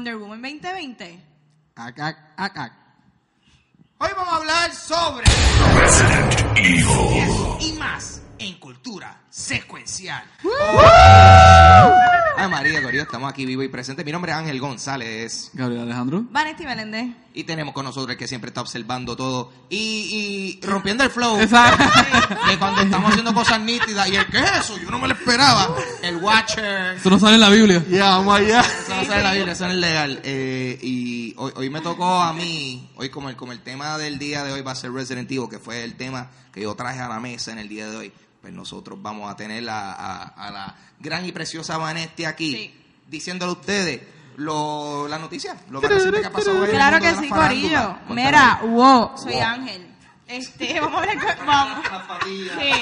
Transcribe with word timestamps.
Wonder 0.00 0.16
Woman 0.16 0.40
2020. 0.40 1.20
Acac, 1.76 2.16
acac. 2.38 2.72
Hoy 3.98 4.08
vamos 4.16 4.32
a 4.32 4.36
hablar 4.36 4.72
sobre 4.72 5.26
Resident 5.76 6.56
Evil. 6.56 7.60
y 7.60 7.72
más 7.78 8.19
secuencial. 9.40 10.22
Ay, 12.36 12.48
María, 12.48 12.82
Corillo, 12.82 13.02
estamos 13.02 13.30
aquí 13.30 13.44
vivo 13.44 13.62
y 13.62 13.68
presente. 13.68 14.04
Mi 14.04 14.12
nombre 14.12 14.32
es 14.32 14.38
Ángel 14.38 14.60
González. 14.60 15.50
Gabriel 15.52 15.82
Alejandro. 15.82 16.24
Vanessa 16.30 16.64
Meléndez. 16.64 17.08
Y 17.32 17.44
tenemos 17.44 17.74
con 17.74 17.84
nosotros 17.84 18.10
el 18.10 18.16
que 18.16 18.26
siempre 18.26 18.48
está 18.48 18.60
observando 18.60 19.16
todo 19.16 19.52
y, 19.68 20.58
y 20.60 20.66
rompiendo 20.66 21.04
el 21.04 21.10
flow. 21.10 21.40
Exacto. 21.40 21.84
Que 22.48 22.58
cuando 22.58 22.82
estamos 22.82 23.10
haciendo 23.10 23.34
cosas 23.34 23.60
nítidas. 23.60 24.08
¿Y 24.08 24.16
el 24.16 24.26
qué 24.26 24.38
es 24.38 24.52
eso? 24.60 24.78
Yo 24.78 24.90
no 24.90 24.98
me 24.98 25.08
lo 25.08 25.14
esperaba. 25.14 25.74
El 26.02 26.16
Watcher. 26.16 26.96
Eso 26.96 27.10
no 27.10 27.18
sale 27.18 27.34
en 27.34 27.40
la 27.40 27.50
Biblia. 27.50 27.84
Ya, 27.88 28.10
vamos 28.10 28.38
allá. 28.38 28.60
Eso 28.60 28.96
no 28.96 29.04
sale 29.04 29.18
en 29.18 29.24
la 29.24 29.32
Biblia, 29.32 29.52
eso 29.52 29.64
no 29.66 29.72
es 29.72 29.78
legal. 29.78 30.20
Eh, 30.24 30.78
y 30.82 31.34
hoy, 31.36 31.52
hoy 31.56 31.70
me 31.70 31.80
tocó 31.80 32.20
a 32.20 32.32
mí, 32.32 32.90
hoy 32.96 33.10
como 33.10 33.28
el, 33.28 33.36
como 33.36 33.52
el 33.52 33.60
tema 33.60 33.96
del 33.98 34.18
día 34.18 34.44
de 34.44 34.52
hoy 34.52 34.62
va 34.62 34.72
a 34.72 34.76
ser 34.76 34.92
Resident 34.92 35.30
Evil, 35.30 35.48
que 35.48 35.58
fue 35.58 35.84
el 35.84 35.94
tema 35.96 36.30
que 36.52 36.62
yo 36.62 36.74
traje 36.74 37.00
a 37.00 37.08
la 37.08 37.20
mesa 37.20 37.52
en 37.52 37.58
el 37.58 37.68
día 37.68 37.88
de 37.88 37.96
hoy. 37.96 38.12
Pues 38.40 38.52
nosotros 38.52 39.00
vamos 39.00 39.30
a 39.30 39.36
tener 39.36 39.68
a, 39.68 39.92
a- 39.92 40.22
a 40.28 40.50
la 40.50 40.74
gran 40.98 41.24
y 41.26 41.32
preciosa 41.32 41.76
Vanesti 41.76 42.24
aquí, 42.24 42.52
Sí. 42.52 42.84
diciéndole 43.06 43.50
a 43.50 43.54
ustedes 43.54 44.00
lo, 44.36 45.06
la 45.08 45.18
noticia, 45.18 45.54
lo 45.68 45.80
más 45.82 45.90
reciente 45.90 46.20
que 46.20 46.26
ha 46.26 46.32
pasado 46.32 46.64
Claro 46.66 46.98
que 47.00 47.14
sí. 47.16 47.28
Corillo. 47.28 47.96
Mira, 48.08 48.60
wow, 48.62 49.12
soy 49.16 49.32
Wow. 49.34 49.42
Ángel. 49.42 49.86
Este, 50.26 50.80
vamos 50.80 51.02
a 51.02 51.06
ver. 51.06 51.18
Vamos. 51.44 51.90
Las 51.90 52.02
patillas. 52.06 52.56
Sí, 52.58 52.72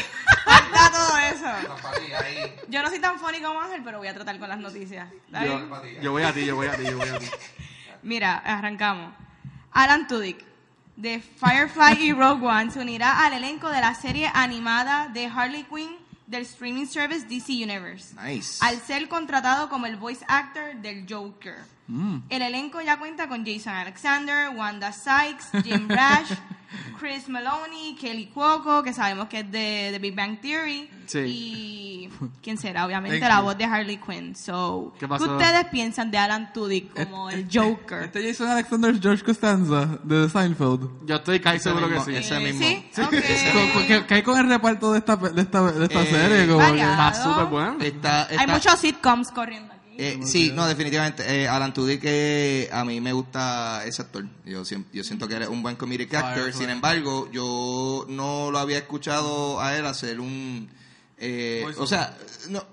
falta 0.44 0.90
todo 0.92 1.18
eso. 1.18 2.56
Yo 2.68 2.82
no 2.82 2.88
soy 2.90 3.00
tan 3.00 3.18
funny 3.18 3.40
como 3.40 3.60
Ángel, 3.60 3.80
pero 3.82 3.98
voy 3.98 4.08
a 4.08 4.14
tratar 4.14 4.38
con 4.38 4.48
las 4.48 4.58
noticias. 4.58 5.08
¿Está? 5.26 5.44
Yo, 5.46 5.68
yo 6.02 6.12
voy 6.12 6.22
a 6.22 6.32
ti, 6.32 6.44
yo 6.44 6.54
voy 6.56 6.66
a 6.68 6.76
ti, 6.76 6.84
yo 6.84 6.96
voy 6.98 7.08
a 7.08 7.18
ti. 7.18 7.26
Mira, 8.02 8.36
arrancamos. 8.38 9.12
Alan 9.72 10.06
Tudyk, 10.06 10.44
de 10.98 11.20
Firefly 11.20 12.08
y 12.08 12.12
Rogue 12.12 12.44
One, 12.44 12.72
se 12.72 12.80
unirá 12.80 13.24
al 13.24 13.32
elenco 13.32 13.70
de 13.70 13.80
la 13.80 13.94
serie 13.94 14.28
animada 14.34 15.08
de 15.08 15.26
Harley 15.26 15.62
Quinn 15.62 15.96
del 16.26 16.42
streaming 16.42 16.86
service 16.86 17.24
DC 17.24 17.52
Universe. 17.52 18.14
Nice. 18.20 18.58
Al 18.60 18.80
ser 18.80 19.08
contratado 19.08 19.68
como 19.68 19.86
el 19.86 19.96
voice 19.96 20.24
actor 20.26 20.74
del 20.82 21.06
Joker. 21.08 21.58
Mm. 21.88 22.18
El 22.28 22.42
elenco 22.42 22.80
ya 22.82 22.98
cuenta 22.98 23.28
con 23.28 23.44
Jason 23.46 23.72
Alexander, 23.74 24.50
Wanda 24.54 24.92
Sykes, 24.92 25.62
Jim 25.64 25.88
Rash, 25.88 26.32
Chris 27.00 27.28
Maloney, 27.30 27.96
Kelly 27.98 28.26
Cuoco, 28.26 28.82
que 28.82 28.92
sabemos 28.92 29.28
que 29.28 29.40
es 29.40 29.50
de, 29.50 29.90
de 29.92 29.98
Big 29.98 30.14
Bang 30.14 30.38
Theory, 30.40 30.90
Sí. 31.06 31.18
y 31.20 32.10
quién 32.42 32.58
será, 32.58 32.84
obviamente, 32.84 33.18
Thank 33.18 33.30
la 33.30 33.38
you. 33.38 33.44
voz 33.44 33.56
de 33.56 33.64
Harley 33.64 33.96
Quinn. 33.96 34.36
So, 34.36 34.92
¿Qué 35.00 35.08
pasó? 35.08 35.32
ustedes 35.32 35.64
piensan 35.70 36.10
de 36.10 36.18
Alan 36.18 36.52
Tudyk 36.52 36.92
como 37.06 37.30
el 37.30 37.48
Joker? 37.50 38.02
Este 38.02 38.26
Jason 38.28 38.48
Alexander 38.48 38.94
es 38.94 39.00
George 39.00 39.24
Costanza 39.24 39.98
de 40.04 40.28
Seinfeld. 40.28 41.06
Yo 41.06 41.16
estoy 41.16 41.40
casi 41.40 41.60
seguro 41.60 41.86
que 41.88 41.94
mismo, 41.94 42.04
sí. 42.04 42.16
ese 42.16 42.36
Eh, 42.36 42.52
mismo. 42.52 42.60
¿Sí? 42.92 43.02
Ok. 43.02 43.10
Co- 43.10 43.72
co- 43.80 43.86
¿Qué, 43.86 44.04
qué 44.06 44.14
hay 44.16 44.22
con 44.22 44.38
el 44.38 44.46
reparto 44.48 44.92
de 44.92 44.98
esta, 44.98 45.16
de 45.16 45.40
esta, 45.40 45.72
de 45.72 45.84
esta 45.86 46.02
Eh, 46.02 46.06
serie? 46.06 46.46
Como 46.52 46.72
que-. 46.74 46.80
Está 46.82 47.14
súper 47.14 47.44
bueno. 47.46 47.76
Está, 47.80 48.26
Hay 48.38 48.46
muchos 48.46 48.78
sitcoms 48.78 49.30
corriendo. 49.30 49.72
Eh, 50.00 50.20
sí, 50.22 50.52
no, 50.54 50.64
definitivamente. 50.68 51.24
Eh, 51.26 51.48
Alan 51.48 51.74
Tudyk, 51.74 52.00
que 52.00 52.70
a 52.72 52.84
mí 52.84 53.00
me 53.00 53.12
gusta 53.12 53.84
ese 53.84 54.02
actor. 54.02 54.24
Yo, 54.44 54.62
yo 54.92 55.02
siento 55.02 55.26
que 55.26 55.34
era 55.34 55.50
un 55.50 55.60
buen 55.60 55.74
comedic 55.74 56.14
actor. 56.14 56.52
Sin 56.52 56.70
embargo, 56.70 57.28
yo 57.32 58.06
no 58.08 58.52
lo 58.52 58.58
había 58.60 58.78
escuchado 58.78 59.60
a 59.60 59.76
él 59.76 59.84
hacer 59.86 60.20
un... 60.20 60.70
eh, 61.18 61.66
o 61.76 61.86
sea, 61.86 62.16
no, 62.48 62.64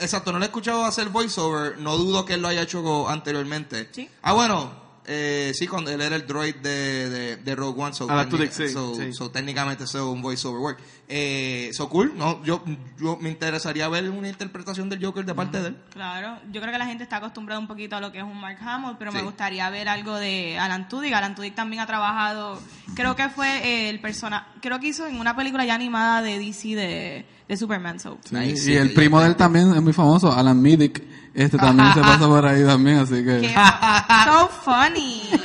exacto, 0.00 0.32
no 0.32 0.38
lo 0.40 0.44
he 0.44 0.48
escuchado 0.48 0.84
hacer 0.84 1.08
voiceover. 1.10 1.78
No 1.78 1.96
dudo 1.96 2.24
que 2.24 2.34
él 2.34 2.42
lo 2.42 2.48
haya 2.48 2.62
hecho 2.62 3.08
anteriormente. 3.08 3.88
Sí. 3.92 4.08
Ah, 4.20 4.32
bueno, 4.32 4.81
eh, 5.06 5.52
sí, 5.54 5.66
cuando 5.66 5.90
él 5.90 6.00
era 6.00 6.14
el 6.16 6.26
droid 6.26 6.54
de, 6.56 7.08
de, 7.10 7.36
de 7.36 7.54
Rogue 7.56 7.82
One. 7.82 7.92
So, 7.94 8.06
técnica- 8.06 8.52
sí, 8.52 8.68
so- 8.68 8.94
sí. 8.94 9.12
so 9.12 9.30
técnicamente 9.30 9.84
eso 9.84 9.98
es 9.98 10.04
un 10.04 10.22
voiceover 10.22 10.60
work. 10.60 10.78
Eh, 11.08 11.70
so 11.74 11.88
cool, 11.88 12.12
no, 12.16 12.42
yo, 12.44 12.62
yo 12.98 13.16
me 13.20 13.28
interesaría 13.28 13.86
ver 13.88 14.08
una 14.08 14.28
interpretación 14.28 14.88
del 14.88 15.04
Joker 15.04 15.24
de 15.26 15.34
parte 15.34 15.60
de 15.60 15.68
él. 15.68 15.76
Claro, 15.92 16.38
yo 16.50 16.60
creo 16.60 16.72
que 16.72 16.78
la 16.78 16.86
gente 16.86 17.02
está 17.02 17.16
acostumbrada 17.16 17.58
un 17.60 17.66
poquito 17.66 17.96
a 17.96 18.00
lo 18.00 18.10
que 18.12 18.18
es 18.18 18.24
un 18.24 18.40
Mark 18.40 18.58
Hamill, 18.64 18.96
pero 18.98 19.12
me 19.12 19.20
gustaría 19.22 19.68
ver 19.70 19.88
algo 19.88 20.16
de 20.16 20.58
Alan 20.58 20.88
Tudyk. 20.88 21.12
Alan 21.12 21.34
Tudyk 21.34 21.54
también 21.54 21.82
ha 21.82 21.86
trabajado, 21.86 22.58
creo 22.94 23.14
que 23.16 23.28
fue 23.28 23.90
el 23.90 24.00
persona, 24.00 24.46
creo 24.62 24.78
que 24.80 24.86
hizo 24.88 25.06
en 25.06 25.18
una 25.20 25.36
película 25.36 25.64
ya 25.66 25.74
animada 25.74 26.22
de 26.22 26.38
DC 26.38 26.68
de, 26.76 27.26
de 27.52 27.56
Superman. 27.58 28.00
So. 28.00 28.18
Sí, 28.24 28.34
Nice, 28.34 28.72
y 28.72 28.76
el 28.76 28.92
primo 28.92 29.20
de 29.20 29.28
él 29.28 29.36
también 29.36 29.72
es 29.74 29.82
muy 29.82 29.92
famoso, 29.92 30.32
Alan 30.32 30.60
Middick. 30.60 31.02
Este 31.34 31.56
también 31.56 31.92
se 31.94 32.00
pasa 32.00 32.26
por 32.26 32.44
ahí 32.44 32.62
también, 32.64 32.98
así 32.98 33.14
que... 33.24 33.40
Qué 33.40 33.54
so 34.26 34.48
funny. 34.64 35.22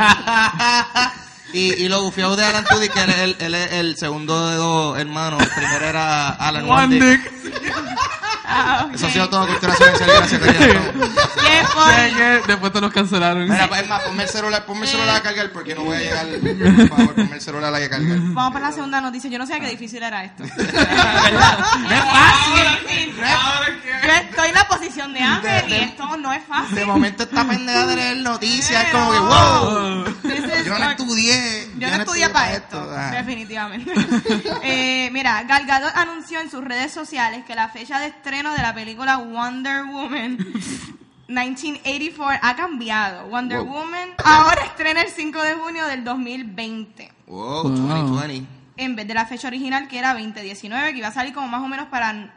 Y, 1.53 1.73
y 1.85 1.87
lo 1.87 2.03
bufiado 2.03 2.35
de 2.35 2.43
Alan 2.43 2.65
Tudyk, 2.65 2.91
que 2.91 3.01
él, 3.03 3.09
es 3.09 3.41
el- 3.41 3.55
es 3.55 3.71
el 3.71 3.95
segundo 3.97 4.49
de 4.49 4.55
dos 4.57 4.99
hermanos. 4.99 5.41
El 5.41 5.47
primero 5.49 5.85
era 5.85 6.27
Alan 6.31 6.69
One 6.69 6.83
One 6.83 6.95
Dick. 6.99 7.31
Dick. 7.41 7.63
Ah. 8.49 8.87
Eso 8.93 9.07
ha 9.07 9.09
sido 9.09 9.29
todo 9.29 9.45
cultura 9.47 9.75
secuencial. 9.75 10.09
Gracias, 10.09 10.41
Corillo. 10.41 10.81
Qué 12.15 12.41
Después 12.47 12.71
te 12.73 12.81
los 12.81 12.93
cancelaron. 12.93 13.47
Mira, 13.49 13.67
pues, 13.67 13.81
es 13.81 13.87
más, 13.89 14.01
ponme 14.03 14.23
el 14.23 14.29
celular, 14.29 14.65
ponme 14.65 14.85
el 14.85 14.87
celular 14.91 15.15
a 15.17 15.21
cargar 15.21 15.51
porque 15.51 15.75
no 15.75 15.83
voy 15.83 15.97
a 15.97 15.99
llegar. 15.99 16.25
Por 16.27 16.87
favor, 16.89 17.15
ponme 17.15 17.35
el 17.35 17.41
celular 17.41 17.73
a 17.75 17.89
cargar. 17.89 18.17
Vamos 18.19 18.53
para 18.53 18.67
la 18.67 18.71
segunda 18.71 19.01
noticia. 19.01 19.29
Yo 19.29 19.37
no 19.37 19.45
sabía 19.45 19.63
qué 19.65 19.71
difícil 19.71 20.01
era 20.01 20.23
esto. 20.23 20.43
No 20.57 21.91
es 21.91 22.03
fácil. 22.03 23.15
No 23.17 23.25
es- 23.25 24.03
Yo 24.05 24.11
estoy 24.13 24.47
en 24.49 24.53
la 24.55 24.67
posición 24.67 25.13
de 25.13 25.19
Ángel 25.21 25.63
y 25.67 25.71
de- 25.71 25.83
esto 25.83 26.17
no 26.17 26.31
es 26.33 26.43
fácil. 26.45 26.75
De 26.75 26.85
momento 26.85 27.23
esta 27.23 27.45
pendeja 27.45 27.85
de 27.85 27.95
leer 27.95 28.17
noticias 28.17 28.85
es 28.85 28.91
como 28.91 29.11
que, 29.11 29.19
wow. 29.19 30.05
Yo 30.65 30.77
no 30.79 30.89
estudié. 30.91 31.67
Yo 31.77 31.89
no 31.89 31.95
estudié 31.95 32.29
para 32.29 32.53
esto, 32.53 32.89
Ah. 32.95 33.11
definitivamente. 33.11 33.91
Eh, 34.63 35.09
mira, 35.11 35.43
Gal 35.43 35.65
Gadot 35.65 35.95
anunció 35.95 36.39
en 36.39 36.49
sus 36.51 36.63
redes 36.63 36.91
sociales 36.91 37.43
que 37.45 37.55
la 37.55 37.69
fecha 37.69 37.99
de 37.99 38.07
estreno 38.07 38.36
de 38.43 38.61
la 38.61 38.73
película 38.73 39.17
Wonder 39.17 39.83
Woman 39.85 40.37
1984 41.27 42.39
ha 42.41 42.55
cambiado. 42.55 43.27
Wonder 43.27 43.59
Wow. 43.59 43.67
Woman 43.67 44.09
ahora 44.23 44.63
estrena 44.65 45.01
el 45.01 45.09
5 45.09 45.41
de 45.43 45.53
junio 45.55 45.85
del 45.87 46.03
2020 46.03 47.11
Wow, 47.27 47.63
Wow. 47.63 47.71
2020. 47.73 48.47
en 48.77 48.95
vez 48.95 49.07
de 49.07 49.13
la 49.13 49.25
fecha 49.25 49.47
original 49.47 49.87
que 49.87 49.99
era 49.99 50.13
2019, 50.13 50.91
que 50.93 50.97
iba 50.99 51.07
a 51.07 51.11
salir 51.11 51.33
como 51.33 51.47
más 51.47 51.61
o 51.61 51.67
menos 51.67 51.87
para 51.87 52.33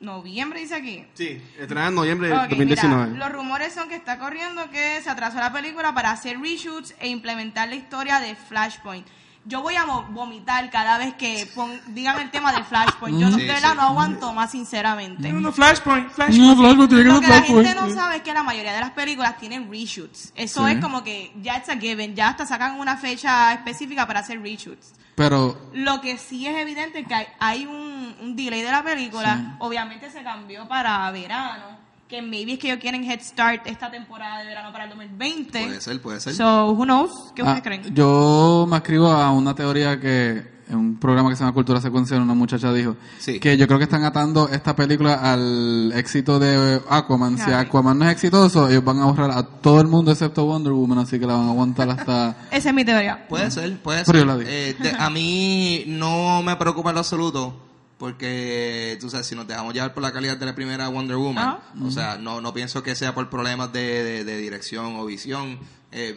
noviembre, 0.00 0.60
dice 0.60 0.74
aquí. 0.76 1.04
Sí, 1.14 1.40
estrenada 1.60 1.88
en 1.88 1.94
noviembre 1.94 2.28
de 2.28 2.34
Ok, 2.34 2.40
2019. 2.50 3.06
mira, 3.12 3.24
los 3.26 3.36
rumores 3.36 3.72
son 3.74 3.88
que 3.88 3.94
está 3.96 4.18
corriendo 4.18 4.68
que 4.70 5.00
se 5.02 5.10
atrasó 5.10 5.38
la 5.38 5.52
película 5.52 5.92
para 5.94 6.10
hacer 6.10 6.40
reshoots 6.40 6.94
e 7.00 7.08
implementar 7.08 7.68
la 7.68 7.74
historia 7.76 8.18
de 8.20 8.34
Flashpoint. 8.34 9.06
Yo 9.44 9.60
voy 9.60 9.74
a 9.74 9.84
mo- 9.84 10.06
vomitar 10.10 10.70
cada 10.70 10.98
vez 10.98 11.14
que 11.14 11.48
pon- 11.54 11.80
digan 11.88 12.20
el 12.20 12.30
tema 12.30 12.52
de 12.52 12.62
Flashpoint. 12.62 13.18
Yo 13.18 13.28
no, 13.28 13.36
Sí, 13.36 13.42
de 13.42 13.48
verdad 13.52 13.70
sí. 13.72 13.76
no 13.76 13.82
aguanto 13.82 14.32
más, 14.32 14.52
sinceramente. 14.52 15.32
No, 15.32 15.50
Flashpoint, 15.52 16.10
Flashpoint. 16.12 16.40
No, 16.44 16.56
Flashpoint, 16.56 16.88
tiene 16.90 17.04
que 17.04 17.08
Lo 17.10 17.20
que 17.20 17.26
la 17.26 17.34
Flashpoint. 17.38 17.66
gente 17.68 17.80
no 17.80 17.94
sabe 17.94 18.16
es 18.16 18.22
que 18.22 18.32
la 18.32 18.42
mayoría 18.44 18.72
de 18.72 18.80
las 18.80 18.90
películas 18.92 19.36
tienen 19.38 19.68
reshoots. 19.70 20.32
Eso 20.36 20.64
Sí. 20.66 20.72
es 20.72 20.80
como 20.80 21.02
que 21.02 21.32
ya 21.42 21.56
a 21.56 21.76
given, 21.76 22.14
ya 22.14 22.28
hasta 22.28 22.46
sacan 22.46 22.78
una 22.78 22.96
fecha 22.96 23.52
específica 23.52 24.06
para 24.06 24.20
hacer 24.20 24.40
reshoots. 24.40 24.92
Pero 25.16 25.60
Lo 25.74 26.00
que 26.00 26.18
sí 26.18 26.46
es 26.46 26.56
evidente 26.56 27.04
que 27.04 27.12
hay, 27.14 27.26
hay 27.40 27.66
un, 27.66 28.14
un 28.20 28.36
delay 28.36 28.62
de 28.62 28.70
la 28.70 28.82
película. 28.84 29.56
Obviamente 29.58 30.08
se 30.10 30.22
cambió 30.22 30.66
para 30.68 31.10
verano. 31.10 31.81
Que 32.12 32.20
maybe 32.20 32.52
es 32.52 32.58
que 32.58 32.66
ellos 32.68 32.78
quieren 32.78 33.04
head 33.10 33.20
start 33.22 33.66
esta 33.66 33.90
temporada 33.90 34.40
de 34.40 34.44
verano 34.48 34.70
para 34.70 34.84
el 34.84 34.90
2020. 34.90 35.64
Puede 35.64 35.80
ser, 35.80 36.02
puede 36.02 36.20
ser. 36.20 36.34
So, 36.34 36.72
who 36.72 36.84
knows? 36.84 37.32
¿Qué 37.34 37.40
Ah, 37.40 37.54
ustedes 37.56 37.62
creen? 37.62 37.94
Yo 37.94 38.66
me 38.68 38.76
escribo 38.76 39.08
a 39.10 39.30
una 39.30 39.54
teoría 39.54 39.98
que 39.98 40.60
en 40.68 40.76
un 40.76 40.98
programa 41.00 41.30
que 41.30 41.36
se 41.36 41.40
llama 41.42 41.54
Cultura 41.54 41.80
Secuencial 41.80 42.20
una 42.20 42.34
muchacha 42.34 42.70
dijo 42.70 42.96
Sí. 43.18 43.40
que 43.40 43.56
yo 43.56 43.66
creo 43.66 43.78
que 43.78 43.84
están 43.84 44.04
atando 44.04 44.50
esta 44.50 44.76
película 44.76 45.14
al 45.32 45.90
éxito 45.96 46.38
de 46.38 46.82
Aquaman. 46.86 47.38
Si 47.38 47.44
Ok. 47.44 47.56
Aquaman 47.56 47.98
no 47.98 48.04
es 48.04 48.12
exitoso, 48.12 48.68
ellos 48.68 48.84
van 48.84 48.98
a 48.98 49.04
ahorrar 49.04 49.30
a 49.30 49.42
todo 49.42 49.80
el 49.80 49.86
mundo 49.86 50.12
excepto 50.12 50.44
Wonder 50.44 50.74
Woman, 50.74 50.98
así 50.98 51.18
que 51.18 51.26
la 51.26 51.32
van 51.32 51.46
a 51.48 51.50
aguantar 51.52 51.88
hasta... 51.88 52.36
Esa 52.50 52.68
es 52.68 52.74
mi 52.74 52.84
teoría. 52.84 53.26
Puede 53.26 53.50
ser, 53.50 53.74
puede 53.80 54.04
Pero 54.04 54.18
ser. 54.18 54.26
yo 54.26 54.32
la 54.34 54.36
digo. 54.38 54.50
Eh, 54.52 54.76
de- 54.78 54.90
a 54.98 55.08
mí 55.08 55.84
no 55.86 56.42
me 56.42 56.56
preocupa 56.56 56.90
en 56.90 56.94
lo 56.96 57.00
absoluto. 57.00 57.68
Porque, 58.02 58.98
tú 59.00 59.08
sabes, 59.08 59.28
si 59.28 59.36
nos 59.36 59.46
dejamos 59.46 59.74
llevar 59.74 59.94
por 59.94 60.02
la 60.02 60.12
calidad 60.12 60.36
de 60.36 60.44
la 60.44 60.56
primera 60.56 60.88
Wonder 60.88 61.16
Woman, 61.18 61.46
Ajá. 61.48 61.60
o 61.84 61.90
sea, 61.92 62.18
no, 62.18 62.40
no 62.40 62.52
pienso 62.52 62.82
que 62.82 62.96
sea 62.96 63.14
por 63.14 63.30
problemas 63.30 63.72
de, 63.72 64.02
de- 64.02 64.24
de 64.24 64.36
dirección 64.38 64.96
o 64.96 65.06
visión. 65.06 65.60
Eh, 65.92 66.16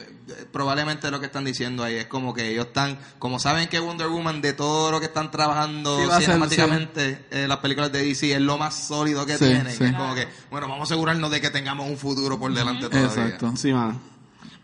probablemente 0.51 1.11
lo 1.11 1.19
que 1.19 1.27
están 1.27 1.45
diciendo 1.45 1.83
ahí 1.83 1.93
es 1.97 2.07
como 2.07 2.33
que 2.33 2.49
ellos 2.49 2.65
están, 2.65 2.97
como 3.19 3.37
saben 3.39 3.67
que 3.69 3.77
Wonder 3.79 4.07
Woman 4.07 4.41
de 4.41 4.53
todo 4.53 4.89
lo 4.89 4.99
que 4.99 5.05
están 5.05 5.29
trabajando 5.29 5.99
Sí, 5.99 6.09
ser, 6.11 6.21
cinemáticamente, 6.23 7.25
eh, 7.29 7.45
las 7.47 7.57
películas 7.59 7.91
de 7.91 8.01
DC 8.03 8.33
es 8.33 8.41
lo 8.41 8.57
más 8.57 8.73
sólido 8.87 9.23
que 9.27 9.37
Sí, 9.37 9.45
tienen. 9.45 9.69
sí. 9.71 9.83
Es 9.83 9.93
como 9.93 10.15
que, 10.15 10.27
bueno, 10.49 10.67
vamos 10.67 10.89
a 10.89 10.93
asegurarnos 10.93 11.29
de 11.29 11.39
que 11.39 11.51
tengamos 11.51 11.87
un 11.87 11.97
futuro 11.97 12.39
por 12.39 12.51
delante 12.51 12.89
todavía. 12.89 13.09
Exacto. 13.25 13.53
Sí, 13.57 13.71
mano. 13.71 13.99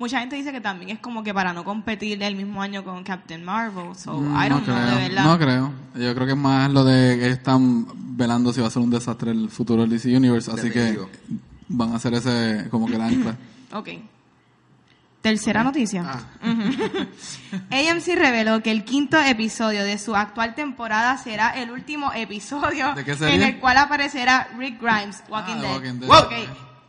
Mucha 0.01 0.19
gente 0.19 0.35
dice 0.35 0.51
que 0.51 0.59
también 0.61 0.89
es 0.89 0.99
como 0.99 1.23
que 1.23 1.31
para 1.31 1.53
no 1.53 1.63
competir 1.63 2.21
el 2.23 2.35
mismo 2.35 2.59
año 2.61 2.83
con 2.83 3.03
Captain 3.03 3.43
Marvel. 3.45 3.95
So, 3.95 4.17
Mm, 4.17 4.35
I 4.35 4.49
don't 4.49 4.65
no 4.67 4.73
know, 4.73 4.83
creo, 4.83 4.95
de 4.97 5.07
verdad. 5.09 5.23
no 5.25 5.37
creo. 5.37 5.71
Yo 5.93 6.15
creo 6.15 6.25
que 6.25 6.33
es 6.33 6.37
más 6.39 6.71
lo 6.71 6.83
de 6.83 7.19
que 7.19 7.27
están 7.29 7.85
velando 8.17 8.51
si 8.51 8.61
va 8.61 8.67
a 8.67 8.71
ser 8.71 8.81
un 8.81 8.89
desastre 8.89 9.29
el 9.29 9.49
futuro 9.51 9.81
del 9.83 9.91
DC 9.91 10.15
Universe, 10.17 10.49
así 10.51 10.71
que 10.71 10.97
van 11.67 11.93
a 11.93 11.97
hacer 11.97 12.15
ese 12.15 12.67
como 12.71 12.87
que 12.87 12.95
el 12.95 13.01
ancla. 13.01 13.35
Ok. 13.73 13.89
Tercera 15.21 15.63
noticia. 15.63 16.03
Ah. 16.03 16.23
AMC 17.69 18.07
reveló 18.15 18.63
que 18.63 18.71
el 18.71 18.83
quinto 18.83 19.19
episodio 19.19 19.83
de 19.83 19.99
su 19.99 20.15
actual 20.15 20.55
temporada 20.55 21.15
será 21.17 21.51
el 21.51 21.69
último 21.69 22.11
episodio 22.13 22.95
¿De 22.95 23.05
qué 23.05 23.15
serie? 23.15 23.35
en 23.35 23.43
el 23.43 23.59
cual 23.59 23.77
aparecerá 23.77 24.47
Rick 24.57 24.81
Grimes, 24.81 25.23
Walking, 25.29 25.53
Ah, 25.57 25.61
Dead. 25.61 25.71
Walking 25.73 25.99
Dead. 25.99 26.09
Ok, 26.09 26.31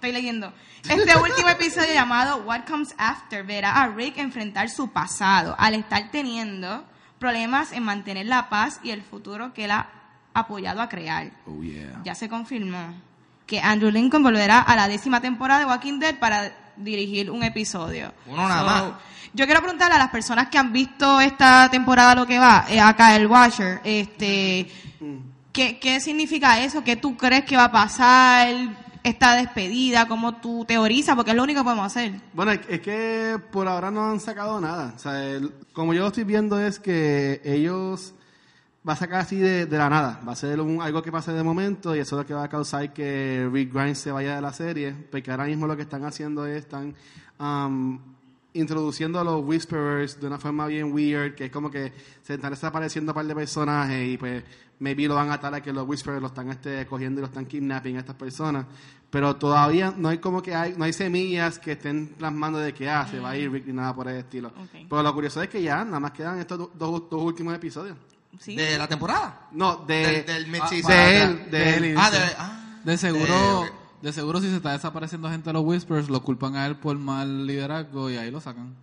estoy 0.02 0.20
leyendo. 0.20 0.52
Este 0.82 1.16
último 1.16 1.49
episodio 1.49 1.94
llamado 1.94 2.38
What 2.38 2.62
Comes 2.69 2.93
After 2.99 3.44
verá 3.44 3.81
a 3.81 3.87
Rick 3.87 4.19
enfrentar 4.19 4.69
su 4.69 4.90
pasado 4.90 5.54
al 5.58 5.75
estar 5.75 6.10
teniendo 6.10 6.84
problemas 7.20 7.70
en 7.70 7.84
mantener 7.84 8.26
la 8.26 8.49
paz 8.49 8.81
y 8.82 8.90
el 8.90 9.02
futuro 9.02 9.54
que 9.54 9.66
él 9.66 9.70
ha 9.70 9.88
apoyado 10.34 10.82
a 10.82 10.88
crear. 10.88 11.31
Oh, 11.46 11.62
yeah. 11.62 12.00
Ya 12.02 12.16
se 12.16 12.28
confirmó 12.28 12.94
que 13.46 13.60
Andrew 13.60 13.93
Lincoln 13.93 14.25
volverá 14.25 14.58
a 14.58 14.75
la 14.75 14.88
décima 14.88 15.20
temporada 15.20 15.60
de 15.60 15.66
Walking 15.66 16.00
Dead 16.00 16.19
para 16.19 16.52
dirigir 16.76 17.31
un 17.31 17.44
episodio. 17.44 18.12
Uno 18.26 18.48
nada 18.48 18.64
más. 18.64 18.82
Yo 19.32 19.44
quiero 19.44 19.60
preguntarle 19.60 19.94
a 19.94 19.98
las 19.98 20.10
personas 20.10 20.48
que 20.48 20.58
han 20.58 20.72
visto 20.72 21.20
esta 21.20 21.69
temporada 21.70 22.16
lo 22.16 22.26
que 22.26 22.40
va, 22.40 22.66
eh, 22.69 22.81
acá 22.81 23.14
el 23.14 23.28
Watcher, 23.28 23.81
este, 23.84 24.69
¿qué, 25.52 25.78
¿qué 25.78 26.00
significa 26.00 26.60
eso? 26.60 26.82
¿Qué 26.82 26.96
tú 26.96 27.16
crees 27.16 27.44
que 27.44 27.56
va 27.56 27.64
a 27.64 27.72
pasar? 27.72 28.81
Esta 29.04 29.34
despedida, 29.34 30.06
¿cómo 30.06 30.37
tú 30.37 30.64
teorizas? 30.64 31.16
Porque 31.16 31.32
es 31.32 31.37
lo 31.37 31.43
único 31.43 31.60
que 31.60 31.64
podemos 31.64 31.87
hacer. 31.87 32.12
Bueno, 32.34 32.52
es, 32.52 32.81
que 32.81 33.37
por 33.50 33.66
ahora 33.66 33.90
no 33.90 34.08
han 34.10 34.20
sacado 34.20 34.60
nada. 34.60 34.93
O 34.94 34.99
sea, 34.99 35.40
como 35.72 35.93
yo 35.93 36.06
estoy 36.06 36.22
viendo 36.25 36.60
es 36.60 36.78
que 36.78 37.40
ellos 37.44 38.14
va 38.88 38.93
a 38.93 38.96
sacar 38.96 39.20
así 39.20 39.37
de, 39.37 39.66
de 39.66 39.78
la 39.78 39.88
nada. 39.90 40.20
Va 40.26 40.32
a 40.32 40.37
ser 40.37 40.60
un- 40.60 40.81
algo 40.81 41.02
que 41.02 41.10
pase 41.10 41.32
de 41.32 41.43
momento 41.43 41.96
y 41.96 41.99
eso 41.99 42.14
es 42.16 42.22
lo 42.22 42.26
que 42.26 42.34
va 42.34 42.44
a 42.44 42.49
causar 42.49 42.93
que 42.93 43.49
Rick 43.52 43.72
Grimes 43.72 43.99
se 43.99 44.12
vaya 44.12 44.37
de 44.37 44.40
la 44.43 44.52
serie. 44.52 44.93
Porque 45.10 45.32
ahora 45.32 45.44
mismo 45.46 45.66
lo 45.66 45.75
que 45.76 45.82
están 45.82 46.05
haciendo 46.05 46.46
es 46.46 46.58
están 46.64 46.94
um, 47.40 47.98
introduciendo 48.54 49.19
a 49.19 49.25
los 49.25 49.43
Whisperers 49.44 50.20
de 50.20 50.26
una 50.26 50.38
forma 50.38 50.66
bien 50.66 50.93
weird, 50.93 51.34
que 51.34 51.46
es 51.46 51.50
como 51.52 51.70
que 51.70 51.93
se 52.22 52.34
están 52.34 52.50
desapareciendo 52.50 53.12
un 53.12 53.14
par 53.14 53.26
de 53.26 53.34
personajes 53.34 54.08
y 54.08 54.19
pues 54.19 54.44
maybe 54.78 55.06
lo 55.08 55.14
van 55.14 55.31
a 55.31 55.34
atar 55.34 55.54
a 55.54 55.62
que 55.62 55.72
los 55.72 55.87
Whisperers 55.88 56.20
lo 56.20 56.28
están 56.28 56.50
este, 56.50 56.84
cogiendo 56.87 57.20
y 57.20 57.22
lo 57.22 57.28
están 57.28 57.46
kidnapping 57.46 57.96
a 57.96 58.00
estas 58.00 58.16
personas. 58.16 58.66
Pero 59.10 59.37
todavía 59.37 59.93
no 59.96 60.08
hay 60.08 60.19
como 60.19 60.43
que 60.43 60.54
hay, 60.54 60.75
no 60.76 60.84
hay 60.84 60.93
semillas 60.93 61.58
que 61.58 61.72
estén 61.72 62.08
plasmando 62.19 62.58
de 62.58 62.72
que 62.72 62.88
ah, 62.88 63.06
se 63.10 63.20
va 63.20 63.31
a 63.31 63.37
ir 63.37 63.50
Rick 63.52 63.66
ni 63.66 63.72
nada 63.75 63.94
por 63.94 64.08
el 64.08 64.16
estilo. 64.16 64.49
Ok. 64.49 64.87
Pero 64.88 65.02
lo 65.02 65.14
curioso 65.14 65.43
es 65.43 65.48
que 65.48 65.62
ya 65.62 65.84
nada 65.84 66.00
más 66.00 66.12
quedan 66.12 66.38
estos 66.38 66.58
do- 66.58 66.70
dos, 66.75 67.10
dos 67.10 67.22
últimos 67.22 67.55
episodios. 67.55 67.96
¿Sí? 68.38 68.56
¿De 68.56 68.78
la 68.78 68.88
temporada? 68.88 69.48
No, 69.52 69.76
de, 69.87 70.25
Del, 70.25 70.46
del 70.46 70.52
de 70.52 70.60
Ah, 70.60 71.10
él, 71.12 71.50
de 71.50 71.76
él. 71.76 71.94
Ah, 71.98 72.10
de, 72.10 72.19
ah. 72.38 72.81
De 72.82 72.96
seguro, 72.96 73.64
Eh, 73.66 73.70
de 74.02 74.12
seguro 74.12 74.40
si 74.40 74.49
se 74.50 74.56
está 74.56 74.72
desapareciendo 74.72 75.31
gente 75.31 75.49
de 75.49 75.52
los 75.54 75.64
Whispers, 75.64 76.08
lo 76.10 76.22
culpan 76.22 76.56
a 76.56 76.66
él 76.66 76.76
por 76.76 76.99
mal 76.99 77.46
liderazgo 77.46 78.10
y 78.10 78.16
ahí 78.16 78.31
lo 78.31 78.40
sacan. 78.40 78.75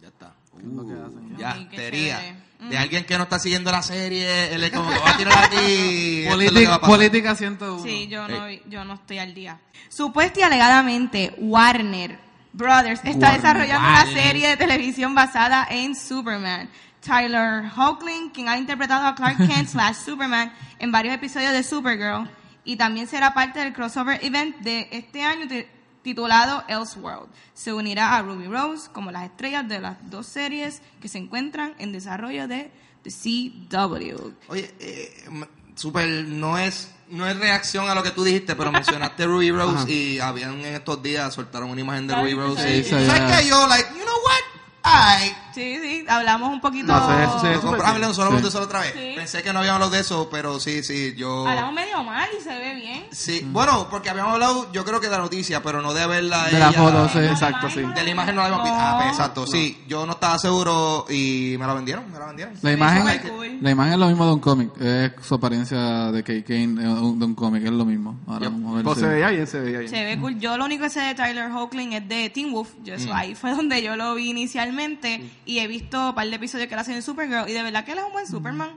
Ya 0.00 0.08
está. 0.08 0.32
hacen? 0.54 1.36
ya, 1.36 1.52
Ay, 1.52 1.66
teoría. 1.66 2.18
chévere. 2.20 2.48
De 2.70 2.76
alguien 2.76 3.04
que 3.04 3.16
no 3.16 3.22
está 3.24 3.38
siguiendo 3.38 3.70
la 3.70 3.82
serie, 3.82 4.52
él 4.52 4.64
es 4.64 4.72
como 4.72 4.90
que 4.90 4.98
va 4.98 5.10
a 5.10 5.16
tirar 5.16 5.44
aquí. 5.44 5.56
y 5.56 6.24
esto 6.26 6.40
es 6.40 6.50
Política, 6.50 6.74
a 6.74 6.80
pasar. 6.80 6.96
política 6.96 7.34
101. 7.36 7.82
Sí, 7.84 8.08
yo 8.08 8.26
no, 8.26 8.50
yo 8.68 8.84
no 8.84 8.94
estoy 8.94 9.18
al 9.18 9.32
día. 9.34 9.60
Supuesta 9.88 10.40
y 10.40 10.42
alegadamente, 10.42 11.34
Warner 11.38 12.18
Brothers 12.52 13.00
está 13.04 13.10
Warner. 13.26 13.34
desarrollando 13.36 13.88
una 13.88 13.98
Warner. 14.04 14.22
serie 14.24 14.48
de 14.48 14.56
televisión 14.56 15.14
basada 15.14 15.68
en 15.70 15.94
Superman. 15.94 16.68
Tyler 17.00 17.62
Hoechlin, 17.76 18.30
quien 18.30 18.48
ha 18.48 18.58
interpretado 18.58 19.06
a 19.06 19.14
Clark 19.14 19.36
Kent 19.38 19.68
slash 19.70 19.94
Superman 20.04 20.52
en 20.80 20.90
varios 20.90 21.14
episodios 21.14 21.52
de 21.52 21.62
Supergirl, 21.62 22.28
y 22.68 22.76
también 22.76 23.06
será 23.06 23.32
parte 23.32 23.60
del 23.60 23.72
crossover 23.72 24.22
event 24.22 24.56
de 24.58 24.88
este 24.92 25.22
año 25.22 25.48
ti- 25.48 25.64
titulado 26.02 26.64
Elseworld. 26.68 27.30
Se 27.54 27.72
unirá 27.72 28.14
a 28.16 28.20
Ruby 28.22 28.46
Rose 28.46 28.90
como 28.92 29.10
las 29.10 29.24
estrellas 29.24 29.66
de 29.66 29.80
las 29.80 29.96
dos 30.10 30.26
series 30.26 30.82
que 31.00 31.08
se 31.08 31.16
encuentran 31.16 31.74
en 31.78 31.92
desarrollo 31.92 32.46
de 32.46 32.70
The 33.04 33.10
CW. 33.10 34.32
Oye, 34.48 34.74
eh, 34.80 35.24
m- 35.28 35.48
super, 35.76 36.06
no 36.08 36.58
es, 36.58 36.90
no 37.08 37.26
es 37.26 37.38
reacción 37.38 37.88
a 37.88 37.94
lo 37.94 38.02
que 38.02 38.10
tú 38.10 38.22
dijiste, 38.22 38.54
pero 38.54 38.70
mencionaste 38.70 39.24
Ruby 39.32 39.50
Rose 39.50 39.76
Ajá. 39.78 39.90
y 39.90 40.18
habían 40.20 40.60
en 40.60 40.74
estos 40.74 41.02
días 41.02 41.32
soltaron 41.32 41.70
una 41.70 41.80
imagen 41.80 42.06
de 42.06 42.14
Ruby 42.16 42.34
Rose. 42.34 42.62
sí, 42.62 42.68
y- 42.80 42.84
sí, 42.84 42.90
¿Sabes 42.90 43.06
ya. 43.08 43.38
qué? 43.40 43.46
Yo, 43.48 43.66
like, 43.66 43.88
you 43.96 44.02
know 44.04 44.14
what? 44.24 44.60
Ay. 44.82 45.34
Sí, 45.58 45.78
sí, 45.82 46.04
hablamos 46.08 46.50
un 46.52 46.60
poquito. 46.60 46.86
No, 46.92 47.00
se- 47.06 47.40
se- 47.40 47.54
Sí. 47.54 48.42
de 48.42 48.48
eso 48.48 48.60
otra 48.62 48.80
vez. 48.80 48.92
Sí. 48.96 49.12
Pensé 49.16 49.42
que 49.42 49.52
no 49.52 49.58
habíamos 49.58 49.76
hablado 49.76 49.90
de 49.92 50.00
eso, 50.00 50.28
pero 50.30 50.60
sí, 50.60 50.82
sí, 50.82 51.14
yo... 51.16 51.46
Hablamos 51.48 51.74
medio 51.74 52.02
mal 52.04 52.28
y 52.38 52.42
se 52.42 52.50
ve 52.56 52.74
bien. 52.76 53.04
Sí, 53.10 53.40
bueno, 53.50 53.88
porque 53.90 54.10
habíamos 54.10 54.34
hablado, 54.34 54.70
yo 54.72 54.84
creo 54.84 55.00
que 55.00 55.06
de 55.08 55.12
la 55.16 55.18
noticia, 55.22 55.62
pero 55.62 55.82
no 55.82 55.92
de 55.94 56.06
verla 56.06 56.44
De 56.46 56.58
la 56.58 56.68
ella- 56.68 56.78
foto, 56.78 57.08
sí. 57.08 57.18
Exacto, 57.18 57.68
sí. 57.70 57.80
De 57.80 58.04
la 58.04 58.10
imagen 58.10 58.34
no 58.36 58.42
la 58.42 58.46
habíamos 58.46 58.64
visto. 58.64 58.78
Ah, 58.80 58.98
pues, 58.98 59.10
exacto, 59.10 59.46
sí. 59.46 59.82
Yo 59.88 60.06
no 60.06 60.12
estaba 60.12 60.38
seguro 60.38 61.06
y 61.10 61.56
me 61.58 61.66
la 61.66 61.74
vendieron, 61.74 62.10
me 62.12 62.18
la 62.18 62.26
vendieron. 62.26 62.54
La 62.62 62.72
imagen, 62.72 63.28
cool. 63.28 63.58
la 63.60 63.70
imagen 63.70 63.92
es 63.94 63.98
lo 63.98 64.06
mismo 64.08 64.26
de 64.26 64.32
un 64.34 64.40
cómic. 64.40 64.70
Es 64.80 65.12
su 65.26 65.34
apariencia 65.34 66.12
de 66.12 66.22
Kate 66.22 66.44
Kane 66.44 66.80
eh, 66.80 66.84
de 67.16 67.24
un 67.24 67.34
cómic, 67.34 67.64
es 67.64 67.70
lo 67.72 67.84
mismo. 67.84 68.18
Ahora 68.26 68.46
Yep. 68.46 68.52
vamos 68.52 68.72
a 68.72 68.74
ver 68.76 68.84
Pues 68.84 68.98
se 68.98 69.06
veía 69.06 69.30
bien, 69.30 69.46
se 69.46 69.60
veía 69.60 69.78
bien. 69.80 69.90
Se 69.90 70.04
ve 70.04 70.18
cool. 70.20 70.38
Yo 70.38 70.56
lo 70.56 70.64
único 70.64 70.84
que 70.84 70.90
sé 70.90 71.00
de 71.00 71.14
Tyler 71.14 71.50
Hoechlin 71.50 71.92
es 71.94 72.08
de 72.08 72.30
Teen 72.30 72.52
Wolf. 72.52 72.68
Yo, 72.84 72.94
eso, 72.94 73.12
Ahí 73.12 73.34
fue 73.34 73.50
donde 73.56 73.82
yo 73.82 73.96
lo 73.96 74.14
vi 74.14 74.30
inicialmente. 74.30 75.22
Y 75.48 75.60
he 75.60 75.66
visto 75.66 76.10
un 76.10 76.14
par 76.14 76.28
de 76.28 76.36
episodios 76.36 76.68
que 76.68 76.74
él 76.74 76.80
hace 76.80 76.94
en 76.94 77.00
Supergirl. 77.00 77.48
Y 77.48 77.54
de 77.54 77.62
verdad 77.62 77.82
que 77.82 77.92
él 77.92 77.98
es 77.98 78.04
un 78.04 78.12
buen 78.12 78.26
Superman. 78.26 78.68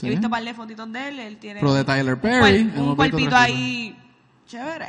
Sí. 0.00 0.08
He 0.08 0.10
visto 0.10 0.26
un 0.26 0.32
par 0.32 0.42
de 0.42 0.52
fotitos 0.52 0.92
de 0.92 1.08
él. 1.08 1.20
Él 1.20 1.36
tiene 1.38 1.60
Pero 1.60 1.72
de 1.74 1.84
Tyler 1.84 2.20
Perry, 2.20 2.72
Un 2.74 2.96
cuerpito 2.96 3.36
ahí 3.36 3.96
chévere. 4.44 4.88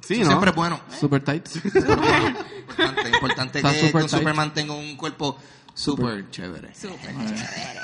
Sí, 0.00 0.20
¿no? 0.20 0.26
Siempre 0.28 0.48
es 0.48 0.56
bueno. 0.56 0.80
Super 0.98 1.22
tight. 1.22 1.46
Importante, 1.64 3.10
importante 3.10 3.58
Está 3.58 3.72
que, 3.72 3.80
super 3.80 3.90
que 3.90 3.96
un 3.96 4.08
tight. 4.08 4.20
Superman 4.20 4.54
tenga 4.54 4.72
un 4.72 4.96
cuerpo 4.96 5.38
súper 5.74 6.30
chévere. 6.30 6.74
Súper 6.74 6.98
chévere. 7.00 7.80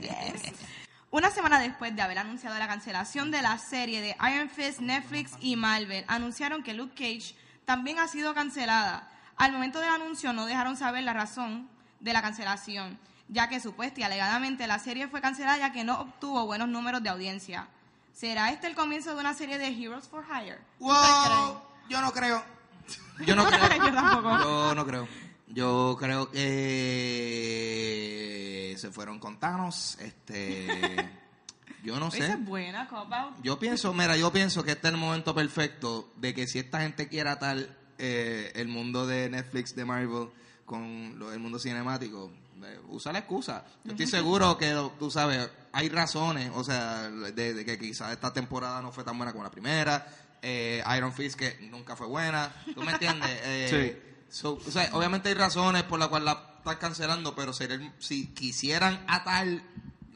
Yes. 0.00 0.52
Una 1.12 1.30
semana 1.30 1.60
después 1.60 1.94
de 1.94 2.02
haber 2.02 2.18
anunciado 2.18 2.58
la 2.58 2.66
cancelación 2.66 3.30
de 3.30 3.42
la 3.42 3.58
serie 3.58 4.00
de 4.00 4.16
Iron 4.34 4.48
Fist, 4.48 4.80
Netflix 4.80 5.34
y 5.40 5.54
Marvel 5.54 6.04
anunciaron 6.08 6.64
que 6.64 6.74
Luke 6.74 6.94
Cage 6.96 7.36
también 7.64 8.00
ha 8.00 8.08
sido 8.08 8.34
cancelada. 8.34 9.08
Al 9.36 9.52
momento 9.52 9.80
del 9.80 9.90
anuncio 9.90 10.32
no 10.32 10.46
dejaron 10.46 10.76
saber 10.76 11.02
la 11.04 11.12
razón 11.12 11.68
de 12.00 12.12
la 12.12 12.22
cancelación, 12.22 12.98
ya 13.28 13.48
que 13.48 13.60
supuesta 13.60 14.00
y 14.00 14.02
alegadamente 14.04 14.66
la 14.66 14.78
serie 14.78 15.08
fue 15.08 15.20
cancelada 15.20 15.58
ya 15.58 15.72
que 15.72 15.84
no 15.84 16.00
obtuvo 16.00 16.46
buenos 16.46 16.68
números 16.68 17.02
de 17.02 17.08
audiencia. 17.08 17.68
¿Será 18.12 18.50
este 18.50 18.66
el 18.68 18.74
comienzo 18.74 19.14
de 19.14 19.20
una 19.20 19.34
serie 19.34 19.58
de 19.58 19.68
Heroes 19.68 20.06
for 20.08 20.24
Hire? 20.24 20.58
Wow, 20.78 21.60
yo 21.88 22.00
no 22.00 22.12
creo. 22.12 22.44
Yo 23.26 23.34
no 23.34 23.44
creo. 23.46 23.60
Yo 23.86 23.92
tampoco. 23.92 24.38
Yo 24.42 24.74
no 24.74 24.86
creo. 24.86 25.08
Yo 25.48 25.96
creo 25.98 26.30
que 27.74 28.74
se 28.78 28.90
fueron 28.90 29.18
con 29.18 29.38
Thanos. 29.38 29.96
Este, 30.00 31.10
yo 31.82 31.98
no 32.00 32.08
Esa 32.08 32.16
sé. 32.18 32.26
es 32.32 32.44
buena, 32.44 32.88
cop 32.88 33.12
out. 33.12 33.34
Yo 33.42 33.58
pienso, 33.58 33.92
mira, 33.92 34.16
yo 34.16 34.32
pienso 34.32 34.64
que 34.64 34.72
este 34.72 34.88
es 34.88 34.94
el 34.94 35.00
momento 35.00 35.34
perfecto 35.34 36.12
de 36.16 36.34
que 36.34 36.46
si 36.46 36.58
esta 36.58 36.80
gente 36.80 37.08
quiere 37.08 37.30
atar 37.30 37.56
eh, 37.98 38.52
el 38.54 38.68
mundo 38.68 39.06
de 39.06 39.28
Netflix, 39.30 39.74
de 39.76 39.84
Marvel, 39.84 40.28
con 40.64 41.18
lo- 41.18 41.32
el 41.32 41.38
mundo 41.40 41.58
cinemático, 41.58 42.32
eh, 42.64 42.78
usa 42.88 43.12
la 43.12 43.18
excusa. 43.20 43.64
Yo 43.84 43.90
estoy 43.92 44.06
seguro 44.06 44.56
que, 44.56 44.74
tú 44.98 45.10
sabes, 45.10 45.48
hay 45.72 45.88
razones, 45.88 46.50
o 46.54 46.64
sea, 46.64 47.10
de, 47.10 47.52
de 47.54 47.64
que 47.64 47.78
quizás 47.78 48.12
esta 48.12 48.32
temporada 48.32 48.80
no 48.80 48.92
fue 48.92 49.04
tan 49.04 49.16
buena 49.18 49.32
como 49.32 49.44
la 49.44 49.50
primera, 49.50 50.06
eh, 50.42 50.82
Iron 50.96 51.12
Fist 51.12 51.38
que 51.38 51.58
nunca 51.70 51.96
fue 51.96 52.06
buena, 52.06 52.52
¿tú 52.74 52.82
me 52.82 52.92
entiendes? 52.92 53.30
Eh, 53.44 53.68
so- 54.28 54.58
o 54.66 54.70
sea, 54.70 54.88
obviamente 54.92 55.28
hay 55.28 55.34
razones 55.34 55.82
por 55.84 55.98
las 55.98 56.08
cuales 56.08 56.26
la 56.26 56.54
están 56.58 56.76
cancelando, 56.78 57.34
pero 57.34 57.52
sería 57.52 57.92
si 57.98 58.28
quisieran 58.28 59.04
atar 59.08 59.46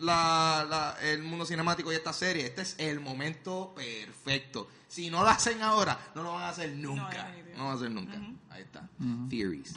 la, 0.00 0.66
la- 0.68 0.96
el 1.02 1.22
mundo 1.22 1.44
cinemático 1.44 1.92
y 1.92 1.96
esta 1.96 2.12
serie, 2.12 2.46
este 2.46 2.62
es 2.62 2.76
el 2.78 3.00
momento 3.00 3.72
perfecto. 3.74 4.68
Si 4.88 5.10
no 5.10 5.22
lo 5.22 5.28
hacen 5.28 5.60
ahora, 5.62 5.98
no 6.14 6.22
lo 6.22 6.32
van 6.32 6.42
a 6.44 6.48
hacer 6.50 6.70
nunca. 6.76 7.24
definitivo. 7.24 7.56
No, 7.56 7.58
lo 7.58 7.64
van 7.64 7.72
a 7.72 7.76
hacer 7.76 7.90
nunca. 7.90 8.12
Ahí 8.50 8.62
está. 8.62 8.88
Theories. 9.28 9.74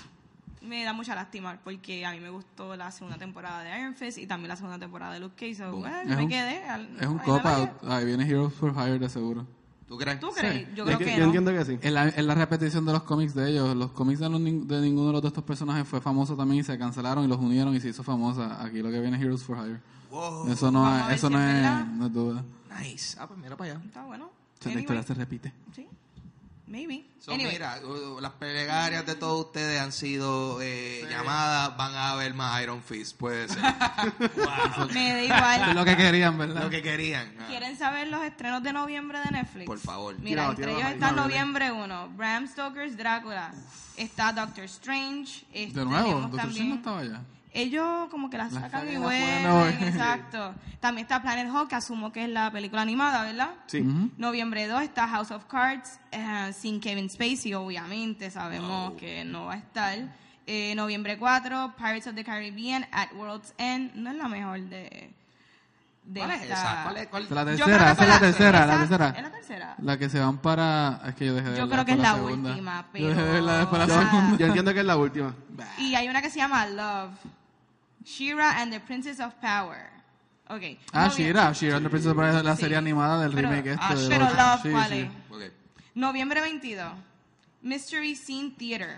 me 0.61 0.83
da 0.83 0.93
mucha 0.93 1.15
lástima 1.15 1.59
porque 1.63 2.05
a 2.05 2.11
mí 2.11 2.19
me 2.19 2.29
gustó 2.29 2.75
la 2.75 2.91
segunda 2.91 3.17
temporada 3.17 3.63
de 3.63 3.79
Iron 3.79 3.95
Fist 3.95 4.17
y 4.19 4.27
también 4.27 4.49
la 4.49 4.55
segunda 4.55 4.77
temporada 4.79 5.13
de 5.13 5.19
Luke 5.19 5.35
Cage. 5.35 5.55
So, 5.55 5.85
eh, 5.87 5.91
Es 6.03 6.07
me 6.15 6.23
un- 6.23 6.29
quedé. 6.29 6.63
al- 6.65 6.97
Es 6.99 7.07
un 7.07 7.17
cop 7.17 7.45
out. 7.45 7.69
Ahí 7.87 8.05
viene 8.05 8.25
Heroes 8.27 8.53
for 8.53 8.71
Hire 8.73 8.99
de 8.99 9.09
seguro. 9.09 9.45
¿Tú 9.87 9.97
crees? 9.97 10.19
¿Tú 10.21 10.29
crees? 10.31 10.69
Yo 10.69 10.75
Yo, 10.75 10.85
creo 10.85 10.99
que 10.99 11.11
yo 11.11 11.17
no. 11.19 11.25
entiendo 11.25 11.51
que 11.51 11.65
sí. 11.65 11.77
Es 11.81 11.91
la, 11.91 12.35
repetición 12.35 12.85
de 12.85 12.93
los 12.93 13.03
cómics 13.03 13.33
de 13.35 13.49
ellos. 13.49 13.75
Los 13.75 13.91
cómics 13.91 14.21
de, 14.21 14.29
los 14.29 14.39
nin- 14.39 14.65
de 14.65 14.79
ninguno 14.79 15.07
de 15.07 15.13
los 15.13 15.21
de 15.21 15.27
estos 15.27 15.43
personajes 15.43 15.85
fue 15.85 15.99
famoso 15.99 16.37
también 16.37 16.61
y 16.61 16.63
se 16.63 16.77
cancelaron 16.77 17.25
y 17.25 17.27
los 17.27 17.37
unieron 17.39 17.75
y 17.75 17.81
se 17.81 17.89
hizo 17.89 18.01
famosa. 18.01 18.63
Aquí 18.63 18.81
lo 18.81 18.89
que 18.89 19.01
viene 19.01 19.17
es 19.17 19.23
Heroes 19.23 19.43
for 19.43 19.57
Hire. 19.57 19.81
Wow. 20.11 20.51
Eso 20.51 20.69
no, 20.71 20.81
Vamos 20.83 21.09
es, 21.09 21.15
eso 21.15 21.27
si 21.27 21.33
no, 21.33 21.39
es 21.41 21.55
es, 21.55 21.87
no 21.87 22.05
es 22.05 22.13
duda. 22.13 22.43
Nice. 22.79 23.17
Ah, 23.19 23.27
pues 23.27 23.39
mira 23.39 23.55
para 23.57 23.71
allá. 23.73 23.81
Está 23.85 24.03
bueno. 24.03 24.25
O 24.25 24.63
sea, 24.63 24.73
la 24.73 24.79
historia 24.81 25.03
se 25.03 25.13
repite. 25.13 25.53
sí. 25.75 25.87
maybe. 26.67 27.03
So, 27.19 27.33
Anyway, 27.33 27.53
Mira, 27.53 27.77
las 28.21 28.31
plegarias 28.33 29.05
de 29.05 29.13
todos 29.15 29.45
ustedes 29.47 29.79
han 29.79 29.91
sido 29.91 30.59
eh, 30.61 31.05
llamadas, 31.09 31.75
van 31.77 31.93
a 31.93 32.15
ver 32.15 32.33
más 32.33 32.61
Iron 32.63 32.81
Fist, 32.81 33.15
puede 33.17 33.47
ser. 33.47 33.59
me 34.93 35.09
da 35.13 35.19
Es 35.19 35.25
igual. 35.59 35.75
lo 35.75 35.85
que 35.85 35.97
querían, 35.97 36.37
¿verdad? 36.37 36.63
Lo 36.63 36.69
que 36.69 36.81
querían. 36.81 37.33
Ah, 37.39 37.45
¿Quieren 37.47 37.77
saber 37.77 38.07
los 38.07 38.23
estrenos 38.23 38.63
de 38.63 38.73
noviembre 38.73 39.19
de 39.19 39.31
Netflix? 39.31 39.65
Por 39.67 39.77
favor. 39.79 40.15
Mira, 40.19 40.45
entre 40.47 40.71
ellos 40.71 40.85
está 40.91 41.07
No, 41.11 41.11
no, 41.11 41.15
no. 41.17 41.23
noviembre 41.27 41.71
1, 41.71 42.09
Bram 42.15 42.47
Stoker's 42.47 42.97
Drácula, 42.97 43.51
está 43.97 44.33
Doctor 44.33 44.63
Strange. 44.65 45.45
este, 45.53 45.79
De 45.79 45.85
nuevo, 45.85 46.07
tenemos 46.07 46.31
Doctor 46.31 46.49
Strange 46.49 46.69
no 46.69 46.75
estaba 46.75 46.99
allá. 47.01 47.21
Ellos 47.53 48.07
como 48.09 48.29
que 48.29 48.37
la 48.37 48.49
sacan 48.49 48.67
y 48.67 48.71
sacan 48.71 48.93
y 48.93 48.97
vuelven, 48.97 49.43
ponen, 49.43 49.43
no. 49.43 49.67
exacto. 49.87 50.55
También 50.79 51.05
está 51.05 51.21
Planet 51.21 51.49
Hulk, 51.51 51.67
que 51.69 51.75
asumo 51.75 52.11
que 52.11 52.23
es 52.23 52.29
la 52.29 52.49
película 52.51 52.81
animada, 52.81 53.23
¿verdad? 53.23 53.49
Sí. 53.67 53.81
Ujú. 53.81 54.09
Noviembre 54.17 54.67
2 54.67 54.81
está 54.83 55.07
House 55.07 55.31
of 55.31 55.45
Cards, 55.45 55.99
eh, 56.11 56.51
sin 56.57 56.79
Kevin 56.79 57.09
Spacey, 57.09 57.53
obviamente, 57.53 58.31
sabemos 58.31 58.91
No. 58.91 58.97
que 58.97 59.25
no 59.25 59.45
va 59.45 59.53
a 59.53 59.57
estar. 59.57 59.97
Eh, 60.47 60.73
noviembre 60.75 61.17
4, 61.17 61.73
Pirates 61.77 62.07
of 62.07 62.15
the 62.15 62.23
Caribbean, 62.23 62.85
At 62.91 63.09
World's 63.15 63.53
End, 63.57 63.93
no 63.95 64.09
es 64.09 64.15
la 64.17 64.27
mejor 64.27 64.59
de, 64.61 65.13
de 66.05 66.19
¿Cuál 66.19 66.31
es 66.31 66.41
esta- 66.41 66.53
esa? 66.55 66.83
¿Cuál 66.83 66.97
es? 66.97 67.07
¿Cuál? 67.09 67.27
La 67.29 67.45
tercera, 67.45 67.91
esa 67.91 68.03
es 68.03 68.09
la 68.09 68.19
tercera, 68.19 68.65
la 68.65 68.77
tercera. 68.79 69.09
¿Es 69.15 69.21
la 69.23 69.31
tercera? 69.31 69.75
La 69.81 69.97
que 69.99 70.09
se 70.09 70.19
van 70.19 70.37
para... 70.39 71.01
Es 71.05 71.15
que 71.15 71.25
yo 71.27 71.35
dejé 71.35 71.49
de 71.51 71.57
Yo 71.59 71.69
creo 71.69 71.85
que 71.85 71.91
es 71.91 71.99
la 71.99 72.15
segunda. 72.15 72.49
última, 72.49 72.85
Yo 72.95 73.07
dejé 73.09 73.21
de 73.21 73.31
pero- 73.31 73.33
verla 73.33 73.65
de 73.65 73.77
la 73.77 73.87
segunda. 73.87 74.37
Yo 74.37 74.45
entiendo 74.47 74.73
que 74.73 74.79
es 74.79 74.85
la 74.85 74.97
última. 74.97 75.35
Y 75.77 75.93
hay 75.95 76.07
una 76.09 76.21
que 76.21 76.29
se 76.31 76.39
llama 76.39 76.65
Love. 76.65 77.11
Shira 78.05 78.53
and 78.57 78.71
the 78.73 78.79
Princess 78.79 79.19
of 79.19 79.33
Power. 79.41 79.89
Ok. 80.49 80.77
Ah, 80.93 81.07
Novie- 81.07 81.15
Shira, 81.15 81.53
Shira 81.53 81.77
and 81.77 81.85
the 81.85 81.89
Princess 81.89 82.11
of 82.11 82.17
Power 82.17 82.29
es 82.35 82.43
la 82.43 82.55
Sí. 82.55 82.61
serie 82.61 82.77
animada 82.77 83.21
del 83.21 83.31
Pero- 83.33 83.49
remake 83.49 83.67
este. 83.71 83.79
ah, 83.83 83.95
Pero 84.09 84.25
los- 84.25 84.35
Love, 84.35 84.61
sí, 84.63 84.69
¿cuál 84.71 84.89
sí. 84.89 84.99
es? 84.99 85.09
Ok. 85.29 85.53
Noviembre 85.95 86.41
22. 86.41 86.91
Mystery 87.61 88.15
Scene 88.15 88.51
Theater. 88.57 88.97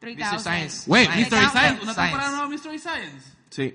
3000. 0.00 0.34
Mystery 0.36 0.56
Science. 0.56 0.90
Wait. 0.90 1.08
Mystery 1.16 1.46
Science, 1.48 1.82
una 1.82 1.94
temporada 1.94 2.30
nueva 2.30 2.44
de 2.44 2.50
Mystery 2.50 2.78
Science. 2.78 3.32
Sí. 3.50 3.74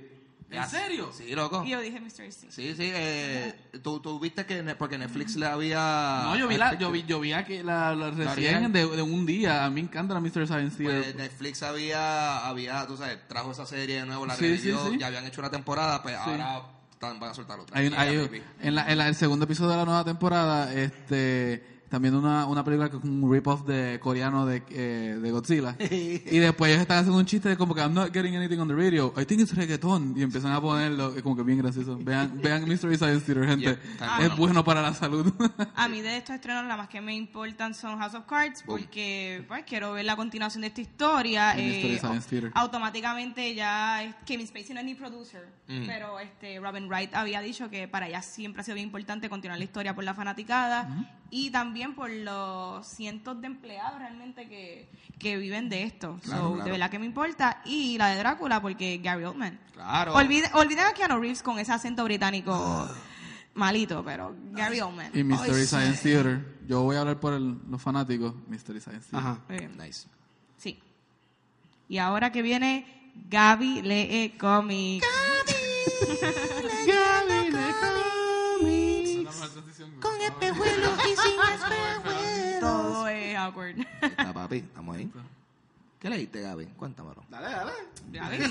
¿En 0.52 0.68
serio? 0.70 1.10
Sí, 1.16 1.34
loco. 1.34 1.64
Y 1.66 1.70
yo 1.70 1.80
dije 1.80 2.00
Mystery 2.00 2.32
Scene. 2.32 2.52
Sí, 2.52 2.74
sí. 2.76 2.92
Eh, 2.94 3.54
¿tú, 3.82 4.00
tú 4.02 4.20
viste 4.20 4.46
que 4.46 4.62
ne- 4.62 4.76
porque 4.76 4.98
Netflix 4.98 5.36
le 5.38 5.46
había... 5.46 6.22
No, 6.26 6.36
yo 6.36 6.48
vi, 6.48 6.58
la, 6.58 6.74
yo 6.78 6.92
vi, 6.92 7.04
yo 7.04 7.20
vi 7.20 7.34
aquí 7.34 7.64
la, 7.64 7.96
la 7.96 8.12
recién 8.12 8.72
de, 8.74 8.86
de 8.88 9.02
un 9.02 9.26
día. 9.26 9.64
A 9.66 9.70
mí 9.70 9.76
me 9.76 9.88
encanta 9.88 10.14
la 10.14 10.20
Mystery 10.20 10.48
Science 10.48 10.76
Pues 10.84 11.04
Theater. 11.04 11.16
Netflix 11.16 11.64
había, 11.64 12.46
había, 12.48 12.86
tú 12.86 12.98
sabes, 12.98 13.28
trajo 13.28 13.52
esa 13.52 13.66
serie 13.66 14.00
de 14.02 14.06
nuevo, 14.06 14.26
la 14.26 14.36
Sí, 14.36 14.58
sí, 14.58 14.72
revivió, 14.72 14.92
sí. 14.92 14.98
ya 15.00 15.08
habían 15.08 15.26
hecho 15.26 15.42
una 15.42 15.50
temporada, 15.52 16.04
pues 16.04 16.16
ahora 16.16 16.62
están- 16.92 17.20
van 17.20 17.32
a 17.32 17.34
soltar 17.34 17.60
otra. 17.60 17.80
Hay 17.80 17.88
un- 17.88 17.94
hay 17.94 18.18
un- 18.18 18.26
baby. 18.28 18.44
en, 18.62 18.76
la, 18.76 18.92
en 18.92 18.98
la- 18.98 19.08
el 19.08 19.16
segundo 19.16 19.46
episodio 19.46 19.72
de 19.72 19.78
la 19.78 19.86
nueva 19.86 20.04
temporada, 20.04 20.74
este, 20.74 21.81
también 21.92 22.16
una, 22.16 22.46
una 22.48 22.64
película 22.64 22.90
que 22.90 22.96
es 22.98 23.04
un 23.04 23.32
rip-off 23.32 23.66
de 23.66 24.00
coreano 24.02 24.46
de, 24.46 24.64
eh, 24.70 25.20
de 25.22 25.32
Godzilla. 25.32 25.76
y 25.92 26.40
después 26.40 26.70
ellos 26.72 26.82
están 26.82 27.00
haciendo 27.00 27.20
un 27.20 27.26
chiste 27.26 27.50
de 27.50 27.58
como 27.58 27.76
que 27.76 27.82
I'm 27.82 27.94
not 27.94 28.12
getting 28.14 28.36
anything 28.36 28.58
on 28.60 28.68
the 28.70 28.74
radio. 28.74 29.14
I 29.18 29.26
think 29.26 29.42
it's 29.42 29.54
reggaeton. 29.56 30.16
Y 30.18 30.24
empiezan 30.24 30.54
a 30.54 30.62
ponerlo, 30.62 31.14
como 31.22 31.36
que 31.36 31.44
bien 31.44 31.60
gracioso. 31.60 31.98
Vean, 32.02 32.32
vean 32.42 32.68
Mystery 32.68 32.96
Science 32.98 33.26
Theater, 33.26 33.46
gente. 33.48 33.72
Está 33.92 34.06
es 34.22 34.30
bueno. 34.30 34.36
bueno 34.38 34.64
para 34.64 34.82
la 34.82 34.94
salud. 34.94 35.32
A 35.76 35.88
mí 35.90 36.02
de 36.02 36.18
estos 36.18 36.36
estrenos 36.36 36.66
las 36.66 36.78
más 36.78 36.88
que 36.88 37.02
me 37.02 37.14
importan 37.14 37.74
son 37.76 38.00
House 38.00 38.14
of 38.16 38.26
Cards 38.26 38.64
porque 38.66 39.44
pues, 39.48 39.64
quiero 39.68 39.92
ver 39.94 40.06
la 40.06 40.16
continuación 40.16 40.62
de 40.62 40.68
esta 40.68 40.82
historia. 40.82 41.54
Eh, 41.58 41.98
Science 42.00 42.30
Theater. 42.30 42.52
automáticamente 42.56 43.54
ya 43.54 44.04
es- 44.04 44.16
Kevin 44.26 44.48
Spacey 44.48 44.74
no 44.74 44.80
es 44.80 44.86
ni 44.86 44.96
producer, 44.96 45.46
Mm. 45.68 45.86
pero 45.88 46.20
este 46.20 46.60
Robin 46.60 46.88
Wright 46.88 47.14
había 47.16 47.42
dicho 47.42 47.70
que 47.70 47.88
para 47.88 48.08
ella 48.08 48.22
siempre 48.22 48.62
ha 48.62 48.64
sido 48.64 48.76
bien 48.76 48.88
importante 48.88 49.30
continuar 49.30 49.58
la 49.58 49.64
historia 49.66 49.96
por 49.96 50.04
la 50.04 50.14
fanaticada 50.14 51.08
y 51.30 51.50
también 51.50 51.81
por 51.96 52.10
los 52.10 52.88
cientos 52.88 53.40
de 53.42 53.48
empleados 53.48 54.00
realmente 54.00 54.48
que, 54.48 54.90
que 55.20 55.38
viven 55.38 55.68
de 55.70 55.84
esto. 55.84 56.20
Claro, 56.24 56.42
So, 56.42 56.50
claro. 56.54 56.66
De 56.66 56.72
verdad 56.72 56.90
que 56.90 57.00
me 57.00 57.06
importa. 57.06 57.62
Y 57.66 57.98
la 57.98 58.08
de 58.10 58.18
Drácula 58.18 58.62
porque 58.62 58.98
Gary 59.00 59.24
Oldman. 59.26 59.60
Claro. 59.74 60.14
Olvide- 60.14 60.50
olviden 60.54 60.86
a 60.86 60.94
Keanu 60.94 61.20
Reeves 61.20 61.42
con 61.44 61.60
ese 61.60 61.72
acento 61.74 62.04
británico 62.04 62.90
malito, 63.56 64.04
pero 64.06 64.36
Gary 64.52 64.80
Oldman. 64.82 65.12
y 65.14 65.24
Mystery 65.24 65.66
Science 65.66 65.98
sí. 65.98 66.10
Theater. 66.10 66.46
Yo 66.68 66.84
voy 66.84 66.96
a 66.96 67.02
hablar 67.02 67.20
por 67.20 67.34
el- 67.34 67.58
los 67.70 67.82
fanáticos. 67.82 68.34
Mystery 68.48 68.80
Science 68.80 69.10
Theater. 69.10 69.30
Ajá. 69.30 69.42
Muy 69.50 69.58
bien. 69.58 69.78
Nice. 69.78 70.08
Sí. 70.58 70.80
Y 71.90 71.98
ahora 71.98 72.32
que 72.32 72.42
viene 72.42 73.12
Gaby 73.30 73.82
lee 73.82 74.36
cómics. 74.40 75.06
Con 80.62 80.68
espejuelos 80.68 81.00
y 81.06 81.16
sin 81.16 82.60
Todo 82.60 83.08
es 83.08 83.38
awkward. 83.38 83.80
Está, 84.02 84.34
papi, 84.34 84.58
estamos 84.58 84.96
ahí. 84.98 85.12
¿Qué 86.00 86.10
leíste, 86.10 86.42
Gaby? 86.42 86.66
Cuéntamelo. 86.78 87.24
Dale, 87.30 87.48
dale. 88.12 88.50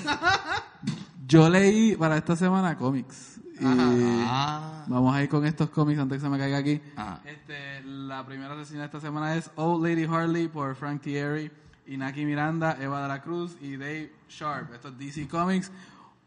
Yo 1.26 1.48
leí 1.48 1.96
para 1.96 2.16
esta 2.16 2.36
semana 2.36 2.76
cómics. 2.76 3.38
Y 3.60 3.64
Ah. 3.64 4.84
vamos 4.86 5.14
a 5.14 5.22
ir 5.22 5.28
con 5.28 5.44
estos 5.44 5.68
cómics 5.70 5.98
antes 6.00 6.18
que 6.18 6.22
se 6.22 6.28
me 6.30 6.38
caiga 6.38 6.58
aquí. 6.58 6.80
Ajá. 6.96 7.20
Este, 7.24 7.82
la 7.84 8.24
primera 8.24 8.54
reseña 8.54 8.80
de 8.80 8.86
esta 8.86 9.00
semana 9.00 9.34
es 9.36 9.50
Old 9.56 9.84
Lady 9.84 10.04
Harley 10.04 10.48
por 10.48 10.74
Frank 10.76 11.02
Thierry, 11.02 11.50
Inaki 11.86 12.24
Miranda, 12.24 12.76
Eva 12.80 13.02
de 13.02 13.08
la 13.08 13.20
Cruz 13.22 13.56
y 13.60 13.76
Dave 13.76 14.12
Sharp. 14.28 14.72
Esto 14.72 14.88
es 14.88 14.98
DC 14.98 15.28
Comics. 15.28 15.70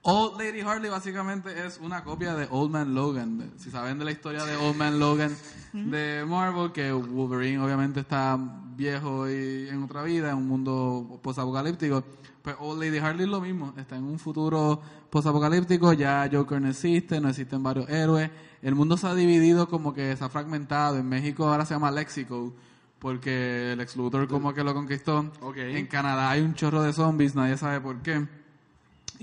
Old 0.06 0.38
Lady 0.38 0.60
Harley 0.60 0.90
básicamente 0.90 1.66
es 1.66 1.80
una 1.82 2.04
copia 2.04 2.36
de 2.36 2.46
Old 2.52 2.72
Man 2.72 2.94
Logan. 2.94 3.54
Si 3.56 3.72
saben 3.72 3.98
de 4.00 4.04
la 4.04 4.12
historia 4.12 4.44
de 4.44 4.58
Old 4.58 4.76
Man 4.76 5.00
Logan 5.00 5.34
de 5.72 6.26
Marvel, 6.28 6.74
que 6.74 6.92
Wolverine 6.92 7.60
obviamente 7.60 8.02
está 8.02 8.38
viejo 8.76 9.30
y 9.30 9.70
en 9.70 9.82
otra 9.82 10.04
vida, 10.04 10.32
en 10.32 10.38
un 10.40 10.48
mundo 10.50 11.22
posapocalíptico. 11.24 12.04
Pues 12.42 12.58
Old 12.60 12.84
Lady 12.84 12.98
Harley 12.98 13.24
es 13.24 13.30
lo 13.30 13.40
mismo. 13.40 13.74
Está 13.78 13.96
en 13.96 14.04
un 14.04 14.20
futuro 14.20 14.82
posapocalíptico. 15.10 15.94
Ya 15.94 16.30
Joker 16.30 16.62
no 16.62 16.68
existe, 16.68 17.22
no 17.22 17.30
existen 17.30 17.64
varios 17.64 17.90
héroes. 17.90 18.30
El 18.62 18.76
mundo 18.76 18.98
se 18.98 19.08
ha 19.08 19.16
dividido 19.16 19.70
como 19.70 19.94
que 19.94 20.18
se 20.18 20.24
ha 20.26 20.28
fragmentado. 20.28 20.98
En 20.98 21.08
México 21.08 21.48
ahora 21.48 21.66
se 21.66 21.76
llama 21.76 21.92
Lexico. 21.92 22.54
Porque 23.00 23.72
el 23.72 23.80
ex 23.80 23.96
Luthor 23.96 24.28
como 24.28 24.54
que 24.54 24.66
lo 24.66 24.74
conquistó. 24.74 25.32
En 25.56 25.88
Canadá 25.88 26.30
hay 26.30 26.42
un 26.42 26.56
chorro 26.56 26.82
de 26.82 26.92
zombies, 26.92 27.36
nadie 27.36 27.56
sabe 27.56 27.80
por 27.80 28.02
qué. 28.02 28.43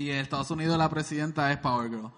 Y 0.01 0.09
en 0.11 0.17
Estados 0.17 0.49
Unidos 0.49 0.77
la 0.77 0.89
presidenta 0.89 1.51
es 1.51 1.57
Power 1.59 1.89
Girl. 1.89 2.09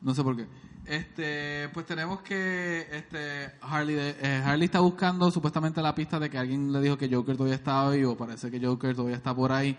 No 0.00 0.14
sé 0.14 0.22
por 0.22 0.36
qué. 0.36 0.46
Este, 0.86 1.68
pues 1.72 1.84
tenemos 1.86 2.20
que 2.20 2.86
este 2.92 3.52
Harley 3.62 3.94
de- 3.94 4.16
eh, 4.22 4.42
Harley 4.44 4.66
está 4.66 4.80
buscando 4.80 5.30
supuestamente 5.30 5.80
la 5.82 5.94
pista 5.94 6.18
de 6.18 6.28
que 6.30 6.38
alguien 6.38 6.72
le 6.72 6.80
dijo 6.80 6.96
que 6.96 7.08
Joker 7.14 7.36
todavía 7.36 7.56
estaba 7.56 7.90
vivo, 7.90 8.16
parece 8.16 8.50
que 8.50 8.64
Joker 8.64 8.94
todavía 8.94 9.16
está 9.16 9.34
por 9.34 9.50
ahí. 9.52 9.76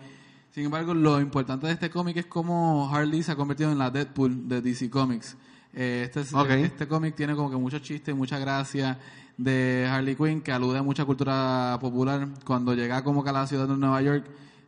Sin 0.50 0.64
embargo, 0.64 0.94
lo 0.94 1.20
importante 1.20 1.66
de 1.66 1.72
este 1.74 1.90
cómic 1.90 2.16
es 2.16 2.26
cómo 2.26 2.88
Harley 2.92 3.22
se 3.22 3.32
ha 3.32 3.36
convertido 3.36 3.70
en 3.72 3.78
la 3.78 3.90
Deadpool 3.90 4.48
de 4.48 4.60
DC 4.62 4.88
Comics. 4.90 5.36
Eh, 5.72 6.02
este 6.06 6.20
es- 6.20 6.32
este 6.64 6.88
cómic 6.88 7.14
tiene 7.14 7.34
como 7.34 7.50
que 7.50 7.56
muchos 7.56 7.82
chistes, 7.82 8.14
mucha 8.14 8.38
gracia 8.38 8.98
de 9.36 9.86
Harley 9.90 10.16
Quinn 10.16 10.40
que 10.40 10.50
alude 10.52 10.78
a 10.78 10.82
mucha 10.82 11.04
cultura 11.04 11.76
popular. 11.80 12.26
Cuando 12.44 12.74
llega 12.74 13.04
como 13.04 13.22
que 13.22 13.30
a 13.30 13.32
la 13.32 13.46
ciudad 13.46 13.68
de 13.68 13.76
Nueva 13.76 14.00
York, 14.02 14.24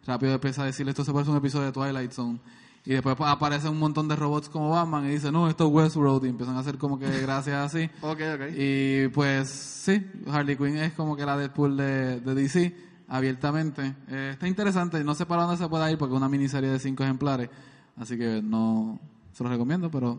rápido 0.06 0.34
empieza 0.34 0.62
a 0.62 0.66
decirle 0.66 0.90
esto 0.90 1.04
se 1.04 1.12
parece 1.12 1.30
a 1.30 1.32
un 1.32 1.38
episodio 1.38 1.66
de 1.66 1.72
Twilight 1.72 2.12
Zone. 2.12 2.38
Y 2.84 2.92
después 2.92 3.16
aparecen 3.20 3.72
un 3.72 3.78
montón 3.78 4.08
de 4.08 4.16
robots 4.16 4.48
como 4.48 4.70
Batman 4.70 5.04
y 5.04 5.10
dice, 5.10 5.30
no, 5.30 5.48
esto 5.48 5.66
es 5.66 5.72
Westworld. 5.72 6.24
Y 6.24 6.28
empiezan 6.30 6.56
a 6.56 6.60
hacer 6.60 6.78
como 6.78 6.98
que 6.98 7.06
gracias 7.20 7.56
así. 7.56 7.90
Ok, 8.00 8.20
ok. 8.34 8.42
Y 8.56 9.08
pues 9.08 9.50
sí, 9.50 10.06
Harley 10.26 10.56
Quinn 10.56 10.78
es 10.78 10.92
como 10.94 11.14
que 11.14 11.26
la 11.26 11.36
Deadpool 11.36 11.76
de, 11.76 12.20
de 12.20 12.34
DC, 12.34 12.74
abiertamente. 13.08 13.94
Eh, 14.08 14.30
está 14.32 14.48
interesante, 14.48 15.02
no 15.04 15.14
sé 15.14 15.26
para 15.26 15.42
dónde 15.42 15.58
se 15.58 15.68
puede 15.68 15.92
ir 15.92 15.98
porque 15.98 16.14
es 16.14 16.16
una 16.16 16.28
miniserie 16.28 16.70
de 16.70 16.78
cinco 16.78 17.04
ejemplares. 17.04 17.50
Así 17.96 18.16
que 18.16 18.40
no 18.42 18.98
se 19.32 19.44
lo 19.44 19.50
recomiendo, 19.50 19.90
pero 19.90 20.18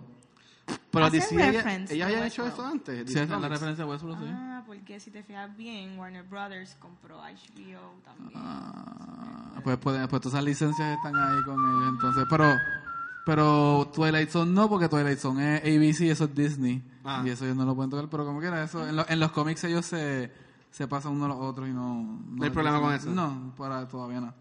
Pero 0.92 1.10
DC, 1.10 1.36
ella, 1.36 1.52
reference 1.52 1.94
ella 1.96 2.08
to 2.08 2.14
había 2.14 2.28
hecho 2.28 2.46
eso 2.48 2.66
antes. 2.66 3.12
sí, 3.12 3.20
es 3.20 3.30
la 3.30 3.48
referencia 3.48 3.84
a 3.84 3.88
Westworld, 3.88 4.20
sí. 4.20 4.26
Ah, 4.34 4.64
porque 4.66 5.00
si 5.00 5.12
te 5.12 5.22
fijas 5.24 5.56
bien, 5.56 5.98
Warner 6.00 6.24
Brothers 6.24 6.76
compró 6.80 7.18
HBO 7.18 7.94
también. 8.04 8.32
Ah, 8.36 9.60
pues, 9.64 9.78
pues, 9.78 10.08
pues 10.08 10.22
todas 10.22 10.34
esas 10.36 10.44
licencias 10.44 10.98
están 10.98 11.16
ahí 11.16 11.44
con 11.44 11.58
ellos 11.60 11.90
entonces 11.94 12.26
pero 12.30 12.46
pero 13.26 13.92
Twilight 13.94 14.30
Zone 14.30 14.52
no 14.52 14.70
porque 14.70 14.88
Twilight 14.90 15.20
Zone 15.20 15.58
es 15.58 15.62
ABC 15.64 16.10
eso 16.12 16.26
es 16.26 16.36
Disney 16.36 16.84
Ah. 17.04 17.24
y 17.26 17.30
eso 17.30 17.46
ellos 17.46 17.56
no 17.58 17.66
lo 17.66 17.76
pueden 17.76 17.90
tocar 17.90 18.08
pero 18.10 18.26
como 18.26 18.40
quiera 18.40 18.64
eso 18.64 18.88
en, 18.88 18.96
lo- 18.96 19.08
en 19.08 19.20
los 19.20 19.32
cómics 19.32 19.64
ellos 19.64 19.86
se, 19.86 20.32
se 20.70 20.88
pasan 20.88 21.14
unos 21.14 21.26
a 21.26 21.30
los 21.30 21.38
otros 21.42 21.68
y 21.68 21.72
no 21.72 22.20
No 22.30 22.44
hay 22.44 22.50
problema 22.50 22.80
con 22.82 22.94
eso. 22.94 23.10
no 23.10 23.54
para 23.58 23.88
todavía 23.88 24.22
no 24.22 24.34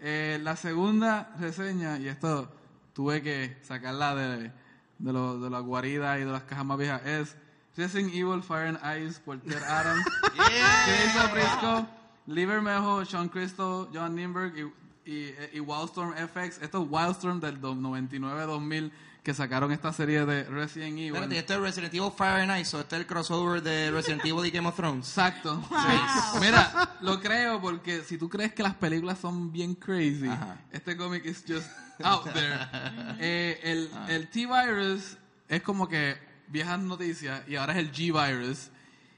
Eh, 0.00 0.38
la 0.42 0.54
segunda 0.56 1.34
reseña 1.38 1.98
y 1.98 2.08
esto 2.08 2.50
tuve 2.92 3.22
que 3.22 3.58
sacarla 3.62 4.14
de 4.14 4.52
de, 4.98 5.12
lo- 5.12 5.38
de 5.40 5.50
la 5.50 5.60
guarida 5.60 6.18
y 6.18 6.24
de 6.24 6.30
las 6.32 6.42
cajas 6.42 6.64
más 6.64 6.78
viejas 6.78 7.04
es 7.06 7.36
Resident 7.76 8.12
Evil 8.14 8.42
Fire 8.42 8.66
and 8.76 8.78
Ice 9.02 9.20
por 9.20 9.38
Ted 9.40 9.62
Adams 9.62 10.04
Chris 10.84 11.32
Briscoe, 11.32 11.86
Lee 12.26 12.44
Bermejo, 12.46 13.04
Sean 13.04 13.28
Cristo, 13.28 13.88
John 13.94 14.14
Nimberg 14.16 14.56
y, 14.58 14.72
y, 15.10 15.34
y 15.56 15.60
Wildstorm 15.60 16.12
FX. 16.14 16.60
Esto 16.62 16.82
es 16.82 16.88
Wildstorm 16.90 17.40
del 17.40 17.60
do- 17.60 17.74
99-2000 17.74 18.90
que 19.22 19.34
sacaron 19.34 19.72
esta 19.72 19.92
serie 19.92 20.24
de 20.24 20.44
Resident 20.44 20.92
Evil. 20.98 21.06
Espérate, 21.14 21.38
esto 21.38 21.54
es 21.54 21.60
Resident 21.60 21.92
Evil 21.94 22.10
Fahrenheit, 22.16 22.64
so 22.64 22.80
este 22.80 22.96
es 22.96 23.00
el 23.00 23.06
crossover 23.06 23.62
de 23.62 23.90
Resident 23.90 24.24
Evil 24.24 24.46
y 24.46 24.50
Game 24.50 24.66
of 24.68 24.74
Thrones. 24.76 25.06
Exacto. 25.08 25.62
Sí. 25.68 26.38
Mira, 26.40 26.96
lo 27.00 27.20
creo 27.20 27.60
porque 27.60 28.02
si 28.04 28.16
tú 28.16 28.28
crees 28.28 28.54
que 28.54 28.62
las 28.62 28.74
películas 28.74 29.18
son 29.18 29.52
bien 29.52 29.74
crazy, 29.74 30.28
Ajá. 30.28 30.56
este 30.72 30.96
cómic 30.96 31.24
is 31.26 31.44
just 31.46 31.68
out 32.02 32.24
there. 32.32 32.58
Eh, 33.20 33.60
el 33.64 33.90
el 34.08 34.28
T-Virus 34.30 35.16
es 35.48 35.62
como 35.62 35.88
que 35.88 36.16
viejas 36.48 36.78
noticias 36.78 37.42
y 37.48 37.56
ahora 37.56 37.72
es 37.72 37.78
el 37.80 37.92
G-Virus. 37.92 38.70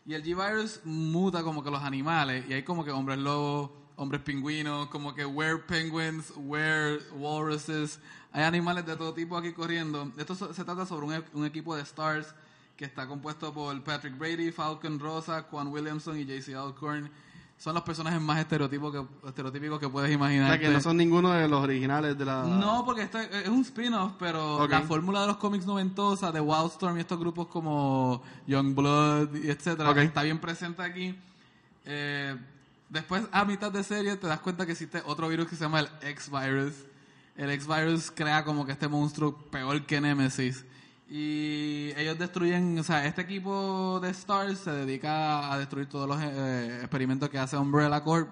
Y 0.07 0.15
el 0.15 0.25
G-Virus 0.25 0.81
muta 0.85 1.43
como 1.45 1.63
que 1.63 1.71
los 1.71 1.83
animales 1.85 2.45
y 2.49 2.55
hay 2.55 2.63
como 2.65 2.85
que 2.85 2.91
hombres 2.91 3.19
lobos, 3.19 3.71
hombres 4.01 4.23
pingüinos, 4.23 4.89
como 4.89 5.15
que 5.15 5.27
were 5.27 5.59
penguins, 5.59 6.33
were 6.37 6.99
walruses. 7.19 7.99
Hay 8.33 8.43
animales 8.45 8.87
de 8.87 8.97
todo 8.97 9.13
tipo 9.13 9.37
aquí 9.37 9.53
corriendo. 9.53 10.11
Esto 10.17 10.35
se 10.35 10.65
trata 10.65 10.87
sobre 10.87 11.07
un, 11.07 11.13
e- 11.15 11.25
un 11.35 11.45
equipo 11.45 11.77
de 11.77 11.83
Stars 11.83 12.35
que 12.79 12.87
está 12.87 13.07
compuesto 13.07 13.53
por 13.53 13.79
Patrick 13.85 14.17
Brady, 14.17 14.53
Falcon 14.53 14.99
Rosa, 14.99 15.43
Quan 15.43 15.69
Williamson 15.69 16.19
y 16.19 16.25
JC 16.25 16.55
Alcorn. 16.55 17.11
Son 17.59 17.75
los 17.75 17.83
personajes 17.83 18.19
más 18.23 18.39
estereotípicos 18.39 18.91
que, 19.23 19.29
estereotípicos 19.29 19.79
que 19.79 19.89
puedes 19.91 20.09
O 20.09 20.15
imaginar. 20.15 20.49
sea, 20.49 20.59
que 20.59 20.71
no 20.71 20.81
son 20.81 20.97
ninguno 20.97 21.31
de 21.33 21.47
los 21.47 21.63
originales 21.63 22.17
de 22.17 22.25
la... 22.25 22.43
No, 22.45 22.85
porque 22.87 23.03
esto 23.03 23.19
es 23.19 23.49
un 23.49 23.61
spin-off, 23.61 24.13
pero 24.19 24.67
la 24.67 24.81
fórmula 24.81 25.21
de 25.21 25.27
los 25.27 25.37
cómics 25.37 25.67
noventosa, 25.67 26.33
de 26.33 26.41
Wildstorm 26.41 26.97
y 26.97 27.01
estos 27.01 27.19
grupos 27.21 27.49
como 27.49 28.23
Youngblood 28.47 29.35
y 29.45 29.51
etcétera, 29.51 29.91
Ok. 29.91 29.99
está 29.99 30.23
bien 30.23 30.39
presente 30.39 30.81
aquí. 30.81 31.15
Eh, 31.85 32.35
después, 32.91 33.25
a 33.33 33.45
mitad 33.45 33.73
de 33.73 33.83
serie, 33.83 34.17
te 34.17 34.27
das 34.27 34.41
cuenta 34.41 34.67
que 34.67 34.73
existe 34.73 35.03
otro 35.07 35.29
virus 35.29 35.49
que 35.49 35.57
se 35.57 35.65
llama 35.65 35.81
el 35.81 35.89
X-Virus. 36.03 36.75
El 37.37 37.51
X-Virus 37.51 38.11
crea 38.11 38.45
como 38.45 38.67
que 38.67 38.73
este 38.73 38.89
monstruo 38.89 39.35
peor 39.51 39.87
que 39.87 40.01
Nemesis. 40.01 40.67
Y 41.09 41.91
ellos 41.97 42.19
destruyen, 42.19 42.79
o 42.79 42.85
sea, 42.85 43.05
este 43.07 43.23
equipo 43.23 43.99
de 44.01 44.11
Stars 44.11 44.59
se 44.61 44.71
dedica 44.71 45.53
a 45.53 45.59
destruir 45.59 45.89
todos 45.89 46.07
los 46.07 46.21
eh, 46.23 46.79
experimentos 46.81 47.29
que 47.29 47.39
hace 47.39 47.57
Umbrella 47.57 48.05
Corp. 48.05 48.29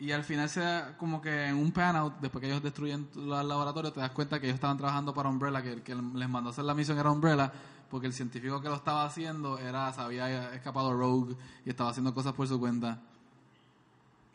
Y 0.00 0.10
al 0.10 0.24
final 0.24 0.48
se 0.48 0.58
da 0.58 0.96
como 0.96 1.20
que 1.20 1.46
en 1.46 1.54
un 1.54 1.70
pan-out, 1.70 2.14
después 2.20 2.40
que 2.40 2.48
ellos 2.48 2.60
destruyen 2.60 3.08
los 3.14 3.44
laboratorios, 3.44 3.92
te 3.92 4.00
das 4.00 4.10
cuenta 4.10 4.40
que 4.40 4.46
ellos 4.46 4.56
estaban 4.56 4.76
trabajando 4.76 5.14
para 5.14 5.28
Umbrella, 5.28 5.62
que 5.62 5.74
el 5.74 5.82
que 5.82 5.94
les 5.94 6.28
mandó 6.28 6.50
hacer 6.50 6.64
la 6.64 6.74
misión 6.74 6.98
era 6.98 7.08
Umbrella, 7.08 7.52
porque 7.88 8.08
el 8.08 8.12
científico 8.12 8.60
que 8.60 8.68
lo 8.68 8.74
estaba 8.74 9.04
haciendo 9.04 9.58
era 9.60 9.92
se 9.92 10.00
había 10.00 10.52
escapado 10.54 10.92
Rogue 10.92 11.36
y 11.64 11.70
estaba 11.70 11.90
haciendo 11.90 12.12
cosas 12.12 12.32
por 12.32 12.48
su 12.48 12.58
cuenta. 12.58 12.98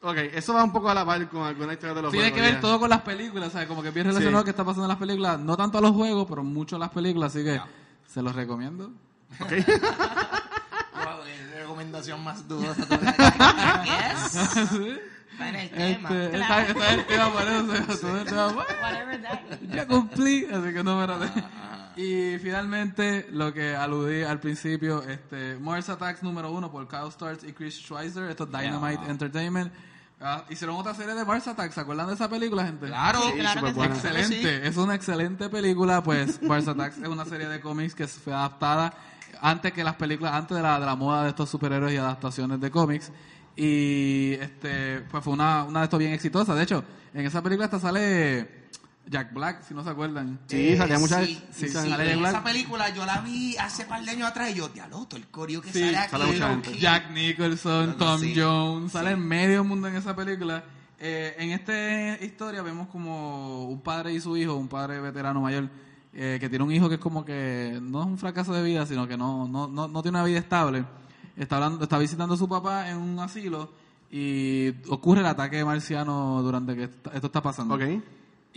Ok, 0.01 0.15
eso 0.33 0.53
va 0.53 0.63
un 0.63 0.71
poco 0.71 0.89
a 0.89 0.93
la 0.93 1.03
par 1.05 1.27
con 1.27 1.41
alguna 1.43 1.73
historia 1.73 1.95
de 1.95 2.01
los 2.03 2.11
Tiene 2.11 2.29
juegos. 2.29 2.37
que 2.37 2.45
ver 2.45 2.55
ya. 2.55 2.61
todo 2.61 2.79
con 2.79 2.89
las 2.89 3.01
películas, 3.01 3.51
¿sabes? 3.51 3.67
Como 3.67 3.81
que 3.81 3.89
bien 3.91 4.05
relacionado 4.05 4.39
Sí. 4.39 4.43
que 4.45 4.49
está 4.51 4.63
pasando 4.63 4.83
en 4.85 4.89
las 4.89 4.97
películas, 4.97 5.39
no 5.39 5.57
tanto 5.57 5.79
a 5.79 5.81
los 5.81 5.91
juegos, 5.91 6.27
pero 6.29 6.43
mucho 6.43 6.75
a 6.75 6.79
las 6.79 6.89
películas, 6.89 7.33
así 7.35 7.43
que 7.43 7.59
se 8.05 8.21
los 8.21 8.35
recomiendo. 8.35 8.91
Wow, 10.97 11.23
qué 11.25 11.59
recomendación 11.61 12.23
más 12.23 12.47
dudosa. 12.47 12.83
yes. 13.85 14.35
Está 15.31 15.49
en 15.49 15.55
el 15.55 15.69
tema. 15.69 16.09
Este, 16.09 16.37
está, 16.41 16.61
está 16.65 16.93
el 16.95 17.05
tema 17.05 17.29
por 17.31 17.41
eso, 17.43 17.97
todo 18.01 18.17
el 18.17 18.25
tema, 18.25 18.47
bueno. 18.47 18.69
Whatever 18.81 19.21
that. 19.21 19.39
ya 19.71 19.87
cumplí, 19.87 20.45
así 20.51 20.73
que 20.73 20.83
no 20.83 20.97
me 20.97 21.03
espérate. 21.03 21.43
Y 21.97 22.37
finalmente, 22.37 23.27
lo 23.31 23.51
que 23.51 23.75
aludí 23.75 24.21
al 24.21 24.39
principio, 24.39 25.01
este, 25.03 25.57
Mars 25.57 25.89
Attacks 25.89 26.21
número 26.21 26.51
uno 26.51 26.71
por 26.71 26.87
Kyle 26.87 27.11
Starks 27.11 27.43
y 27.43 27.53
Chris 27.53 27.75
Schweizer, 27.81 28.29
esto 28.29 28.43
es 28.43 28.51
Dynamite 28.51 29.09
Entertainment. 29.09 29.73
Ah, 30.21 30.43
hicieron 30.49 30.75
otra 30.75 30.93
serie 30.93 31.15
de 31.15 31.25
Mars 31.25 31.47
Attacks, 31.47 31.73
¿se 31.75 31.81
acuerdan 31.81 32.07
de 32.07 32.13
esa 32.13 32.29
película, 32.29 32.65
gente? 32.65 32.85
Claro, 32.87 33.21
Sí, 33.21 33.39
claro 33.39 33.61
que 33.61 33.67
sí. 33.69 33.73
buena. 33.73 33.95
Excelente, 33.95 34.67
es 34.67 34.77
una 34.77 34.95
excelente 34.95 35.49
película, 35.49 36.03
pues 36.03 36.39
Mars 36.43 36.67
Attacks 36.67 36.97
es 36.99 37.07
una 37.07 37.25
serie 37.25 37.47
de 37.47 37.59
cómics 37.59 37.95
que 37.95 38.07
fue 38.07 38.33
adaptada 38.33 38.93
antes 39.41 39.73
que 39.73 39.83
las 39.83 39.95
películas, 39.95 40.33
antes 40.33 40.55
de 40.55 40.63
la, 40.63 40.79
de 40.79 40.85
la 40.85 40.95
moda 40.95 41.23
de 41.23 41.29
estos 41.29 41.49
superhéroes 41.49 41.93
y 41.93 41.97
adaptaciones 41.97 42.59
de 42.59 42.69
cómics. 42.71 43.11
Y 43.55 44.33
este, 44.33 45.01
pues 45.09 45.23
fue 45.23 45.33
una, 45.33 45.63
una 45.63 45.79
de 45.79 45.85
estos 45.85 45.99
bien 45.99 46.13
exitosa. 46.13 46.53
De 46.53 46.63
hecho, 46.63 46.83
en 47.13 47.25
esa 47.25 47.41
película 47.41 47.65
hasta 47.65 47.79
sale 47.79 48.67
Jack 49.09 49.33
Black, 49.33 49.63
si 49.67 49.73
no 49.73 49.83
se 49.83 49.89
acuerdan. 49.89 50.39
Sí, 50.47 50.75
salía 50.75 50.99
muchas... 50.99 51.25
Sí, 51.25 51.41
sí, 51.51 51.67
sí, 51.67 51.69
sale 51.69 52.05
Jack 52.07 52.19
Black. 52.19 52.33
Esa 52.33 52.43
película 52.43 52.89
yo 52.93 53.05
la 53.05 53.21
vi 53.21 53.55
hace 53.57 53.85
par 53.85 54.03
de 54.03 54.11
años 54.11 54.27
atrás 54.29 54.51
y 54.51 54.55
yo, 54.55 54.67
diablo, 54.69 55.05
todo 55.05 55.17
el 55.17 55.27
corio 55.27 55.61
que 55.61 55.71
Sí, 55.71 55.79
sale 55.79 55.97
aquí. 55.97 56.11
sale 56.11 56.25
mucha 56.25 56.39
low 56.39 56.49
gente. 56.49 56.71
key". 56.71 56.79
Jack 56.79 57.11
Nicholson, 57.11 57.97
Tom. 57.97 58.21
Jones, 58.35 58.91
sale 58.91 59.15
medio 59.15 59.63
mundo 59.63 59.87
en 59.87 59.95
esa 59.95 60.15
película. 60.15 60.63
Eh, 60.99 61.35
en 61.37 61.51
esta 61.51 62.23
historia 62.23 62.61
vemos 62.63 62.87
como 62.87 63.65
un 63.65 63.81
padre 63.81 64.13
y 64.13 64.19
su 64.19 64.35
hijo, 64.35 64.55
un 64.55 64.67
padre 64.67 64.99
veterano 64.99 65.41
mayor, 65.41 65.69
eh, 66.13 66.37
que 66.39 66.49
tiene 66.49 66.65
un 66.65 66.71
hijo 66.71 66.89
que 66.89 66.95
es 66.95 67.01
como 67.01 67.23
que 67.23 67.77
no 67.81 68.01
es 68.01 68.07
un 68.07 68.17
fracaso 68.17 68.51
de 68.53 68.63
vida, 68.63 68.85
sino 68.85 69.07
que 69.07 69.15
no, 69.15 69.47
no, 69.47 69.67
no, 69.67 69.87
no 69.87 70.01
tiene 70.01 70.17
una 70.17 70.25
vida 70.25 70.39
estable. 70.39 70.83
Está, 71.35 71.57
hablando, 71.57 71.83
está 71.83 71.97
visitando 71.99 72.33
a 72.33 72.37
su 72.37 72.49
papá 72.49 72.89
en 72.89 72.97
un 72.97 73.19
asilo 73.19 73.71
y 74.09 74.69
ocurre 74.89 75.19
el 75.21 75.27
ataque 75.27 75.63
marciano 75.63 76.41
durante 76.41 76.75
que 76.75 76.83
esto 76.85 77.11
esto 77.13 77.27
está 77.27 77.41
pasando. 77.43 77.75
Ok. 77.75 77.83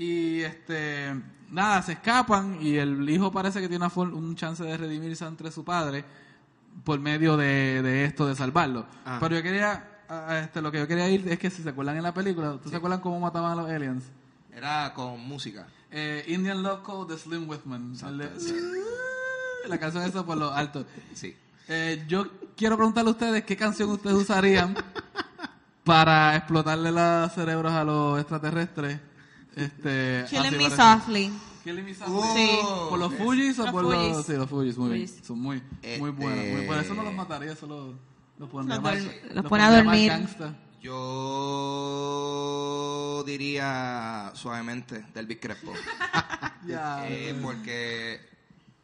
Y 0.01 0.41
este, 0.41 1.15
nada, 1.51 1.83
se 1.83 1.93
escapan 1.93 2.57
y 2.59 2.77
el 2.79 3.07
hijo 3.11 3.31
parece 3.31 3.61
que 3.61 3.69
tiene 3.69 3.85
una 3.85 3.95
un 4.15 4.35
chance 4.35 4.65
de 4.65 4.75
redimirse 4.75 5.27
entre 5.27 5.53
su 5.53 5.63
padre 5.63 6.07
por 6.85 6.99
medio 6.99 7.37
de, 7.37 7.83
de 7.83 8.07
esto, 8.07 8.27
de 8.27 8.35
salvarlo. 8.35 8.87
Ah. 9.05 9.19
Pero 9.21 9.37
yo 9.37 9.43
quería, 9.43 10.01
este, 10.43 10.63
lo 10.63 10.73
que 10.73 10.79
yo 10.79 10.89
quería 10.89 11.07
ir 11.11 11.29
es 11.29 11.39
que 11.39 11.51
si 11.51 11.63
se 11.63 11.69
acuerdan 11.69 11.99
en 11.99 12.03
la 12.03 12.15
película, 12.15 12.53
¿ustedes 12.53 12.71
se 12.71 12.77
acuerdan 12.79 13.01
cómo 13.03 13.21
mataban 13.21 13.53
a 13.53 13.63
los 13.63 13.71
aliens? 13.71 14.05
Era 14.51 14.95
con 14.95 15.21
música. 15.21 15.67
Eh, 15.91 16.25
Indian 16.29 16.63
Love 16.63 16.81
Code 16.81 17.13
de 17.13 17.21
Slim 17.21 17.47
Whitman. 17.47 17.93
De- 18.17 18.31
la 19.69 19.77
canción 19.79 20.03
esa 20.05 20.25
por 20.25 20.39
lo 20.39 20.51
alto. 20.51 20.87
Sí. 21.13 21.37
Eh, 21.69 22.07
yo 22.09 22.27
quiero 22.57 22.77
preguntarle 22.79 23.11
a 23.11 23.13
ustedes 23.13 23.45
qué 23.45 23.55
canción 23.55 23.91
ustedes 23.91 24.17
usarían 24.17 24.75
para 25.85 26.37
explotarle 26.37 26.91
los 26.91 27.33
cerebros 27.35 27.73
a 27.73 27.85
los 27.85 28.19
extraterrestres. 28.19 28.99
Este, 29.57 30.25
Killing 30.31 30.57
me 30.57 30.71
softly. 30.71 31.33
Killing 31.65 31.85
Me 31.85 31.95
Softly. 31.95 32.15
Oh, 32.17 32.35
Sí. 32.35 32.49
¿Por 32.89 32.99
los 32.99 33.15
Fujis 33.15 33.59
o 33.59 33.71
por 33.71 33.85
los...? 33.85 34.25
Sí, 34.25 34.33
los 34.33 34.49
Fujis, 34.49 34.79
muy 34.79 34.91
bien. 34.93 35.07
Fugees. 35.09 35.27
Son 35.27 35.39
muy, 35.41 35.57
muy 35.61 35.67
Este- 35.83 36.01
buenos. 36.11 36.45
Muy, 36.57 36.67
por 36.67 36.77
eso 36.79 36.95
no 36.95 37.03
los 37.03 37.13
mataría, 37.15 37.55
solo 37.57 37.95
los 38.39 38.49
pondría 38.49 38.77
Los 38.77 38.83
más... 38.85 38.95
duerm- 38.95 39.23
los 39.27 39.35
los 39.37 39.45
pone 39.47 39.63
a 39.65 39.71
dormir. 39.71 40.13
Yo 41.51 43.25
diría 43.27 44.33
suavemente 44.35 45.05
del 45.15 45.27
Big 45.27 45.41
Crespo. 45.41 45.73
Eh, 46.69 47.35
porque 47.43 48.21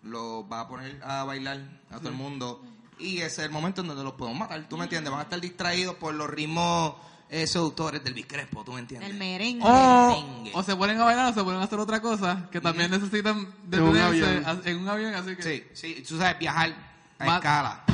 lo 0.02 0.48
va 0.48 0.60
a 0.62 0.68
poner 0.68 0.98
a 1.04 1.24
bailar 1.24 1.60
a 1.90 1.98
todo 1.98 2.08
el 2.08 2.14
mundo 2.14 2.64
y 2.98 3.18
ese 3.18 3.26
es 3.26 3.38
el 3.40 3.50
momento 3.50 3.82
en 3.82 3.88
donde 3.88 4.02
los 4.02 4.14
podemos 4.14 4.40
matar, 4.40 4.66
¿tú 4.68 4.78
me 4.78 4.84
entiendes? 4.84 5.10
Van 5.10 5.20
a 5.20 5.24
estar 5.24 5.38
distraídos 5.40 5.94
por 5.96 6.14
los 6.14 6.28
ritmos 6.28 6.94
eh, 7.28 7.46
seductores 7.46 8.02
del 8.04 8.14
Big 8.14 8.26
Crespo, 8.26 8.62
¿tú 8.64 8.72
me 8.72 8.80
entiendes? 8.80 9.10
El 9.10 9.16
merengue. 9.16 9.64
O, 9.64 10.08
merengue. 10.08 10.52
o 10.54 10.62
se 10.62 10.76
ponen 10.76 11.00
a 11.00 11.04
bailar 11.04 11.30
o 11.32 11.34
se 11.34 11.42
ponen 11.42 11.60
a 11.60 11.64
hacer 11.64 11.78
otra 11.78 12.00
cosa 12.00 12.48
que 12.52 12.60
también 12.60 12.90
necesitan 12.90 13.38
En 13.38 13.82
un 13.82 13.92
detenerse 13.94 14.42
a- 14.46 14.60
en 14.70 14.78
un 14.78 14.88
avión, 14.88 15.14
así 15.14 15.34
que... 15.36 15.42
Sí, 15.42 15.64
sí, 15.74 16.04
tú 16.06 16.18
sabes, 16.18 16.38
viajar 16.38 16.74
a 17.18 17.24
Ma- 17.24 17.36
escala. 17.36 17.84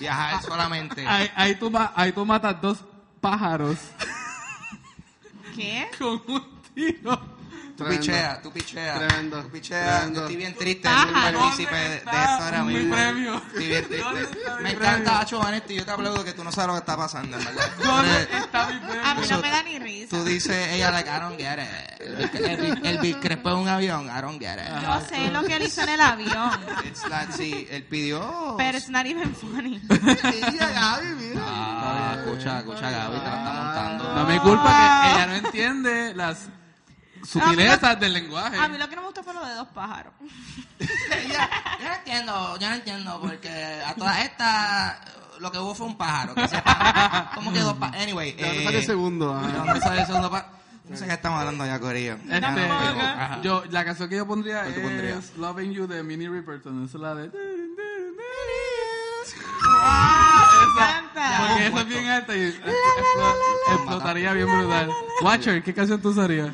Viajar 0.00 0.42
solamente. 0.46 1.06
Ahí, 1.06 1.30
ahí, 1.36 1.54
tú, 1.54 1.70
ma- 1.70 1.92
ahí 1.94 2.12
tú 2.12 2.24
matas 2.26 2.60
dos 2.60 2.78
pájaros 3.20 3.78
¿Qué? 5.54 5.88
con 5.98 6.20
un 6.26 6.44
tiro. 6.74 7.41
Tú 7.76 7.84
picheas, 7.88 8.42
tú 8.42 8.52
picheas. 8.52 8.98
Tremendo. 8.98 9.42
Tú 9.42 9.48
picheas. 9.50 9.96
Tremendo. 9.96 10.20
Yo 10.20 10.26
estoy 10.26 10.36
bien 10.36 10.54
triste 10.54 10.88
de 10.88 10.94
ser 10.94 11.12
Pájaro. 11.12 11.38
partícipe 11.40 11.74
de, 11.74 11.82
de 11.82 11.88
¿Dónde 11.88 11.98
está 11.98 12.22
esto 12.32 12.44
ahora 12.44 12.62
mi 12.64 12.74
mismo. 12.74 12.94
premio? 12.94 13.34
Estoy 13.46 13.66
bien 13.66 13.84
triste. 13.84 14.04
¿Dónde 14.04 14.22
está 14.22 14.56
mi 14.56 14.62
Me 14.62 14.70
encanta, 14.72 15.20
Acho 15.20 15.38
Vanetti. 15.38 15.74
Yo 15.74 15.84
te 15.84 15.90
aplaudo 15.90 16.24
que 16.24 16.32
tú 16.32 16.44
no 16.44 16.52
sabes 16.52 16.66
lo 16.68 16.72
que 16.74 16.78
está 16.80 16.96
pasando, 16.96 17.38
en 17.38 17.44
verdad. 17.44 17.70
¿Dónde 17.82 18.22
está 18.22 18.66
mi 18.68 18.78
premio? 18.78 19.04
A 19.04 19.14
mí 19.14 19.26
no 19.30 19.40
me 19.40 19.50
da 19.50 19.62
ni 19.62 19.78
risa. 19.78 20.16
Tú 20.16 20.24
dices, 20.24 20.68
ella 20.72 20.90
like, 20.90 21.08
I 21.08 21.20
don't 21.20 21.38
get 21.38 21.58
it. 21.58 22.84
El, 22.84 22.98
Big 22.98 23.18
Crespo 23.20 23.48
es 23.50 23.56
un 23.56 23.68
avión, 23.68 24.06
I 24.06 24.20
don't 24.20 24.40
get 24.40 24.58
it. 24.58 24.82
Yo 24.82 25.00
sé 25.08 25.30
lo 25.30 25.42
que 25.44 25.56
él 25.56 25.62
hizo 25.62 25.82
en 25.82 25.88
el 25.88 26.00
avión. 26.00 26.50
It's 26.84 27.08
like, 27.08 27.32
sí, 27.32 27.66
él 27.70 27.84
pidió... 27.84 28.54
Pero 28.58 28.76
it's 28.78 28.88
not 28.90 29.06
even 29.06 29.34
funny. 29.34 29.80
Mira, 29.88 30.68
Gaby, 30.70 31.06
mira. 31.18 31.42
Ah, 31.44 32.16
escucha, 32.18 32.58
escucha, 32.58 32.90
Gaby, 32.90 33.18
te 33.18 33.24
la 33.24 33.36
está 33.36 33.52
montando. 33.52 34.14
No 34.14 34.20
es 34.22 34.28
mi 34.34 34.38
culpa 34.40 35.02
que 35.02 35.10
ella 35.12 35.26
no 35.26 35.34
entiende 35.34 36.14
las 36.14 36.48
sutilezas 37.24 37.98
del 38.00 38.12
lenguaje. 38.12 38.56
A 38.58 38.68
mí 38.68 38.78
lo 38.78 38.88
que 38.88 38.96
no 38.96 39.02
me 39.02 39.06
gustó 39.08 39.22
fue 39.22 39.34
lo 39.34 39.44
de 39.44 39.54
dos 39.54 39.68
pájaros. 39.68 40.12
Ya, 41.28 41.50
yo 41.80 41.88
no 41.88 41.94
entiendo, 41.94 42.58
yo 42.58 42.68
no 42.68 42.74
entiendo, 42.74 43.20
porque 43.20 43.82
a 43.86 43.94
todas 43.94 44.18
estas 44.24 44.96
lo 45.40 45.50
que 45.50 45.58
hubo 45.58 45.74
fue 45.74 45.86
un 45.86 45.96
pájaro. 45.96 46.34
Que 46.34 46.48
sepa. 46.48 47.30
¿Cómo 47.34 47.52
quedó? 47.52 47.74
Pa 47.76 47.86
anyway, 47.88 48.32
¿De 48.32 48.42
dónde 48.44 48.60
eh, 48.60 48.64
sale 48.64 48.78
el 48.78 48.86
segundo? 48.86 49.34
¿de 49.40 49.46
Ajá. 49.46 49.64
dónde 49.64 49.80
sale 49.80 50.00
el 50.00 50.06
segundo 50.06 50.30
pájaro? 50.30 50.62
No 50.88 50.96
sé 50.96 51.06
qué 51.06 51.12
estamos 51.12 51.38
hablando 51.38 51.64
ya, 51.64 51.78
Corillo. 51.80 52.14
Este, 52.28 52.40
no, 52.40 53.42
yo, 53.42 53.64
la 53.70 53.84
canción 53.84 54.08
que 54.08 54.16
yo 54.16 54.26
pondría 54.26 54.62
¿Cuál 54.62 54.74
tú 54.74 54.80
es 54.80 54.86
pondrías? 54.86 55.36
Loving 55.36 55.72
You 55.72 55.86
de 55.86 56.02
Minnie 56.02 56.28
Riperton. 56.28 56.84
Esa 56.84 56.96
es 56.98 57.00
la 57.02 57.14
de... 57.14 57.30
Encanta. 60.74 61.14
sea, 61.14 61.46
Porque 61.48 61.66
eso 61.66 61.78
es 61.78 61.86
bien 61.88 62.08
alta 62.08 62.36
y 62.36 62.40
explo- 62.40 63.34
explotaría 63.74 64.32
bien 64.32 64.46
brutal. 64.46 64.90
Watcher, 65.22 65.62
¿qué 65.62 65.72
canción 65.74 66.00
tú 66.00 66.10
usarías? 66.10 66.50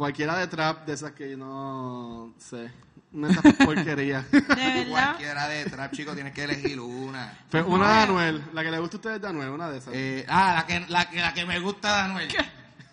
Cualquiera 0.00 0.38
de 0.38 0.46
trap 0.46 0.86
de 0.86 0.94
esas 0.94 1.12
que 1.12 1.30
yo 1.30 1.36
no 1.36 2.32
sé. 2.38 2.70
Una 3.12 3.28
de 3.28 3.34
esas 3.34 3.52
porquerías. 3.66 4.30
de 4.30 4.40
verdad. 4.40 4.88
Cualquiera 4.88 5.46
de 5.46 5.64
trap, 5.66 5.92
chico, 5.92 6.14
tienes 6.14 6.32
que 6.32 6.44
elegir 6.44 6.80
una. 6.80 7.36
Pero 7.50 7.66
una 7.66 7.86
de 7.92 8.02
Anuel. 8.04 8.44
La 8.54 8.62
que 8.62 8.70
le 8.70 8.78
gusta 8.78 8.96
a 8.96 8.98
ustedes 8.98 9.20
de 9.20 9.28
Anuel, 9.28 9.50
una 9.50 9.68
de 9.68 9.76
esas. 9.76 9.92
Eh, 9.94 10.24
ah, 10.26 10.54
la 10.56 10.66
que, 10.66 10.86
la, 10.88 11.10
que, 11.10 11.20
la 11.20 11.34
que 11.34 11.44
me 11.44 11.60
gusta 11.60 11.96
de 11.96 12.00
Anuel. 12.00 12.28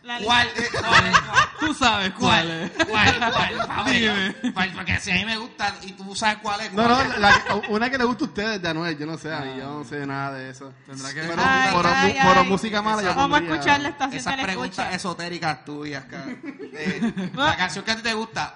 La- 0.07 0.19
¿Cuál? 0.19 0.47
cuál, 0.71 1.13
Tú 1.59 1.73
sabes 1.73 2.11
cuál 2.13 2.49
es. 2.49 2.71
¿Cuál? 2.85 3.19
¿Cuál? 3.19 3.85
Ver, 3.85 4.33
Dime. 4.41 4.53
¿cuál? 4.53 4.71
Porque 4.71 4.99
si 5.01 5.11
a 5.11 5.15
mí 5.15 5.25
me 5.25 5.35
gusta 5.37 5.75
y 5.81 5.91
tú 5.91 6.15
sabes 6.15 6.37
cuál 6.41 6.61
es. 6.61 6.71
No, 6.71 6.85
¿cuál 6.87 7.09
no, 7.09 7.17
la 7.17 7.61
una 7.67 7.89
que 7.89 7.97
le 7.97 8.05
gusta 8.05 8.23
a 8.23 8.27
ustedes 8.29 8.61
de 8.61 8.69
Anuel. 8.69 8.97
Yo 8.97 9.05
no 9.05 9.17
sé, 9.17 9.33
a 9.33 9.39
mí 9.41 9.57
yo 9.57 9.65
no 9.79 9.83
sé 9.83 10.05
nada 10.05 10.37
de 10.37 10.49
eso. 10.51 10.73
Tendrá 10.85 11.09
que 11.13 11.19
Pero, 11.21 11.35
ver. 11.35 11.39
Ay, 11.45 11.73
por, 11.73 11.85
ay, 11.87 12.17
por 12.23 12.37
ay. 12.37 12.47
música 12.49 12.81
mala 12.81 13.01
yo 13.01 13.13
Vamos 13.15 13.41
a 13.41 13.43
escuchar 13.43 13.81
la 13.81 13.89
estación 13.89 14.19
Esas 14.19 14.41
preguntas 14.41 14.79
escucha. 14.79 14.95
esotéricas 14.95 15.65
tuyas, 15.65 16.05
cara. 16.05 16.25
Eh, 16.79 17.31
la 17.33 17.57
canción 17.57 17.83
que 17.83 17.91
a 17.91 17.95
ti 17.97 18.03
te 18.03 18.13
gusta, 18.13 18.55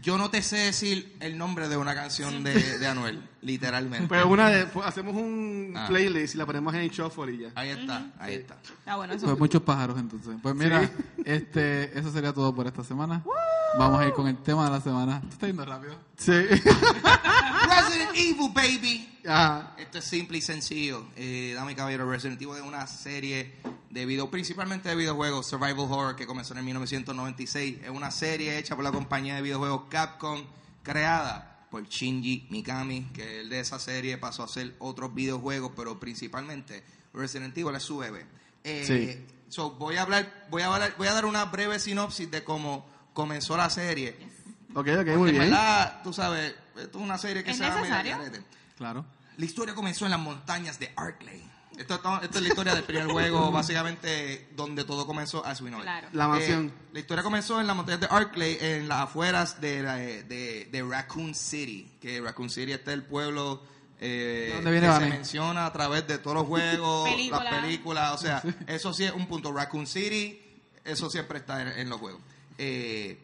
yo 0.00 0.18
no 0.18 0.28
te 0.30 0.42
sé 0.42 0.56
decir 0.56 1.16
el 1.20 1.36
nombre 1.38 1.68
de 1.68 1.76
una 1.76 1.94
canción 1.94 2.42
de, 2.42 2.78
de 2.78 2.86
Anuel, 2.88 3.28
literalmente. 3.42 4.06
Pues 4.08 4.24
una 4.24 4.48
de, 4.48 4.66
pues 4.66 4.86
hacemos 4.86 5.14
un 5.14 5.74
Ah. 5.76 5.86
playlist 5.88 6.34
y 6.34 6.38
la 6.38 6.46
ponemos 6.46 6.74
en 6.74 6.88
shuffle 6.88 7.32
y 7.34 7.38
ya. 7.38 7.48
Ahí 7.54 7.70
está, 7.70 8.10
ahí 8.18 8.34
está. 8.34 8.56
Ah, 8.86 8.96
bueno, 8.96 9.12
eso. 9.14 9.26
Pues 9.26 9.38
muchos 9.38 9.62
pájaros 9.62 9.98
entonces. 9.98 10.34
Pues 10.42 10.54
mira, 10.54 10.90
este, 11.24 11.98
eso 11.98 12.10
sería 12.10 12.32
todo 12.32 12.54
por 12.54 12.66
esta 12.66 12.82
semana. 12.84 13.22
Vamos 13.78 14.00
a 14.00 14.06
ir 14.06 14.12
con 14.12 14.28
el 14.28 14.36
tema 14.38 14.64
de 14.66 14.70
la 14.70 14.80
semana. 14.80 15.20
¿Tú 15.22 15.28
estás 15.28 15.48
yendo 15.48 15.64
rápido? 15.64 15.94
Sí. 16.16 16.32
Resident 16.32 18.10
Evil, 18.14 18.50
baby. 18.52 19.18
Ajá. 19.26 19.74
Esto 19.78 19.98
es 19.98 20.04
simple 20.04 20.38
y 20.38 20.42
sencillo. 20.42 21.06
Eh, 21.16 21.52
Dame 21.54 21.74
caballero, 21.74 22.08
Resident 22.10 22.40
Evil 22.42 22.56
es 22.56 22.62
una 22.62 22.86
serie 22.86 23.54
de 23.90 24.06
video, 24.06 24.30
principalmente 24.30 24.88
de 24.88 24.94
videojuegos, 24.96 25.46
survival 25.46 25.86
horror, 25.90 26.16
que 26.16 26.26
comenzó 26.26 26.54
en 26.54 26.58
el 26.58 26.64
1996. 26.64 27.78
Es 27.84 27.90
una 27.90 28.10
serie 28.10 28.58
hecha 28.58 28.74
por 28.74 28.84
la 28.84 28.92
compañía 28.92 29.36
de 29.36 29.42
videojuegos 29.42 29.82
Capcom, 29.88 30.42
creada 30.82 31.51
por 31.72 31.88
Shinji 31.88 32.46
Mikami, 32.50 33.04
que 33.14 33.40
el 33.40 33.48
de 33.48 33.58
esa 33.60 33.78
serie 33.78 34.18
pasó 34.18 34.42
a 34.42 34.44
hacer 34.44 34.74
otros 34.78 35.12
videojuegos, 35.14 35.72
pero 35.74 35.98
principalmente 35.98 36.84
Resident 37.14 37.56
Evil 37.56 37.74
es 37.74 37.82
su 37.82 37.96
bebé. 37.96 38.26
Eh, 38.62 38.84
Sí. 38.86 39.26
so, 39.48 39.70
voy 39.72 39.96
a 39.96 40.02
hablar, 40.02 40.46
voy 40.50 40.60
a 40.62 40.66
hablar, 40.72 40.94
voy 40.98 41.08
a 41.08 41.14
dar 41.14 41.24
una 41.24 41.46
breve 41.46 41.80
sinopsis 41.80 42.30
de 42.30 42.44
cómo 42.44 42.86
comenzó 43.14 43.56
la 43.56 43.70
serie. 43.70 44.16
Ok, 44.74 44.86
ok, 44.88 44.94
Porque 44.96 45.16
muy 45.16 45.30
en 45.30 45.36
bien. 45.38 45.50
verdad, 45.50 46.02
tú 46.04 46.12
sabes, 46.12 46.54
esto 46.76 46.98
es 46.98 47.04
una 47.04 47.16
serie 47.18 47.42
que 47.42 47.50
¿Es 47.52 47.56
se 47.56 47.62
garete. 47.64 48.42
Claro. 48.76 49.04
La 49.38 49.44
historia 49.46 49.74
comenzó 49.74 50.04
en 50.04 50.10
las 50.10 50.20
montañas 50.20 50.78
de 50.78 50.92
Arklay. 50.94 51.42
Esto, 51.78 51.94
esto- 51.94 52.20
esto 52.22 52.36
es 52.38 52.42
la 52.42 52.48
historia 52.48 52.74
del 52.74 52.84
primer 52.84 53.06
juego, 53.06 53.50
básicamente 53.52 54.48
donde 54.54 54.84
todo 54.84 55.06
comenzó 55.06 55.42
know 55.42 55.78
it. 55.78 55.82
Claro. 55.82 56.08
La 56.12 56.28
mansión. 56.28 56.66
Eh, 56.68 56.88
la 56.92 57.00
historia 57.00 57.22
comenzó 57.22 57.60
en 57.60 57.66
las 57.66 57.74
montañas 57.76 58.00
de 58.00 58.06
Arklay, 58.10 58.58
en 58.60 58.88
las 58.88 59.00
afueras 59.00 59.60
de, 59.60 59.82
la- 59.82 59.96
de, 59.96 60.68
de 60.70 60.82
Raccoon 60.82 61.34
City. 61.34 61.90
Que 62.00 62.20
Raccoon 62.20 62.50
City 62.50 62.72
este 62.72 62.90
es 62.90 62.94
el 62.94 63.02
pueblo 63.04 63.62
eh, 64.04 64.50
¿Dónde 64.56 64.70
viene 64.72 64.88
que 64.88 64.94
se 64.94 65.06
menciona 65.06 65.64
a 65.66 65.72
través 65.72 66.06
de 66.08 66.18
todos 66.18 66.36
los 66.36 66.46
juegos, 66.48 67.08
Película. 67.08 67.44
las 67.44 67.62
películas. 67.62 68.12
O 68.14 68.18
sea, 68.18 68.42
eso 68.66 68.92
sí 68.92 69.04
es 69.04 69.12
un 69.12 69.26
punto. 69.26 69.52
Raccoon 69.52 69.86
City, 69.86 70.40
eso 70.84 71.08
siempre 71.08 71.38
está 71.38 71.62
en, 71.62 71.68
en 71.78 71.88
los 71.88 72.00
juegos. 72.00 72.20
Eh, 72.58 73.18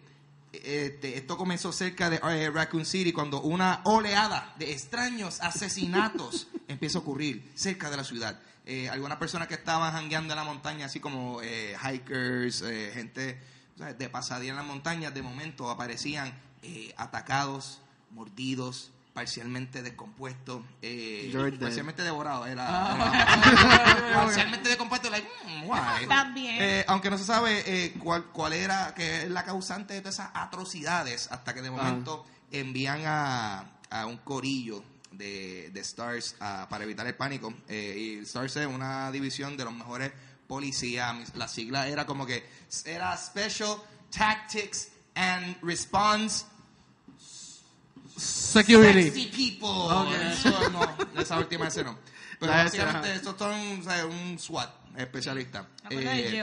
este, 0.52 1.16
esto 1.16 1.36
comenzó 1.36 1.72
cerca 1.72 2.08
de 2.08 2.16
eh, 2.16 2.50
Raccoon 2.50 2.86
City 2.86 3.12
cuando 3.12 3.42
una 3.42 3.82
oleada 3.84 4.54
de 4.58 4.72
extraños 4.72 5.40
asesinatos 5.40 6.48
empieza 6.68 6.98
a 6.98 7.00
ocurrir 7.02 7.50
cerca 7.54 7.90
de 7.90 7.96
la 7.96 8.04
ciudad. 8.04 8.40
Eh, 8.64 8.88
algunas 8.88 9.18
personas 9.18 9.48
que 9.48 9.54
estaban 9.54 9.92
jangueando 9.92 10.34
en 10.34 10.38
la 10.38 10.44
montaña, 10.44 10.86
así 10.86 11.00
como 11.00 11.40
eh, 11.42 11.74
hikers, 11.82 12.62
eh, 12.62 12.90
gente 12.92 13.40
o 13.74 13.78
sea, 13.78 13.94
de 13.94 14.08
pasadía 14.08 14.50
en 14.50 14.56
las 14.56 14.66
montañas, 14.66 15.14
de 15.14 15.22
momento 15.22 15.70
aparecían 15.70 16.38
eh, 16.62 16.92
atacados, 16.96 17.80
mordidos, 18.10 18.90
parcialmente 19.18 19.82
descompuestos, 19.82 20.62
eh, 20.80 21.28
parcialmente 21.58 22.04
devorados. 22.04 22.46
Era, 22.46 22.92
era- 22.94 24.12
parcialmente 24.14 24.68
descompuestos, 24.68 25.10
like, 25.10 25.28
mm, 25.44 25.64
why? 25.68 26.06
También. 26.08 26.56
Eh, 26.60 26.84
aunque 26.86 27.10
no 27.10 27.18
se 27.18 27.24
sabe 27.24 27.64
eh, 27.66 27.94
cuál, 27.98 28.26
cuál 28.26 28.52
era 28.52 28.94
que 28.94 29.22
es 29.24 29.30
la 29.30 29.42
causante 29.44 29.94
de 29.94 30.00
todas 30.02 30.14
esas 30.20 30.30
atrocidades, 30.34 31.28
hasta 31.32 31.52
que 31.52 31.62
de 31.62 31.70
momento 31.70 32.24
envían 32.52 33.02
a, 33.06 33.64
a 33.90 34.06
un 34.06 34.18
corillo 34.18 34.84
de, 35.10 35.70
de 35.72 35.80
Stars 35.80 36.36
ah, 36.38 36.68
para 36.70 36.84
evitar 36.84 37.04
el 37.08 37.16
pánico. 37.16 37.52
Eh, 37.68 37.96
y 38.20 38.22
Stars 38.24 38.54
es 38.56 38.66
una 38.68 39.10
división 39.10 39.56
de 39.56 39.64
los 39.64 39.72
mejores 39.74 40.12
policías. 40.46 41.34
La 41.34 41.48
sigla 41.48 41.88
era 41.88 42.06
como 42.06 42.24
que 42.24 42.48
era 42.84 43.16
Special 43.16 43.78
Tactics 44.16 44.90
and 45.16 45.56
Response 45.62 46.44
Security. 48.18 49.04
Sexy 49.04 49.26
People. 49.26 50.32
Eso 50.32 50.70
no, 50.70 51.20
esa 51.20 51.38
última 51.38 51.68
ese 51.68 51.84
no. 51.84 51.98
Pero 52.38 52.52
La 52.52 52.64
básicamente 52.64 53.14
estos 53.14 53.36
son 53.38 53.80
o 53.80 53.82
sea, 53.82 54.06
un 54.06 54.38
SWAT 54.38 54.70
especialista. 54.96 55.68
Eh, 55.90 56.42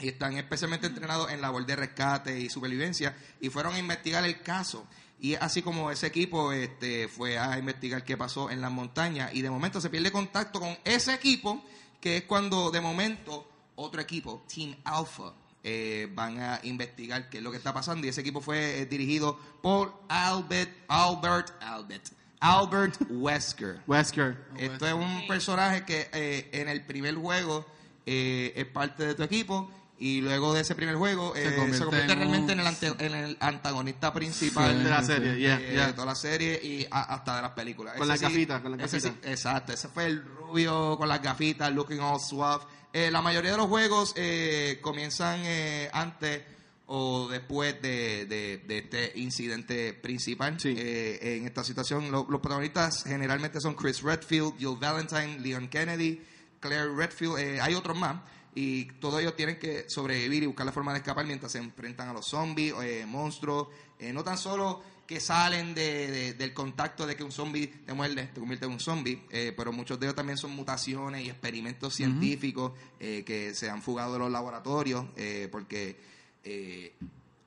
y 0.00 0.08
están 0.08 0.36
especialmente 0.36 0.86
entrenados 0.86 1.30
en 1.30 1.40
labor 1.40 1.66
de 1.66 1.74
rescate 1.74 2.38
y 2.38 2.48
supervivencia 2.48 3.16
y 3.40 3.48
fueron 3.50 3.74
a 3.74 3.78
investigar 3.78 4.24
el 4.24 4.40
caso. 4.42 4.86
Y 5.20 5.34
así 5.34 5.62
como 5.62 5.90
ese 5.90 6.06
equipo 6.06 6.52
este, 6.52 7.08
fue 7.08 7.38
a 7.38 7.58
investigar 7.58 8.04
qué 8.04 8.16
pasó 8.16 8.50
en 8.50 8.60
las 8.60 8.70
montañas 8.70 9.34
y 9.34 9.42
de 9.42 9.50
momento 9.50 9.80
se 9.80 9.90
pierde 9.90 10.12
contacto 10.12 10.60
con 10.60 10.76
ese 10.84 11.12
equipo, 11.14 11.64
que 12.00 12.18
es 12.18 12.22
cuando 12.24 12.70
de 12.70 12.80
momento 12.80 13.48
otro 13.74 14.00
equipo, 14.00 14.44
Team 14.52 14.76
Alpha, 14.84 15.32
eh, 15.64 16.08
van 16.14 16.38
a 16.40 16.60
investigar 16.62 17.28
qué 17.28 17.38
es 17.38 17.42
lo 17.42 17.50
que 17.50 17.56
está 17.56 17.72
pasando 17.74 18.06
y 18.06 18.10
ese 18.10 18.20
equipo 18.20 18.40
fue 18.40 18.80
eh, 18.80 18.86
dirigido 18.86 19.38
por 19.62 19.92
Albert, 20.08 20.70
Albert, 20.88 21.50
Albert, 21.60 22.08
Albert 22.40 22.96
Wesker. 23.10 23.80
Wesker. 23.86 24.36
Esto 24.56 24.86
es 24.86 24.94
un 24.94 25.26
personaje 25.26 25.84
que 25.84 26.08
eh, 26.12 26.48
en 26.52 26.68
el 26.68 26.84
primer 26.84 27.14
juego 27.16 27.66
eh, 28.06 28.52
es 28.56 28.66
parte 28.66 29.04
de 29.06 29.14
tu 29.14 29.22
equipo 29.22 29.70
y 30.00 30.20
luego 30.20 30.54
de 30.54 30.60
ese 30.60 30.76
primer 30.76 30.94
juego 30.94 31.34
eh, 31.34 31.42
se 31.50 31.56
convierte 31.56 31.84
convierte, 31.84 32.12
en 32.12 32.18
un- 32.18 32.24
realmente 32.24 32.52
en 32.52 32.60
el, 32.60 32.66
ante- 32.68 33.04
en 33.04 33.14
el 33.16 33.36
antagonista 33.40 34.12
principal 34.12 34.84
De 34.84 34.88
la 34.88 35.02
serie, 35.02 35.36
yeah, 35.36 35.56
eh, 35.60 35.72
yeah. 35.72 35.86
de 35.88 35.92
toda 35.94 36.06
la 36.06 36.14
serie 36.14 36.60
y 36.62 36.86
a- 36.88 37.14
hasta 37.14 37.34
de 37.36 37.42
las 37.42 37.50
películas. 37.50 37.94
Con 37.94 38.04
Ese 38.04 38.12
las 38.12 38.20
gafitas, 38.20 38.60
con 38.62 38.72
sí, 38.74 38.78
gafitas. 38.78 39.12
exacto, 39.24 39.72
ese 39.72 39.88
fue 39.88 40.06
el 40.06 40.20
rubio 40.48 40.96
con 40.98 41.08
las 41.08 41.22
gafitas, 41.22 41.72
looking 41.72 42.00
all 42.00 42.20
suave. 42.20 42.64
Eh, 42.92 43.10
la 43.10 43.20
mayoría 43.22 43.52
de 43.52 43.56
los 43.58 43.66
juegos 43.66 44.12
eh, 44.16 44.78
comienzan 44.80 45.40
eh, 45.44 45.90
antes 45.92 46.42
o 46.86 47.28
después 47.28 47.80
de, 47.82 48.24
de- 48.24 48.58
de 48.66 48.78
este 48.78 49.12
incidente 49.16 49.92
principal. 49.92 50.58
Sí. 50.58 50.74
Eh, 50.76 51.36
en 51.36 51.46
esta 51.46 51.62
situación, 51.62 52.10
lo- 52.10 52.26
los 52.28 52.40
protagonistas 52.40 53.04
generalmente 53.04 53.60
son 53.60 53.74
Chris 53.74 54.02
Redfield, 54.02 54.56
Jill 54.58 54.76
Valentine, 54.80 55.38
Leon 55.40 55.68
Kennedy, 55.68 56.22
Claire 56.60 56.94
Redfield, 56.94 57.38
eh, 57.38 57.60
hay 57.60 57.74
otros 57.74 57.96
más. 57.96 58.20
Y 58.54 58.86
todos 59.00 59.20
ellos 59.20 59.36
tienen 59.36 59.58
que 59.58 59.88
sobrevivir 59.88 60.42
y 60.42 60.46
buscar 60.46 60.64
la 60.66 60.72
forma 60.72 60.92
de 60.92 60.98
escapar 60.98 61.26
mientras 61.26 61.52
se 61.52 61.58
enfrentan 61.58 62.08
a 62.08 62.12
los 62.14 62.26
zombies, 62.26 62.72
eh, 62.82 63.04
monstruos. 63.06 63.68
Eh, 63.98 64.12
no 64.12 64.24
tan 64.24 64.38
solo 64.38 64.82
que 65.08 65.20
salen 65.20 65.74
de- 65.74 66.06
de- 66.10 66.34
del 66.34 66.52
contacto 66.52 67.06
de 67.06 67.16
que 67.16 67.24
un 67.24 67.32
zombie 67.32 67.66
te 67.66 67.94
muerde, 67.94 68.26
te 68.26 68.38
convierte 68.40 68.66
en 68.66 68.72
un 68.72 68.78
zombie, 68.78 69.22
eh, 69.30 69.54
pero 69.56 69.72
muchos 69.72 69.98
de 69.98 70.04
ellos 70.06 70.14
también 70.14 70.36
son 70.36 70.50
mutaciones 70.52 71.24
y 71.24 71.30
experimentos 71.30 71.94
científicos 71.94 72.72
eh, 73.00 73.24
que 73.26 73.54
se 73.54 73.70
han 73.70 73.80
fugado 73.82 74.12
de 74.12 74.18
los 74.18 74.30
laboratorios 74.30 75.06
eh, 75.16 75.48
porque 75.50 75.96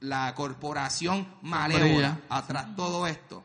la 0.01 0.33
corporación 0.35 1.27
malévola 1.43 2.19
atrás 2.29 2.75
todo 2.75 3.05
esto 3.07 3.43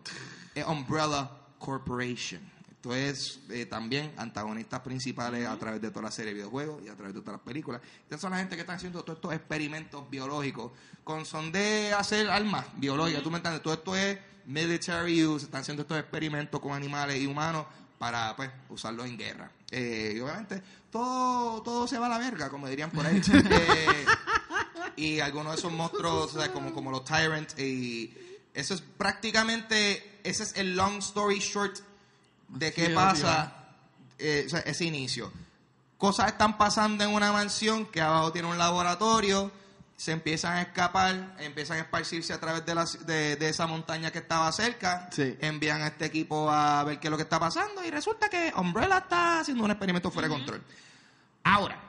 es 0.55 0.65
Umbrella 0.67 1.31
Corporation. 1.59 2.41
Esto 2.87 2.95
es 2.95 3.41
eh, 3.51 3.67
también 3.67 4.13
antagonistas 4.17 4.79
principales 4.79 5.45
a 5.45 5.59
través 5.59 5.83
de 5.83 5.91
toda 5.91 6.03
la 6.03 6.13
serie 6.13 6.31
de 6.31 6.35
videojuegos 6.35 6.85
y 6.85 6.89
a 6.89 6.95
través 6.95 7.15
de 7.15 7.21
todas 7.21 7.41
las 7.41 7.45
películas. 7.45 7.81
Estas 8.05 8.21
son 8.21 8.31
la 8.31 8.39
gente 8.39 8.55
que 8.55 8.61
están 8.61 8.77
haciendo 8.77 9.03
todos 9.03 9.17
estos 9.17 9.35
experimentos 9.35 10.09
biológicos 10.09 10.71
con 11.03 11.27
son 11.27 11.51
de 11.51 11.93
hacer 11.93 12.31
armas 12.31 12.65
biológicas. 12.77 13.25
¿Tú 13.25 13.31
me 13.33 13.39
entiendes? 13.39 13.61
Todo 13.65 13.75
esto 13.75 13.97
es 13.97 14.21
military 14.45 15.25
use. 15.25 15.47
Están 15.47 15.63
haciendo 15.63 15.83
estos 15.83 15.99
experimentos 15.99 16.61
con 16.61 16.75
animales 16.75 17.21
y 17.21 17.27
humanos 17.27 17.67
para 17.99 18.37
pues 18.37 18.53
usarlos 18.69 19.07
en 19.07 19.19
guerra. 19.19 19.51
Eh, 19.73 20.13
y 20.15 20.21
obviamente 20.21 20.63
todo, 20.89 21.63
todo 21.63 21.89
se 21.89 21.99
va 21.99 22.07
a 22.07 22.11
la 22.11 22.19
verga, 22.19 22.49
como 22.51 22.69
dirían 22.69 22.93
por 22.93 23.05
ahí. 23.05 23.21
Eh, 23.35 24.05
y 24.95 25.19
algunos 25.19 25.55
de 25.55 25.59
esos 25.59 25.73
monstruos, 25.73 26.37
o 26.37 26.41
sea, 26.41 26.53
como, 26.53 26.73
como 26.73 26.93
los 26.93 27.05
Tyrants, 27.05 27.59
y 27.59 28.15
eso 28.55 28.75
es 28.75 28.81
prácticamente, 28.81 30.21
ese 30.23 30.45
es 30.45 30.57
el 30.57 30.77
long 30.77 30.99
story 30.99 31.41
short 31.41 31.81
de 32.49 32.73
qué 32.73 32.91
pasa 32.91 33.53
eh, 34.19 34.45
o 34.47 34.51
sea, 34.51 34.61
ese 34.61 34.85
inicio. 34.85 35.33
Cosas 35.99 36.29
están 36.29 36.59
pasando 36.59 37.05
en 37.05 37.11
una 37.11 37.33
mansión 37.33 37.87
que 37.87 38.01
abajo 38.01 38.33
tiene 38.33 38.49
un 38.49 38.59
laboratorio 38.59 39.51
se 39.99 40.13
empiezan 40.13 40.53
a 40.59 40.61
escapar, 40.63 41.35
empiezan 41.39 41.79
a 41.79 41.81
esparcirse 41.81 42.35
a 42.35 42.39
través 42.39 42.67
de, 42.67 42.75
la, 42.75 42.85
de, 43.07 43.37
de 43.37 43.49
esa 43.49 43.67
montaña 43.67 44.11
que 44.11 44.19
estaba 44.19 44.53
cerca, 44.53 45.09
Sí. 45.11 45.35
envían 45.41 45.81
a 45.81 45.87
este 45.87 46.05
equipo 46.05 46.51
a 46.51 46.85
ver 46.85 47.01
qué 47.01 47.07
es 47.07 47.11
lo 47.11 47.17
que 47.17 47.23
está 47.23 47.41
pasando 47.41 47.83
y 47.83 47.91
resulta 47.91 48.29
que 48.29 48.53
Umbrella 48.59 48.99
está 48.99 49.41
haciendo 49.41 49.65
un 49.65 49.71
experimento 49.71 50.11
fuera 50.11 50.29
de 50.29 50.35
control. 50.35 50.63
Ahora, 51.45 51.81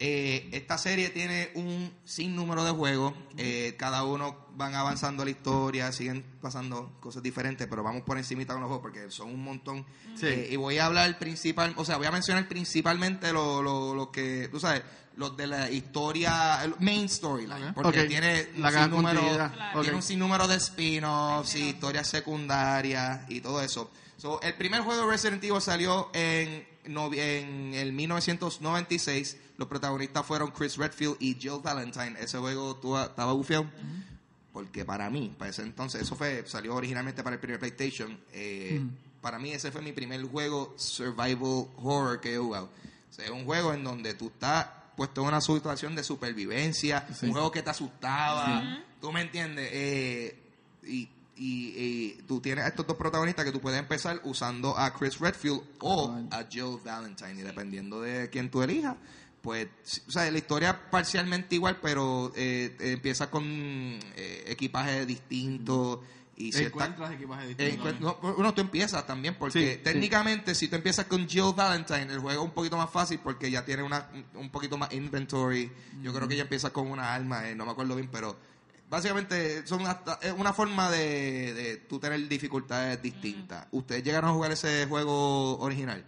eh, 0.00 0.48
esta 0.52 0.78
serie 0.78 1.10
tiene 1.10 1.50
un 1.54 1.92
sinnúmero 2.04 2.64
de 2.64 2.70
juegos, 2.70 3.14
eh, 3.36 3.74
cada 3.76 4.04
uno 4.04 4.46
van 4.54 4.74
avanzando 4.74 5.24
la 5.24 5.30
historia, 5.30 5.90
siguen 5.90 6.24
pasando 6.40 6.96
cosas 7.00 7.20
diferentes, 7.22 7.66
pero 7.66 7.82
vamos 7.82 8.02
por 8.02 8.16
encima 8.16 8.46
con 8.46 8.60
los 8.60 8.68
juegos 8.68 8.82
porque 8.82 9.10
son 9.10 9.30
un 9.30 9.42
montón. 9.42 9.84
Sí. 10.14 10.26
Eh, 10.26 10.48
y 10.52 10.56
voy 10.56 10.78
a 10.78 10.86
hablar 10.86 11.18
principal, 11.18 11.74
o 11.76 11.84
sea, 11.84 11.96
voy 11.96 12.06
a 12.06 12.12
mencionar 12.12 12.46
principalmente 12.46 13.32
lo, 13.32 13.60
lo, 13.60 13.94
lo 13.94 14.12
que, 14.12 14.48
tú 14.52 14.60
sabes, 14.60 14.82
los 15.18 15.36
de 15.36 15.46
la 15.48 15.68
historia, 15.70 16.62
el 16.62 16.74
main 16.78 17.08
storyline, 17.08 17.74
porque 17.74 18.04
tiene 18.04 18.48
un 18.56 18.62
La 18.62 18.70
sinnúmero, 18.84 19.20
tiene 19.82 19.96
un 19.96 20.02
sinnúmero 20.02 20.46
de 20.48 20.56
spin-offs 20.56 21.56
y 21.56 21.70
historias 21.70 22.06
secundarias 22.08 23.28
y 23.28 23.40
todo 23.40 23.60
eso. 23.60 23.90
So, 24.16 24.40
el 24.42 24.54
primer 24.54 24.82
juego 24.82 25.04
de 25.04 25.10
Resident 25.12 25.42
Evil 25.44 25.60
salió 25.60 26.10
en, 26.12 26.66
en 26.84 27.74
el 27.74 27.92
1996. 27.92 29.36
Los 29.56 29.68
protagonistas 29.68 30.24
fueron 30.24 30.50
Chris 30.52 30.76
Redfield 30.76 31.16
y 31.20 31.34
Jill 31.34 31.60
Valentine. 31.62 32.14
Ese 32.20 32.38
juego 32.38 32.78
estaba 33.04 33.32
bufiado. 33.32 33.66
Porque 34.52 34.84
para 34.84 35.10
mí, 35.10 35.34
para 35.36 35.50
ese 35.50 35.62
entonces, 35.62 36.02
eso 36.02 36.16
fue, 36.16 36.44
salió 36.46 36.74
originalmente 36.74 37.22
para 37.22 37.34
el 37.34 37.40
primer 37.40 37.58
PlayStation. 37.60 38.18
Eh, 38.32 38.80
Para 39.20 39.38
mí 39.38 39.50
ese 39.50 39.70
fue 39.72 39.82
mi 39.82 39.92
primer 39.92 40.22
juego 40.24 40.74
survival 40.76 41.66
horror 41.76 42.20
que 42.20 42.34
he 42.34 42.38
jugado. 42.38 42.70
O 43.10 43.12
sea, 43.12 43.24
es 43.24 43.30
un 43.30 43.44
juego 43.44 43.72
en 43.74 43.82
donde 43.84 44.14
tú 44.14 44.28
estás 44.28 44.66
puesto 44.98 45.22
en 45.22 45.28
una 45.28 45.40
situación 45.40 45.94
de 45.94 46.02
supervivencia, 46.04 47.06
Sí. 47.14 47.26
un 47.26 47.32
juego 47.32 47.50
que 47.52 47.62
te 47.62 47.70
asustaba, 47.70 48.80
tú 49.00 49.10
me 49.12 49.22
entiendes, 49.22 49.70
Eh, 49.72 50.42
y, 50.82 51.08
y- 51.36 51.72
y 52.16 52.22
tú 52.26 52.40
tienes 52.40 52.64
a 52.64 52.68
estos 52.68 52.84
dos 52.86 52.96
protagonistas 52.96 53.44
que 53.44 53.52
tú 53.52 53.60
puedes 53.60 53.78
empezar 53.78 54.20
usando 54.24 54.76
a 54.76 54.92
Chris 54.92 55.18
Redfield 55.20 55.62
o 55.80 56.14
a 56.32 56.44
Jill 56.50 56.78
Valentine, 56.84 57.34
y 57.40 57.42
dependiendo 57.42 58.00
de 58.00 58.28
quién 58.28 58.50
tú 58.50 58.60
elijas, 58.62 58.96
pues, 59.40 59.68
o 60.08 60.10
sea, 60.10 60.28
la 60.30 60.36
historia 60.38 60.70
es 60.70 60.76
parcialmente 60.90 61.54
igual, 61.54 61.78
pero 61.80 62.32
eh, 62.34 62.76
empieza 62.80 63.30
con 63.30 63.44
eh, 63.46 64.44
equipajes 64.48 65.06
distintos 65.06 66.00
y 66.38 66.52
cierta- 66.52 66.68
Encuentras 66.68 67.12
equipaje 67.12 67.48
distinto. 67.48 67.88
encuent- 67.90 67.98
no, 67.98 68.14
bueno, 68.16 68.54
tú 68.54 68.60
empiezas 68.60 69.06
también, 69.06 69.34
porque 69.38 69.58
Sí, 69.60 69.72
sí. 69.74 69.80
técnicamente 69.82 70.54
si 70.54 70.68
tú 70.68 70.76
empiezas 70.76 71.06
con 71.06 71.28
Jill 71.28 71.52
Valentine, 71.56 72.04
el 72.12 72.20
juego 72.20 72.42
es 72.42 72.48
un 72.48 72.54
poquito 72.54 72.76
más 72.76 72.88
fácil 72.90 73.18
porque 73.22 73.50
ya 73.50 73.64
tiene 73.64 73.82
una, 73.82 74.06
un 74.34 74.48
poquito 74.50 74.78
más 74.78 74.92
inventory. 74.92 75.70
Yo 76.02 76.12
creo 76.14 76.28
que 76.28 76.34
ella 76.34 76.44
empieza 76.44 76.70
con 76.70 76.88
una 76.90 77.12
arma, 77.14 77.48
eh, 77.48 77.54
no 77.54 77.64
me 77.66 77.72
acuerdo 77.72 77.94
bien, 77.96 78.08
pero 78.10 78.36
básicamente 78.88 79.66
son 79.66 79.86
hasta- 79.86 80.18
es 80.22 80.32
una 80.32 80.52
forma 80.52 80.90
de, 80.90 81.52
de 81.54 81.76
tú 81.88 81.98
tener 81.98 82.26
dificultades 82.28 83.02
distintas. 83.02 83.66
¿Ustedes 83.72 84.02
llegaron 84.04 84.30
a 84.30 84.32
jugar 84.32 84.52
ese 84.52 84.86
juego 84.86 85.58
original? 85.58 86.04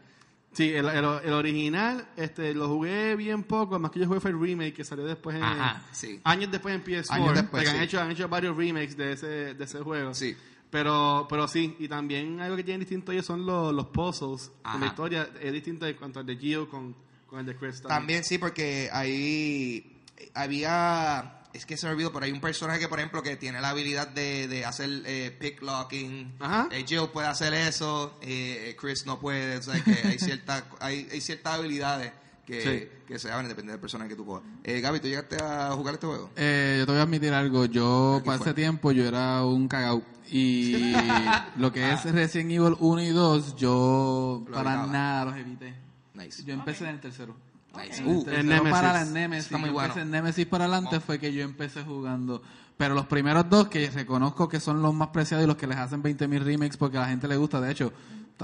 Sí, 0.52 0.68
el, 0.70 0.86
el- 0.86 1.04
el 1.24 1.32
original 1.32 2.08
este, 2.16 2.52
lo 2.54 2.68
jugué 2.68 3.14
bien 3.16 3.44
poco, 3.44 3.78
más 3.78 3.90
que 3.92 4.00
yo 4.00 4.06
jugué 4.06 4.18
fue 4.20 4.30
el 4.32 4.40
remake 4.40 4.74
que 4.74 4.84
salió 4.84 5.04
después 5.04 5.36
en... 5.36 5.44
Ajá, 5.44 5.82
sí. 5.92 6.20
Años 6.24 6.50
después 6.50 6.74
en 6.74 6.82
PS4. 6.84 7.10
Años 7.10 7.34
después, 7.34 7.68
han, 7.68 7.80
hecho, 7.80 8.00
han 8.00 8.10
hecho 8.10 8.28
varios 8.28 8.56
remakes 8.56 8.96
de 8.96 9.12
ese, 9.12 9.26
de 9.54 9.64
ese 9.64 9.78
juego. 9.80 10.12
Sí. 10.12 10.36
Pero, 10.70 11.26
pero 11.28 11.46
sí, 11.48 11.76
y 11.78 11.88
también 11.88 12.40
algo 12.40 12.56
que 12.56 12.64
tienen 12.64 12.80
distinto 12.80 13.10
ellos 13.12 13.26
son 13.26 13.44
los, 13.46 13.72
los 13.74 13.86
puzzles. 13.88 14.50
La 14.78 14.86
historia 14.86 15.28
es 15.40 15.52
distinta 15.52 15.88
en 15.88 15.96
cuanto 15.96 16.20
al 16.20 16.26
de 16.26 16.36
Gio 16.36 16.68
con, 16.68 16.94
con 17.26 17.40
el 17.40 17.46
de 17.46 17.56
Chris. 17.56 17.82
También 17.82 18.22
sí, 18.24 18.38
porque 18.38 18.88
ahí 18.92 20.00
había. 20.34 21.39
Es 21.52 21.66
que 21.66 21.76
se 21.76 21.86
me 21.86 21.92
olvidó, 21.92 22.12
pero 22.12 22.26
hay 22.26 22.32
un 22.32 22.40
personaje 22.40 22.78
que, 22.78 22.88
por 22.88 22.98
ejemplo, 23.00 23.22
que 23.22 23.36
tiene 23.36 23.60
la 23.60 23.70
habilidad 23.70 24.06
de, 24.08 24.46
de 24.46 24.64
hacer 24.64 24.88
eh, 25.04 25.36
pick 25.40 25.60
locking. 25.62 26.32
Ajá. 26.38 26.68
Eh, 26.70 26.84
Jill 26.86 27.08
puede 27.12 27.26
hacer 27.26 27.52
eso, 27.54 28.16
eh, 28.22 28.76
Chris 28.80 29.04
no 29.06 29.18
puede. 29.18 29.56
O 29.58 29.62
sea, 29.62 29.82
que 29.82 29.92
hay, 30.06 30.18
cierta, 30.18 30.64
hay, 30.80 31.08
hay 31.10 31.20
ciertas 31.20 31.54
habilidades 31.54 32.12
que, 32.46 32.62
Sí. 32.62 33.04
que 33.06 33.18
se 33.18 33.28
van 33.30 33.44
a 33.46 33.48
depender 33.48 33.72
del 33.72 33.80
personaje 33.80 34.10
que 34.10 34.16
tú 34.16 34.24
cojas. 34.24 34.44
Eh, 34.62 34.80
Gaby, 34.80 35.00
¿tú 35.00 35.08
llegaste 35.08 35.36
a 35.42 35.72
jugar 35.72 35.94
este 35.94 36.06
juego? 36.06 36.30
Eh, 36.36 36.76
yo 36.78 36.86
te 36.86 36.92
voy 36.92 37.00
a 37.00 37.04
admitir 37.04 37.32
algo. 37.32 37.64
Yo, 37.64 38.22
para 38.24 38.40
ese 38.40 38.54
tiempo, 38.54 38.92
yo 38.92 39.06
era 39.06 39.44
un 39.44 39.66
cagao. 39.66 40.02
Y 40.30 40.92
lo 41.56 41.72
que 41.72 41.90
es 41.92 42.04
Resident 42.04 42.52
Evil 42.52 42.76
1 42.78 43.02
y 43.02 43.08
2, 43.08 43.56
yo 43.56 44.44
Lo 44.46 44.52
para 44.54 44.70
evitaba. 44.74 44.92
nada 44.92 45.24
los 45.24 45.36
evité. 45.36 45.74
Nice. 46.14 46.44
Yo 46.44 46.54
empecé 46.54 46.84
en 46.84 46.90
el 46.90 47.00
tercero. 47.00 47.34
Uh, 47.74 47.80
el 47.80 47.86
En 48.10 48.24
tercero 48.24 48.42
Nemesis. 48.42 48.70
para 48.70 48.92
la 48.92 49.04
Nemesis. 49.04 49.44
Está 49.46 49.58
muy 49.58 49.70
bueno. 49.70 49.94
en 49.96 50.10
Nemesis 50.10 50.46
para 50.46 50.64
adelante 50.64 51.00
fue 51.00 51.18
que 51.18 51.32
yo 51.32 51.42
empecé 51.44 51.82
jugando. 51.82 52.42
Pero 52.76 52.94
los 52.94 53.06
primeros 53.06 53.48
dos 53.50 53.68
que 53.68 53.90
reconozco 53.90 54.48
que 54.48 54.58
son 54.58 54.80
los 54.82 54.94
más 54.94 55.08
preciados 55.08 55.44
y 55.44 55.46
los 55.46 55.56
que 55.56 55.66
les 55.66 55.76
hacen 55.76 56.02
20.000 56.02 56.42
remakes 56.42 56.76
porque 56.76 56.96
a 56.96 57.02
la 57.02 57.08
gente 57.08 57.28
le 57.28 57.36
gusta. 57.36 57.60
De 57.60 57.70
hecho, 57.70 57.92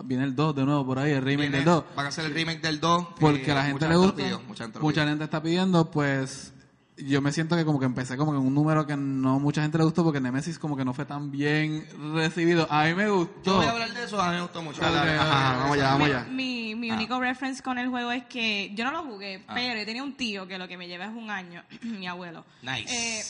viene 0.04 0.24
el 0.24 0.36
2 0.36 0.54
de 0.56 0.64
nuevo 0.66 0.84
por 0.86 0.98
ahí, 0.98 1.12
el 1.12 1.22
remake 1.22 1.48
viene- 1.50 1.56
del 1.56 1.64
2. 1.64 1.84
Van 1.96 2.06
a 2.06 2.08
hacer 2.10 2.26
el 2.26 2.34
remake 2.34 2.60
del 2.60 2.78
2. 2.78 3.06
Porque 3.18 3.46
eh, 3.46 3.52
a 3.52 3.54
la 3.54 3.64
gente 3.64 3.88
le 3.88 3.96
gusta, 3.96 4.16
pidió, 4.16 4.40
mucha 4.80 5.06
gente 5.06 5.24
está 5.24 5.42
pidiendo, 5.42 5.90
pues 5.90 6.52
yo 6.98 7.20
me 7.20 7.30
siento 7.32 7.56
que 7.56 7.64
como 7.64 7.78
que 7.78 7.84
empecé 7.86 8.16
como 8.16 8.32
que 8.32 8.38
en 8.38 8.44
un 8.46 8.54
número 8.54 8.86
que 8.86 8.96
no 8.96 9.38
mucha 9.38 9.62
gente 9.62 9.76
le 9.78 9.84
gustó 9.84 10.02
porque 10.04 10.20
Nemesis 10.20 10.58
como 10.58 10.76
que 10.76 10.84
no 10.84 10.94
fue 10.94 11.04
tan 11.04 11.30
bien 11.30 11.86
recibido. 12.14 12.66
A 12.70 12.84
mí 12.84 12.94
me 12.94 13.04
Yo 13.04 13.16
gustó. 13.18 13.56
voy 13.56 13.66
a 13.66 13.70
hablar 13.72 13.92
de 13.92 14.04
eso, 14.04 14.20
a 14.20 14.28
mí 14.30 14.36
me 14.36 14.42
gustó 14.42 14.62
mucho. 14.62 14.80
Dale, 14.80 14.96
dale, 14.96 15.10
Ajá, 15.18 15.26
dale. 15.28 15.58
vamos 15.58 15.72
allá, 15.76 15.88
vamos 15.92 16.08
allá. 16.08 16.24
Mi, 16.30 16.74
mi 16.74 16.90
único 16.90 17.20
reference 17.20 17.62
con 17.62 17.78
el 17.78 17.88
juego 17.88 18.10
es 18.12 18.24
que 18.26 18.72
yo 18.74 18.84
no 18.84 18.92
lo 18.92 19.02
jugué, 19.04 19.44
Ah. 19.48 19.52
pero 19.54 19.78
yo 19.78 19.84
tenía 19.86 20.02
un 20.02 20.14
tío 20.16 20.46
que 20.48 20.58
lo 20.58 20.66
que 20.68 20.76
me 20.78 20.88
lleva 20.88 21.04
es 21.04 21.12
un 21.14 21.30
año, 21.30 21.62
mi 21.82 22.06
abuelo. 22.06 22.44
Nice. 22.62 22.86
Eh, 22.88 23.22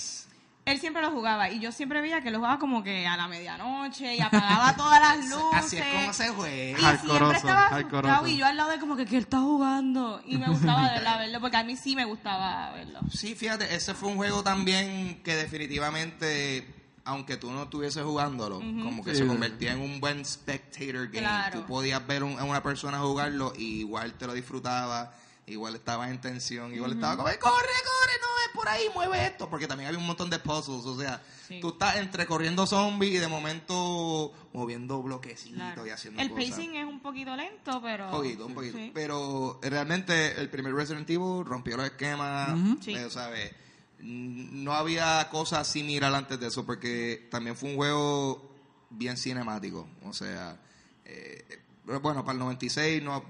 él 0.67 0.81
siempre 0.81 1.01
lo 1.01 1.13
jugaba 1.13 1.49
y 1.49 1.61
yo 1.61 1.71
siempre 1.73 2.01
veía 2.01 2.21
que 2.21 2.31
lo 2.33 2.39
jugaba 2.39 2.59
como 2.59 2.83
que 2.83 3.07
a 3.07 3.17
la 3.17 3.29
medianoche 3.29 4.17
y 4.17 4.21
apagaba 4.21 4.75
todas 4.77 5.01
las 5.01 5.29
luces. 5.31 5.47
Así 5.55 5.77
es 5.79 5.85
como 5.95 6.13
se 6.13 6.29
juega. 6.31 6.79
Y 6.95 6.99
siempre 6.99 7.37
estaba 7.37 7.67
asustado 7.69 8.27
y 8.27 8.37
yo 8.37 8.47
al 8.47 8.57
lado 8.57 8.71
de 8.71 8.79
como 8.81 8.97
que, 8.97 9.07
que 9.07 9.17
él 9.17 9.23
está 9.23 9.39
jugando. 9.39 10.21
Y 10.27 10.37
me 10.37 10.49
gustaba 10.49 10.91
verlo, 11.19 11.41
porque 11.41 11.57
a 11.57 11.63
mí 11.65 11.77
sí 11.77 11.95
me 11.95 12.05
gustaba 12.05 12.73
verlo. 12.73 12.99
Sí, 13.13 13.35
fíjate, 13.37 13.75
ese 13.75 13.95
fue 13.95 14.09
un 14.11 14.17
juego 14.17 14.43
también 14.43 15.23
que 15.23 15.37
definitivamente, 15.37 16.67
aunque 17.05 17.37
tú 17.37 17.53
no 17.53 17.63
estuvieses 17.65 18.03
jugándolo, 18.03 18.59
como 18.59 19.05
que 19.05 19.13
Sí. 19.13 19.19
se 19.19 19.27
convertía 19.27 19.73
en 19.73 19.81
un 19.81 20.01
buen 20.01 20.25
spectator 20.25 21.07
game. 21.07 21.21
Claro. 21.21 21.61
Tú 21.61 21.67
podías 21.67 22.05
ver 22.07 22.25
un- 22.25 22.39
a 22.41 22.45
una 22.45 22.63
persona 22.63 22.99
jugarlo 22.99 23.53
y 23.57 23.81
igual 23.81 24.15
te 24.15 24.27
lo 24.27 24.35
disfrutaba, 24.35 25.13
igual 25.47 25.75
estabas 25.77 26.11
en 26.11 26.21
tensión, 26.21 26.75
igual 26.75 26.93
estaba 26.93 27.17
como, 27.17 27.29
"Ay, 27.29 27.37
corre, 27.39 27.55
corre, 27.55 28.13
no 28.21 28.27
ves 28.37 28.51
por 28.55 28.69
ahí, 28.69 28.85
mueve 28.95 29.27
esto, 29.27 29.49
porque 29.49 29.67
también 29.69 29.87
había 29.89 29.99
un 30.01 30.07
montón 30.07 30.29
de 30.29 30.39
puzzles, 30.41 30.85
o 30.85 30.99
sea, 30.99 31.23
Sí. 31.47 31.61
tú 31.61 31.69
estás 31.69 31.97
entre 31.97 32.27
corriendo 32.27 32.67
zombies 32.67 33.15
y 33.15 33.19
de 33.19 33.29
momento 33.29 34.33
moviendo 34.53 35.01
bloquecitos 35.03 35.55
Claro. 35.57 35.87
y 35.87 35.91
haciendo 35.91 36.21
El 36.21 36.31
cosas. 36.31 36.51
pacing 36.51 36.75
es 36.75 36.85
un 36.85 37.01
poquito 37.01 37.37
lento, 37.37 37.81
pero... 37.81 38.07
Un 38.07 38.11
poquito, 38.11 38.47
un 38.47 38.55
poquito. 38.55 38.77
Sí. 38.77 38.91
Pero 38.93 39.61
realmente 39.63 40.41
el 40.41 40.51
primer 40.51 40.75
Resident 40.75 41.09
Evil 41.09 41.45
rompió 41.45 41.77
los 41.77 41.87
esquemas, 41.87 42.59
Sí. 42.81 42.95
eh, 42.95 43.09
¿sabes? 43.11 43.53
No 44.01 44.73
había 44.73 45.29
cosas 45.31 45.67
similar 45.69 46.13
antes 46.15 46.39
de 46.41 46.49
eso 46.49 46.67
porque 46.67 47.29
también 47.31 47.57
fue 47.57 47.71
un 47.71 47.77
juego 47.77 48.51
bien 48.91 49.17
cinemático. 49.17 49.89
O 50.05 50.13
sea, 50.13 50.59
eh, 51.05 51.45
pero 51.49 51.63
bueno, 51.87 52.25
para 52.25 52.33
el 52.33 52.41
96 52.41 53.03
no, 53.03 53.25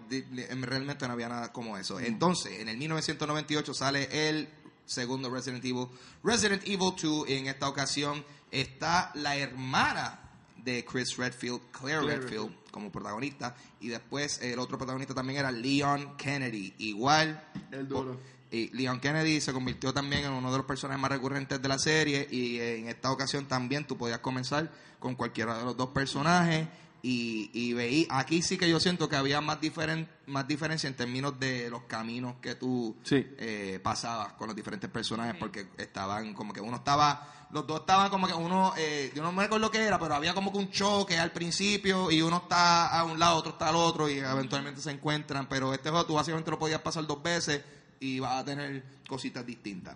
realmente 0.63 1.07
no 1.07 1.13
había 1.13 1.29
nada 1.29 1.53
como 1.53 1.77
eso. 1.77 2.01
Entonces, 2.01 2.61
en 2.61 2.69
el 2.69 2.79
1998 2.79 3.75
sale 3.75 4.29
el 4.29 4.49
segundo 4.87 5.29
Resident 5.31 5.65
Evil, 5.65 5.89
Resident 6.25 6.63
Evil 6.65 6.95
2. 7.01 7.29
Y 7.29 7.35
en 7.35 7.47
esta 7.49 7.69
ocasión 7.69 8.25
está 8.51 9.11
la 9.15 9.37
hermana 9.37 10.21
de 10.57 10.85
Chris 10.85 11.17
Redfield, 11.17 11.61
Claire, 11.71 12.01
Claire 12.01 12.21
Redfield, 12.23 12.55
como 12.71 12.91
protagonista. 12.91 13.55
Y 13.81 13.89
después 13.89 14.41
el 14.41 14.59
otro 14.59 14.79
protagonista 14.79 15.15
también 15.15 15.41
era 15.41 15.51
Leon 15.51 16.17
Kennedy. 16.17 16.75
Igual. 16.79 17.43
El 17.71 17.87
duro. 17.87 18.19
Y 18.51 18.69
Leon 18.69 19.01
Kennedy 19.01 19.41
se 19.41 19.53
convirtió 19.53 19.93
también 19.93 20.25
en 20.25 20.33
uno 20.33 20.51
de 20.51 20.59
los 20.59 20.67
personajes 20.67 21.01
más 21.01 21.11
recurrentes 21.11 21.61
de 21.61 21.69
la 21.69 21.79
serie. 21.79 22.27
Y 22.31 22.59
en 22.59 22.89
esta 22.89 23.13
ocasión 23.13 23.47
también 23.47 23.87
tú 23.87 23.99
podías 23.99 24.21
comenzar 24.21 24.73
con 24.99 25.15
cualquiera 25.15 25.59
de 25.59 25.65
los 25.65 25.77
dos 25.77 25.91
personajes. 25.91 26.67
Y, 27.09 27.51
y 27.53 27.73
veí, 27.73 28.05
aquí 28.11 28.43
sí 28.43 28.59
que 28.59 28.69
yo 28.69 28.81
siento 28.81 29.09
que 29.09 29.15
había 29.15 29.41
más, 29.41 29.61
diferen, 29.61 30.09
más 30.27 30.49
diferencia 30.49 30.89
en 30.89 30.97
términos 30.97 31.39
de 31.39 31.71
los 31.71 31.83
caminos 31.85 32.35
que 32.43 32.57
tú 32.57 32.97
Sí. 33.05 33.25
eh, 33.39 33.79
pasabas 33.81 34.33
con 34.33 34.49
los 34.49 34.57
diferentes 34.57 34.91
personajes, 34.91 35.37
porque 35.39 35.69
estaban 35.79 36.35
como 36.35 36.53
que 36.53 36.61
uno 36.61 36.79
estaba, 36.79 37.47
los 37.53 37.65
dos 37.65 37.81
estaban 37.83 38.11
como 38.11 38.27
que 38.27 38.35
uno, 38.35 38.75
eh, 38.77 39.13
yo 39.15 39.23
no 39.23 39.31
me 39.31 39.45
acuerdo 39.45 39.71
qué 39.71 39.85
era, 39.85 40.01
pero 40.01 40.17
había 40.17 40.35
como 40.35 40.51
que 40.51 40.59
un 40.59 40.69
choque 40.73 41.17
al 41.17 41.31
principio 41.31 42.11
y 42.11 42.23
uno 42.23 42.39
está 42.39 42.89
a 42.89 43.05
un 43.05 43.21
lado, 43.21 43.37
otro 43.37 43.53
está 43.53 43.69
al 43.69 43.77
otro 43.77 44.09
y 44.11 44.19
eventualmente 44.19 44.81
se 44.81 44.91
encuentran, 44.91 45.47
pero 45.49 45.73
este 45.73 45.91
juego 45.91 46.07
tú 46.07 46.15
básicamente 46.15 46.51
lo 46.51 46.59
podías 46.59 46.81
pasar 46.81 47.07
dos 47.07 47.23
veces 47.23 47.63
y 48.01 48.19
vas 48.19 48.41
a 48.41 48.45
tener 48.45 48.83
cositas 49.09 49.47
distintas. 49.47 49.95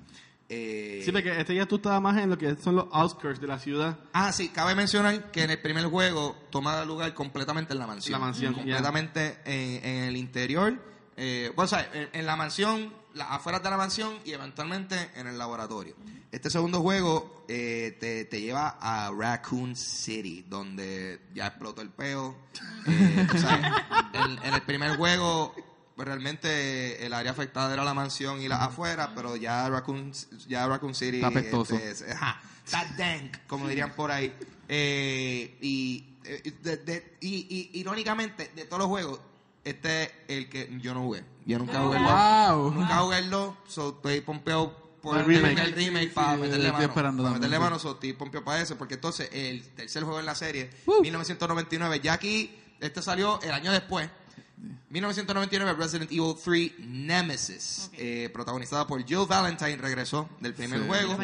Eh, 0.53 1.01
Sí, 1.05 1.13
porque 1.13 1.41
este 1.41 1.55
ya 1.55 1.65
tú 1.65 1.77
estabas 1.77 2.03
más 2.03 2.19
en 2.19 2.29
lo 2.29 2.37
que 2.37 2.57
son 2.57 2.75
los 2.77 2.87
outskirts 2.93 3.41
de 3.41 3.47
la 3.47 3.59
ciudad. 3.59 3.97
Ah, 4.13 4.33
sí, 4.33 4.49
cabe 4.49 4.75
mencionar 4.75 5.31
que 5.31 5.45
en 5.45 5.51
el 5.51 5.61
primer 5.61 5.85
juego 5.87 6.37
toma 6.51 6.85
lugar 6.85 7.15
completamente 7.15 7.73
en 7.73 7.79
la 7.79 7.87
mansión. 7.87 8.13
La 8.21 8.27
mansión. 8.27 8.55
Completamente 8.55 9.39
en, 9.45 9.85
en 9.85 10.05
el 10.05 10.17
interior. 10.17 10.75
Eh, 11.17 11.53
bueno, 11.55 11.67
o 11.67 11.69
sea, 11.69 11.89
en, 11.95 12.09
en 12.13 12.27
la 12.27 12.35
mansión 12.35 12.93
la- 13.15 13.29
afuera 13.35 13.61
de 13.61 13.71
la 13.71 13.77
mansión 13.77 14.19
y 14.25 14.33
eventualmente 14.33 15.11
en 15.15 15.27
el 15.29 15.39
laboratorio. 15.39 15.95
Este 16.33 16.49
segundo 16.51 16.81
juego 16.81 17.45
eh, 17.49 17.97
te, 18.01 18.25
te 18.25 18.41
lleva 18.41 18.77
a 18.81 19.11
Raccoon 19.11 19.75
City, 19.77 20.45
donde 20.49 21.21
ya 21.35 21.47
explotó 21.49 21.81
el 21.83 21.91
peo. 21.91 22.37
Eh, 22.87 23.27
en 24.45 24.55
el 24.55 24.63
primer 24.63 24.97
juego, 24.97 25.55
pues 26.01 26.09
realmente 26.09 27.05
el 27.05 27.13
área 27.13 27.31
afectada 27.33 27.75
era 27.75 27.85
la 27.85 27.93
mansión 27.93 28.41
y 28.41 28.49
la 28.49 28.65
afuera, 28.65 29.13
pero 29.15 29.37
ya 29.37 29.69
Raccoon, 29.69 30.13
ya 30.49 30.67
Raccoon 30.67 30.95
City 30.95 31.17
Está 31.17 31.27
apestoso. 31.27 31.75
este, 31.77 31.91
es- 31.91 32.13
ajá, 32.15 32.41
está 32.65 32.87
dank, 32.97 33.37
como 33.47 33.69
dirían 33.69 33.93
por 33.93 34.11
ahí. 34.11 34.33
Eh, 34.67 35.59
y, 35.61 36.15
eh, 36.25 36.55
de- 36.63 36.77
de- 36.79 37.17
y, 37.21 37.71
y 37.75 37.81
irónicamente, 37.81 38.51
de 38.57 38.65
todos 38.65 38.79
los 38.79 38.89
juegos, 38.89 39.21
este 39.63 40.05
es 40.05 40.11
el 40.29 40.49
que 40.49 40.71
yo 40.81 40.95
no 40.95 41.03
jugué. 41.03 41.23
Yo 41.45 41.59
nunca 41.59 41.81
jugué 41.83 41.99
el 41.99 42.05
2. 42.05 42.13
Wow. 42.13 42.71
Nunca 42.73 42.95
jugué 42.97 43.19
el 43.19 43.29
2, 43.29 43.55
so 43.69 43.91
estoy 43.97 44.23
pompeado 44.23 44.75
por 45.03 45.17
El 45.19 45.25
el 45.25 45.27
remake. 45.27 45.49
remake, 45.51 45.67
el 45.69 45.75
remake 45.75 46.09
Sí, 46.09 46.15
para 46.15 46.37
meterle 46.39 46.57
estoy 46.57 46.73
mano. 46.73 46.85
esperando 46.87 47.23
para 47.25 47.35
también, 47.35 47.51
meterle 47.51 47.59
mano, 47.63 47.79
so, 47.79 47.93
estoy 47.93 48.13
pompeado 48.15 48.45
para 48.47 48.63
eso, 48.63 48.79
porque 48.79 48.95
entonces 48.95 49.29
el 49.35 49.69
tercer 49.75 50.03
juego 50.05 50.19
en 50.19 50.25
la 50.25 50.35
serie, 50.35 50.71
Uh. 50.87 51.03
1999, 51.03 52.01
ya 52.03 52.15
aquí, 52.15 52.57
este 52.81 53.03
salió 53.03 53.39
el 53.43 53.51
año 53.51 53.71
después. 53.71 54.09
1999 54.91 55.75
Resident 55.79 56.11
Evil 56.11 56.35
3 56.43 56.73
Nemesis, 56.81 57.91
eh, 57.95 58.29
protagonizada 58.33 58.87
por 58.87 59.05
Jill 59.05 59.27
Valentine, 59.29 59.77
regresó 59.77 60.29
del 60.41 60.55
primer 60.55 60.81
Sí. 60.81 60.87
juego. 60.89 61.19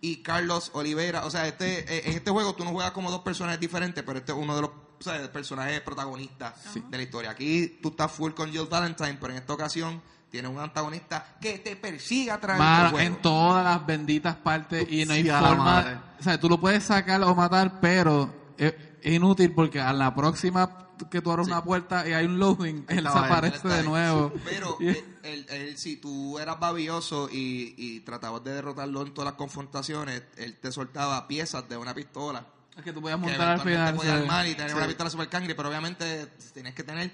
Y 0.00 0.16
Carlos 0.16 0.70
Oliveira, 0.74 1.24
o 1.24 1.30
sea, 1.30 1.46
este 1.48 1.80
eh, 1.80 2.02
en 2.10 2.16
este 2.16 2.30
juego 2.30 2.54
tú 2.54 2.64
no 2.64 2.70
juegas 2.72 2.92
como 2.92 3.10
dos 3.10 3.22
personajes 3.22 3.58
diferentes, 3.60 4.04
pero 4.04 4.18
este 4.18 4.32
es 4.32 4.38
uno 4.38 4.54
de 4.54 4.62
los 4.62 4.70
o 4.70 5.02
sea, 5.02 5.30
personajes 5.32 5.80
protagonistas 5.80 6.54
de 6.90 6.96
la 6.96 7.02
historia. 7.02 7.30
Aquí 7.30 7.78
tú 7.82 7.88
estás 7.90 8.10
full 8.12 8.32
con 8.32 8.50
Jill 8.50 8.66
Valentine, 8.70 9.16
pero 9.20 9.32
en 9.32 9.38
esta 9.38 9.52
ocasión 9.54 10.00
tienes 10.30 10.50
un 10.50 10.58
antagonista 10.58 11.36
que 11.40 11.58
te 11.58 11.76
persigue 11.76 12.30
a 12.30 12.40
través 12.40 12.58
del 12.60 12.66
Mano, 12.68 12.90
juego. 12.90 13.06
en 13.06 13.22
todas 13.22 13.64
las 13.64 13.86
benditas 13.86 14.34
partes 14.36 14.86
y 14.90 15.04
no 15.04 15.12
hay 15.14 15.22
Sí, 15.22 15.28
forma. 15.30 16.02
O 16.18 16.22
sea, 16.22 16.38
tú 16.38 16.48
lo 16.48 16.58
puedes 16.60 16.84
sacar 16.84 17.22
o 17.22 17.34
matar, 17.34 17.80
pero 17.80 18.32
es 18.58 18.72
inútil 19.12 19.52
porque 19.52 19.80
a 19.80 19.92
la 19.92 20.14
próxima 20.14 20.78
que 21.10 21.20
tú 21.20 21.30
abres 21.32 21.48
una 21.48 21.62
puerta 21.64 22.08
y 22.08 22.12
hay 22.12 22.24
un 22.26 22.38
loading, 22.38 22.84
él 22.88 22.98
Estaba 22.98 23.12
se 23.14 23.18
él, 23.18 23.24
Él 23.24 23.32
aparece 23.32 23.56
está 23.56 23.68
de 23.76 23.82
nuevo. 23.82 24.32
Pero 24.44 24.76
él, 24.80 25.04
él- 25.24 25.46
él, 25.50 25.76
si 25.76 25.96
tú 25.96 26.38
eras 26.38 26.58
babioso 26.60 27.28
y, 27.30 27.74
y 27.76 28.00
tratabas 28.00 28.42
de 28.44 28.52
derrotarlo 28.54 29.02
en 29.02 29.12
todas 29.12 29.26
las 29.32 29.34
confrontaciones, 29.38 30.22
él 30.36 30.56
te 30.60 30.70
soltaba 30.72 31.26
piezas 31.26 31.68
de 31.68 31.76
una 31.76 31.92
pistola. 31.94 32.46
es 32.76 32.82
que 32.84 32.92
tú 32.92 33.00
Que 33.20 33.28
montar 33.28 33.48
al 33.48 33.60
final. 33.60 33.94
podías 33.96 34.14
armar 34.20 34.46
y 34.46 34.54
tener 34.54 34.70
Sí. 34.70 34.76
una 34.76 34.86
pistola 34.86 35.10
super 35.10 35.28
cangre, 35.28 35.54
pero 35.54 35.68
obviamente 35.68 36.26
tienes 36.52 36.74
que 36.74 36.84
tener 36.84 37.10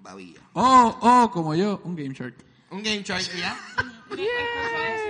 babilla. 0.00 0.40
O, 0.54 0.98
o, 1.00 1.30
como 1.30 1.54
yo, 1.54 1.80
un 1.84 1.94
Game 1.94 2.14
Shark. 2.14 2.34
Un 2.70 2.82
game 2.82 3.04
y 3.36 3.38
ya. 3.38 3.54
Eso, 4.10 4.16
me 4.16 4.20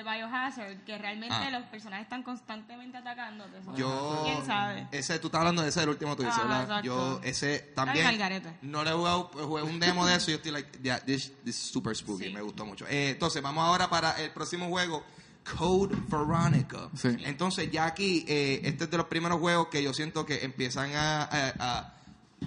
A- 0.00 0.12
de 0.12 0.18
Biohazard, 0.18 0.84
que 0.84 0.98
realmente 0.98 1.34
Ah. 1.34 1.50
los 1.50 1.62
personajes 1.64 2.04
están 2.04 2.22
constantemente 2.22 2.96
atacándote. 2.98 3.58
eso. 3.58 3.76
Yo, 3.76 4.22
¿Quién 4.24 4.44
sabe? 4.46 4.88
ese, 4.92 5.18
tú 5.18 5.26
estás 5.28 5.40
hablando 5.40 5.62
de 5.62 5.68
ese, 5.68 5.82
el 5.82 5.88
último 5.90 6.16
tuyo, 6.16 6.30
Ah, 6.32 6.38
¿verdad? 6.42 6.62
exacto. 6.62 6.84
Yo, 6.86 7.20
ese 7.22 7.58
también, 7.74 8.06
no 8.62 8.82
le 8.84 8.90
he 8.90 8.94
jugado, 8.94 9.30
pues, 9.30 9.44
jugué 9.46 9.62
un 9.62 9.78
demo 9.80 10.06
de 10.06 10.16
eso 10.16 10.30
y 10.30 10.34
yo 10.34 10.36
estoy 10.36 10.52
like, 10.52 10.78
yeah, 10.82 10.98
this, 11.00 11.32
this 11.44 11.56
is 11.56 11.70
super 11.70 11.94
spooky, 11.94 12.24
Sí. 12.24 12.30
me 12.32 12.40
gustó 12.42 12.64
mucho. 12.64 12.86
Eh, 12.88 13.10
entonces, 13.10 13.42
vamos 13.42 13.64
ahora 13.64 13.88
para 13.90 14.12
el 14.22 14.30
próximo 14.30 14.68
juego, 14.68 15.04
Code 15.58 15.96
Veronica. 16.08 16.88
Sí. 16.94 17.16
Entonces, 17.24 17.70
ya 17.70 17.86
aquí, 17.86 18.24
eh, 18.28 18.60
este 18.64 18.84
es 18.84 18.90
de 18.90 18.96
los 18.96 19.06
primeros 19.06 19.38
juegos 19.40 19.68
que 19.68 19.82
yo 19.82 19.92
siento 19.94 20.24
que 20.26 20.44
empiezan 20.44 20.94
a, 20.94 21.22
a- 21.24 21.52
a- 21.58 21.94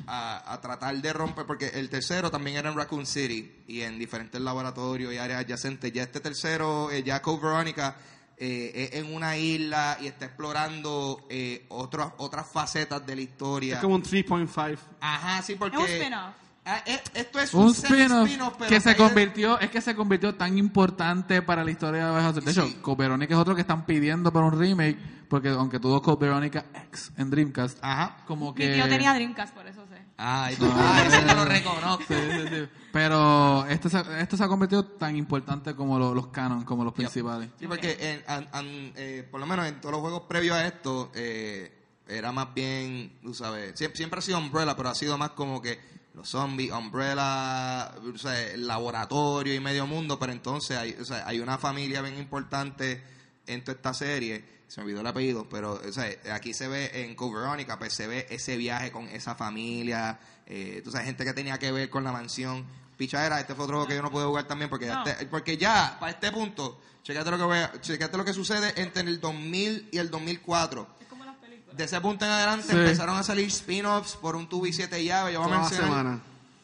a- 0.07 0.53
a 0.53 0.61
tratar 0.61 0.95
de 1.01 1.13
romper, 1.13 1.45
porque 1.45 1.67
el 1.67 1.89
tercero 1.89 2.29
también 2.31 2.57
era 2.57 2.69
en 2.69 2.75
Raccoon 2.77 3.05
City 3.05 3.63
y 3.67 3.81
en 3.81 3.97
diferentes 3.99 4.39
laboratorios 4.41 5.13
y 5.13 5.17
áreas 5.17 5.41
adyacentes. 5.41 5.91
Ya 5.93 6.03
este 6.03 6.19
tercero, 6.19 6.91
eh, 6.91 7.03
ya 7.03 7.21
Code 7.21 7.41
Veronica, 7.41 7.95
eh, 8.37 8.89
es 8.91 8.99
en 8.99 9.13
una 9.13 9.37
isla 9.37 9.97
y 10.01 10.07
está 10.07 10.25
explorando 10.25 11.25
eh, 11.29 11.65
otras 11.69 12.11
otras 12.17 12.45
facetas 12.47 13.05
de 13.05 13.15
la 13.15 13.21
historia. 13.21 13.75
Es 13.75 13.81
como 13.81 13.95
un 13.95 14.03
3.5. 14.03 14.77
Ajá, 14.99 15.41
sí, 15.41 15.55
porque... 15.55 15.77
Es 15.77 15.83
un 15.83 15.89
spin-off. 15.89 16.33
Ah, 16.65 16.81
eh, 16.85 16.97
esto 17.13 17.39
es 17.41 17.53
Un 17.53 17.65
un, 17.65 17.71
spin-off 17.71 18.53
pero 18.57 18.69
que 18.69 18.79
se 18.79 18.95
convirtió, 18.95 19.59
es 19.59 19.69
que 19.69 19.81
se 19.81 19.93
convirtió 19.95 20.33
tan 20.35 20.57
importante 20.57 21.41
para 21.41 21.61
la 21.61 21.71
historia 21.71 22.05
de 22.05 22.11
Biohazard. 22.11 22.43
De 22.43 22.51
hecho, 22.51 22.65
Sí. 22.67 22.77
Code 22.81 23.03
Veronica 23.03 23.33
es 23.33 23.39
otro 23.39 23.53
que 23.53 23.61
están 23.61 23.85
pidiendo 23.85 24.31
para 24.31 24.45
un 24.45 24.57
remake, 24.57 24.97
porque 25.29 25.49
aunque 25.49 25.77
tuvo 25.79 26.01
Code 26.01 26.25
Veronica 26.25 26.63
X 26.87 27.11
en 27.17 27.29
Dreamcast, 27.29 27.79
Ajá. 27.81 28.15
como 28.25 28.55
que... 28.55 28.65
Mi 28.69 28.75
tío 28.75 28.87
tenía 28.87 29.13
Dreamcast, 29.13 29.53
por 29.53 29.67
eso 29.67 29.82
sé. 30.23 30.27
Ay, 30.27 30.55
tú- 30.55 30.69
ah, 30.71 31.03
ese 31.07 31.21
te 31.21 31.35
lo 31.35 31.45
reconozco. 31.45 32.03
Sí, 32.07 32.15
sí, 32.15 32.47
sí. 32.49 32.67
Pero 32.91 33.65
esto 33.67 33.89
se, 33.89 34.01
esto 34.19 34.37
se 34.37 34.43
ha 34.43 34.47
convertido 34.47 34.85
tan 34.85 35.15
importante 35.15 35.75
como 35.75 35.97
lo- 35.99 36.13
los 36.13 36.27
canon, 36.27 36.63
como 36.63 36.83
los 36.83 36.93
principales. 36.93 37.49
Sí, 37.59 37.67
porque 37.67 37.97
en- 37.99 38.23
an- 38.27 38.47
an- 38.53 38.93
eh, 38.95 39.27
por 39.29 39.39
lo 39.39 39.45
menos 39.45 39.65
en 39.67 39.79
todos 39.81 39.91
los 39.93 40.01
juegos 40.01 40.23
previos 40.27 40.55
a 40.55 40.67
esto, 40.67 41.11
eh, 41.15 41.71
era 42.07 42.31
más 42.31 42.53
bien, 42.53 43.17
tú 43.23 43.33
sabes, 43.33 43.77
siempre, 43.77 43.97
siempre 43.97 44.19
ha 44.19 44.21
sido 44.21 44.37
Umbrella, 44.37 44.75
pero 44.75 44.89
ha 44.89 44.95
sido 44.95 45.17
más 45.17 45.31
como 45.31 45.61
que 45.61 45.79
los 46.13 46.29
zombies, 46.29 46.71
Umbrella, 46.71 47.91
o 48.13 48.17
sea, 48.17 48.39
el 48.51 48.67
laboratorio 48.67 49.53
y 49.55 49.59
medio 49.59 49.87
mundo, 49.87 50.19
pero 50.19 50.31
entonces 50.31 50.77
hay, 50.77 50.95
o 51.01 51.05
sea, 51.05 51.27
hay 51.27 51.39
una 51.39 51.57
familia 51.57 52.01
bien 52.01 52.17
importante 52.19 53.03
en 53.47 53.63
toda 53.63 53.75
esta 53.75 53.93
serie, 53.93 54.62
se 54.73 54.81
me 54.81 54.85
olvidó 54.85 55.01
el 55.01 55.07
apellido, 55.07 55.47
pero 55.47 55.73
o 55.87 55.91
sea, 55.91 56.09
aquí 56.33 56.51
se 56.55 56.67
ve 56.67 56.89
en 57.03 57.13
Code 57.13 57.35
Veronica, 57.41 57.77
pues 57.77 57.93
se 57.93 58.07
ve 58.07 58.25
ese 58.31 58.57
viaje 58.57 58.91
con 58.91 59.07
esa 59.09 59.35
familia, 59.35 60.19
eh, 60.47 60.81
tú 60.83 60.89
sabes, 60.89 61.05
gente 61.05 61.23
que 61.23 61.33
tenía 61.33 61.59
que 61.59 61.71
ver 61.71 61.91
con 61.91 62.03
la 62.03 62.11
mansión. 62.11 62.65
Pichadera, 62.97 63.39
este 63.39 63.53
fue 63.53 63.65
otro 63.65 63.77
juego 63.77 63.87
que 63.89 63.95
yo 63.95 64.01
no 64.01 64.09
pude 64.09 64.25
jugar 64.25 64.45
también 64.47 64.71
porque, 64.71 64.87
ya 64.87 64.95
No. 64.95 65.05
este- 65.05 65.25
porque 65.27 65.57
ya, 65.57 65.97
para 65.99 66.11
este 66.13 66.31
punto, 66.31 66.81
checate 67.03 67.29
lo 67.29 67.37
que 67.37 67.43
voy 67.43 67.57
a- 67.59 67.71
checate 67.81 68.17
lo 68.17 68.25
que 68.25 68.33
sucede 68.33 68.73
entre 68.81 69.03
el 69.03 69.19
2000 69.19 69.87
y 69.91 69.99
el 69.99 70.09
2004. 70.09 70.87
Es 71.01 71.07
como 71.07 71.23
las 71.23 71.35
películas. 71.35 71.77
De 71.77 71.83
ese 71.83 72.01
punto 72.01 72.25
en 72.25 72.31
adelante 72.31 72.67
Sí. 72.71 72.75
empezaron 72.75 73.15
a 73.15 73.21
salir 73.21 73.45
spin-offs 73.49 74.15
por 74.15 74.35
un 74.35 74.49
tubo 74.49 74.65
y 74.65 74.73
siete 74.73 75.03
llaves. 75.03 75.33
Yo 75.35 75.41
voy 75.43 75.51
a 75.53 75.59
mencionar, 75.59 75.85
semana. 75.87 76.11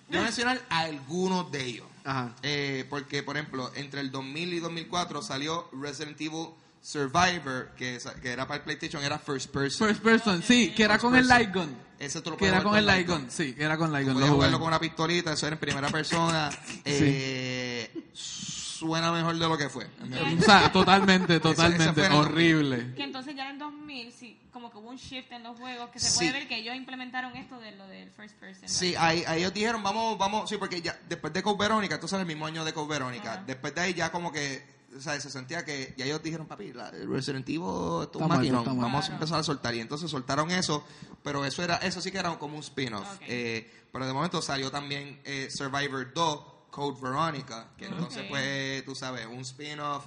yo 0.07 0.13
voy 0.13 0.19
a 0.19 0.23
mencionar 0.23 0.61
algunos 0.69 1.51
de 1.51 1.63
ellos. 1.63 1.85
Ajá. 2.03 2.33
Eh, 2.41 2.85
porque, 2.89 3.21
por 3.21 3.37
ejemplo, 3.37 3.71
entre 3.75 4.01
el 4.01 4.09
2000 4.11 4.51
y 4.53 4.59
2004 4.59 5.21
salió 5.21 5.69
Resident 5.73 6.19
Evil 6.21 6.47
Survivor, 6.81 7.71
que, 7.77 7.99
que 8.21 8.29
era 8.31 8.47
para 8.47 8.57
el 8.57 8.63
PlayStation, 8.63 9.03
era 9.03 9.19
First 9.19 9.51
Person. 9.51 9.87
First 9.89 10.01
person, 10.01 10.43
sí, 10.43 10.73
que 10.73 10.83
era 10.83 10.95
First 10.95 11.05
con 11.05 11.15
el 11.15 11.27
person. 11.27 11.37
light 11.43 11.53
gun. 11.55 11.77
Ese 11.99 12.21
tú 12.21 12.29
lo 12.31 12.37
Que 12.37 12.47
era 12.47 12.63
con 12.63 12.77
el 12.77 12.85
light 12.85 13.07
gun, 13.07 13.29
sí, 13.29 13.53
era 13.57 13.77
con 13.77 13.91
light 13.91 14.05
gun. 14.05 14.13
Podías 14.15 14.29
jugarlo 14.31 14.59
con 14.59 14.67
una 14.69 14.79
pistolita, 14.79 15.33
eso 15.33 15.47
era 15.47 15.55
en 15.55 15.59
primera 15.59 15.89
persona. 15.89 16.49
Eh, 16.85 17.91
Suena 18.13 19.11
mejor 19.11 19.37
de 19.37 19.45
lo 19.45 19.57
que 19.57 19.67
fue. 19.67 19.85
en. 20.01 20.39
O 20.39 20.41
sea, 20.41 20.71
totalmente, 20.71 21.33
ese 21.33 21.39
totalmente, 21.41 21.99
en 22.05 22.11
el 22.13 22.17
horrible. 22.17 22.93
Que 22.95 23.03
entonces 23.03 23.35
ya 23.35 23.43
en 23.49 23.55
el 23.55 23.59
2000, 23.59 24.13
sí, 24.13 24.39
como 24.53 24.71
que 24.71 24.77
hubo 24.77 24.89
un 24.89 24.95
shift 24.95 25.29
en 25.33 25.43
los 25.43 25.57
juegos, 25.59 25.89
que 25.89 25.99
se 25.99 26.09
Sí. 26.09 26.17
puede 26.19 26.31
ver 26.31 26.47
que 26.47 26.55
ellos 26.59 26.73
implementaron 26.77 27.35
esto 27.35 27.59
de 27.59 27.73
lo 27.73 27.85
del 27.87 28.09
first 28.11 28.35
person. 28.37 28.69
Sí, 28.69 28.95
ahí, 28.97 29.25
ahí 29.27 29.39
ellos 29.41 29.53
dijeron, 29.53 29.83
vamos, 29.83 30.17
vamos, 30.17 30.49
sí, 30.49 30.55
porque 30.55 30.81
ya 30.81 30.97
después 31.09 31.33
de 31.33 31.43
Code 31.43 31.57
Verónica, 31.57 31.95
esto 31.95 32.05
es 32.05 32.13
el 32.13 32.25
mismo 32.25 32.45
año 32.45 32.63
de 32.63 32.71
Code 32.71 32.87
Verónica, 32.87 33.33
Ajá. 33.33 33.43
después 33.45 33.75
de 33.75 33.81
ahí 33.81 33.93
ya 33.93 34.13
como 34.13 34.31
que, 34.31 34.65
o 34.97 35.01
sea, 35.01 35.19
se 35.19 35.29
sentía 35.29 35.63
que, 35.63 35.93
ya 35.97 36.05
ellos 36.05 36.21
dijeron, 36.23 36.47
papi, 36.47 36.73
la, 36.73 36.89
el 36.89 37.09
Resident 37.09 37.47
Evil, 37.47 38.07
es 38.09 38.15
un 38.15 38.27
maquinón, 38.27 38.65
vamos 38.65 39.09
a 39.09 39.13
empezar 39.13 39.39
a 39.39 39.43
soltar, 39.43 39.75
y 39.75 39.79
entonces 39.79 40.09
soltaron 40.09 40.51
eso, 40.51 40.83
pero 41.23 41.45
eso 41.45 41.63
era, 41.63 41.77
eso 41.77 42.01
sí 42.01 42.11
que 42.11 42.17
era 42.17 42.37
como 42.39 42.55
un 42.55 42.61
spin-off. 42.63 43.07
Eh, 43.27 43.69
pero 43.91 44.05
de 44.05 44.13
momento 44.13 44.41
salió 44.41 44.71
también 44.71 45.19
eh, 45.23 45.49
Survivor 45.51 46.13
2, 46.13 46.39
Code 46.69 47.01
Verónica, 47.01 47.69
que 47.77 47.85
entonces 47.85 48.23
Ok. 48.23 48.29
pues, 48.29 48.85
tú 48.85 48.95
sabes, 48.95 49.25
un 49.25 49.39
spin-off, 49.39 50.05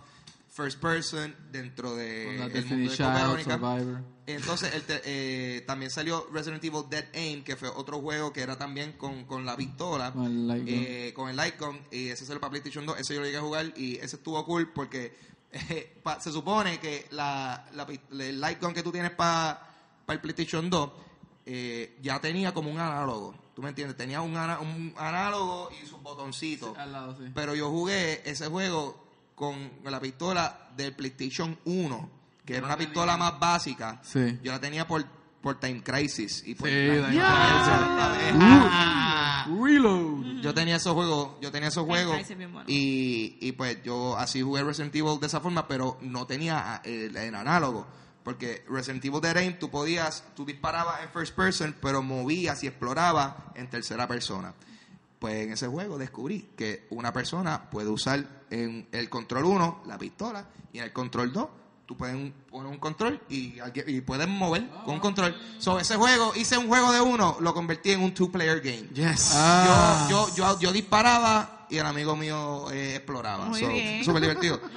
first 0.54 0.78
person, 0.80 1.34
dentro 1.50 1.94
de 1.96 2.42
el 2.44 2.52
Destiny 2.52 2.76
mundo 2.88 2.90
de 2.90 2.96
Child. 2.96 3.42
Survivor. 3.44 4.00
Entonces, 4.26 4.74
el 4.74 4.82
te- 4.82 5.00
eh, 5.04 5.62
también 5.62 5.90
salió 5.90 6.28
Resident 6.32 6.62
Evil 6.62 6.82
Dead 6.90 7.06
Aim, 7.14 7.42
que 7.42 7.56
fue 7.56 7.68
otro 7.70 8.00
juego 8.00 8.32
que 8.32 8.42
era 8.42 8.56
también 8.58 8.92
con, 8.92 9.24
con 9.24 9.44
la 9.46 9.56
pistola, 9.56 10.12
Con 10.12 10.26
el 10.26 10.46
light 10.46 10.62
gun. 10.64 10.74
eh, 10.74 11.12
con 11.14 11.28
el 11.30 11.40
y 11.90 12.08
ese 12.08 12.24
salió 12.26 12.38
para 12.40 12.50
PlayStation 12.50 12.84
2, 12.86 13.00
ese 13.00 13.14
yo 13.14 13.20
lo 13.20 13.26
llegué 13.26 13.38
a 13.38 13.42
jugar 13.42 13.72
y 13.76 13.96
ese 13.96 14.16
estuvo 14.16 14.44
cool 14.44 14.70
porque 14.72 15.16
eh, 15.52 15.98
pa- 16.02 16.20
se 16.20 16.30
supone 16.30 16.78
que 16.78 17.06
la, 17.10 17.66
la 17.72 17.86
el 18.22 18.40
light 18.40 18.60
gun 18.60 18.74
que 18.74 18.82
tú 18.82 18.92
tienes 18.92 19.10
para 19.12 19.70
el 20.08 20.20
PlayStation 20.20 20.68
2 20.70 20.90
eh, 21.46 21.98
ya 22.02 22.20
tenía 22.20 22.52
como 22.54 22.70
un 22.70 22.78
análogo, 22.78 23.34
¿tú 23.56 23.62
me 23.62 23.70
entiendes? 23.70 23.96
Tenía 23.96 24.20
un, 24.20 24.36
ana- 24.36 24.60
un 24.60 24.94
análogo 24.98 25.70
y 25.82 25.86
sus 25.86 26.00
botoncitos. 26.00 26.76
Al 26.78 26.92
lado, 26.92 27.16
sí. 27.18 27.24
Pero 27.34 27.54
yo 27.56 27.70
jugué 27.70 28.22
ese 28.30 28.46
juego 28.46 29.01
con 29.34 29.70
la 29.84 30.00
pistola 30.00 30.70
del 30.76 30.94
PlayStation 30.94 31.58
1, 31.64 32.10
que 32.44 32.56
era 32.56 32.66
una 32.66 32.76
pistola 32.76 33.16
más 33.16 33.38
básica. 33.38 34.00
Sí. 34.02 34.38
Yo 34.42 34.52
la 34.52 34.60
tenía 34.60 34.86
por, 34.86 35.04
por 35.40 35.58
Time 35.58 35.82
Crisis. 35.82 36.42
Y 36.46 36.54
por 36.54 36.68
Sí, 36.68 36.74
Time 36.74 37.00
Crisis. 37.00 37.20
Uh. 38.34 38.38
Ah. 38.40 39.46
Reload. 39.48 40.40
Yo 40.42 40.54
tenía 40.54 40.76
esos 40.76 40.92
juegos, 40.92 41.32
yo 41.40 41.50
tenía 41.50 41.68
esos 41.68 41.84
juegos 41.84 42.18
y, 42.66 43.38
y 43.40 43.52
pues 43.52 43.82
yo 43.82 44.16
así 44.16 44.42
jugué 44.42 44.62
Resident 44.62 44.94
Evil 44.94 45.18
de 45.20 45.26
esa 45.26 45.40
forma, 45.40 45.66
pero 45.66 45.98
no 46.00 46.26
tenía 46.26 46.80
eh, 46.84 47.06
el, 47.10 47.16
el 47.16 47.34
análogo. 47.34 47.86
Porque 48.22 48.64
Resident 48.68 49.04
Evil 49.04 49.20
Dead 49.20 49.36
Aim 49.36 49.58
tú 49.58 49.68
podías, 49.68 50.24
tú 50.36 50.44
disparabas 50.44 51.02
en 51.02 51.08
first 51.10 51.34
person, 51.34 51.74
pero 51.80 52.02
movías 52.02 52.62
y 52.62 52.68
explorabas 52.68 53.34
en 53.56 53.68
tercera 53.68 54.06
persona. 54.06 54.54
Pues 55.22 55.36
en 55.36 55.52
ese 55.52 55.68
juego 55.68 55.98
descubrí 55.98 56.50
que 56.56 56.88
una 56.90 57.12
persona 57.12 57.70
puede 57.70 57.88
usar 57.88 58.26
en 58.50 58.88
el 58.90 59.08
control 59.08 59.44
1 59.44 59.84
la 59.86 59.96
pistola 59.96 60.44
y 60.72 60.78
en 60.78 60.84
el 60.84 60.92
control 60.92 61.32
2 61.32 61.48
tú 61.86 61.96
puedes 61.96 62.16
poner 62.50 62.66
un 62.72 62.78
control 62.78 63.20
y, 63.28 63.54
y 63.86 64.00
puedes 64.00 64.26
mover 64.26 64.68
con 64.84 64.94
un 64.94 65.00
control. 65.00 65.36
So, 65.58 65.78
ese 65.78 65.94
juego, 65.94 66.32
hice 66.34 66.58
un 66.58 66.66
juego 66.66 66.90
de 66.92 67.00
uno, 67.00 67.36
lo 67.40 67.54
convertí 67.54 67.92
en 67.92 68.00
un 68.02 68.12
two-player 68.12 68.60
game. 68.60 68.88
Yes. 68.94 69.30
Ah. 69.34 70.08
Yo, 70.10 70.28
yo, 70.34 70.34
yo, 70.54 70.58
yo 70.58 70.72
disparaba 70.72 71.66
y 71.70 71.78
el 71.78 71.86
amigo 71.86 72.16
mío 72.16 72.68
eh, 72.72 72.96
exploraba. 72.96 73.46
Muy 73.46 73.60
So, 73.60 73.68
bien. 73.68 74.04
Súper 74.04 74.22
divertido. 74.22 74.60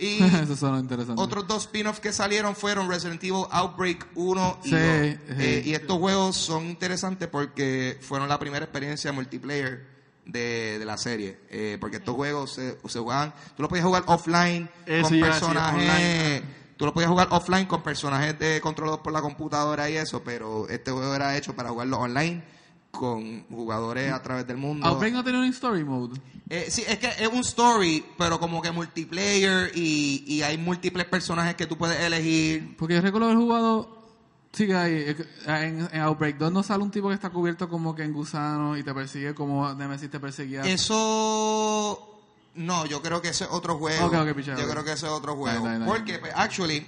Y 0.00 0.22
Eso 0.22 0.56
suena 0.56 0.78
interesante. 0.78 1.20
otros 1.20 1.46
dos 1.46 1.64
spin-offs 1.64 2.00
que 2.00 2.10
salieron 2.10 2.56
fueron 2.56 2.88
Resident 2.88 3.22
Evil 3.22 3.44
Outbreak 3.50 4.06
1 4.14 4.60
y 4.64 4.68
Sí, 4.70 4.74
2. 4.74 4.80
sí. 4.80 5.18
Eh, 5.38 5.62
y 5.66 5.74
estos 5.74 5.98
juegos 5.98 6.36
son 6.36 6.64
interesantes 6.68 7.28
porque 7.28 7.98
fueron 8.00 8.26
la 8.26 8.38
primera 8.38 8.64
experiencia 8.64 9.12
multiplayer 9.12 9.89
de, 10.30 10.78
de 10.78 10.84
la 10.84 10.96
serie. 10.96 11.38
Eh, 11.50 11.78
porque 11.80 11.96
estos 11.96 12.14
juegos 12.14 12.54
se, 12.54 12.78
se 12.88 12.98
jugaban, 12.98 13.32
tú 13.56 13.62
lo 13.62 13.68
podías 13.68 13.86
jugar 13.86 14.04
offline 14.06 14.68
Eso 14.86 15.08
con 15.08 15.20
personajes. 15.20 16.42
Tú 16.76 16.86
lo 16.86 16.94
podías 16.94 17.10
jugar 17.10 17.28
offline 17.30 17.66
con 17.66 17.82
personajes 17.82 18.38
de 18.38 18.58
controlados 18.62 19.00
por 19.00 19.12
la 19.12 19.20
computadora 19.20 19.90
y 19.90 19.96
eso, 19.96 20.22
pero 20.24 20.66
este 20.70 20.90
juego 20.90 21.14
era 21.14 21.36
hecho 21.36 21.54
para 21.54 21.68
jugarlo 21.68 21.98
online 21.98 22.42
con 22.90 23.46
jugadores 23.48 24.10
a 24.12 24.22
través 24.22 24.46
del 24.46 24.56
mundo. 24.56 24.86
Outbreak 24.86 25.12
no 25.12 25.22
tenía 25.22 25.40
un 25.40 25.46
story 25.46 25.84
mode. 25.84 26.18
Eh, 26.48 26.66
sí, 26.70 26.82
es 26.88 26.98
que 26.98 27.06
es 27.06 27.28
un 27.28 27.40
story, 27.40 28.04
pero 28.18 28.40
como 28.40 28.62
que 28.62 28.70
multiplayer 28.70 29.70
y, 29.74 30.24
y 30.26 30.42
hay 30.42 30.56
múltiples 30.58 31.06
personajes 31.06 31.54
que 31.54 31.66
tú 31.66 31.76
puedes 31.76 32.00
elegir. 32.00 32.76
Porque 32.76 32.94
yo 32.94 33.00
recuerdo 33.02 33.26
haber 33.26 33.38
jugado. 33.38 33.99
Que, 34.52 35.16
ah, 35.46 35.64
En, 35.64 35.88
en 35.92 36.00
Outbreak 36.00 36.36
2 36.36 36.52
no 36.52 36.62
sale 36.62 36.82
un 36.82 36.90
tipo 36.90 37.08
que 37.08 37.14
está 37.14 37.30
cubierto 37.30 37.68
como 37.68 37.94
que 37.94 38.02
en 38.02 38.12
gusano 38.12 38.76
y 38.76 38.82
te 38.82 38.92
persigue 38.92 39.34
como 39.34 39.72
Nemesis 39.74 40.10
te 40.10 40.18
perseguía. 40.20 40.62
Eso. 40.62 42.06
No, 42.56 42.84
yo 42.86 43.00
creo 43.00 43.22
que 43.22 43.28
ese 43.28 43.44
es 43.44 43.50
otro 43.50 43.78
juego. 43.78 44.06
Ok, 44.06 44.14
ok, 44.14 44.34
pichea, 44.34 44.56
yo 44.58 44.68
creo 44.68 44.84
que 44.84 44.92
ese 44.92 45.06
es 45.06 45.12
otro 45.12 45.36
juego. 45.36 45.64
Dale, 45.64 45.78
dale, 45.78 45.78
dale. 45.86 45.98
Porque, 45.98 46.18
pues, 46.18 46.32
actually, 46.34 46.78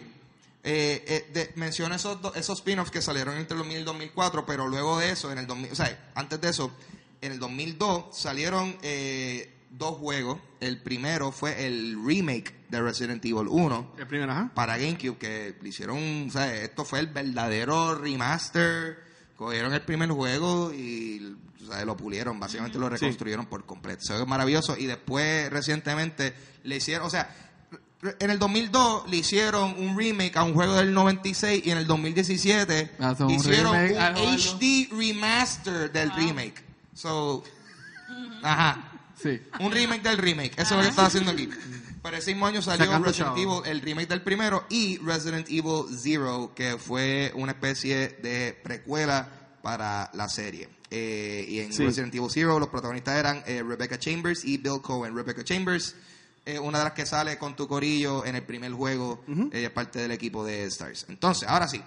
eh, 0.64 1.04
eh, 1.06 1.30
de- 1.32 1.52
menciono 1.54 1.94
esos, 1.94 2.18
esos 2.34 2.58
spin-offs 2.58 2.90
que 2.90 3.00
salieron 3.00 3.36
entre 3.36 3.54
el 3.54 3.58
2000 3.58 3.76
y 3.76 3.78
el 3.80 3.84
2004, 3.84 4.44
pero 4.44 4.66
luego 4.68 4.98
de 4.98 5.10
eso, 5.10 5.30
en 5.30 5.38
el 5.38 5.46
2000, 5.46 5.70
o 5.72 5.74
sea, 5.76 6.10
antes 6.16 6.40
de 6.40 6.48
eso, 6.50 6.72
en 7.20 7.32
el 7.32 7.38
2002 7.38 8.06
salieron 8.18 8.76
eh, 8.82 9.54
dos 9.70 9.96
juegos. 9.98 10.38
El 10.60 10.80
primero 10.82 11.30
fue 11.30 11.64
el 11.66 11.96
remake 12.04 12.54
de 12.72 12.80
Resident 12.80 13.24
Evil 13.24 13.46
1. 13.48 13.94
El 13.98 14.06
primero, 14.06 14.32
ajá. 14.32 14.50
para 14.54 14.78
GameCube 14.78 15.18
que 15.18 15.56
le 15.60 15.68
hicieron, 15.68 16.26
o 16.28 16.30
sea, 16.30 16.52
esto 16.54 16.84
fue 16.84 17.00
el 17.00 17.06
verdadero 17.08 17.94
remaster. 17.94 18.98
Cogieron 19.36 19.72
el 19.74 19.82
primer 19.82 20.10
juego 20.10 20.72
y 20.72 21.36
o 21.62 21.72
sea, 21.72 21.84
lo 21.84 21.96
pulieron, 21.96 22.40
básicamente 22.40 22.78
lo 22.78 22.88
reconstruyeron 22.88 23.46
por 23.46 23.64
completo. 23.66 24.00
Eso 24.02 24.20
es 24.20 24.26
maravilloso. 24.26 24.76
Y 24.76 24.86
después, 24.86 25.50
recientemente, 25.50 26.34
le 26.64 26.76
hicieron, 26.76 27.06
o 27.06 27.10
sea, 27.10 27.28
en 28.18 28.30
el 28.30 28.38
2002 28.38 29.10
le 29.10 29.16
hicieron 29.18 29.74
un 29.78 29.96
remake 29.96 30.36
a 30.36 30.42
un 30.42 30.54
juego 30.54 30.74
del 30.74 30.92
96 30.92 31.62
y 31.64 31.70
en 31.70 31.78
el 31.78 31.86
2017 31.86 32.96
Ah, 32.98 33.14
so 33.16 33.26
un 33.26 33.34
hicieron 33.34 33.74
remake 33.74 34.18
un. 34.18 34.34
HD 34.34 34.88
remaster 34.96 35.92
del 35.92 36.10
remake. 36.12 36.64
So, 36.94 37.44
ajá. 38.42 38.88
Sí. 39.22 39.40
Un 39.60 39.70
remake 39.70 40.02
del 40.02 40.18
remake. 40.18 40.52
Eso 40.56 40.62
es 40.62 40.70
lo 40.72 40.82
que 40.82 40.88
estaba 40.88 41.08
haciendo 41.08 41.30
aquí. 41.30 41.48
Para 42.02 42.18
ese 42.18 42.32
mismo 42.32 42.46
año 42.46 42.60
salió 42.60 42.84
Sacando 42.86 43.06
Resident 43.08 43.36
chavo. 43.36 43.62
Evil, 43.64 43.70
el 43.70 43.80
remake 43.80 44.08
del 44.08 44.22
primero, 44.22 44.64
y 44.68 44.98
Resident 44.98 45.48
Evil 45.48 45.84
Zero, 45.96 46.52
que 46.54 46.76
fue 46.76 47.30
una 47.36 47.52
especie 47.52 48.08
de 48.22 48.58
precuela 48.62 49.28
para 49.62 50.10
la 50.14 50.28
serie. 50.28 50.68
Eh, 50.90 51.46
y 51.48 51.60
en 51.60 51.72
Sí. 51.72 51.84
Resident 51.84 52.12
Evil 52.14 52.28
Zero 52.30 52.58
los 52.58 52.68
protagonistas 52.68 53.16
eran 53.16 53.42
eh, 53.46 53.62
Rebecca 53.62 53.98
Chambers 53.98 54.44
y 54.44 54.58
Bill 54.58 54.82
Cohen. 54.82 55.14
Rebecca 55.14 55.44
Chambers, 55.44 55.94
eh, 56.44 56.58
una 56.58 56.78
de 56.78 56.84
las 56.84 56.92
que 56.92 57.06
sale 57.06 57.38
con 57.38 57.54
tu 57.54 57.68
corillo 57.68 58.26
en 58.26 58.34
el 58.34 58.42
primer 58.42 58.72
juego, 58.72 59.24
es 59.52 59.70
parte 59.70 60.00
del 60.00 60.10
equipo 60.10 60.44
de 60.44 60.64
Stars. 60.64 61.06
Entonces, 61.08 61.48
ahora 61.48 61.68
sí. 61.68 61.80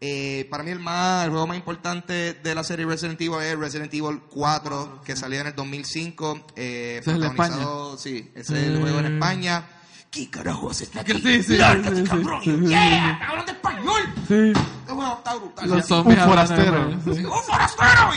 Eh, 0.00 0.46
para 0.50 0.62
mí 0.62 0.70
el 0.70 0.78
más 0.78 1.24
el 1.24 1.30
juego 1.30 1.46
más 1.46 1.56
importante 1.56 2.34
de 2.34 2.54
la 2.54 2.62
serie 2.64 2.84
Resident 2.84 3.18
Evil 3.18 3.40
es 3.40 3.58
Resident 3.58 3.92
Evil 3.94 4.20
4 4.28 5.00
que 5.04 5.16
salió 5.16 5.40
en 5.40 5.46
el 5.46 5.54
2005 5.54 6.46
eh, 6.54 6.98
Ese 7.00 7.12
es 7.12 7.18
de 7.18 7.30
protagonizado- 7.30 7.96
sí 7.96 8.30
ese 8.34 8.60
es 8.60 8.66
el 8.68 8.80
juego 8.82 8.98
en 8.98 9.14
España 9.14 9.64
¿qué 10.10 10.28
carajos 10.28 10.82
está 10.82 11.00
aquí? 11.00 11.14
Sí, 11.22 11.42
sí, 11.42 11.56
¡Lárgate, 11.56 11.96
sí, 11.96 12.02
sí, 12.02 12.08
cabrón! 12.08 12.40
sí, 12.44 12.58
¡Yeah! 12.68 13.14
¡Hablan 13.26 13.46
de 13.46 13.52
español! 13.52 14.02
Sí. 14.28 14.52
este 14.52 14.92
juego 14.92 15.14
está 15.16 15.34
brutal 15.34 15.70
Los 15.70 15.86
zombies 15.86 16.18
un 16.18 16.24
forastero. 16.26 16.88
¡Un 16.88 17.42
forastero! 17.44 18.10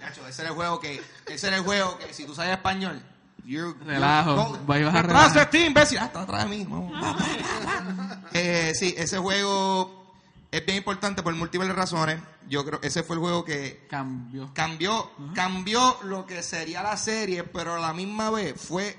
Yacho, 0.00 0.28
ese 0.28 0.42
era 0.42 0.50
el 0.50 0.54
juego 0.54 0.80
que 0.80 1.00
ese 1.28 1.46
era 1.46 1.56
el 1.56 1.62
juego 1.62 1.96
que 1.98 2.12
si 2.12 2.24
tú 2.26 2.34
sabes 2.34 2.52
español 2.52 3.02
you're- 3.46 3.74
Relajo, 3.86 4.36
you're- 4.36 4.66
vas 4.66 4.80
a 4.80 4.82
Detrás 4.82 5.02
de 5.02 5.08
relajar. 5.08 5.50
ti, 5.50 5.58
imbécil. 5.64 5.98
Ah, 5.98 6.04
está 6.04 6.20
atrás 6.22 6.44
de 6.44 6.50
mí. 6.58 6.66
Vamos. 6.68 6.92
Eh, 8.34 8.72
sí, 8.74 8.94
ese 8.96 9.18
juego 9.18 10.01
es 10.52 10.66
bien 10.66 10.76
importante 10.78 11.22
por 11.22 11.34
múltiples 11.34 11.74
razones. 11.74 12.20
Yo 12.48 12.64
creo 12.64 12.78
ese 12.82 13.02
fue 13.02 13.16
el 13.16 13.20
juego 13.20 13.42
que 13.44 13.86
Cambió. 13.88 14.50
cambió, 14.52 15.10
cambió 15.34 15.98
lo 16.04 16.26
que 16.26 16.42
sería 16.42 16.82
la 16.82 16.96
serie, 16.98 17.42
pero 17.42 17.74
a 17.74 17.78
la 17.78 17.94
misma 17.94 18.30
vez 18.30 18.60
fue, 18.60 18.94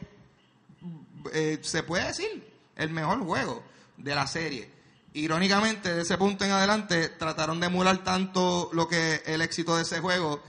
eh, 1.32 1.60
se 1.62 1.84
puede 1.84 2.08
decir, 2.08 2.52
el 2.76 2.90
mejor 2.90 3.20
juego 3.20 3.64
de 3.98 4.16
la 4.16 4.26
serie. 4.26 4.68
Irónicamente, 5.14 5.94
de 5.94 6.02
ese 6.02 6.18
punto 6.18 6.44
en 6.44 6.52
adelante, 6.52 7.10
trataron 7.10 7.60
de 7.60 7.68
emular 7.68 8.04
tanto 8.04 8.72
lo 8.74 8.88
que 8.88 9.22
el 9.28 9.44
éxito 9.44 9.76
de 9.76 9.84
ese 9.84 10.00
juego 10.00 10.42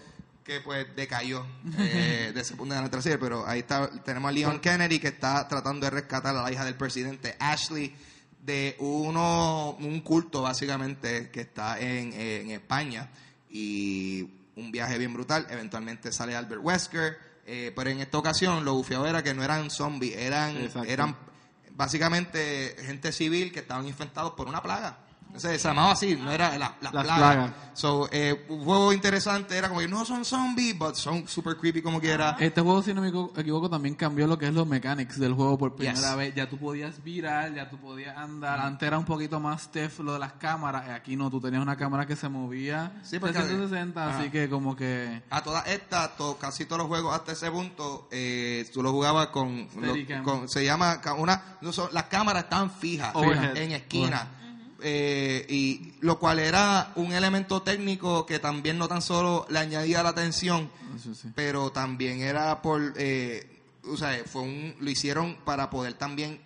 que 0.42 0.60
pues 0.60 0.86
decayó 0.96 1.46
eh, 1.78 2.32
de 2.34 2.40
ese 2.40 2.54
punto 2.54 2.72
en 2.74 2.78
adelante 2.78 2.96
de 2.96 2.98
la 2.98 3.02
serie. 3.02 3.18
Pero 3.18 3.46
ahí 3.46 3.60
está, 3.60 3.90
tenemos 4.02 4.30
a 4.30 4.32
Leon 4.32 4.58
Kennedy 4.60 4.98
que 4.98 5.08
está 5.08 5.46
tratando 5.48 5.84
de 5.84 5.90
rescatar 5.90 6.34
a 6.34 6.42
la 6.42 6.50
hija 6.50 6.64
del 6.64 6.76
presidente 6.76 7.36
Ashley 7.38 7.94
de 8.44 8.76
uno 8.78 9.76
un 9.80 10.00
culto 10.00 10.42
básicamente 10.42 11.30
que 11.30 11.42
está 11.42 11.80
en, 11.80 12.12
en 12.12 12.50
España 12.50 13.08
y 13.50 14.28
un 14.56 14.70
viaje 14.70 14.98
bien 14.98 15.12
brutal. 15.14 15.46
Eventualmente 15.50 16.12
sale 16.12 16.36
Albert 16.36 16.60
Wesker, 16.62 17.18
eh, 17.46 17.72
pero 17.74 17.90
en 17.90 18.00
esta 18.00 18.18
ocasión 18.18 18.64
lo 18.64 18.74
bufiado 18.74 19.06
era 19.06 19.22
que 19.22 19.34
no 19.34 19.42
eran 19.42 19.70
zombies, 19.70 20.16
eran, 20.16 20.56
Exacto. 20.56 20.88
eran 20.88 21.16
básicamente 21.70 22.76
gente 22.84 23.12
civil 23.12 23.52
que 23.52 23.60
estaban 23.60 23.86
infectados 23.86 24.32
por 24.32 24.48
una 24.48 24.62
plaga. 24.62 24.98
Se 25.36 25.58
llamaba 25.58 25.92
así, 25.92 26.14
no 26.16 26.30
era 26.30 26.50
la, 26.50 26.58
la 26.58 26.76
Las 26.80 26.92
plaga. 26.92 27.16
plagas. 27.16 27.50
So, 27.74 28.08
eh, 28.12 28.46
un 28.48 28.64
juego 28.64 28.92
interesante 28.92 29.56
era 29.58 29.68
como 29.68 29.80
que 29.80 29.88
no 29.88 30.04
son 30.04 30.24
zombies, 30.24 30.78
but 30.78 30.94
son 30.94 31.26
super 31.26 31.56
creepy 31.56 31.82
como 31.82 32.00
quiera. 32.00 32.36
Este 32.38 32.60
juego, 32.60 32.82
si 32.84 32.94
no 32.94 33.00
me 33.02 33.08
equivo- 33.08 33.32
equivoco, 33.36 33.68
también 33.68 33.96
cambió 33.96 34.28
lo 34.28 34.38
que 34.38 34.46
es 34.46 34.54
los 34.54 34.64
mechanics 34.66 35.18
del 35.18 35.32
juego 35.34 35.58
por 35.58 35.74
primera 35.74 35.98
Yes. 35.98 36.16
vez. 36.16 36.34
Ya 36.36 36.48
tú 36.48 36.56
podías 36.56 37.02
virar, 37.02 37.52
ya 37.52 37.68
tú 37.68 37.78
podías 37.78 38.16
andar. 38.16 38.60
Antes 38.60 38.86
era 38.86 38.96
un 38.96 39.04
poquito 39.04 39.40
más 39.40 39.62
stiff 39.62 39.98
lo 39.98 40.12
de 40.12 40.20
las 40.20 40.34
cámaras. 40.34 40.88
Aquí 40.90 41.16
no, 41.16 41.28
tú 41.30 41.40
tenías 41.40 41.60
una 41.62 41.76
cámara 41.76 42.06
que 42.06 42.14
se 42.14 42.28
movía 42.28 42.92
Sí, 43.02 43.18
porque- 43.18 43.34
160, 43.42 44.16
así 44.18 44.30
que 44.30 44.48
como 44.48 44.76
que... 44.76 45.22
A 45.30 45.42
todas 45.42 45.66
estas, 45.66 46.16
to- 46.16 46.38
casi 46.38 46.64
todos 46.66 46.78
los 46.78 46.86
juegos 46.86 47.12
hasta 47.12 47.32
ese 47.32 47.50
punto, 47.50 48.06
eh, 48.12 48.70
tú 48.72 48.84
lo 48.84 48.92
jugabas 48.92 49.28
con, 49.28 49.66
lo- 49.80 50.22
con- 50.22 50.48
se 50.48 50.64
llama 50.64 51.00
una, 51.18 51.56
no 51.60 51.72
son- 51.72 51.88
las 51.92 52.04
cámaras 52.04 52.44
estaban 52.44 52.70
fijas 52.70 53.10
Overhead. 53.14 53.56
en 53.56 53.72
esquina, 53.72 54.28
Eh, 54.86 55.46
y 55.48 55.94
lo 56.00 56.18
cual 56.18 56.38
era 56.40 56.92
un 56.96 57.12
elemento 57.14 57.62
técnico 57.62 58.26
que 58.26 58.38
también 58.38 58.76
no 58.76 58.86
tan 58.86 59.00
solo 59.00 59.46
le 59.48 59.58
añadía 59.58 60.02
la 60.02 60.10
atención, 60.10 60.70
sí. 61.02 61.28
pero 61.34 61.72
también 61.72 62.20
era 62.20 62.60
por, 62.60 62.92
eh, 62.96 63.62
o 63.90 63.96
sea, 63.96 64.14
fue 64.26 64.42
un, 64.42 64.76
lo 64.80 64.90
hicieron 64.90 65.36
para 65.46 65.70
poder 65.70 65.94
también 65.94 66.38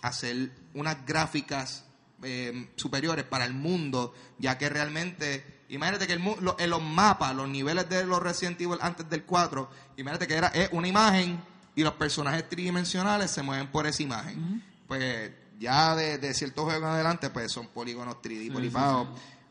hacer 0.00 0.52
unas 0.72 1.04
gráficas 1.06 1.84
eh, 2.22 2.70
superiores 2.76 3.26
para 3.26 3.44
el 3.44 3.52
mundo, 3.52 4.14
ya 4.38 4.56
que 4.56 4.70
realmente, 4.70 5.60
imagínate 5.68 6.06
que 6.06 6.14
el, 6.14 6.22
lo- 6.40 6.56
en 6.58 6.70
los 6.70 6.82
mapas, 6.82 7.34
los 7.36 7.46
niveles 7.48 7.88
de 7.90 8.06
los 8.06 8.22
Resident 8.22 8.58
Evil 8.58 8.78
antes 8.80 9.08
del 9.10 9.24
4, 9.24 9.68
imagínate 9.98 10.26
que 10.26 10.34
era 10.34 10.50
una 10.72 10.88
imagen 10.88 11.38
y 11.74 11.82
los 11.82 11.92
personajes 11.92 12.48
tridimensionales 12.48 13.30
se 13.30 13.42
mueven 13.42 13.66
por 13.66 13.86
esa 13.86 14.02
imagen. 14.02 14.62
Pues 14.88 15.30
ya 15.58 15.94
de, 15.94 16.18
de 16.18 16.34
ciertos 16.34 16.64
juegos 16.64 16.82
en 16.82 16.88
adelante, 16.94 17.30
pues 17.30 17.50
son 17.52 17.68
polígonos 17.68 18.16
3D, 18.22 18.52
polifados. 18.52 19.08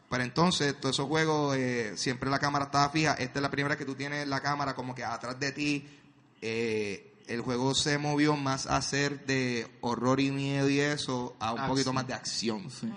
Pero 0.09 0.23
entonces, 0.23 0.79
todos 0.79 0.95
esos 0.95 1.07
juegos, 1.07 1.55
eh, 1.57 1.93
siempre 1.97 2.29
la 2.29 2.39
cámara 2.39 2.65
estaba 2.65 2.89
fija. 2.89 3.13
Esta 3.15 3.39
es 3.39 3.41
la 3.41 3.49
primera 3.49 3.69
vez 3.69 3.77
que 3.79 3.85
tú 3.85 3.95
tienes 3.95 4.27
la 4.27 4.39
cámara 4.39 4.75
como 4.75 4.93
que 4.93 5.03
atrás 5.03 5.39
de 5.39 5.51
ti. 5.51 5.85
Eh, 6.41 7.11
el 7.27 7.41
juego 7.41 7.73
se 7.73 7.97
movió 7.97 8.35
más 8.35 8.67
a 8.67 8.79
ser 8.83 9.25
de 9.25 9.67
horror 9.81 10.19
y 10.19 10.29
miedo 10.31 10.69
y 10.69 10.79
eso, 10.79 11.35
a 11.39 11.53
un 11.53 11.59
Acción. 11.59 11.69
poquito 11.75 11.93
más 11.93 12.05
de 12.07 12.13
acción. 12.13 12.69
Sí. 12.69 12.87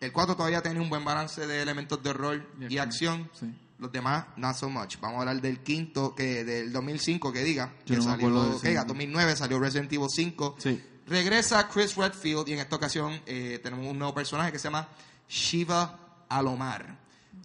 El 0.00 0.12
4 0.12 0.36
todavía 0.36 0.62
tenía 0.62 0.80
un 0.80 0.88
buen 0.90 1.04
balance 1.04 1.44
de 1.46 1.60
elementos 1.62 2.00
de 2.02 2.10
horror 2.10 2.46
Y 2.68 2.74
y 2.74 2.78
acción. 2.78 3.28
Sí. 3.38 3.52
Los 3.80 3.90
demás, 3.90 4.26
not 4.36 4.54
so 4.54 4.70
much. 4.70 4.98
Vamos 5.00 5.16
a 5.16 5.20
hablar 5.22 5.40
del 5.42 5.58
quinto, 5.58 6.14
que 6.14 6.44
del 6.44 6.72
2005, 6.72 7.32
que 7.32 7.42
diga. 7.42 7.72
Yo 7.84 7.96
que 7.96 7.96
no 7.96 8.04
me 8.04 8.10
salió, 8.10 8.28
acuerdo 8.28 8.48
de 8.50 8.50
ese. 8.56 8.62
que 8.62 8.68
diga, 8.68 8.84
2009 8.84 9.36
salió 9.36 9.58
Resident 9.58 9.92
Evil 9.92 10.06
5. 10.08 10.54
Sí. 10.58 10.80
Regresa 11.06 11.68
Chris 11.68 11.94
Redfield 11.96 12.48
y 12.48 12.52
en 12.54 12.58
esta 12.60 12.76
ocasión 12.76 13.20
eh, 13.26 13.60
tenemos 13.62 13.86
un 13.86 13.98
nuevo 13.98 14.14
personaje 14.14 14.50
que 14.52 14.58
se 14.58 14.64
llama 14.64 14.88
Shiva 15.28 15.98
Alomar. 16.28 16.98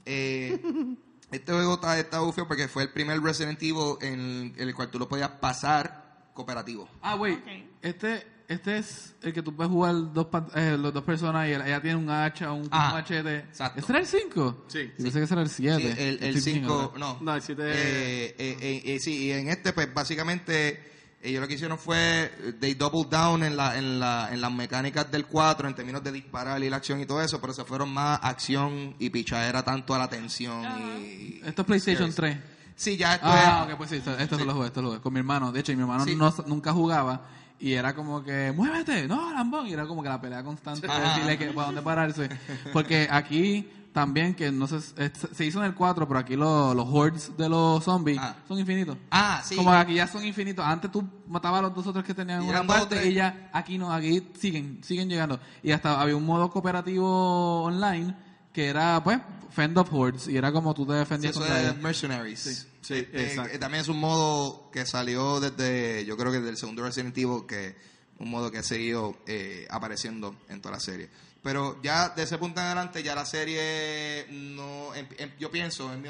Eh, 0.05 0.59
Este 1.31 1.51
juego 1.51 1.75
está, 1.75 1.99
está 1.99 2.21
bufio 2.21 2.47
porque 2.47 2.67
fue 2.67 2.81
el 2.81 2.89
primer 2.89 3.21
Resident 3.21 3.61
Evil 3.61 3.97
en 4.01 4.51
el 4.57 4.73
cual 4.73 4.89
tú 4.89 4.97
lo 4.97 5.07
podías 5.07 5.29
pasar 5.29 6.31
cooperativo. 6.33 6.89
Ah, 7.03 7.15
wait. 7.17 7.37
Ok. 7.37 7.47
Este, 7.83 8.25
este 8.47 8.79
es 8.79 9.13
el 9.21 9.31
que 9.31 9.43
tú 9.43 9.55
puedes 9.55 9.71
jugar 9.71 9.93
dos, 10.11 10.25
eh, 10.55 10.75
los 10.79 10.91
dos 10.91 11.03
personas 11.03 11.47
y 11.47 11.51
ella 11.51 11.79
tiene 11.83 11.97
un 11.97 12.09
hacha, 12.09 12.51
un, 12.51 12.67
Ah, 12.71 12.87
un 12.87 12.93
machete. 13.01 13.35
exacto. 13.41 13.79
¿Ese 13.79 13.91
era 13.91 13.99
el 13.99 14.07
5? 14.07 14.65
Sí. 14.69 14.91
Yo 14.97 15.03
pensé 15.03 15.19
que 15.19 15.25
ese 15.25 15.33
era 15.35 15.43
el 15.43 15.49
7. 15.51 15.81
Sí, 15.95 16.01
el, 16.03 16.23
el 16.23 16.41
5, 16.41 16.93
no. 16.97 17.19
No, 17.21 17.35
el 17.35 17.41
siete- 17.43 17.61
Eh, 17.73 18.25
eh, 18.39 18.57
eh, 18.59 18.81
eh, 18.85 18.99
sí, 18.99 19.25
y 19.27 19.31
en 19.31 19.49
este, 19.49 19.71
pues 19.71 19.93
básicamente, 19.93 20.98
ellos 21.21 21.41
lo 21.41 21.47
que 21.47 21.55
hicieron 21.55 21.77
fue, 21.77 22.31
eh, 22.39 22.53
they 22.59 22.73
double 22.75 23.05
down 23.09 23.43
en, 23.43 23.57
la, 23.57 23.77
en, 23.77 23.99
la, 23.99 24.29
en 24.31 24.39
las 24.41 24.51
mecánicas 24.51 25.11
del 25.11 25.25
4 25.25 25.67
en 25.67 25.75
términos 25.75 26.03
de 26.03 26.11
disparar 26.11 26.63
y 26.63 26.69
la 26.69 26.77
acción 26.77 26.99
y 27.01 27.05
todo 27.05 27.21
eso, 27.21 27.41
pero 27.41 27.53
se 27.53 27.65
fueron 27.65 27.89
más 27.93 28.19
acción 28.23 28.95
y 28.99 29.09
pichadera 29.09 29.63
tanto 29.63 29.93
a 29.93 29.97
la 29.99 30.09
tensión 30.09 30.63
y... 31.01 31.41
Esto 31.45 31.61
es 31.63 31.65
PlayStation 31.67 32.11
Scares. 32.11 32.37
3. 32.37 32.49
Sí, 32.75 32.95
ya 32.95 33.15
esto 33.15 33.27
Ah, 33.27 33.65
es- 33.67 33.73
ok, 33.73 33.77
pues 33.77 33.89
sí, 33.89 33.97
esto, 33.97 34.17
esto 34.17 34.37
Sí. 34.37 34.45
lo 34.45 34.53
jugué, 34.53 34.67
esto 34.67 34.81
lo 34.81 34.87
jugué. 34.89 35.01
Con 35.01 35.11
mi 35.11 35.19
hermano. 35.19 35.51
De 35.51 35.59
hecho, 35.59 35.73
y 35.73 35.75
mi 35.75 35.81
hermano 35.81 36.05
Sí. 36.05 36.15
no, 36.15 36.33
nunca 36.47 36.71
jugaba. 36.71 37.25
Y 37.59 37.73
era 37.73 37.93
como 37.93 38.23
que, 38.23 38.53
muévete, 38.55 39.05
no, 39.05 39.33
Lambón. 39.33 39.67
Y 39.67 39.73
era 39.73 39.85
como 39.85 40.01
que 40.01 40.07
la 40.07 40.21
pelea 40.21 40.41
constante 40.43 40.87
decirle 40.87 41.37
que 41.37 41.47
para 41.47 41.65
dónde 41.67 41.81
pararse. 41.81 42.29
Porque 42.71 43.05
aquí 43.11 43.69
también, 43.93 44.35
que 44.35 44.51
no 44.51 44.67
sé, 44.67 44.79
se 44.81 45.45
hizo 45.45 45.59
en 45.59 45.65
el 45.65 45.73
4, 45.75 46.07
pero 46.07 46.19
aquí 46.19 46.35
los, 46.35 46.75
los 46.75 46.87
hordes 46.89 47.31
de 47.37 47.49
los 47.49 47.83
zombies 47.83 48.19
Ah. 48.21 48.35
son 48.47 48.59
infinitos. 48.59 48.97
Ah, 49.11 49.41
sí. 49.43 49.55
Como 49.55 49.71
aquí 49.71 49.95
ya 49.95 50.07
son 50.07 50.23
infinitos. 50.23 50.63
Antes 50.65 50.91
tú 50.91 51.03
matabas 51.27 51.59
a 51.59 51.61
los 51.63 51.75
dos 51.75 51.87
otros 51.87 52.05
que 52.05 52.13
tenían 52.13 52.43
una 52.43 52.65
parte 52.65 52.97
tres. 52.97 53.07
y 53.07 53.13
ya 53.15 53.49
aquí 53.51 53.77
no, 53.77 53.91
aquí 53.91 54.27
siguen, 54.39 54.83
siguen 54.83 55.09
llegando. 55.09 55.39
Y 55.63 55.71
hasta 55.71 55.99
había 55.99 56.15
un 56.15 56.25
modo 56.25 56.49
cooperativo 56.51 57.63
online 57.63 58.15
que 58.53 58.67
era, 58.67 59.03
pues, 59.03 59.19
fend 59.51 59.77
up 59.77 59.87
hordes. 59.91 60.27
Y 60.27 60.37
era 60.37 60.51
como 60.51 60.73
tú 60.73 60.85
te 60.85 60.93
Sí, 60.93 60.97
defendías 60.99 61.31
eso 61.31 61.39
contra 61.39 61.59
es 61.61 61.69
ellos. 61.69 61.81
Mercenaries. 61.81 62.67
Sí, 62.81 62.93
Eh, 62.93 63.09
exacto. 63.13 63.53
eh, 63.53 63.57
también 63.59 63.81
es 63.81 63.87
un 63.89 63.99
modo 63.99 64.69
que 64.71 64.85
salió 64.85 65.39
desde, 65.39 66.05
yo 66.05 66.15
creo 66.17 66.31
que 66.31 66.37
desde 66.37 66.51
el 66.51 66.57
segundo 66.57 66.83
Resident 66.83 67.17
Evil, 67.17 67.45
que 67.47 67.75
un 68.19 68.29
modo 68.29 68.51
que 68.51 68.57
ha 68.59 68.63
seguido 68.63 69.15
eh, 69.27 69.67
apareciendo 69.69 70.35
en 70.49 70.61
toda 70.61 70.75
la 70.75 70.79
serie. 70.79 71.09
Pero 71.41 71.81
ya 71.81 72.09
de 72.09 72.23
ese 72.23 72.37
punto 72.37 72.59
en 72.59 72.65
adelante, 72.67 73.01
ya 73.01 73.15
la 73.15 73.25
serie 73.25 74.27
no, 74.29 74.93
em- 74.93 75.07
em- 75.17 75.31
yo 75.39 75.49
pienso, 75.49 75.91
en 75.93 76.01
mi 76.01 76.09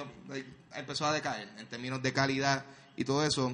empezó 0.74 1.06
a 1.06 1.14
decaer 1.14 1.50
en 1.58 1.68
términos 1.68 2.02
de 2.02 2.14
calidad 2.14 2.66
y 2.96 3.04
todo 3.04 3.24
eso. 3.24 3.54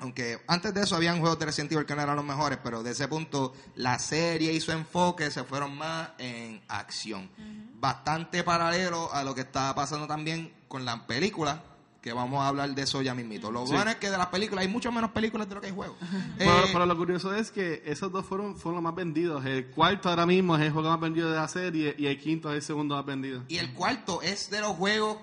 Aunque 0.00 0.42
antes 0.48 0.74
de 0.74 0.82
eso 0.82 0.96
habían 0.96 1.20
juegos 1.20 1.38
de 1.38 1.46
Resident 1.46 1.72
Evil 1.72 1.86
que 1.86 1.94
no 1.94 2.02
eran 2.02 2.16
los 2.16 2.24
mejores, 2.24 2.58
pero 2.62 2.82
de 2.82 2.90
ese 2.90 3.06
punto 3.06 3.54
la 3.76 3.98
serie 3.98 4.52
y 4.52 4.60
su 4.60 4.72
enfoque 4.72 5.30
se 5.30 5.44
fueron 5.44 5.76
más 5.76 6.10
en 6.18 6.60
acción. 6.68 7.30
Bastante 7.74 8.42
paralelo 8.42 9.12
a 9.12 9.22
lo 9.22 9.34
que 9.34 9.42
estaba 9.42 9.74
pasando 9.74 10.06
también 10.06 10.52
con 10.68 10.84
las 10.84 11.00
películas, 11.00 11.60
que 12.04 12.12
vamos 12.12 12.42
a 12.44 12.48
hablar 12.48 12.74
de 12.74 12.82
eso 12.82 13.00
ya 13.00 13.14
mismito. 13.14 13.50
Lo 13.50 13.66
Sí. 13.66 13.72
bueno 13.72 13.90
es 13.90 13.96
que 13.96 14.10
de 14.10 14.18
las 14.18 14.26
películas 14.26 14.62
hay 14.66 14.70
mucho 14.70 14.92
menos 14.92 15.10
películas 15.12 15.48
de 15.48 15.54
lo 15.54 15.60
que 15.62 15.68
hay 15.68 15.72
juegos. 15.72 15.96
Pero, 16.36 16.50
Eh, 16.52 16.70
pero 16.70 16.84
lo 16.84 16.94
curioso 16.98 17.34
es 17.34 17.50
que 17.50 17.82
esos 17.86 18.12
dos 18.12 18.26
fueron, 18.26 18.56
fueron 18.58 18.74
los 18.74 18.82
más 18.84 18.94
vendidos. 18.94 19.42
El 19.46 19.68
cuarto 19.68 20.10
ahora 20.10 20.26
mismo 20.26 20.54
es 20.54 20.62
el 20.64 20.70
juego 20.70 20.90
más 20.90 21.00
vendido 21.00 21.30
de 21.30 21.36
la 21.36 21.48
serie 21.48 21.94
y 21.98 22.04
el 22.06 22.20
quinto 22.20 22.50
es 22.50 22.56
el 22.56 22.62
segundo 22.62 22.94
más 22.96 23.06
vendido. 23.06 23.42
Y 23.48 23.56
el 23.56 23.72
cuarto 23.72 24.20
es 24.20 24.50
de 24.50 24.60
los 24.60 24.76
juegos 24.76 25.16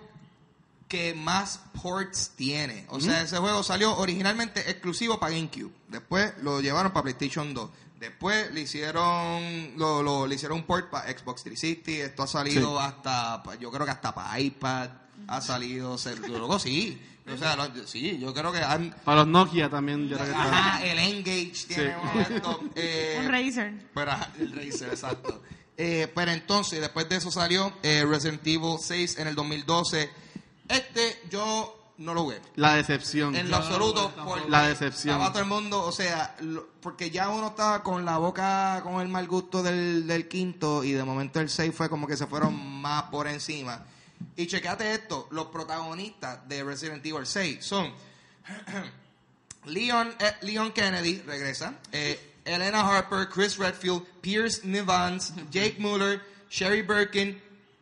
que 0.88 1.14
más 1.14 1.62
ports 1.82 2.32
tiene. 2.36 2.86
O 2.90 3.00
sea, 3.00 3.22
ese 3.22 3.38
juego 3.38 3.62
salió 3.62 3.96
originalmente 3.98 4.60
exclusivo 4.70 5.20
para 5.20 5.36
GameCube. 5.36 5.72
Después 5.88 6.34
lo 6.42 6.62
llevaron 6.62 6.92
para 6.92 7.04
PlayStation 7.04 7.54
2. 7.54 7.70
Después 8.00 8.52
le 8.52 8.62
hicieron 8.62 9.78
lo, 9.78 10.02
lo- 10.02 10.26
le 10.26 10.34
hicieron 10.34 10.58
un 10.58 10.64
port 10.66 10.90
para 10.90 11.08
Xbox 11.16 11.44
360. 11.44 11.92
Esto 12.06 12.24
ha 12.24 12.28
salido 12.28 12.78
Sí. 12.80 12.84
hasta, 12.86 13.44
yo 13.60 13.70
creo 13.72 13.86
que 13.86 13.92
hasta 13.92 14.16
para 14.16 14.40
iPad 14.40 14.90
ha 15.36 15.42
salido. 15.42 15.98
se- 15.98 16.16
Luego 16.28 16.60
sí. 16.60 17.02
O 17.32 17.38
sea, 17.38 17.56
lo- 17.56 17.88
sí, 17.88 18.18
yo 18.20 18.34
creo 18.34 18.52
que 18.52 18.60
han... 18.60 18.96
Para 19.06 19.18
los 19.20 19.28
Nokia 19.28 19.70
también. 19.70 20.08
Yo 20.10 20.16
creo 20.18 20.26
que 20.26 20.32
está- 20.32 20.44
Ajá, 20.44 20.84
el 20.86 21.00
Engage 21.00 21.66
tiene 21.68 21.96
Sí. 22.14 22.34
estos. 22.36 22.58
eh, 22.76 23.18
Un 23.20 23.30
Razer. 23.32 23.74
pero 23.94 24.12
el 24.40 24.52
Razer, 24.52 24.90
exacto. 24.90 25.42
Eh, 25.78 26.12
pero 26.14 26.32
entonces, 26.32 26.80
después 26.82 27.08
de 27.10 27.18
eso 27.18 27.32
salió 27.32 27.72
eh, 27.84 28.06
Resident 28.08 28.46
Evil 28.46 28.78
6 28.80 29.18
en 29.20 29.28
el 29.28 29.36
2012. 29.36 30.10
Este 30.68 31.22
yo 31.30 31.94
no 32.00 32.14
lo 32.16 32.24
jugué. 32.24 32.42
La 32.56 32.74
decepción. 32.76 33.36
En 33.36 33.50
lo 33.52 33.58
absoluto, 33.58 34.12
porque 34.26 34.50
La 34.50 34.68
decepción. 34.68 35.16
Estaba 35.16 35.32
todo 35.32 35.44
el 35.44 35.48
mundo, 35.50 35.84
o 35.84 35.92
sea, 35.92 36.36
lo- 36.42 36.68
porque 36.82 37.12
ya 37.12 37.30
uno 37.30 37.50
estaba 37.50 37.84
con 37.84 38.04
la 38.04 38.18
boca 38.18 38.82
con 38.84 39.00
el 39.02 39.08
mal 39.08 39.28
gusto 39.28 39.62
del, 39.64 40.08
del 40.08 40.28
quinto 40.28 40.84
y 40.84 40.92
de 40.94 41.04
momento 41.04 41.40
el 41.40 41.50
6 41.50 41.74
fue 41.76 41.90
como 41.90 42.08
que 42.08 42.18
se 42.18 42.26
fueron 42.28 42.56
más 42.82 43.04
por 43.04 43.28
encima. 43.28 43.86
Y 44.36 44.48
checate 44.48 44.94
esto, 44.94 45.28
los 45.32 45.48
protagonistas 45.48 46.48
de 46.48 46.64
Resident 46.64 47.06
Evil 47.06 47.26
6 47.26 47.64
son 47.64 47.94
Leon, 49.66 50.16
eh, 50.20 50.36
Leon 50.42 50.72
Kennedy, 50.72 51.22
regresa, 51.26 51.76
eh, 51.92 52.40
Elena 52.46 52.82
Harper, 52.82 53.28
Chris 53.30 53.58
Redfield, 53.58 54.04
Pierce 54.22 54.66
Nivans, 54.66 55.34
Jake 55.52 55.76
Muller, 55.80 56.22
Sherry 56.50 56.82
Birkin 56.82 57.42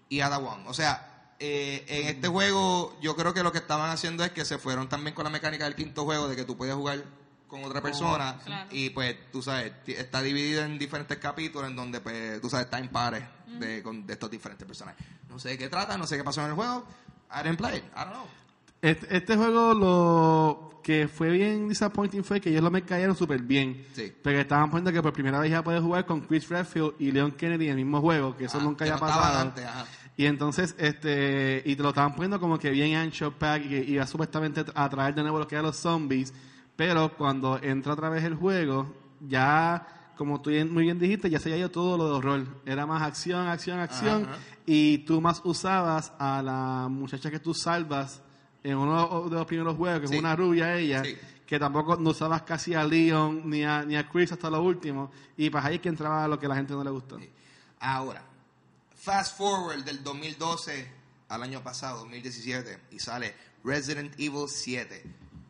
y 0.09 0.19
Ada 0.19 0.37
Wong. 0.37 0.67
O 0.67 0.73
sea, 0.73 1.33
eh, 1.39 1.85
en 1.87 2.07
este 2.07 2.27
juego 2.27 2.97
yo 3.01 3.15
creo 3.15 3.33
que 3.33 3.43
lo 3.43 3.51
que 3.51 3.59
estaban 3.59 3.89
haciendo 3.89 4.25
es 4.25 4.31
que 4.31 4.43
se 4.43 4.57
fueron 4.57 4.89
también 4.89 5.15
con 5.15 5.23
la 5.23 5.29
mecánica 5.29 5.63
del 5.63 5.75
quinto 5.75 6.03
juego 6.03 6.27
de 6.27 6.35
que 6.35 6.43
tú 6.43 6.57
puedes 6.57 6.75
jugar 6.75 7.03
con 7.49 7.63
otra 7.65 7.81
persona 7.81 8.37
claro. 8.45 8.69
y 8.71 8.89
pues 8.91 9.17
tú 9.31 9.41
sabes 9.41 9.73
está 9.87 10.21
dividido 10.21 10.63
en 10.63 10.79
diferentes 10.79 11.17
capítulos 11.17 11.67
en 11.69 11.75
donde 11.75 11.99
pues 11.99 12.39
tú 12.39 12.49
sabes 12.49 12.65
está 12.67 12.79
en 12.79 12.87
pares 12.87 13.23
de, 13.59 13.83
con- 13.83 14.05
de 14.05 14.13
estos 14.13 14.29
diferentes 14.31 14.65
personajes 14.65 15.05
no 15.27 15.37
sé 15.39 15.49
de 15.49 15.57
qué 15.57 15.67
trata 15.67 15.97
no 15.97 16.05
sé 16.07 16.15
qué 16.15 16.23
pasó 16.23 16.41
en 16.41 16.47
el 16.47 16.53
juego 16.53 16.85
I 17.31 17.43
didn't 17.43 17.57
play 17.57 17.77
it 17.79 17.83
I 17.95 17.99
don't 18.05 18.11
know 18.13 18.25
Este, 18.81 19.17
este 19.17 19.35
juego 19.35 19.73
lo 19.73 20.79
que 20.83 21.07
fue 21.07 21.29
bien 21.31 21.67
disappointing 21.69 22.23
fue 22.23 22.39
que 22.39 22.49
ellos 22.49 22.63
lo 22.63 22.71
me 22.71 22.81
cayeron 22.83 23.15
súper 23.15 23.41
bien. 23.41 23.85
Sí. 23.93 24.11
Porque 24.23 24.39
estaban 24.39 24.69
poniendo 24.71 24.91
que 24.93 25.01
por 25.03 25.11
primera 25.13 25.37
vez 25.39 25.51
ya 25.51 25.61
puedes 25.63 25.81
jugar 25.81 26.05
con 26.05 26.21
Chris 26.21 26.47
Redfield 26.49 26.93
y 26.97 27.11
Leon 27.11 27.33
Kennedy 27.33 27.65
en 27.65 27.71
el 27.71 27.75
mismo 27.77 27.99
juego, 28.01 28.35
que 28.35 28.45
eso 28.45 28.57
Ah, 28.59 28.63
nunca 28.63 28.85
que 28.85 28.91
haya 28.91 28.99
no 28.99 29.05
estaban 29.05 29.21
pasado. 29.27 29.41
antes, 29.49 29.65
ajá. 29.65 29.85
Y 30.17 30.25
entonces, 30.25 30.75
este, 30.79 31.61
y 31.65 31.75
te 31.75 31.83
lo 31.83 31.89
estaban 31.89 32.13
poniendo 32.15 32.39
como 32.39 32.57
que 32.57 32.69
bien 32.71 32.95
ancho 32.95 33.31
pack 33.37 33.65
y 33.65 33.69
que 33.69 33.77
iba 33.91 34.07
supuestamente 34.07 34.63
a 34.73 34.89
traer 34.89 35.13
de 35.13 35.21
nuevo 35.21 35.37
lo 35.39 35.47
que 35.47 35.55
eran 35.55 35.65
los 35.65 35.75
zombies. 35.77 36.33
Pero 36.79 37.11
cuando 37.17 37.59
entra 37.61 37.91
otra 37.91 38.07
vez 38.07 38.23
el 38.23 38.35
juego, 38.35 38.95
ya, 39.19 40.13
como 40.15 40.39
tú 40.39 40.49
muy 40.71 40.83
bien 40.83 40.97
dijiste, 40.97 41.29
ya 41.29 41.37
se 41.37 41.49
había 41.49 41.59
ido 41.59 41.71
todo 41.71 41.97
lo 41.97 42.05
de 42.07 42.11
horror. 42.13 42.47
Era 42.65 42.85
más 42.85 43.01
acción, 43.01 43.47
acción, 43.49 43.81
acción. 43.81 44.23
Ajá. 44.29 44.37
Y 44.65 44.99
tú 44.99 45.19
más 45.19 45.41
usabas 45.43 46.13
a 46.17 46.41
la 46.41 46.87
muchacha 46.89 47.29
que 47.29 47.39
tú 47.41 47.53
salvas 47.53 48.21
en 48.63 48.77
uno 48.77 49.27
de 49.29 49.35
los 49.35 49.45
primeros 49.45 49.75
juegos, 49.75 49.99
que 49.99 50.07
Sí. 50.07 50.13
es 50.13 50.19
una 50.21 50.37
rubia 50.37 50.73
ella, 50.77 51.03
Sí. 51.03 51.17
que 51.45 51.59
tampoco 51.59 51.97
no 51.97 52.11
usabas 52.11 52.43
casi 52.43 52.73
a 52.73 52.85
Leon 52.85 53.49
ni 53.49 53.65
a, 53.65 53.83
ni 53.83 53.97
a 53.97 54.07
Chris 54.07 54.31
hasta 54.31 54.49
lo 54.49 54.63
último. 54.63 55.11
Y 55.35 55.49
pues 55.49 55.65
ahí 55.65 55.75
es 55.75 55.81
que 55.81 55.89
entraba 55.89 56.29
lo 56.29 56.39
que 56.39 56.45
a 56.45 56.49
la 56.49 56.55
gente 56.55 56.71
no 56.75 56.83
le 56.85 56.91
gustó. 56.91 57.19
Ahora, 57.81 58.21
fast 58.95 59.37
forward 59.37 59.83
del 59.83 60.01
2012 60.01 60.89
al 61.27 61.43
año 61.43 61.61
pasado, 61.61 61.99
2017, 61.99 62.79
y 62.91 62.99
sale 62.99 63.35
Resident 63.65 64.13
Evil 64.17 64.47
7, 64.47 65.03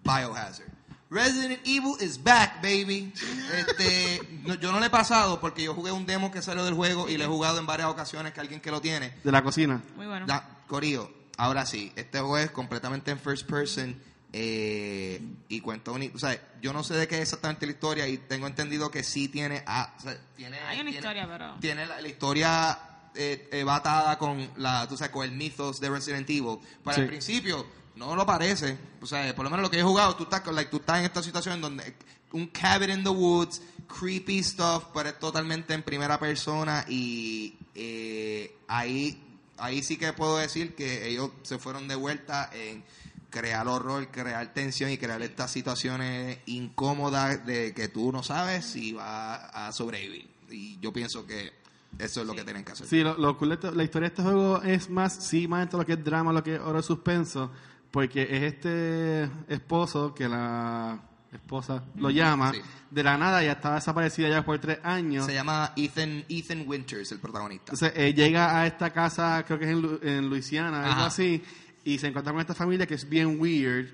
Biohazard. 0.04 0.79
Resident 1.12 1.60
Evil 1.66 1.96
is 2.02 2.22
back, 2.24 2.62
baby. 2.62 3.12
Este, 3.58 4.22
no- 4.46 4.56
yo 4.56 4.72
no 4.72 4.80
le 4.80 4.88
he 4.88 4.90
pasado 4.92 5.40
porque 5.40 5.64
yo 5.64 5.74
jugué 5.74 5.92
un 5.92 6.06
demo 6.06 6.32
que 6.32 6.42
salió 6.42 6.64
del 6.64 6.74
juego 6.76 7.10
y 7.10 7.18
le 7.18 7.24
he 7.24 7.28
jugado 7.28 7.60
en 7.60 7.66
varias 7.66 7.90
ocasiones 7.90 8.34
que 8.34 8.40
alguien 8.40 8.62
que 8.62 8.70
lo 8.72 8.80
tiene. 8.82 9.14
De 9.24 9.32
la 9.32 9.42
cocina. 9.44 9.82
Muy 9.96 10.06
bueno. 10.06 10.26
Da- 10.28 10.58
Corillo, 10.68 11.12
ahora 11.38 11.66
sí, 11.66 11.92
este 11.96 12.20
juego 12.20 12.38
es 12.38 12.52
completamente 12.52 13.10
en 13.10 13.20
first 13.20 13.48
person 13.50 14.00
eh, 14.34 15.20
y 15.48 15.62
cuenta 15.62 15.90
un... 15.92 16.12
O 16.14 16.20
sea, 16.20 16.40
yo 16.62 16.72
no 16.74 16.84
sé 16.84 16.94
de 16.94 17.08
qué 17.08 17.16
es 17.16 17.22
exactamente 17.24 17.66
la 17.66 17.72
historia 17.72 18.08
y 18.08 18.20
tengo 18.20 18.46
entendido 18.46 18.92
que 18.92 19.04
sí 19.04 19.28
tiene... 19.30 19.64
ah, 19.66 19.96
o 19.98 20.02
sea, 20.02 20.16
tiene 20.36 20.58
Hay 20.60 20.76
una 20.82 20.92
tiene- 20.92 20.92
historia, 20.92 21.28
pero... 21.28 21.56
Tiene 21.60 21.88
la, 21.88 22.00
la 22.02 22.08
historia 22.08 22.80
eh, 23.16 23.50
eh, 23.52 23.64
va 23.64 23.78
atada 23.78 24.20
con, 24.20 24.48
la, 24.58 24.88
tú 24.88 24.96
sabes, 24.96 25.12
con 25.12 25.26
el 25.26 25.32
mythos 25.32 25.80
de 25.80 25.90
Resident 25.90 26.30
Evil. 26.30 26.60
Para 26.84 26.94
Sí. 26.96 27.02
el 27.02 27.08
principio 27.08 27.66
no 28.00 28.16
lo 28.16 28.26
parece. 28.26 28.78
O 29.02 29.06
sea, 29.06 29.36
por 29.36 29.44
lo 29.44 29.52
menos 29.52 29.64
lo 29.64 29.70
que 29.70 29.80
he 29.80 29.84
jugado, 29.84 30.16
tú 30.16 30.24
estás, 30.24 30.42
con- 30.42 30.56
like, 30.56 30.72
tú 30.72 30.78
estás 30.78 31.00
en 31.00 31.06
esta 31.06 31.22
situación 31.22 31.62
donde 31.62 31.96
un 32.32 32.48
cabin 32.48 32.90
in 32.92 33.04
the 33.04 33.10
woods, 33.10 33.62
creepy 34.00 34.42
stuff, 34.44 34.86
pero 34.94 35.10
es 35.10 35.20
totalmente 35.20 35.74
en 35.74 35.84
primera 35.84 36.20
persona 36.20 36.86
y 36.88 37.58
eh, 37.76 38.56
ahí, 38.68 39.22
ahí 39.58 39.84
sí 39.84 39.98
que 39.98 40.14
puedo 40.14 40.38
decir 40.38 40.76
que 40.76 41.08
ellos 41.08 41.32
se 41.44 41.58
fueron 41.60 41.88
de 41.88 41.96
vuelta 41.96 42.50
en 42.54 42.84
crear 43.32 43.68
horror, 43.68 44.08
crear 44.10 44.54
tensión 44.54 44.90
y 44.92 44.98
crear 44.98 45.22
estas 45.22 45.52
situaciones 45.52 46.40
incómodas 46.48 47.46
de 47.46 47.74
que 47.74 47.88
tú 47.88 48.12
no 48.12 48.24
sabes 48.24 48.66
si 48.66 48.94
va 48.94 49.36
a 49.36 49.72
sobrevivir. 49.72 50.30
Y 50.50 50.80
yo 50.80 50.92
pienso 50.94 51.26
que 51.28 51.54
eso 52.00 52.22
es 52.22 52.28
lo 52.28 52.34
que 52.36 52.44
tienen 52.44 52.64
que 52.64 52.72
hacer. 52.72 52.88
Sí, 52.88 53.02
lo, 53.02 53.18
lo 53.18 53.38
cool 53.38 53.60
de 53.60 53.72
la 53.72 53.84
historia 53.84 54.10
de 54.10 54.14
este 54.16 54.24
juego 54.24 54.62
es 54.64 54.90
más, 54.90 55.14
sí, 55.28 55.48
más 55.48 55.64
en 55.64 55.70
todo 55.70 55.82
lo 55.82 55.86
que 55.88 55.94
es 55.94 56.04
drama, 56.04 56.32
lo 56.34 56.44
que 56.44 56.56
es 56.56 56.60
horror 56.62 56.84
suspenso, 56.84 57.52
porque 57.92 58.24
es 58.24 58.54
este 58.54 59.24
esposo 59.48 60.14
que 60.14 60.28
la 60.30 61.00
esposa 61.32 61.84
lo 61.96 62.10
llama, 62.10 62.52
Sí. 62.54 62.60
de 62.90 63.04
la 63.04 63.18
nada 63.18 63.44
ya 63.44 63.54
estaba 63.54 63.76
desaparecida 63.76 64.30
ya 64.30 64.44
por 64.44 64.58
tres 64.60 64.80
años. 64.84 65.26
Se 65.26 65.34
llama 65.34 65.74
Ethan, 65.76 66.24
Ethan 66.30 66.64
Winters, 66.68 67.12
el 67.12 67.20
protagonista. 67.20 67.72
Entonces 67.74 67.94
eh, 67.96 68.14
llega 68.14 68.60
a 68.60 68.66
esta 68.68 68.92
casa, 68.92 69.44
creo 69.46 69.60
que 69.60 69.66
es 69.66 69.72
en, 69.72 69.82
Lu- 69.82 70.00
en 70.02 70.30
Luisiana, 70.30 70.86
algo 70.86 71.04
así, 71.04 71.44
y 71.84 71.98
se 72.00 72.08
encuentran 72.08 72.36
con 72.36 72.42
esta 72.42 72.56
familia 72.56 72.86
que 72.88 72.96
es 72.96 73.08
bien 73.08 73.40
weird. 73.40 73.88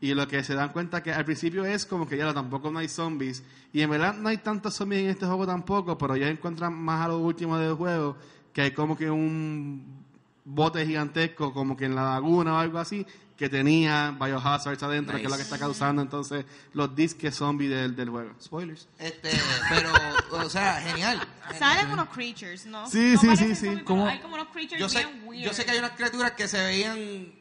Y 0.00 0.12
lo 0.14 0.28
que 0.28 0.44
se 0.44 0.54
dan 0.54 0.68
cuenta 0.70 1.02
que 1.02 1.12
al 1.12 1.24
principio 1.24 1.64
es 1.64 1.86
como 1.86 2.06
que 2.06 2.16
ya 2.18 2.34
tampoco 2.34 2.70
no 2.70 2.78
hay 2.80 2.88
zombies. 2.88 3.42
Y 3.72 3.80
en 3.80 3.88
verdad 3.90 4.14
no 4.16 4.28
hay 4.28 4.36
tantos 4.38 4.74
zombies 4.74 5.02
en 5.02 5.08
este 5.10 5.24
juego 5.26 5.46
tampoco, 5.46 5.96
pero 5.96 6.14
ya 6.16 6.28
encuentran 6.28 6.74
más 6.74 7.04
a 7.06 7.08
lo 7.08 7.18
último 7.18 7.56
del 7.56 7.74
juego 7.74 8.16
que 8.52 8.62
hay 8.62 8.70
como 8.72 8.96
que 8.96 9.10
un 9.10 10.04
bote 10.44 10.84
gigantesco, 10.84 11.54
como 11.54 11.74
que 11.76 11.86
en 11.86 11.94
la 11.94 12.02
laguna 12.14 12.52
o 12.54 12.58
algo 12.58 12.78
así, 12.78 13.06
que 13.36 13.48
tenía 13.48 14.12
biohazards 14.12 14.82
adentro, 14.82 15.16
que 15.16 15.24
es 15.24 15.30
lo 15.30 15.36
que 15.36 15.42
está 15.42 15.58
causando 15.58 16.00
entonces 16.02 16.44
los 16.72 16.94
disques 16.94 17.34
zombies 17.34 17.70
del, 17.70 17.96
del 17.96 18.08
juego. 18.10 18.32
Spoilers. 18.40 18.86
Este, 18.98 19.30
pero, 19.68 19.92
o 20.30 20.48
sea, 20.48 20.80
genial. 20.80 21.20
Salen 21.58 21.90
unos 21.90 22.08
creatures, 22.10 22.66
¿no? 22.66 22.88
Sí, 22.88 23.14
No 23.14 23.20
sí, 23.20 23.36
sí, 23.36 23.54
sí. 23.56 23.76
¿Cómo? 23.84 24.06
Hay 24.06 24.20
como 24.20 24.34
unos 24.34 24.48
creatures 24.48 24.80
Yo 24.80 24.88
sé, 24.88 24.98
bien 25.04 25.22
weird. 25.26 25.44
yo 25.46 25.52
sé 25.52 25.64
que 25.64 25.72
hay 25.72 25.78
unas 25.78 25.92
criaturas 25.92 26.32
que 26.32 26.46
se 26.46 26.62
veían 26.62 27.32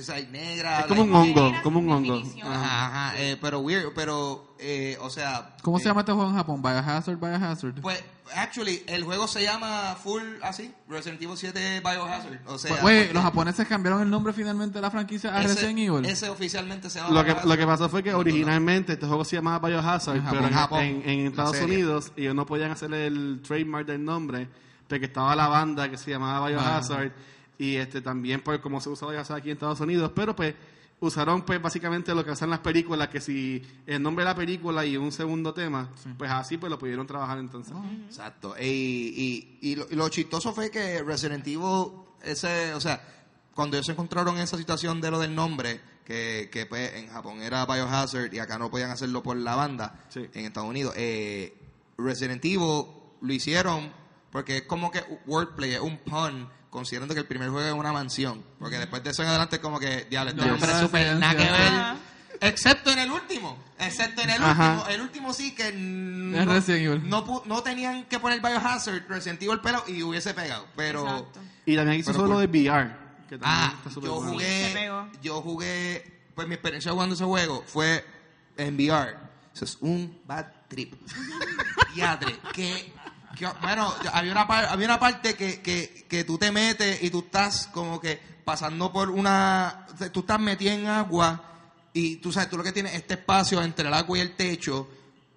o 0.00 0.02
sea, 0.02 0.20
negras. 0.30 0.80
Es 0.80 0.86
como 0.86 1.02
un 1.02 1.12
like- 1.12 1.40
hongo, 1.40 1.56
como 1.62 1.78
un 1.80 1.90
hongo. 1.90 2.22
Ajá. 2.42 2.52
Ajá, 2.54 2.86
ajá, 3.10 3.18
eh, 3.20 3.36
pero 3.40 3.60
weird, 3.60 3.92
pero, 3.94 4.54
eh, 4.58 4.96
o 5.00 5.10
sea. 5.10 5.56
¿Cómo 5.62 5.78
eh, 5.78 5.80
se 5.80 5.86
llama 5.88 6.00
este 6.00 6.12
juego 6.12 6.28
en 6.30 6.36
Japón? 6.36 6.62
Biohazard, 6.62 7.16
Biohazard. 7.18 7.80
Pues, 7.80 8.02
actually, 8.34 8.82
el 8.88 9.04
juego 9.04 9.26
se 9.28 9.42
llama 9.42 9.96
full 10.02 10.22
así, 10.42 10.72
Resident 10.88 11.22
Evil 11.22 11.36
7 11.36 11.80
Biohazard. 11.80 12.40
O 12.46 12.58
sea, 12.58 12.76
Güey, 12.80 12.98
porque 13.02 13.14
los 13.14 13.22
japoneses 13.22 13.66
cambiaron 13.68 14.02
el 14.02 14.10
nombre 14.10 14.32
finalmente 14.32 14.74
de 14.78 14.82
la 14.82 14.90
franquicia 14.90 15.34
a 15.34 15.40
ese, 15.42 15.54
Resident 15.54 15.78
Evil. 15.78 16.04
ese 16.06 16.28
oficialmente 16.28 16.90
se 16.90 16.98
llama 16.98 17.10
Lo 17.14 17.20
que, 17.24 17.30
Biohazard. 17.30 17.48
lo 17.48 17.56
que 17.56 17.66
pasó 17.66 17.88
fue 17.88 18.02
que 18.02 18.12
originalmente 18.14 18.94
este 18.94 19.06
juego 19.06 19.24
se 19.24 19.36
llamaba 19.36 19.66
Biohazard, 19.68 20.16
En 20.16 20.22
Japón. 20.24 20.38
pero 20.38 20.48
en, 20.48 20.54
Japón. 20.54 20.82
en- 20.82 21.08
en 21.08 21.26
Estados. 21.28 21.60
Unidos 21.60 22.12
ellos 22.16 22.34
no 22.34 22.44
podían 22.46 22.70
hacer 22.72 22.92
el 22.92 23.40
trademark 23.46 23.86
del 23.86 24.04
nombre 24.04 24.48
porque 24.88 25.04
estaba 25.06 25.36
la 25.36 25.48
banda 25.48 25.90
que 25.90 25.96
se 25.98 26.10
llamaba 26.10 26.48
Biohazard 26.48 27.12
y 27.58 27.76
este 27.76 28.00
también 28.00 28.40
por 28.40 28.60
cómo 28.60 28.80
se 28.80 28.88
usa 28.88 29.08
Biohazard 29.08 29.38
aquí 29.38 29.50
en 29.50 29.54
Estados 29.56 29.80
Unidos, 29.80 30.12
pero 30.14 30.34
pues 30.36 30.54
usaron 31.00 31.42
pues 31.42 31.60
básicamente 31.62 32.14
lo 32.14 32.24
que 32.24 32.30
hacen 32.32 32.50
las 32.50 32.58
películas, 32.60 33.08
que 33.08 33.20
si 33.20 33.62
el 33.86 34.02
nombre 34.02 34.24
de 34.24 34.30
la 34.30 34.34
película 34.34 34.84
y 34.84 34.96
un 34.96 35.12
segundo 35.12 35.54
tema, 35.54 35.90
pues 36.16 36.30
así 36.30 36.56
pues 36.58 36.70
lo 36.70 36.78
pudieron 36.78 37.06
trabajar 37.06 37.38
entonces. 37.38 37.72
Exacto. 38.06 38.54
Y, 38.60 38.64
y, 38.64 39.58
y 39.70 39.76
lo, 39.76 39.86
y 39.90 39.94
lo 39.94 40.08
chistoso 40.08 40.52
fue 40.52 40.70
que 40.70 41.02
Resident 41.02 41.46
Evil, 41.46 41.92
ese, 42.22 42.74
o 42.74 42.80
sea, 42.80 43.00
cuando 43.54 43.76
ellos 43.76 43.86
se 43.86 43.92
encontraron 43.92 44.36
en 44.36 44.42
esa 44.42 44.56
situación 44.58 45.00
de 45.00 45.10
lo 45.10 45.18
del 45.20 45.34
nombre, 45.34 45.80
que, 46.04 46.48
que 46.50 46.64
pues, 46.66 46.94
en 46.94 47.08
Japón 47.10 47.42
era 47.42 47.66
Biohazard 47.66 48.32
y 48.32 48.38
acá 48.38 48.58
no 48.58 48.70
podían 48.70 48.90
hacerlo 48.90 49.22
por 49.22 49.36
la 49.36 49.54
banda, 49.54 50.04
Sí. 50.08 50.26
en 50.32 50.46
Estados 50.46 50.68
Unidos, 50.70 50.94
eh, 50.96 51.56
Resident 51.96 52.44
Evil 52.44 52.84
lo 53.20 53.32
hicieron 53.32 53.92
porque 54.32 54.58
es 54.58 54.62
como 54.62 54.90
que 54.90 55.00
wordplay, 55.26 55.74
es 55.74 55.80
un 55.80 55.98
pun, 55.98 56.48
considerando 56.70 57.14
que 57.14 57.20
el 57.20 57.26
primer 57.26 57.48
juego 57.50 57.66
es 57.66 57.74
una 57.74 57.92
mansión. 57.92 58.44
Porque 58.58 58.78
después 58.78 59.02
de 59.02 59.10
eso 59.10 59.22
en 59.22 59.28
adelante, 59.28 59.60
como 59.60 59.78
que, 59.80 60.06
diablo, 60.10 60.30
este 60.32 60.46
es 60.46 60.52
otra 60.62 60.80
súper 60.80 61.16
nada 61.16 61.34
que 61.36 61.50
ver. 61.50 62.08
Excepto 62.40 62.90
en 62.90 63.00
el 63.00 63.10
último. 63.10 63.58
Excepto 63.80 64.22
en 64.22 64.30
el 64.30 64.42
Ajá. 64.42 64.72
último. 64.74 64.88
El 64.90 65.00
último 65.00 65.32
sí 65.32 65.54
que 65.54 65.72
no, 65.72 66.38
Es 66.38 66.46
Resident 66.46 66.86
Evil. 66.86 67.08
no, 67.08 67.42
no 67.46 67.62
tenían 67.62 68.04
que 68.04 68.20
poner 68.20 68.40
Biohazard, 68.40 69.08
Resident 69.08 69.42
Evil 69.42 69.58
pelo 69.60 69.82
y 69.88 70.02
hubiese 70.02 70.34
pegado. 70.34 70.66
Pero. 70.76 71.02
Exacto. 71.02 71.40
Y 71.66 71.74
también 71.76 71.98
hizo 72.00 72.12
solo 72.12 72.34
por- 72.34 72.38
de 72.38 72.46
VR, 72.46 72.90
que 73.28 73.38
también 73.38 73.42
Ah, 73.42 73.74
yo 74.00 74.20
jugué. 74.20 74.90
Yo 75.22 75.42
jugué. 75.42 76.20
Pues 76.36 76.46
mi 76.46 76.54
experiencia 76.54 76.92
jugando 76.92 77.16
ese 77.16 77.24
juego 77.24 77.64
fue 77.66 78.04
en 78.56 78.76
VR. 78.76 79.16
Eso 79.52 79.64
es 79.64 79.76
un 79.80 80.20
bad 80.24 80.46
trip. 80.68 80.94
Diadre, 81.94 82.38
que. 82.52 82.92
Bueno, 83.62 83.94
había 84.12 84.32
una, 84.32 84.42
había 84.42 84.86
una 84.86 84.98
parte 84.98 85.34
que, 85.34 85.60
que, 85.60 86.06
que 86.08 86.24
tú 86.24 86.38
te 86.38 86.50
metes 86.50 87.02
y 87.02 87.10
tú 87.10 87.20
estás 87.20 87.68
como 87.68 88.00
que 88.00 88.20
pasando 88.44 88.92
por 88.92 89.10
una. 89.10 89.86
Tú 90.12 90.20
estás 90.20 90.40
metido 90.40 90.72
en 90.72 90.86
agua 90.86 91.42
y 91.92 92.16
tú 92.16 92.32
sabes, 92.32 92.48
tú 92.48 92.56
lo 92.56 92.62
que 92.62 92.72
tienes 92.72 92.94
este 92.94 93.14
espacio 93.14 93.62
entre 93.62 93.88
el 93.88 93.94
agua 93.94 94.18
y 94.18 94.20
el 94.20 94.36
techo. 94.36 94.88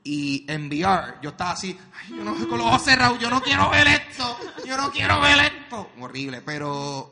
Y 0.04 0.46
en 0.52 0.68
VR, 0.68 1.16
yo 1.22 1.30
estaba 1.30 1.52
así, 1.52 1.78
ay, 1.94 2.16
yo 2.18 2.24
no 2.24 2.34
con 2.48 2.58
los 2.58 2.66
ojos 2.68 2.84
cerrados, 2.84 3.20
yo 3.20 3.30
no 3.30 3.40
quiero 3.42 3.70
ver 3.70 3.88
esto, 3.88 4.36
yo 4.66 4.76
no 4.76 4.90
quiero 4.92 5.22
ver 5.22 5.38
esto. 5.54 5.92
Horrible, 6.00 6.42
pero 6.42 6.72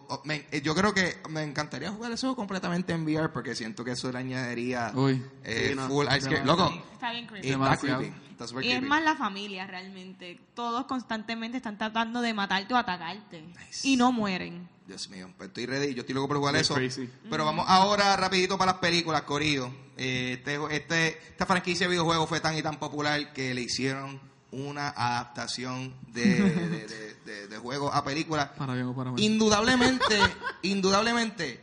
oh, 0.09 0.21
me- 0.25 0.47
eh, 0.51 0.61
yo 0.63 0.73
creo 0.73 0.91
que 0.91 1.21
me 1.29 1.43
encantaría 1.43 1.91
jugar 1.91 2.11
eso 2.13 2.35
completamente 2.35 2.91
en 2.93 3.03
VR 3.05 3.29
porque 3.31 3.53
siento 3.53 3.83
que 3.83 3.91
eso 3.91 4.11
le 4.11 4.17
añadiría 4.17 4.91
Uy. 4.95 5.23
eh, 5.43 5.67
Sí, 5.69 5.75
no. 5.75 5.87
full 5.87 6.07
ice 6.17 6.27
cream. 6.27 6.45
Loco, 6.47 6.73
Está 6.93 7.11
bien 7.11 7.27
creepy. 7.27 7.49
está 7.51 7.77
creepy. 7.77 8.13
Está 8.31 8.47
super 8.47 8.65
Y 8.65 8.71
es 8.71 8.81
más 8.81 9.03
la 9.03 9.15
familia 9.15 9.67
realmente. 9.67 10.39
Todos 10.55 10.85
constantemente 10.85 11.57
están 11.57 11.77
tratando 11.77 12.21
de 12.21 12.33
matarte 12.33 12.73
o 12.73 12.77
atacarte. 12.77 13.41
Nice. 13.41 13.87
Y 13.87 13.97
no 13.97 14.11
mueren. 14.11 14.67
Dios 14.87 15.07
mío, 15.09 15.29
pues 15.37 15.49
estoy 15.49 15.67
ready, 15.67 15.93
yo 15.93 15.99
estoy 16.01 16.15
loco 16.15 16.29
por 16.29 16.37
jugar 16.37 16.53
That's 16.55 16.65
eso. 16.65 16.73
crazy. 16.73 17.07
Pero 17.29 17.45
vamos 17.45 17.65
ahora 17.67 18.15
rapidito 18.15 18.57
para 18.57 18.71
las 18.71 18.81
películas, 18.81 19.21
Corillo. 19.21 19.69
Eh, 20.01 20.33
este, 20.37 20.57
este, 20.75 21.07
esta 21.31 21.45
franquicia 21.45 21.85
de 21.87 21.91
videojuegos 21.91 22.29
fue 22.29 22.39
tan 22.39 22.57
y 22.57 22.61
tan 22.61 22.77
popular 22.79 23.33
que 23.33 23.53
le 23.53 23.61
hicieron 23.61 24.21
una 24.51 24.87
adaptación 24.89 25.93
de, 26.07 26.23
de, 26.25 26.87
de- 26.87 27.13
de- 27.25 27.47
de 27.49 27.57
juego 27.57 27.93
a 27.93 28.03
película. 28.03 28.53
Para 28.57 28.73
bien 28.75 28.87
o 28.87 28.95
para 28.95 29.11
mal. 29.11 29.19
Indudablemente, 29.19 30.17
indudablemente, 30.63 31.59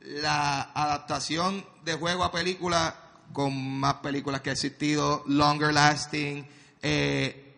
la 0.00 0.62
adaptación 0.74 1.64
de 1.84 1.94
juego 1.94 2.24
a 2.24 2.32
película 2.32 2.96
con 3.32 3.78
más 3.78 3.94
películas 3.94 4.40
que 4.40 4.50
ha 4.50 4.54
existido, 4.54 5.22
longer 5.28 5.72
lasting, 5.72 6.46
eh, 6.82 7.54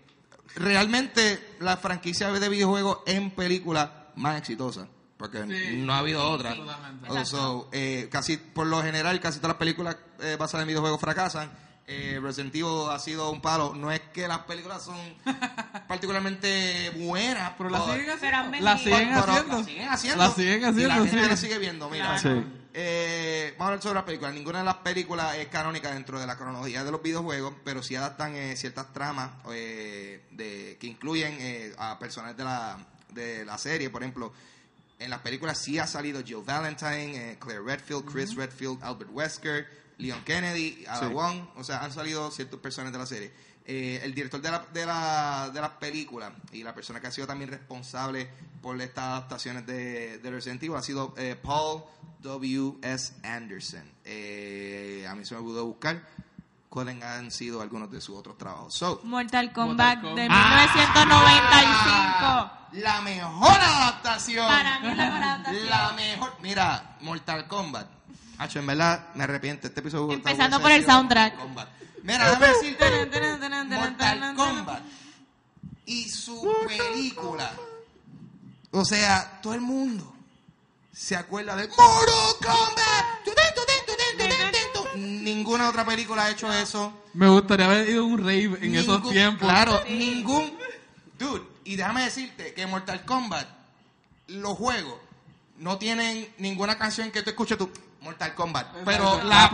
realmente 0.54 1.56
la 1.60 1.76
franquicia 1.78 2.30
de 2.30 2.48
videojuegos 2.48 2.98
en 3.06 3.30
película 3.30 4.08
más 4.16 4.38
exitosa, 4.38 4.86
porque 5.22 5.42
Sí. 5.70 5.76
no 5.78 5.94
ha 5.94 5.98
habido 5.98 6.28
otra. 6.28 6.54
Totalmente. 6.54 7.08
Also, 7.16 7.68
eh, 7.72 8.08
casi 8.10 8.36
por 8.36 8.66
lo 8.66 8.82
general, 8.82 9.20
casi 9.20 9.38
todas 9.38 9.50
las 9.50 9.58
películas 9.58 9.96
eh, 10.20 10.36
basadas 10.38 10.62
en 10.64 10.68
videojuegos 10.68 11.00
fracasan. 11.00 11.50
Eh, 11.86 12.20
Resident 12.22 12.54
Evil 12.54 12.88
ha 12.90 12.98
sido 12.98 13.30
un 13.30 13.40
palo. 13.40 13.74
No 13.74 13.90
es 13.90 14.00
que 14.12 14.26
las 14.28 14.38
películas 14.40 14.82
son 14.84 14.96
particularmente 15.88 16.90
buenas, 16.90 17.52
Pero 17.58 17.70
la 17.70 17.82
o- 17.82 17.92
siguen 17.92 18.10
haciendo. 18.10 18.36
La 18.60 18.74
vendido. 18.74 18.78
siguen 18.78 19.12
haciendo. 19.12 19.56
La 19.58 19.64
siguen 19.64 19.88
haciendo. 19.88 20.22
La 20.24 20.30
siguen 20.30 20.58
Y 20.58 20.60
la 20.62 20.68
haciendo, 20.68 20.94
gente 21.04 21.22
sí. 21.24 21.28
la 21.30 21.36
sigue 21.36 21.58
viendo. 21.58 21.90
Mira, 21.90 22.16
Claro. 22.20 22.40
Sí. 22.40 22.46
eh, 22.74 23.54
vamos 23.58 23.60
a 23.60 23.66
hablar 23.68 23.82
sobre 23.82 23.94
las 23.96 24.04
películas. 24.04 24.34
Ninguna 24.34 24.58
de 24.60 24.64
las 24.64 24.76
películas 24.76 25.36
es 25.36 25.48
canónica 25.48 25.92
dentro 25.92 26.18
de 26.20 26.26
la 26.26 26.36
cronología 26.36 26.84
de 26.84 26.90
los 26.90 27.02
videojuegos, 27.02 27.54
pero 27.64 27.82
sí 27.82 27.96
adaptan 27.96 28.34
eh, 28.36 28.56
ciertas 28.56 28.92
tramas 28.92 29.30
eh, 29.52 30.26
de, 30.30 30.78
que 30.80 30.86
incluyen 30.86 31.36
eh, 31.40 31.74
a 31.78 31.98
personajes 31.98 32.36
de 32.36 32.44
la, 32.44 32.78
de 33.10 33.44
la 33.44 33.58
serie. 33.58 33.90
Por 33.90 34.02
ejemplo, 34.02 34.32
en 35.04 35.10
las 35.10 35.20
películas 35.20 35.58
sí 35.58 35.78
ha 35.78 35.86
salido 35.86 36.22
Jill 36.22 36.42
Valentine, 36.44 37.32
eh, 37.32 37.38
Claire 37.38 37.62
Redfield, 37.62 38.04
Chris 38.10 38.34
Redfield, 38.34 38.82
Albert 38.82 39.10
Wesker, 39.12 39.66
Leon 39.98 40.22
Kennedy, 40.24 40.84
Ada 40.88 41.08
Sí. 41.08 41.14
Wong. 41.14 41.48
O 41.56 41.64
sea, 41.64 41.82
han 41.84 41.92
salido 41.92 42.30
ciertos 42.30 42.60
personajes 42.60 42.92
de 42.92 42.98
la 42.98 43.06
serie. 43.06 43.32
Eh, 43.64 44.00
el 44.02 44.12
director 44.14 44.40
de 44.40 44.50
la, 44.50 44.66
de, 44.72 44.86
la, 44.86 45.50
de 45.54 45.60
las 45.60 45.70
películas 45.70 46.32
y 46.50 46.64
la 46.64 46.74
persona 46.74 47.00
que 47.00 47.06
ha 47.06 47.12
sido 47.12 47.28
también 47.28 47.48
responsable 47.50 48.28
por 48.60 48.80
estas 48.80 49.04
adaptaciones 49.04 49.64
de, 49.66 50.18
de 50.18 50.30
Resident 50.30 50.60
Evil 50.64 50.76
ha 50.76 50.82
sido 50.82 51.14
eh, 51.16 51.36
Paul 51.40 51.84
W. 52.22 52.78
S. 52.82 53.12
Anderson. 53.22 53.84
Eh, 54.04 55.06
a 55.08 55.14
mí 55.14 55.24
se 55.24 55.34
me 55.36 55.40
pudo 55.42 55.64
buscar 55.66 56.02
cuáles 56.72 57.02
han 57.02 57.30
sido 57.30 57.60
algunos 57.60 57.90
de 57.90 58.00
sus 58.00 58.16
otros 58.16 58.38
trabajos. 58.38 58.74
So, 58.74 59.00
Mortal 59.04 59.52
Kombat 59.52 60.00
Kombat. 60.00 60.16
de 60.16 60.28
Ah, 60.30 60.66
1995. 60.72 62.50
la 62.84 63.00
mejor 63.02 63.60
adaptación. 63.60 64.46
Para 64.48 64.78
mí 64.80 64.94
la 64.94 65.04
mejor 65.04 65.22
adaptación. 65.22 65.68
La 65.68 65.92
mejor. 65.92 66.32
Mira, 66.40 66.96
Mortal 67.02 67.46
Kombat. 67.46 67.86
Hacho, 68.38 68.58
en 68.60 68.66
verdad 68.66 69.08
me 69.14 69.24
arrepiento. 69.24 69.66
Este 69.66 69.80
episodio 69.80 70.12
Empezando 70.14 70.60
por 70.60 70.70
el 70.72 70.84
soundtrack. 70.86 71.36
Kombat. 71.36 71.68
Mira, 72.02 72.24
déjame 72.30 72.46
decirte. 72.48 73.06
Mortal 73.68 74.34
Kombat 74.34 74.82
y 75.84 76.08
su 76.08 76.50
película. 76.66 77.52
O 78.70 78.84
sea, 78.86 79.40
todo 79.42 79.52
el 79.52 79.60
mundo 79.60 80.10
se 80.90 81.16
acuerda 81.16 81.54
de 81.54 81.68
Mortal 81.68 81.84
Kombat. 82.40 83.24
Ninguna 85.02 85.68
otra 85.68 85.84
película 85.84 86.24
ha 86.24 86.30
hecho 86.30 86.52
eso. 86.52 86.92
Me 87.14 87.28
gustaría 87.28 87.66
haber 87.66 87.88
ido 87.88 88.02
a 88.02 88.06
un 88.06 88.18
rave 88.18 88.58
en 88.62 88.74
esos 88.76 89.02
tiempos. 89.10 89.48
Claro, 89.48 89.80
ningún. 89.88 90.52
Dude, 91.18 91.42
y 91.64 91.76
déjame 91.76 92.04
decirte 92.04 92.54
que 92.54 92.66
Mortal 92.66 93.04
Kombat, 93.04 93.46
los 94.28 94.56
juegos, 94.56 94.94
no 95.58 95.78
tienen 95.78 96.28
ninguna 96.38 96.76
canción 96.78 97.10
que 97.10 97.22
tú 97.22 97.30
escuches 97.30 97.58
tú. 97.58 97.70
Mortal 98.00 98.34
Kombat. 98.34 98.66
Pero 98.84 99.18
La 99.22 99.22
la, 99.22 99.42
la 99.42 99.50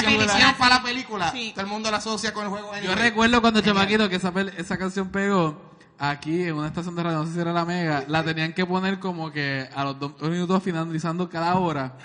película. 0.00 0.26
canción 0.26 0.54
para 0.54 0.76
la 0.76 0.82
película, 0.82 1.30
Sí. 1.32 1.50
todo 1.54 1.60
el 1.64 1.70
mundo 1.70 1.90
la 1.90 1.98
asocia 1.98 2.32
con 2.32 2.44
el 2.44 2.50
juego. 2.50 2.72
Yo 2.82 2.94
recuerdo 2.94 3.40
cuando 3.42 3.60
Genial. 3.60 3.76
chamaquito 3.76 4.08
que 4.08 4.16
esa, 4.16 4.32
pel- 4.32 4.54
esa 4.56 4.78
canción 4.78 5.10
pegó 5.10 5.69
aquí 6.02 6.44
en 6.44 6.54
una 6.54 6.66
estación 6.66 6.96
de 6.96 7.02
radio, 7.02 7.18
no 7.18 7.26
sé 7.26 7.34
si 7.34 7.40
era 7.40 7.52
la 7.52 7.66
Mega, 7.66 8.04
la 8.08 8.24
tenían 8.24 8.54
que 8.54 8.64
poner 8.64 8.98
como 8.98 9.30
que 9.30 9.68
a 9.74 9.84
los 9.84 9.98
dos 10.00 10.20
minutos 10.22 10.62
finalizando 10.62 11.28
cada 11.28 11.54
hora, 11.56 11.98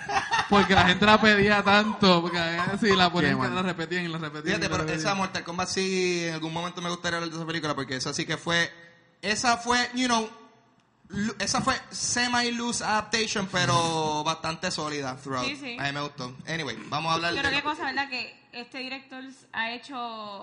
porque 0.50 0.74
la 0.74 0.84
gente 0.84 1.06
la 1.06 1.18
pedía 1.18 1.62
tanto, 1.62 2.20
porque 2.20 2.38
sí, 2.78 2.94
la 2.94 3.10
ponían, 3.10 3.40
que 3.40 3.48
la 3.48 3.62
repetían 3.62 4.04
y 4.04 4.08
la 4.08 4.18
repetían. 4.18 4.44
Fíjate, 4.44 4.66
y 4.66 4.68
la 4.68 4.68
pero 4.68 4.84
repetían. 4.84 5.00
esa 5.00 5.14
Mortal 5.14 5.44
Kombat 5.44 5.68
sí, 5.68 6.24
en 6.26 6.34
algún 6.34 6.52
momento 6.52 6.82
me 6.82 6.90
gustaría 6.90 7.16
hablar 7.16 7.30
de 7.30 7.36
esa 7.36 7.46
película 7.46 7.74
porque 7.74 7.96
esa 7.96 8.12
sí 8.12 8.26
que 8.26 8.36
fue, 8.36 8.70
esa 9.22 9.56
fue, 9.56 9.78
you 9.94 10.06
know, 10.06 10.28
esa 11.38 11.62
fue 11.62 11.74
semi-loose 11.90 12.84
adaptation, 12.84 13.48
pero 13.50 14.22
bastante 14.24 14.70
sólida 14.70 15.16
throughout. 15.16 15.46
Sí, 15.46 15.56
sí. 15.56 15.76
A 15.78 15.84
mí 15.84 15.92
me 15.92 16.00
gustó. 16.02 16.36
Anyway, 16.48 16.76
vamos 16.88 17.12
a 17.12 17.14
hablar 17.14 17.32
Pero 17.34 17.48
de... 17.48 17.54
qué 17.54 17.62
cosa, 17.62 17.84
¿verdad? 17.84 18.10
Que 18.10 18.45
este 18.60 18.78
director 18.78 19.22
ha 19.52 19.72
hecho 19.72 19.94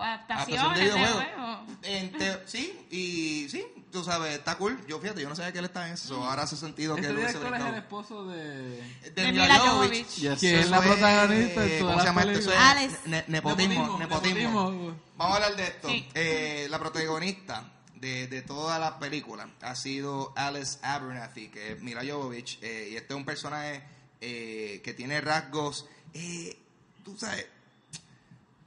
Adaptación 0.02 0.60
adaptaciones 0.60 0.78
de 0.80 0.86
de 0.86 0.92
videojuegos. 0.94 1.36
juegos. 1.36 1.60
En 1.84 2.12
te- 2.18 2.48
sí, 2.48 2.86
y 2.92 3.48
sí, 3.50 3.66
tú 3.92 4.04
sabes, 4.04 4.34
está 4.38 4.56
cool. 4.58 4.80
Yo 4.88 5.00
fíjate, 5.00 5.22
yo 5.22 5.30
no 5.30 5.36
sabía 5.36 5.52
que 5.52 5.60
él 5.60 5.66
está 5.66 5.88
en 5.88 5.94
eso. 5.94 6.08
so 6.10 6.24
ahora 6.24 6.44
hace 6.44 6.56
sentido 6.58 6.96
que 6.96 7.02
Este 7.02 7.12
él 7.12 7.18
hubiese 7.18 7.38
director 7.40 7.54
es 7.56 7.60
el 7.60 7.66
brincado. 7.72 7.84
esposo 7.84 8.28
de... 8.28 8.44
De 8.44 9.10
De 9.12 9.32
Mila 9.32 9.44
Mila 9.44 9.60
Jovovich. 9.60 10.06
Jovovich. 10.06 10.16
Yes. 10.16 10.40
Que 10.40 10.60
es 10.60 10.70
la 10.70 10.78
Eso 10.80 10.88
protagonista 10.88 11.66
eh, 11.66 11.74
en 11.74 11.80
¿Cómo 11.80 11.90
todas 11.92 12.02
se 12.04 12.08
llama 12.10 12.26
las 12.26 12.38
esto? 12.38 12.52
Eso 12.52 12.60
películas. 12.60 12.84
es 12.84 12.84
Alice. 12.96 13.10
ne- 13.10 13.26
nepotismo, 13.28 13.98
nepotismo. 14.00 14.40
nepotismo. 14.40 14.96
Vamos 15.18 15.34
a 15.34 15.36
hablar 15.44 15.56
de 15.58 15.64
esto. 15.68 15.88
Sí. 15.90 16.08
Eh, 16.14 16.68
la 16.70 16.80
protagonista 16.80 17.70
de, 17.96 18.28
de 18.28 18.42
todas 18.42 18.80
las 18.80 18.94
películas 18.94 19.48
ha 19.62 19.76
sido 19.76 20.34
Alice 20.36 20.78
Abernathy, 20.82 21.50
que 21.50 21.74
es 21.74 21.82
Mila 21.82 22.02
Jovovich. 22.08 22.60
eh, 22.62 22.90
y 22.92 22.96
este 22.96 23.14
es 23.14 23.18
un 23.18 23.26
personaje 23.26 23.84
eh, 24.22 24.82
que 24.84 24.94
tiene 24.94 25.20
rasgos, 25.22 25.86
eh, 26.14 26.58
tú 27.04 27.18
sabes, 27.18 27.46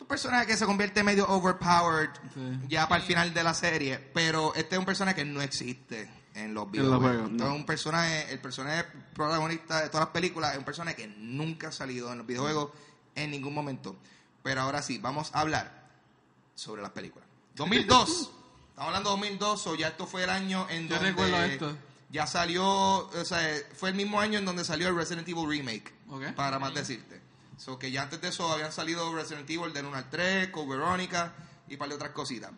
un 0.01 0.07
personaje 0.07 0.47
que 0.47 0.57
se 0.57 0.67
convierte 0.67 1.03
medio 1.03 1.27
overpowered 1.29 2.11
Sí. 2.35 2.59
ya 2.69 2.89
para 2.89 3.01
el 3.01 3.07
final 3.07 3.33
de 3.35 3.43
la 3.43 3.55
serie, 3.55 3.99
pero 4.13 4.55
este 4.55 4.75
es 4.77 4.79
un 4.79 4.85
personaje 4.85 5.17
que 5.17 5.25
no 5.25 5.41
existe 5.43 6.09
en 6.35 6.53
los 6.55 6.71
videojuegos. 6.71 7.03
juegos, 7.03 7.31
no. 7.33 7.55
Un 7.55 7.65
personaje, 7.67 8.31
el 8.33 8.39
personaje 8.41 8.85
protagonista 9.15 9.81
de 9.83 9.89
todas 9.89 10.07
las 10.07 10.13
películas 10.13 10.53
es 10.53 10.59
un 10.59 10.65
personaje 10.65 10.97
que 10.97 11.07
nunca 11.09 11.69
ha 11.69 11.73
salido 11.73 12.13
en 12.13 12.19
los 12.19 12.27
videojuegos 12.27 12.71
en 13.15 13.31
ningún 13.31 13.55
momento. 13.55 13.97
Pero 14.43 14.61
ahora 14.61 14.83
sí, 14.83 14.99
vamos 14.99 15.31
a 15.35 15.41
hablar 15.41 15.89
sobre 16.55 16.83
las 16.83 16.91
películas. 16.93 17.27
2002. 17.57 18.09
Estamos 18.69 18.89
hablando 18.89 19.11
de 19.11 19.17
2002, 19.17 19.67
o 19.69 19.75
ya 19.75 19.89
esto 19.89 20.07
fue 20.07 20.25
el 20.25 20.31
año 20.31 20.67
en 20.69 20.87
Yo 20.89 20.95
donde 20.97 21.11
recuerdo 21.11 21.43
esto. 21.45 21.77
ya 22.11 22.27
salió, 22.27 22.65
o 23.09 23.25
sea, 23.25 23.41
fue 23.75 23.89
el 23.89 23.95
mismo 23.95 24.21
año 24.21 24.39
en 24.39 24.45
donde 24.45 24.63
salió 24.65 24.89
el 24.89 24.95
Resident 24.95 25.27
Evil 25.27 25.49
Remake, 25.49 25.95
para 26.37 26.59
más 26.59 26.75
decirte. 26.75 27.23
So 27.57 27.79
que 27.79 27.91
ya 27.91 28.03
antes 28.03 28.21
de 28.21 28.29
eso 28.29 28.51
habían 28.53 28.73
salido 28.73 29.15
Resident 29.15 29.49
Evil 29.49 29.73
del 29.73 29.87
1 29.87 29.97
al 29.97 30.11
3, 30.11 30.49
con 30.49 30.69
Verónica 30.69 31.35
y 31.69 31.75
un 31.75 31.79
par 31.79 31.89
de 31.89 31.95
otras 31.95 32.11
cositas. 32.11 32.51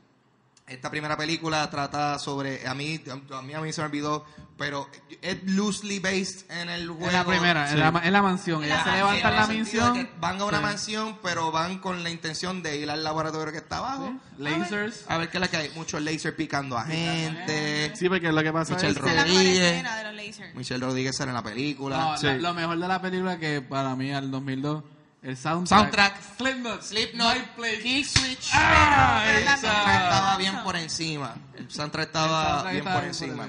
Esta 0.69 0.91
primera 0.91 1.16
película 1.16 1.69
trata 1.71 2.19
sobre, 2.19 2.66
a 2.66 2.75
mí, 2.75 3.01
a 3.33 3.43
mí, 3.43 3.55
a 3.55 3.61
mí 3.61 3.73
se 3.73 3.81
me 3.81 3.87
olvidó, 3.87 4.25
pero 4.57 4.89
es 5.23 5.43
loosely 5.45 5.99
based 6.01 6.51
en 6.51 6.69
el 6.69 6.89
juego. 6.89 7.07
Es 7.07 7.12
la 7.12 7.25
primera, 7.25 7.71
en, 7.71 7.79
la, 7.81 7.91
ma- 7.91 8.03
en 8.05 8.12
la 8.12 8.23
mansión. 8.23 8.62
Ella 8.64 8.83
se 8.83 8.91
la 8.91 8.97
levanta 8.97 9.29
en 9.31 9.37
la 9.37 9.47
mansión. 9.47 10.09
Van 10.21 10.41
a 10.41 10.45
una 10.45 10.59
Sí. 10.59 10.62
mansión, 10.62 11.19
pero 11.23 11.51
van 11.53 11.79
con 11.79 12.03
la 12.03 12.11
intención 12.11 12.62
de 12.62 12.77
ir 12.77 12.91
al 12.91 13.03
laboratorio 13.05 13.53
que 13.53 13.59
está 13.59 13.79
abajo. 13.79 14.12
Lasers. 14.39 15.05
A 15.09 15.16
ver 15.19 15.31
qué 15.31 15.37
es 15.39 15.41
la 15.41 15.49
que 15.49 15.57
hay. 15.57 15.71
Muchos 15.75 16.03
lasers 16.03 16.35
picando 16.35 16.77
a 16.77 16.85
gente. 16.85 17.93
Sí, 17.97 18.09
porque 18.09 18.31
lo 18.33 18.43
que 18.43 18.53
pasa 18.53 18.75
Michelle 18.75 18.93
es 18.93 18.97
es 18.99 19.03
la 19.14 19.25
Rodríguez. 19.25 19.59
escena 19.73 19.97
de 19.97 20.05
los 20.05 20.14
lasers. 20.14 20.55
Michelle 20.55 20.85
Rodríguez 20.85 21.16
sale 21.16 21.31
en 21.31 21.35
la 21.37 21.43
película. 21.43 21.99
No, 21.99 22.19
Sí. 22.19 22.27
la- 22.27 22.35
lo 22.37 22.55
mejor 22.55 22.79
de 22.79 22.89
la 22.89 23.01
película 23.01 23.39
que 23.39 23.62
para 23.62 23.95
mí 23.97 24.12
al 24.12 24.31
2002, 24.31 24.83
el 25.23 25.37
soundtrack. 25.37 25.81
Soundtrack. 25.81 26.37
Slipknot. 26.37 26.83
Slipknot. 26.83 27.37
Kick 27.83 28.07
Switch. 28.07 28.51
Ah. 28.53 29.25
El 29.29 29.45
soundtrack 29.45 30.03
estaba 30.03 30.37
bien 30.37 30.62
por 30.62 30.77
encima. 30.77 31.35
El 31.57 31.71
soundtrack 31.71 32.07
estaba 32.07 32.71
bien 32.71 32.85
por 32.85 33.05
encima. 33.05 33.49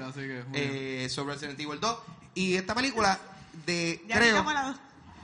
Eh, 0.52 1.08
sobre 1.10 1.34
Resident 1.34 1.58
Evil 1.60 1.80
2. 1.80 1.98
Y 2.34 2.54
esta 2.56 2.74
película 2.74 3.18
de, 3.66 4.02
Ya 4.08 4.16
creo... 4.16 4.44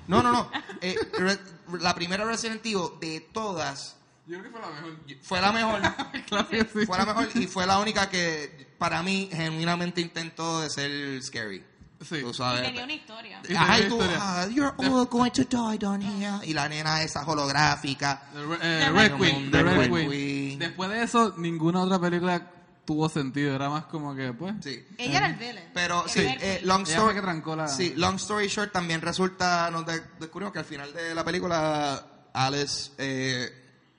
No, 0.08 0.22
no, 0.22 0.30
no. 0.32 0.50
Eh, 0.80 0.96
Re- 1.18 1.38
la 1.80 1.94
primera 1.94 2.24
Resident 2.24 2.64
Evil 2.64 2.90
de 3.00 3.20
todas 3.32 3.96
Yo 4.26 4.38
creo 4.38 4.52
que 4.52 4.58
fue 4.58 4.60
la 4.60 4.68
mejor. 4.70 4.96
fue 5.22 5.40
la 5.40 5.52
mejor. 5.52 5.80
Claro 6.26 6.48
que 6.48 6.60
sí. 6.64 6.86
fue 6.86 6.98
la 6.98 7.06
mejor 7.06 7.28
y 7.34 7.46
fue 7.46 7.66
la 7.66 7.78
única 7.78 8.08
que 8.08 8.74
para 8.78 9.02
mí 9.02 9.28
genuinamente 9.32 10.00
intentó 10.00 10.60
de 10.60 10.70
ser 10.70 11.22
scary. 11.22 11.64
Sí. 12.02 12.20
Tú 12.20 12.30
Y 12.30 12.34
sabes. 12.34 12.62
tenía 12.62 12.84
una 12.84 12.92
historia. 12.92 13.40
Y 13.48 13.54
Ajá, 13.54 13.78
y 13.78 13.82
tenía 13.82 13.88
tú, 13.88 13.94
historia. 13.96 14.18
ah, 14.20 14.46
you're 14.48 14.74
all 14.78 15.06
going 15.06 15.30
to 15.30 15.44
die 15.44 15.78
down 15.78 16.02
here. 16.02 16.38
Y 16.46 16.52
la 16.52 16.68
nena 16.68 17.02
esa 17.02 17.24
holográfica. 17.24 18.22
The 18.32 18.40
eh, 18.40 18.58
The 18.84 18.90
Red 18.90 18.92
Red 18.92 19.16
Queen. 19.18 19.34
Queen. 19.36 19.50
The 19.50 19.62
Red 19.62 19.76
Red 19.78 19.90
Queen. 19.90 20.10
Queen. 20.10 20.58
Después 20.58 20.90
de 20.90 21.02
eso, 21.02 21.34
ninguna 21.38 21.82
otra 21.82 21.98
película 21.98 22.50
tuvo 22.84 23.08
sentido. 23.08 23.54
Era 23.54 23.70
más 23.70 23.84
como 23.86 24.14
que, 24.14 24.32
pues. 24.34 24.54
Sí. 24.62 24.84
Ella 24.98 25.16
era 25.18 25.26
el 25.28 25.34
villain. 25.36 25.70
Pero 25.72 26.04
El 26.04 26.10
sí, 26.10 26.20
eh, 26.20 26.60
long 26.64 26.82
Ella 26.82 26.90
story 26.90 27.04
fue 27.06 27.14
que 27.14 27.20
trancó 27.22 27.56
la- 27.56 27.68
Sí, 27.68 27.94
long 27.96 28.16
story 28.16 28.48
short 28.48 28.72
también 28.72 29.00
resulta 29.00 29.70
nos 29.70 29.86
de- 29.86 30.02
descubrimos 30.20 30.52
que 30.52 30.58
al 30.60 30.64
final 30.66 30.92
de 30.92 31.14
la 31.14 31.24
película 31.24 32.06
Alice 32.34 32.92
eh, 32.98 33.50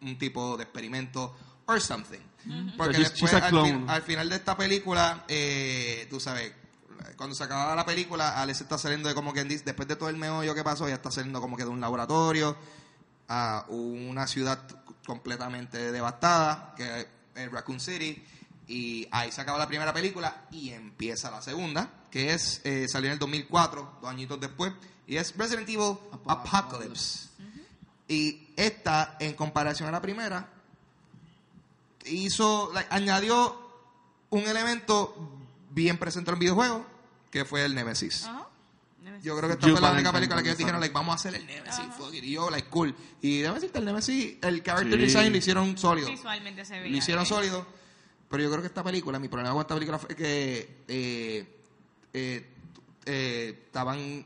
un 0.02 0.18
tipo 0.20 0.56
de 0.56 0.64
experimento 0.64 1.36
or 1.66 1.82
something. 1.82 2.20
Porque 2.78 2.98
She's- 2.98 3.10
después 3.12 3.32
she's 3.32 3.41
al, 3.41 3.64
fin- 3.66 3.86
al 3.89 4.02
final 4.04 4.30
de 4.30 4.36
esta 4.36 4.56
película 4.56 5.26
eh, 5.28 6.08
tú 6.10 6.20
sabes 6.20 6.54
cuando 7.16 7.36
se 7.36 7.43
acababa 7.43 7.76
la 7.76 7.86
película, 7.86 8.41
Alice 8.41 8.64
está 8.64 8.78
saliendo 8.78 9.08
de 9.08 9.16
como 9.16 9.34
quien 9.34 9.47
dice, 9.47 9.64
después 9.64 9.88
de 9.88 9.95
todo 9.95 10.10
el 10.10 10.18
meollo 10.18 10.53
que 10.53 10.64
pasó, 10.64 10.86
ella 10.86 10.95
está 10.95 11.12
saliendo 11.12 11.39
como 11.39 11.55
que 11.55 11.64
de 11.64 11.70
un 11.70 11.80
laboratorio 11.80 12.55
a 13.28 13.66
una 13.70 14.28
ciudad 14.28 14.60
completamente 15.05 15.91
devastada, 15.91 16.74
que 16.76 17.08
es 17.36 17.51
Raccoon 17.51 17.80
City, 17.80 18.24
y 18.68 19.08
ahí 19.12 19.32
se 19.32 19.41
acaba 19.41 19.58
la 19.58 19.68
primera 19.68 19.93
película 19.93 20.45
y 20.51 20.72
empieza 20.72 21.32
la 21.32 21.41
segunda, 21.41 21.89
que 22.12 22.34
es 22.34 22.62
eh, 22.66 22.88
salió 22.88 23.08
en 23.08 23.14
el 23.14 23.20
2004, 23.20 23.99
dos 24.01 24.10
añitos 24.10 24.39
después, 24.39 24.74
y 25.05 25.18
es 25.18 25.36
Resident 25.38 25.70
Evil 25.70 25.97
Apocalypse. 26.28 27.30
Y 28.10 28.53
esta, 28.55 29.18
en 29.20 29.34
comparación 29.34 29.89
a 29.89 29.91
la 29.91 30.01
primera, 30.01 30.49
hizo, 32.05 32.72
like, 32.74 32.89
añadió 32.89 33.68
un 34.30 34.41
elemento 34.41 35.32
bien 35.72 35.97
presente 35.97 36.32
en 36.32 36.36
el 36.36 36.39
videojuego, 36.39 36.86
que 37.32 37.46
fue 37.46 37.66
el 37.66 37.76
Nemesis. 37.76 38.26
Ajá. 38.26 38.48
Yo 39.24 39.36
creo 39.38 39.48
que 39.50 39.54
esta 39.54 39.68
Yo 39.68 39.74
fue 39.74 39.82
la 39.82 39.94
única 39.94 40.12
película 40.12 40.42
que 40.44 40.50
ellos 40.50 40.58
dijeron, 40.58 40.80
like, 40.80 40.94
vamos 40.94 41.14
a 41.14 41.16
hacer 41.16 41.34
el 41.36 41.46
Nemesis, 41.48 41.86
fuck 41.98 42.14
it. 42.14 42.24
Y 42.24 42.34
yo, 42.34 42.50
like, 42.50 42.68
cool. 42.70 42.94
Y 43.22 43.40
déjame 43.40 43.56
decirte, 43.60 43.80
el 43.80 43.86
Nemesis, 43.86 44.36
el 44.42 44.62
character 44.64 44.94
Sí. 45.00 45.06
design 45.06 45.32
lo 45.32 45.38
hicieron 45.38 45.78
sólido. 45.78 46.10
Visualmente 46.10 46.66
se 46.66 46.80
veía. 46.80 46.92
Lo 46.92 46.98
hicieron 46.98 47.26
sólido. 47.26 47.66
Pero 48.30 48.44
yo 48.44 48.50
creo 48.50 48.62
que 48.62 48.68
esta 48.68 48.84
película, 48.84 49.18
mi 49.20 49.30
problema 49.30 49.54
con 49.54 49.62
esta 49.62 49.74
película 49.76 49.98
fue 49.98 50.14
que 50.16 50.84
eh, 50.88 51.58
eh, 52.14 52.50
eh, 53.06 53.62
estaban 53.66 54.26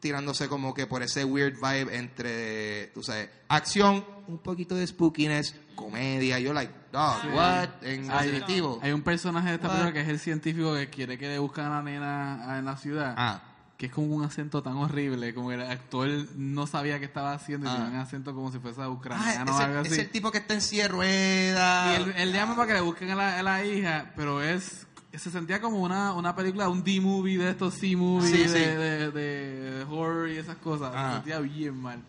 tirándose 0.00 0.48
como 0.48 0.72
que 0.74 0.86
por 0.86 1.02
ese 1.02 1.24
weird 1.24 1.54
vibe 1.56 1.94
entre, 1.96 2.86
tú 2.88 3.02
sabes, 3.02 3.28
acción, 3.48 4.04
un 4.26 4.38
poquito 4.38 4.74
de 4.74 4.86
spookiness, 4.86 5.54
comedia. 5.74 6.38
Yo, 6.38 6.52
like, 6.54 6.72
dog, 6.94 7.34
what? 7.34 7.68
En 7.82 8.10
Hay, 8.10 8.30
Resident 8.30 8.82
hay 8.82 8.92
un 8.92 9.02
personaje 9.02 9.48
de 9.48 9.54
esta 9.56 9.68
What? 9.68 9.74
película 9.74 9.92
que 9.92 10.00
es 10.00 10.08
el 10.08 10.18
científico 10.20 10.74
que 10.74 10.88
quiere 10.88 11.18
que 11.18 11.28
le 11.28 11.38
buscan 11.38 11.66
a 11.66 11.70
la 11.76 11.82
nena 11.82 12.58
en 12.58 12.64
la 12.64 12.76
ciudad. 12.76 13.14
Ah. 13.16 13.40
Que 13.76 13.86
es 13.86 13.92
como 13.92 14.14
un 14.14 14.24
acento 14.24 14.62
tan 14.62 14.74
horrible, 14.76 15.34
como 15.34 15.48
que 15.48 15.56
el 15.56 15.62
actor 15.62 16.08
no 16.36 16.66
sabía 16.68 17.00
qué 17.00 17.06
estaba 17.06 17.32
haciendo 17.32 17.66
y 17.66 17.70
Ah. 17.70 17.74
tenía 17.74 17.90
un 17.90 17.96
acento 17.96 18.32
como 18.34 18.52
si 18.52 18.58
fuese 18.60 18.80
Ah, 18.82 18.88
ucraniano 18.88 19.52
o 19.54 19.58
algo 19.58 19.80
así. 19.80 19.92
es 19.92 19.98
el 19.98 20.10
tipo 20.10 20.30
que 20.30 20.38
está 20.38 20.54
en 20.54 20.60
silla 20.60 20.84
de 20.84 20.88
ruedas. 20.90 21.98
Y 21.98 22.02
él, 22.02 22.14
él 22.16 22.32
llama 22.32 22.54
para 22.54 22.68
que 22.68 22.74
le 22.74 22.80
busquen 22.80 23.10
a 23.10 23.14
la, 23.16 23.38
a 23.38 23.42
la 23.42 23.64
hija, 23.64 24.12
pero 24.16 24.40
es 24.42 24.86
se 25.12 25.30
sentía 25.30 25.60
como 25.60 25.78
una, 25.80 26.12
una 26.12 26.34
película, 26.34 26.68
un 26.68 26.82
D-movie 26.82 27.38
de 27.38 27.50
estos 27.50 27.74
C-movies 27.74 28.30
Sí, 28.32 28.38
de, 28.38 28.48
sí. 28.48 28.54
de, 28.54 29.10
de 29.12 29.84
horror 29.88 30.28
y 30.28 30.38
esas 30.38 30.56
cosas. 30.56 30.92
Ah. 30.94 31.08
Se 31.08 31.14
sentía 31.16 31.38
bien 31.40 31.76
mal. 31.80 32.00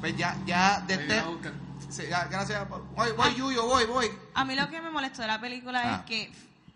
Pues 0.00 0.16
ya, 0.16 0.36
ya, 0.46 0.80
de 0.80 0.98
Sí, 1.94 2.02
gracias. 2.08 2.68
Voy, 2.68 3.12
voy, 3.16 3.34
Yuyo, 3.34 3.66
voy, 3.66 3.84
voy. 3.86 4.10
A 4.34 4.44
mí 4.44 4.54
lo 4.54 4.68
que 4.68 4.80
me 4.80 4.90
molestó 4.90 5.22
de 5.22 5.28
la 5.28 5.40
película 5.40 5.80
Ah. 5.84 5.94
es 6.00 6.06
que 6.06 6.32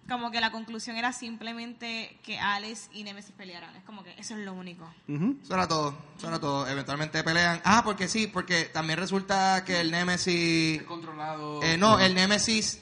como 0.08 0.30
que 0.30 0.40
la 0.40 0.50
conclusión 0.50 0.96
era 0.96 1.12
simplemente 1.12 2.18
que 2.24 2.38
Alice 2.38 2.88
y 2.92 3.02
Nemesis 3.04 3.32
pelearan. 3.36 3.74
Es 3.76 3.84
como 3.84 4.02
que 4.02 4.12
eso 4.18 4.34
es 4.34 4.40
lo 4.40 4.54
único. 4.54 4.90
Ujú. 5.08 5.36
Eso 5.42 5.54
era 5.54 5.68
todo, 5.68 5.94
eso 6.16 6.28
era 6.28 6.38
todo. 6.38 6.66
Eventualmente 6.66 7.22
pelean. 7.24 7.60
Ah, 7.64 7.82
porque 7.84 8.08
sí, 8.08 8.26
porque 8.26 8.64
también 8.66 8.98
resulta 8.98 9.64
que 9.64 9.80
el 9.80 9.90
Nemesis... 9.90 10.82
Controlado. 10.84 11.62
Eh, 11.62 11.76
no, 11.76 11.98
el 11.98 12.14
Nemesis... 12.14 12.80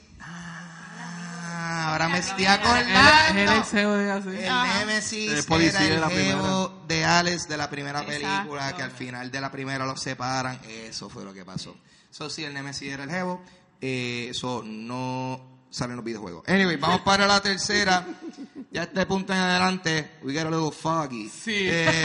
Ah, 1.69 1.91
ahora 1.93 2.09
me 2.09 2.19
estoy 2.19 2.45
el 2.45 2.51
acordando. 2.51 2.93
de 2.93 4.11
así. 4.11 4.29
El. 4.29 4.79
Nemesis 4.87 5.33
El 5.33 5.45
policía 5.45 5.81
era 5.81 5.89
de 5.89 5.95
el 5.95 6.01
la 6.01 6.07
primera. 6.09 6.37
jevo 6.37 6.85
de 6.87 7.05
Alex 7.05 7.49
de 7.49 7.57
la 7.57 7.71
primera 7.71 8.03
Exacto. 8.03 8.21
película, 8.29 8.77
que 8.77 8.83
al 8.83 8.91
final 8.91 9.31
de 9.31 9.41
la 9.41 9.51
primera 9.51 9.85
los 9.87 10.01
separan. 10.01 10.61
Eso 10.69 11.09
fue 11.09 11.25
lo 11.25 11.33
que 11.35 11.45
pasó. 11.45 11.77
Eso 12.17 12.31
sí, 12.31 12.45
el 12.45 12.55
Nemesis 12.55 12.91
era 12.91 13.05
el 13.05 13.11
jevo. 13.11 13.43
eh, 13.83 14.29
eso 14.31 14.63
no 14.65 15.39
sale 15.69 15.91
en 15.93 15.97
los 15.97 16.05
videojuegos. 16.07 16.49
Anyway, 16.49 16.77
vamos 16.77 17.03
para 17.03 17.27
la 17.27 17.41
tercera. 17.43 18.07
Ya 18.73 18.83
este 18.85 19.07
punto 19.07 19.33
en 19.33 19.39
adelante, 19.39 20.13
we 20.23 20.33
get 20.33 20.47
a 20.47 20.51
little 20.51 20.71
foggy. 20.73 21.29
Sí. 21.31 21.53
Eh, 21.55 22.03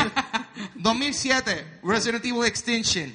2007, 0.75 1.79
Resident 1.83 2.23
Evil 2.25 2.45
Extinction. 2.45 3.11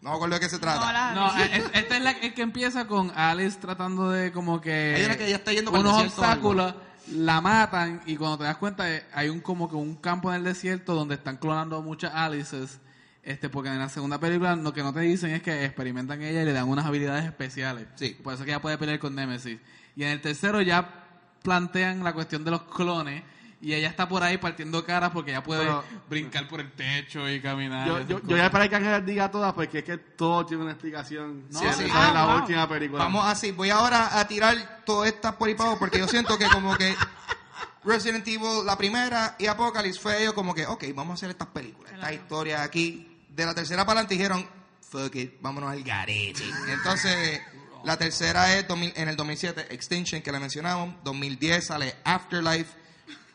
No 0.00 0.10
me 0.10 0.16
acuerdo 0.16 0.34
de 0.36 0.40
qué 0.40 0.48
se 0.48 0.58
trata. 0.58 0.86
No, 0.86 0.92
la- 0.92 1.14
No, 1.14 1.38
eh, 1.42 1.50
es- 1.54 1.64
esta 1.82 1.96
es 1.96 2.02
la 2.02 2.10
el 2.12 2.32
que 2.34 2.42
empieza 2.42 2.86
con 2.86 3.10
Alice 3.16 3.58
tratando 3.58 4.10
de 4.10 4.32
como 4.32 4.60
que 4.60 4.94
Hay 4.96 5.04
una 5.04 5.16
que 5.16 5.28
ya 5.28 5.36
está 5.36 5.52
yendo 5.52 5.70
para 5.70 5.82
unos 5.82 6.02
obstáculos 6.04 6.74
la 7.12 7.40
matan 7.40 8.00
y 8.06 8.16
cuando 8.16 8.38
te 8.38 8.44
das 8.44 8.56
cuenta 8.56 8.90
eh, 8.90 9.04
hay 9.12 9.28
un 9.28 9.40
como 9.40 9.68
que 9.68 9.76
un 9.76 9.96
campo 9.96 10.30
en 10.30 10.36
el 10.36 10.44
desierto 10.44 10.94
donde 10.94 11.16
están 11.16 11.36
clonando 11.36 11.82
muchas 11.82 12.14
Alices 12.14 12.78
este 13.22 13.48
porque 13.48 13.68
en 13.68 13.78
la 13.78 13.88
segunda 13.88 14.18
película 14.18 14.56
lo 14.56 14.72
que 14.72 14.82
no 14.82 14.92
te 14.92 15.00
dicen 15.00 15.30
es 15.30 15.42
que 15.42 15.64
experimentan 15.64 16.22
ella 16.22 16.42
y 16.42 16.44
le 16.46 16.52
dan 16.52 16.68
unas 16.68 16.86
habilidades 16.86 17.24
especiales 17.26 17.86
Sí. 17.96 18.16
por 18.22 18.32
eso 18.34 18.44
que 18.44 18.50
ella 18.50 18.62
puede 18.62 18.78
pelear 18.78 18.98
con 18.98 19.14
Nemesis 19.14 19.58
y 19.96 20.02
en 20.04 20.10
el 20.10 20.20
tercero 20.20 20.62
ya 20.62 21.04
plantean 21.42 22.02
la 22.04 22.12
cuestión 22.12 22.44
de 22.44 22.50
los 22.50 22.62
clones 22.62 23.22
y 23.62 23.74
ella 23.74 23.88
está 23.88 24.08
por 24.08 24.22
ahí 24.22 24.38
partiendo 24.38 24.82
caras 24.86 25.10
porque 25.10 25.32
ella 25.32 25.42
puede 25.42 25.64
Pero- 25.64 25.84
brincar 26.08 26.48
por 26.48 26.60
el 26.60 26.72
techo 26.72 27.28
y 27.28 27.42
caminar. 27.42 27.86
y 27.86 27.90
Yo, 27.90 27.96
esas 27.98 28.08
yo, 28.08 28.14
yo 28.16 28.20
cosas. 28.22 28.30
voy 28.30 28.40
a 28.40 28.44
esperar 28.46 28.70
que 28.70 28.76
Ángel 28.76 29.04
diga 29.06 29.30
todas 29.30 29.52
porque 29.52 29.78
es 29.80 29.84
que 29.84 29.98
todo 29.98 30.46
tiene 30.46 30.62
una 30.62 30.72
explicación. 30.72 31.44
No, 31.50 31.58
Sí, 31.58 31.66
sí. 31.76 31.84
esa 31.84 32.08
es 32.08 32.14
la 32.14 32.22
Ah, 32.22 32.26
wow. 32.26 32.36
última 32.40 32.66
película. 32.66 33.04
Vamos 33.04 33.26
así, 33.26 33.52
voy 33.52 33.68
ahora 33.68 34.18
a 34.18 34.26
tirar 34.26 34.80
todas 34.86 35.12
estas 35.12 35.34
por 35.34 35.50
para 35.56 35.68
abajo, 35.68 35.78
porque 35.78 35.98
yo 35.98 36.08
siento 36.08 36.38
que 36.38 36.46
como 36.48 36.74
que 36.74 36.94
Resident 37.84 38.26
Evil, 38.28 38.64
la 38.64 38.76
primera, 38.76 39.36
y 39.38 39.46
Apocalypse 39.46 40.00
fue 40.00 40.20
ellos 40.22 40.32
como 40.34 40.54
que, 40.54 40.66
ok, 40.66 40.84
vamos 40.94 41.12
a 41.12 41.14
hacer 41.14 41.30
estas 41.30 41.48
películas, 41.48 41.92
estas 41.92 42.12
historias 42.12 42.60
aquí. 42.60 43.09
De 43.40 43.46
la 43.46 43.54
tercera 43.54 43.86
para 43.86 44.00
adelante 44.00 44.14
dijeron, 44.16 44.46
fuck 44.90 45.14
it, 45.16 45.40
vámonos 45.40 45.70
al 45.70 45.82
garete. 45.82 46.42
Entonces, 46.68 47.40
la 47.84 47.96
tercera 47.96 48.54
es 48.58 48.68
2000 48.68 48.92
en 48.96 49.08
el 49.08 49.16
2007, 49.16 49.68
Extinction, 49.70 50.20
que 50.20 50.30
la 50.30 50.38
mencionamos. 50.38 50.94
2010 51.04 51.64
sale 51.66 51.94
Afterlife. 52.04 52.78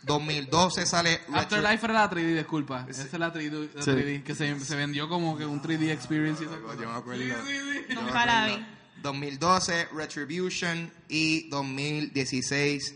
2012 0.03 0.85
sale 0.85 1.21
Afterlife 1.33 1.83
era 1.85 1.93
la 1.95 2.09
3D, 2.11 2.35
disculpa. 2.35 2.85
Esa 2.87 3.01
es 3.05 3.13
la 3.13 3.33
3D, 3.33 3.69
la 3.73 3.81
Sí. 3.81 3.89
3D, 3.89 4.21
que 4.23 4.35
se, 4.35 4.59
se 4.59 4.75
vendió 4.75 5.09
como 5.09 5.35
que 5.35 5.43
un 5.47 5.59
3D 5.59 5.89
experience. 5.89 6.43
y 6.43 6.45
esas 6.45 6.59
cosas. 6.59 6.79
Yo 6.79 6.87
me 6.91 6.95
acuerdo. 6.97 7.23
Sí, 7.23 7.31
sí, 7.47 7.83
sí. 7.89 7.95
Nunca 7.95 8.25
la 8.27 8.45
vi. 8.45 8.65
2012, 9.01 9.87
Retribution. 9.95 10.91
Y 11.09 11.49
2016, 11.49 12.93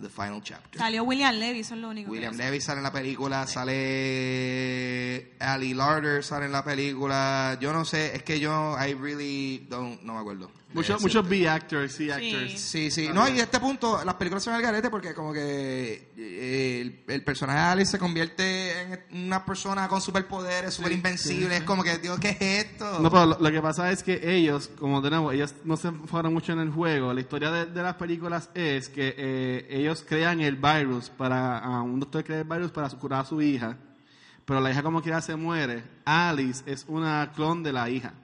The 0.00 0.08
Final 0.08 0.42
Chapter. 0.42 0.78
Salió 0.78 1.04
William 1.04 1.34
Levy, 1.34 1.60
es 1.60 1.70
lo 1.70 1.88
único. 1.88 2.10
William. 2.10 2.36
Levy 2.36 2.60
sale 2.60 2.78
en 2.78 2.84
la 2.84 2.92
película, 2.92 3.46
sale 3.46 5.32
Ali 5.40 5.72
Larder 5.74 6.22
sale 6.22 6.46
en 6.46 6.52
la 6.52 6.64
película. 6.64 7.56
Yo 7.60 7.72
no 7.72 7.84
sé, 7.84 8.14
es 8.14 8.22
que 8.22 8.38
yo 8.38 8.76
I 8.78 8.94
really 8.94 9.66
don't 9.68 10.02
no 10.02 10.14
me 10.14 10.20
acuerdo. 10.20 10.50
Muchos, 10.76 11.02
muchos 11.02 11.24
sí. 11.24 11.30
B-actors, 11.30 11.92
C-actors. 11.94 12.60
Sí, 12.60 12.90
sí. 12.90 13.08
No, 13.12 13.28
y 13.28 13.40
a 13.40 13.44
este 13.44 13.58
punto 13.58 14.04
las 14.04 14.14
películas 14.14 14.44
son 14.44 14.54
al 14.54 14.62
garete 14.62 14.90
porque 14.90 15.14
como 15.14 15.32
que 15.32 16.12
eh, 16.16 16.80
el, 16.82 17.04
el 17.08 17.24
personaje 17.24 17.58
de 17.58 17.64
Alice 17.64 17.90
se 17.92 17.98
convierte 17.98 18.82
en 18.82 19.26
una 19.26 19.44
persona 19.44 19.88
con 19.88 20.00
superpoderes, 20.00 20.74
super 20.74 20.92
invencible. 20.92 21.56
Es 21.56 21.62
como 21.64 21.82
que, 21.82 21.98
Dios, 21.98 22.20
¿qué 22.20 22.36
es 22.38 22.66
esto? 22.66 23.00
No, 23.00 23.10
pero 23.10 23.26
lo, 23.26 23.38
lo 23.40 23.50
que 23.50 23.62
pasa 23.62 23.90
es 23.90 24.02
que 24.02 24.20
ellos, 24.22 24.70
como 24.78 25.00
nuevo, 25.00 25.32
ellos 25.32 25.54
no 25.64 25.76
se 25.76 25.88
enfocaron 25.88 26.32
mucho 26.32 26.52
en 26.52 26.60
el 26.60 26.70
juego. 26.70 27.12
La 27.12 27.20
historia 27.20 27.50
de, 27.50 27.66
de 27.66 27.82
las 27.82 27.94
películas 27.96 28.50
es 28.54 28.88
que 28.88 29.14
eh, 29.16 29.66
ellos 29.70 30.04
crean 30.06 30.40
el 30.40 30.56
virus 30.56 31.10
para, 31.10 31.80
un 31.82 32.00
doctor 32.00 32.24
crea 32.24 32.38
el 32.40 32.44
virus 32.44 32.70
para 32.70 32.88
curar 32.90 33.20
a 33.20 33.24
su 33.24 33.40
hija, 33.40 33.76
pero 34.44 34.60
la 34.60 34.70
hija 34.70 34.82
como 34.82 35.02
quiera 35.02 35.20
se 35.20 35.36
muere. 35.36 35.84
Alice 36.04 36.62
es 36.66 36.84
una 36.88 37.32
clon 37.34 37.62
de 37.62 37.72
la 37.72 37.88
hija. 37.88 38.14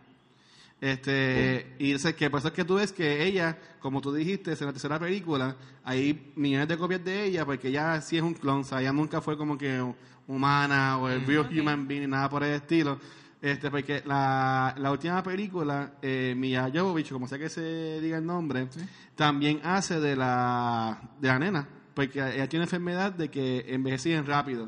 Este, 0.83 1.77
y 1.79 1.97
sé 1.97 2.13
que 2.17 2.29
por 2.29 2.41
eso 2.41 2.49
es 2.49 2.55
que 2.55 2.65
tú 2.65 2.75
ves 2.75 2.91
que 2.91 3.25
ella, 3.25 3.57
como 3.79 4.01
tú 4.01 4.13
dijiste, 4.13 4.51
en 4.51 4.67
la 4.67 4.73
tercera 4.73 4.99
película, 4.99 5.55
hay 5.85 6.33
millones 6.35 6.67
de 6.67 6.77
copias 6.77 7.05
de 7.05 7.25
ella, 7.25 7.47
porque 7.47 7.69
ella 7.69 8.01
sí 8.01 8.17
es 8.17 8.23
un 8.25 8.35
clon, 8.35 8.63
o 8.63 8.65
sea, 8.65 8.81
ella 8.81 8.93
nunca 8.93 9.21
fue 9.21 9.39
como 9.39 9.57
que 9.57 9.81
humana 10.27 10.99
o 10.99 11.09
el 11.09 11.25
real 11.25 11.49
human 11.57 11.87
being, 11.87 12.09
nada 12.09 12.29
por 12.29 12.43
el 12.43 12.55
estilo. 12.55 12.99
Este, 13.41 13.71
porque 13.71 14.03
la, 14.05 14.75
la 14.77 14.91
última 14.91 15.23
película, 15.23 15.93
eh, 16.03 16.35
Mia 16.37 16.69
Jovovich, 16.75 17.13
como 17.13 17.29
sea 17.29 17.39
que 17.39 17.49
se 17.49 18.01
diga 18.01 18.19
el 18.19 18.27
nombre, 18.27 18.67
también 19.15 19.61
hace 19.63 20.01
de 20.01 20.17
la, 20.17 21.01
de 21.21 21.29
la 21.29 21.39
nena, 21.39 21.69
porque 21.95 22.19
ella 22.19 22.49
tiene 22.49 22.65
enfermedad 22.65 23.13
de 23.13 23.29
que 23.29 23.67
envejecen 23.69 24.27
rápido. 24.27 24.65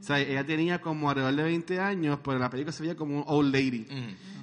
O 0.00 0.02
sea, 0.02 0.18
ella 0.18 0.46
tenía 0.46 0.80
como 0.80 1.10
alrededor 1.10 1.36
de 1.36 1.42
20 1.42 1.80
años, 1.80 2.18
pero 2.24 2.36
en 2.36 2.40
la 2.40 2.48
película 2.48 2.72
se 2.72 2.82
veía 2.82 2.96
como 2.96 3.18
un 3.18 3.24
old 3.26 3.54
lady. 3.54 3.86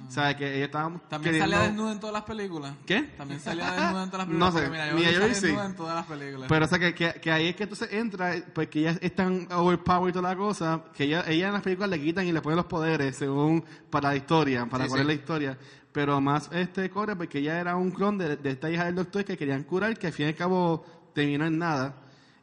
O 0.08 0.10
sea, 0.10 0.34
que 0.34 0.56
ella 0.56 0.64
estaba 0.64 0.88
También 1.08 1.34
queriendo- 1.34 1.54
salía 1.54 1.68
desnuda 1.68 1.92
en 1.92 2.00
todas 2.00 2.12
las 2.14 2.22
películas. 2.24 2.74
¿Qué? 2.86 3.02
También 3.18 3.40
salía 3.40 3.70
desnuda 3.72 4.04
en 4.04 4.10
todas 4.10 4.26
las 4.26 4.26
películas. 4.28 4.54
No 4.54 4.58
sé, 4.60 4.70
Mira, 4.70 5.12
yo 5.12 5.34
sí. 5.34 5.46
en 5.48 5.76
todas 5.76 5.94
las 5.96 6.06
películas. 6.06 6.48
Pero, 6.48 6.64
o 6.64 6.68
sea, 6.68 6.78
que, 6.78 6.94
que, 6.94 7.12
que 7.20 7.30
ahí 7.30 7.48
es 7.48 7.56
que 7.56 7.62
entonces 7.64 7.92
entra, 7.92 8.34
porque 8.54 8.80
ella 8.80 8.96
es 9.02 9.14
tan 9.14 9.46
overpowered 9.52 10.08
y 10.10 10.12
toda 10.14 10.30
la 10.30 10.36
cosa, 10.36 10.82
que 10.94 11.04
ella, 11.04 11.24
ella 11.28 11.48
en 11.48 11.52
las 11.52 11.62
películas 11.62 11.90
le 11.90 12.00
quitan 12.00 12.26
y 12.26 12.32
le 12.32 12.40
ponen 12.40 12.56
los 12.56 12.66
poderes 12.66 13.16
según 13.16 13.62
para 13.90 14.08
la 14.08 14.16
historia, 14.16 14.64
para 14.66 14.84
Sí, 14.84 14.88
cuál 14.88 15.00
es 15.02 15.04
sí. 15.06 15.08
la 15.08 15.14
historia. 15.14 15.58
Pero 15.92 16.20
más 16.20 16.48
este 16.52 16.88
corre 16.90 17.14
porque 17.14 17.38
ella 17.40 17.60
era 17.60 17.76
un 17.76 17.90
clon 17.90 18.16
de, 18.18 18.36
de 18.36 18.50
esta 18.50 18.70
hija 18.70 18.84
del 18.86 18.94
doctor 18.94 19.24
que 19.24 19.36
querían 19.36 19.64
curar, 19.64 19.98
que 19.98 20.06
al 20.06 20.12
fin 20.12 20.26
y 20.26 20.28
al 20.30 20.34
cabo 20.34 20.84
terminó 21.14 21.44
en 21.46 21.58
nada. 21.58 21.94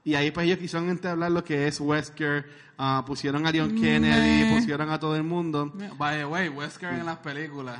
Y 0.06 0.16
ahí 0.16 0.32
pues 0.32 0.46
ellos 0.46 0.60
quisieron 0.60 0.90
entablar 0.90 1.32
lo 1.32 1.44
que 1.44 1.68
es 1.68 1.80
Wesker, 1.82 2.48
ah, 2.78 3.04
pusieron 3.06 3.46
a 3.48 3.52
Leon 3.52 3.76
Kennedy, 3.76 4.44
Meh. 4.46 4.56
pusieron 4.56 4.90
a 4.92 5.00
todo 5.00 5.16
el 5.16 5.24
mundo. 5.24 5.74
By 5.98 6.18
the 6.20 6.26
way, 6.26 6.48
Wesker 6.48 6.94
en 6.94 7.06
las 7.06 7.18
películas. 7.18 7.80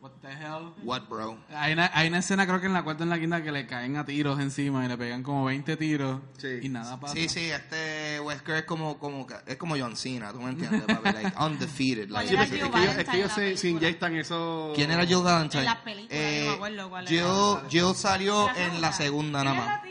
What 0.00 0.10
the 0.22 0.28
hell? 0.28 0.72
What, 0.84 1.08
bro? 1.08 1.36
Hay 1.52 1.72
una, 1.72 1.90
hay 1.92 2.06
una 2.08 2.18
escena, 2.18 2.46
creo 2.46 2.60
que 2.60 2.66
en 2.66 2.72
la 2.74 2.84
cuarta 2.84 3.02
o 3.02 3.04
en 3.04 3.10
la 3.10 3.18
quinta, 3.18 3.42
que 3.42 3.50
le 3.50 3.66
caen 3.66 3.96
a 3.96 4.04
tiros 4.04 4.38
encima 4.38 4.84
y 4.84 4.88
le 4.88 4.96
pegan 4.96 5.22
como 5.24 5.44
20 5.46 5.76
tiros 5.76 6.20
Sí. 6.38 6.58
y 6.62 6.68
nada 6.68 7.00
pasa. 7.00 7.14
Sí, 7.14 7.28
sí, 7.28 7.50
este 7.50 8.20
Wesker 8.20 8.56
es 8.56 8.64
como, 8.64 8.98
como, 8.98 9.26
es 9.46 9.56
como 9.56 9.76
John 9.76 9.96
Cena, 9.96 10.32
¿tú 10.32 10.40
me 10.40 10.50
entiendes, 10.50 10.82
papi? 10.82 11.10
Like, 11.12 11.32
undefeated. 11.44 12.08
Like, 12.10 12.28
Sí, 12.28 12.34
Es 12.36 12.40
Era 12.40 12.46
que, 12.50 12.56
Jill 12.56 12.66
es 12.66 12.70
que 12.70 12.78
ellos, 12.82 12.96
es 12.98 13.08
que 13.08 13.16
ellos 13.16 13.38
en 13.38 13.56
se, 13.56 13.56
se 13.56 13.68
inyectan 13.68 14.14
eso... 14.16 14.72
¿Quién 14.76 14.90
era 14.92 15.04
Jill 15.06 15.22
Valentine? 15.24 15.62
En 15.62 15.66
las 15.66 15.76
películas, 15.78 16.20
yo 16.20 16.44
no 16.44 16.46
me 16.50 16.54
acuerdo 16.54 16.88
cuál 16.90 17.08
era. 17.08 17.10
Jill, 17.60 17.68
Jill 17.70 17.94
salió 17.96 18.46
¿La 18.46 18.64
en 18.66 18.80
la 18.80 18.92
segunda? 18.92 19.40
segunda 19.40 19.42
¿Quién 19.42 19.54
nada 19.56 19.66
más. 19.66 19.82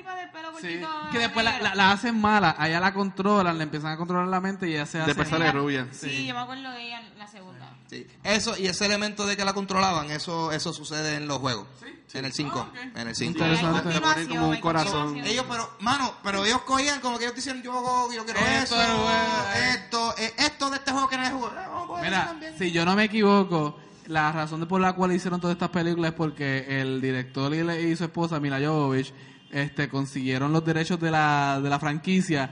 Sí, 0.62 0.80
que 1.12 1.20
después 1.20 1.44
la, 1.46 1.60
la- 1.62 1.76
la 1.76 1.92
hacen 1.92 2.20
mala, 2.20 2.56
allá 2.58 2.80
la 2.80 2.94
controlan, 2.94 3.58
le 3.58 3.64
empiezan 3.64 3.92
a 3.92 3.98
controlar 3.98 4.28
la 4.28 4.40
mente 4.42 4.68
y 4.70 4.74
ella 4.74 4.86
se 4.86 5.00
hace... 5.00 5.08
Después 5.08 5.28
sale 5.30 5.52
rubia. 5.52 5.88
Sí, 5.92 6.26
yo 6.28 6.34
me 6.34 6.40
acuerdo 6.42 6.72
de 6.72 6.84
ella 6.88 7.02
en 7.02 7.18
la 7.20 7.28
segunda. 7.28 7.72
Sí. 7.90 8.08
Eso 8.24 8.58
y 8.58 8.68
ese 8.68 8.86
elemento 8.86 9.26
de 9.28 9.38
que 9.38 9.46
la 9.46 9.54
controlaban, 9.54 10.10
eso 10.12 10.52
eso 10.52 10.74
sucede 10.74 11.16
en 11.16 11.28
los 11.28 11.38
juegos. 11.38 11.68
En 12.14 12.24
el 12.24 12.32
5. 12.32 12.70
Ah. 12.74 12.80
En 12.96 13.08
el 13.10 13.16
5. 13.16 13.32
Interesante. 13.32 14.28
Como 14.30 14.48
un 14.50 14.60
corazón. 14.62 15.18
Ellos, 15.26 15.46
pero, 15.50 15.70
mano, 15.82 16.14
pero 16.24 16.46
ellos 16.46 16.62
cogían 16.62 17.02
como 17.02 17.18
que 17.18 17.26
ellos 17.26 17.36
dicen, 17.36 17.62
yo, 17.62 18.10
yo 18.14 18.24
quiero 18.24 18.40
Esto 18.40 18.76
eso, 18.82 19.10
eh. 19.12 19.74
esto, 19.74 20.16
eh, 20.18 20.34
esto 20.38 20.70
de 20.70 20.78
este 20.78 20.92
juego 20.94 21.10
que 21.10 21.18
no 21.18 21.24
es 21.24 21.30
juego. 21.32 21.52
Eh, 22.00 22.02
Mira, 22.04 22.36
si 22.58 22.72
yo 22.72 22.86
no 22.86 22.96
me 22.96 23.04
equivoco, 23.06 23.78
la 24.08 24.32
razón 24.32 24.62
de 24.62 24.66
por 24.66 24.80
la 24.80 24.94
cual 24.94 25.12
hicieron 25.12 25.42
todas 25.42 25.56
estas 25.56 25.70
películas 25.70 26.12
es 26.12 26.16
porque 26.16 26.80
el 26.82 27.02
director 27.02 27.54
y, 27.54 27.64
le- 27.64 27.82
y 27.82 27.96
su 27.98 28.06
esposa, 28.06 28.40
Mila 28.40 28.60
Jovovich, 28.66 29.14
este, 29.56 29.88
consiguieron 29.88 30.52
los 30.52 30.66
derechos 30.66 31.00
de 31.00 31.10
la, 31.10 31.60
de 31.62 31.70
la 31.70 31.80
franquicia 31.80 32.50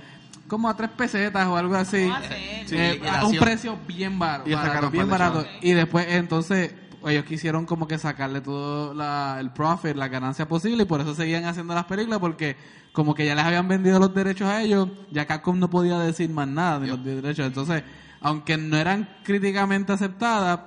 como 0.47 0.69
a 0.69 0.75
tres 0.75 0.89
pesetas 0.91 1.47
o 1.47 1.57
algo 1.57 1.75
así. 1.75 2.09
Sí, 2.65 2.75
Eh, 2.75 3.01
a 3.09 3.25
un 3.25 3.35
precio 3.37 3.77
bien 3.87 4.13
Y 4.45 4.53
barato, 4.53 4.89
bien. 4.89 5.09
Y 5.61 5.71
después, 5.71 6.05
entonces, 6.09 6.73
ellos 7.05 7.25
quisieron 7.25 7.65
como 7.65 7.87
que 7.87 7.97
sacarle 7.97 8.39
todo 8.39 8.93
la, 8.93 9.37
el 9.39 9.51
profit, 9.51 9.95
la 9.95 10.07
ganancia 10.07 10.47
posible, 10.47 10.83
y 10.83 10.85
por 10.85 11.01
eso 11.01 11.13
seguían 11.13 11.45
haciendo 11.45 11.73
las 11.73 11.85
películas, 11.85 12.19
porque 12.19 12.55
como 12.93 13.13
que 13.13 13.25
ya 13.25 13.35
les 13.35 13.43
habían 13.43 13.67
vendido 13.67 13.99
los 13.99 14.13
derechos 14.13 14.47
a 14.47 14.61
ellos, 14.61 14.87
ya 15.11 15.25
Capcom 15.25 15.59
no 15.59 15.69
podía 15.69 15.99
decir 15.99 16.29
más 16.29 16.47
nada 16.47 16.79
de 16.79 16.87
los 16.87 17.03
derechos. 17.03 17.45
Entonces, 17.47 17.83
aunque 18.21 18.55
no 18.57 18.77
eran 18.77 19.09
críticamente 19.23 19.91
aceptadas, 19.91 20.59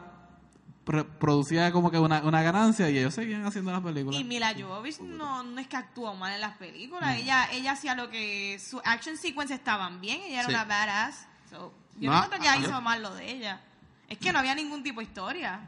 producía 0.86 1.72
como 1.72 1.90
que 1.90 1.98
una, 1.98 2.22
una 2.22 2.42
ganancia 2.42 2.88
y 2.88 2.98
ellos 2.98 3.12
seguían 3.12 3.44
haciendo 3.44 3.72
las 3.72 3.80
películas. 3.82 4.20
Y 4.20 4.24
Mila 4.24 4.54
Jovovich 4.56 5.00
no, 5.00 5.42
no 5.42 5.60
es 5.60 5.66
que 5.66 5.76
actuó 5.76 6.14
mal 6.14 6.32
en 6.32 6.40
las 6.40 6.56
películas. 6.56 7.16
Ella 7.16 7.48
ella 7.52 7.72
hacía 7.72 7.94
lo 7.96 8.08
que... 8.08 8.58
Su 8.60 8.80
action 8.84 9.16
sequence 9.16 9.52
estaban 9.52 10.00
bien. 10.00 10.20
Ella 10.22 10.40
era 10.40 10.44
Sí. 10.44 10.50
una 10.50 10.64
badass. 10.64 11.26
So, 11.50 11.74
yo 11.98 12.10
No, 12.10 12.16
no 12.16 12.22
siento 12.26 12.38
que 12.38 12.48
ella 12.48 12.56
hizo 12.56 12.80
mal 12.80 13.02
lo 13.02 13.14
de 13.14 13.30
ella. 13.30 13.60
Es 14.08 14.18
que 14.18 14.32
no 14.32 14.38
había 14.38 14.54
ningún 14.54 14.82
tipo 14.84 15.00
de 15.00 15.06
historia. 15.06 15.60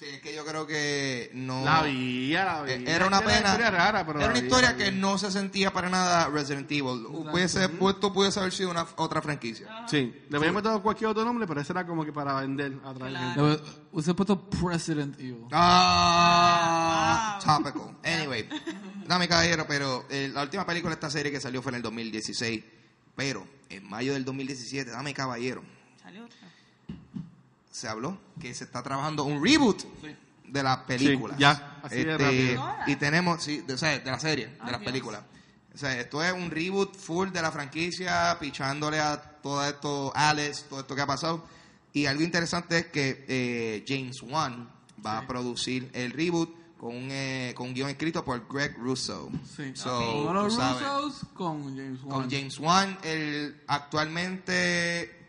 Sí, 0.00 0.06
es 0.06 0.20
que 0.22 0.34
yo 0.34 0.46
creo 0.46 0.66
que 0.66 1.30
no. 1.34 1.62
La 1.62 1.82
vi, 1.82 2.32
la 2.32 2.62
vi. 2.62 2.72
Eh, 2.72 2.84
Era 2.86 3.06
una 3.06 3.20
pena. 3.20 3.36
historia 3.48 3.70
rara, 3.70 4.06
pero 4.06 4.18
era 4.18 4.30
una 4.30 4.38
historia 4.38 4.74
que 4.74 4.90
no 4.90 5.18
se 5.18 5.30
sentía 5.30 5.70
para 5.74 5.90
nada 5.90 6.26
Resident 6.28 6.72
Evil. 6.72 7.04
Pudiese, 7.30 7.64
esto 7.66 8.10
pudiese 8.10 8.40
haber 8.40 8.52
sido 8.52 8.70
una 8.70 8.86
otra 8.96 9.20
franquicia. 9.20 9.84
Sí, 9.86 10.24
le 10.30 10.38
voy 10.38 10.48
a 10.48 10.52
meter 10.52 10.72
cualquier 10.80 11.10
otro 11.10 11.22
nombre, 11.22 11.46
pero 11.46 11.60
ese 11.60 11.74
era 11.74 11.86
como 11.86 12.02
que 12.02 12.14
para 12.14 12.32
vender 12.40 12.78
a 12.82 12.94
través 12.94 13.12
Claro. 13.14 13.60
Ha 13.92 14.14
puesto 14.16 14.48
President 14.48 15.20
Evil. 15.20 15.44
Ah, 15.52 17.38
Wow. 17.44 17.62
topical. 17.62 17.96
Anyway, 18.04 18.48
dame 19.06 19.28
caballero, 19.28 19.66
pero 19.68 20.06
eh, 20.08 20.30
la 20.32 20.42
última 20.44 20.64
película 20.64 20.90
de 20.90 20.94
esta 20.94 21.10
serie 21.10 21.30
que 21.30 21.40
salió 21.40 21.60
fue 21.60 21.72
en 21.72 21.76
el 21.76 21.82
2016. 21.82 22.64
Pero 23.16 23.46
en 23.68 23.86
mayo 23.88 24.14
del 24.14 24.24
2017, 24.24 24.90
dame 24.92 25.12
caballero, 25.12 25.62
Salió 26.02 26.24
otra. 26.24 26.38
Se 27.70 27.88
habló 27.88 28.18
que 28.40 28.54
se 28.54 28.64
está 28.64 28.82
trabajando 28.82 29.24
un 29.24 29.42
reboot 29.44 29.82
de 30.46 30.62
la 30.62 30.84
película. 30.84 31.34
Sí, 31.34 31.40
ya, 31.40 31.80
así 31.82 32.04
de 32.04 32.18
rápido. 32.18 32.76
Y 32.86 32.96
tenemos, 32.96 33.42
sí, 33.42 33.62
de, 33.66 33.74
o 33.74 33.78
sea, 33.78 33.98
de 33.98 34.10
la 34.10 34.18
serie, 34.18 34.48
de 34.64 34.72
las 34.72 34.82
películas. 34.82 35.22
O 35.72 35.78
sea, 35.78 35.98
esto 35.98 36.22
es 36.22 36.32
un 36.32 36.50
reboot 36.50 36.96
full 36.96 37.30
de 37.30 37.40
la 37.40 37.52
franquicia, 37.52 38.36
pichándole 38.40 38.98
a 38.98 39.20
todo 39.40 39.64
esto, 39.64 40.12
Alex, 40.14 40.64
todo 40.68 40.80
esto 40.80 40.94
que 40.96 41.02
ha 41.02 41.06
pasado. 41.06 41.44
Y 41.92 42.06
algo 42.06 42.22
interesante 42.22 42.78
es 42.78 42.86
que 42.86 43.24
eh, 43.28 43.84
James 43.86 44.22
Wan 44.22 44.68
va 45.04 45.18
a 45.18 45.26
producir 45.26 45.90
el 45.92 46.12
reboot 46.12 46.50
con 46.76 46.96
un, 46.96 47.08
eh, 47.10 47.52
con 47.54 47.68
un 47.68 47.74
guion 47.74 47.90
escrito 47.90 48.24
por 48.24 48.46
Greg 48.48 48.76
Russo. 48.78 49.30
Sí. 49.56 49.72
So, 49.74 49.98
de 49.98 50.48
tú 50.48 50.50
sabes, 50.50 50.82
Russos 50.82 51.26
con 51.34 51.76
James 51.76 52.02
Wan. 52.02 52.20
con 52.20 52.30
James 52.30 52.58
Wan, 52.58 52.98
el, 53.02 53.62
actualmente 53.66 55.19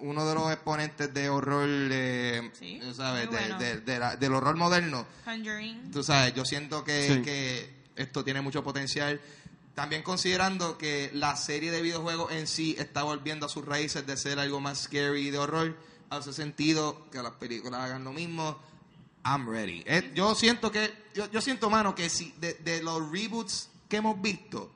uno 0.00 0.24
de 0.26 0.34
los 0.34 0.52
exponentes 0.52 1.12
de 1.12 1.28
horror, 1.28 1.68
eh, 1.68 2.50
Sí, 2.58 2.80
sabes, 2.94 3.26
muy 3.28 3.36
de- 3.36 3.40
bueno. 3.40 3.58
de- 3.58 3.80
de 3.80 3.98
la- 3.98 4.16
del 4.16 4.32
horror 4.34 4.56
moderno. 4.56 5.06
Conjuring. 5.24 5.90
Tú 5.90 6.02
sabes, 6.04 6.34
yo 6.34 6.44
siento 6.44 6.84
que, 6.84 7.14
Sí. 7.16 7.22
que 7.22 7.70
esto 7.96 8.24
tiene 8.24 8.40
mucho 8.40 8.62
potencial. 8.62 9.20
también 9.74 10.02
considerando 10.02 10.76
que 10.76 11.08
la 11.14 11.36
serie 11.36 11.70
de 11.70 11.80
videojuegos 11.80 12.32
en 12.32 12.48
sí 12.48 12.74
está 12.80 13.04
volviendo 13.04 13.46
a 13.46 13.48
sus 13.48 13.64
raíces 13.64 14.04
de 14.04 14.16
ser 14.16 14.40
algo 14.40 14.58
más 14.60 14.80
scary 14.82 15.28
y 15.28 15.30
de 15.30 15.38
horror, 15.38 15.76
hace 16.10 16.32
sentido 16.32 17.08
que 17.12 17.22
las 17.22 17.34
películas 17.34 17.82
hagan 17.82 18.02
lo 18.02 18.12
mismo. 18.12 18.58
I'm 19.24 19.48
ready. 19.48 19.84
Eh, 19.86 20.10
yo 20.16 20.34
siento 20.34 20.72
que, 20.72 20.92
yo, 21.14 21.30
yo 21.30 21.40
siento, 21.40 21.70
mano, 21.70 21.94
que 21.94 22.10
si 22.10 22.34
de, 22.40 22.54
de 22.54 22.82
los 22.82 23.08
reboots 23.12 23.68
que 23.88 23.98
hemos 23.98 24.20
visto, 24.20 24.68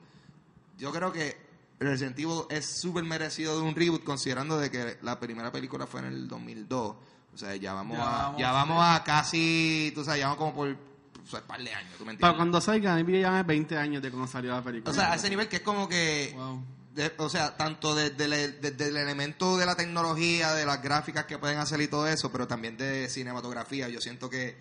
yo 0.77 0.89
creo 0.93 1.11
que 1.11 1.35
Resident 1.83 2.17
Evil 2.19 2.41
es 2.49 2.65
súper 2.65 3.03
merecido 3.03 3.55
de 3.59 3.61
un 3.67 3.75
reboot, 3.75 4.03
considerando 4.03 4.57
de 4.59 4.69
que 4.71 4.97
la 5.01 5.19
primera 5.19 5.51
película 5.51 5.85
fue 5.87 6.01
en 6.01 6.07
el 6.07 6.27
2002. 6.27 6.95
O 7.33 7.37
sea, 7.37 7.55
ya 7.55 7.73
vamos, 7.73 7.97
Ya 7.97 8.03
a, 8.03 8.21
vamos, 8.23 8.39
ya 8.41 8.51
vamos 8.51 8.83
a 8.85 9.03
casi, 9.03 9.91
tú 9.95 10.03
sabes, 10.03 10.19
ya 10.19 10.27
vamos 10.27 10.37
como 10.37 10.53
por 10.53 10.67
o 10.69 11.27
sea, 11.29 11.39
un 11.39 11.45
par 11.47 11.63
de 11.63 11.73
años, 11.73 11.91
¿tú 11.97 12.05
me 12.05 12.05
Para 12.05 12.11
entiendes? 12.13 12.35
cuando 12.37 12.61
salga, 12.61 12.93
a 12.93 12.97
mí 12.97 13.03
me 13.05 13.21
llama 13.21 13.43
20 13.43 13.77
años 13.77 14.03
de 14.03 14.11
cuando 14.11 14.27
salió 14.27 14.51
la 14.51 14.61
película. 14.63 14.91
O 14.91 14.93
sea, 14.93 15.13
a 15.13 15.15
ese 15.15 15.29
nivel 15.29 15.47
que 15.47 15.55
es 15.57 15.61
como 15.61 15.87
que, 15.87 16.33
Wow. 16.35 16.63
de- 16.93 17.13
o 17.17 17.29
sea, 17.29 17.55
tanto 17.57 17.95
desde 17.95 18.25
el, 18.25 18.61
desde 18.61 18.89
el 18.89 18.97
elemento 18.97 19.57
de 19.57 19.65
la 19.65 19.75
tecnología, 19.75 20.53
de 20.53 20.65
las 20.65 20.83
gráficas 20.83 21.25
que 21.25 21.37
pueden 21.39 21.57
hacer 21.59 21.79
y 21.81 21.87
todo 21.87 22.07
eso, 22.07 22.31
pero 22.31 22.45
también 22.47 22.77
de 22.77 23.07
cinematografía. 23.09 23.87
Yo 23.89 23.99
siento 24.01 24.29
que 24.29 24.57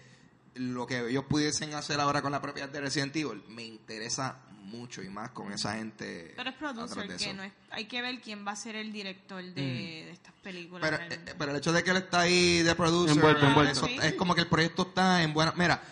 lo 0.54 0.86
que 0.86 1.08
ellos 1.08 1.24
pudiesen 1.28 1.74
hacer 1.74 1.98
ahora 2.00 2.22
con 2.22 2.30
la 2.32 2.40
propiedad 2.40 2.68
de 2.68 2.80
Resident 2.80 3.14
Evil 3.16 3.42
me 3.48 3.64
interesa 3.64 4.36
mucho 4.62 5.02
y 5.02 5.08
más 5.08 5.30
con 5.30 5.52
esa 5.52 5.74
gente. 5.76 6.32
Pero 6.36 6.50
es 6.50 6.56
producer, 6.56 7.08
de 7.08 7.16
que 7.16 7.34
no 7.34 7.42
es, 7.42 7.52
hay 7.70 7.84
que 7.86 8.00
ver 8.02 8.20
quién 8.20 8.46
va 8.46 8.52
a 8.52 8.56
ser 8.56 8.76
el 8.76 8.92
director 8.92 9.42
de, 9.42 9.52
de 9.62 10.10
estas 10.10 10.32
películas. 10.42 10.88
Pero, 10.88 11.02
eh, 11.12 11.34
pero 11.38 11.50
el 11.50 11.56
hecho 11.58 11.72
de 11.72 11.82
que 11.84 11.90
él 11.90 11.96
está 11.98 12.20
ahí 12.20 12.62
de 12.62 12.74
producer, 12.74 13.16
Envuelto, 13.16 13.46
envuelto. 13.46 13.72
eso- 13.72 13.86
Sí. 13.86 13.98
es 14.02 14.14
como 14.14 14.34
que 14.34 14.40
el 14.42 14.46
proyecto 14.48 14.82
está 14.82 15.22
en 15.22 15.32
buena... 15.34 15.52
Mira, 15.56 15.82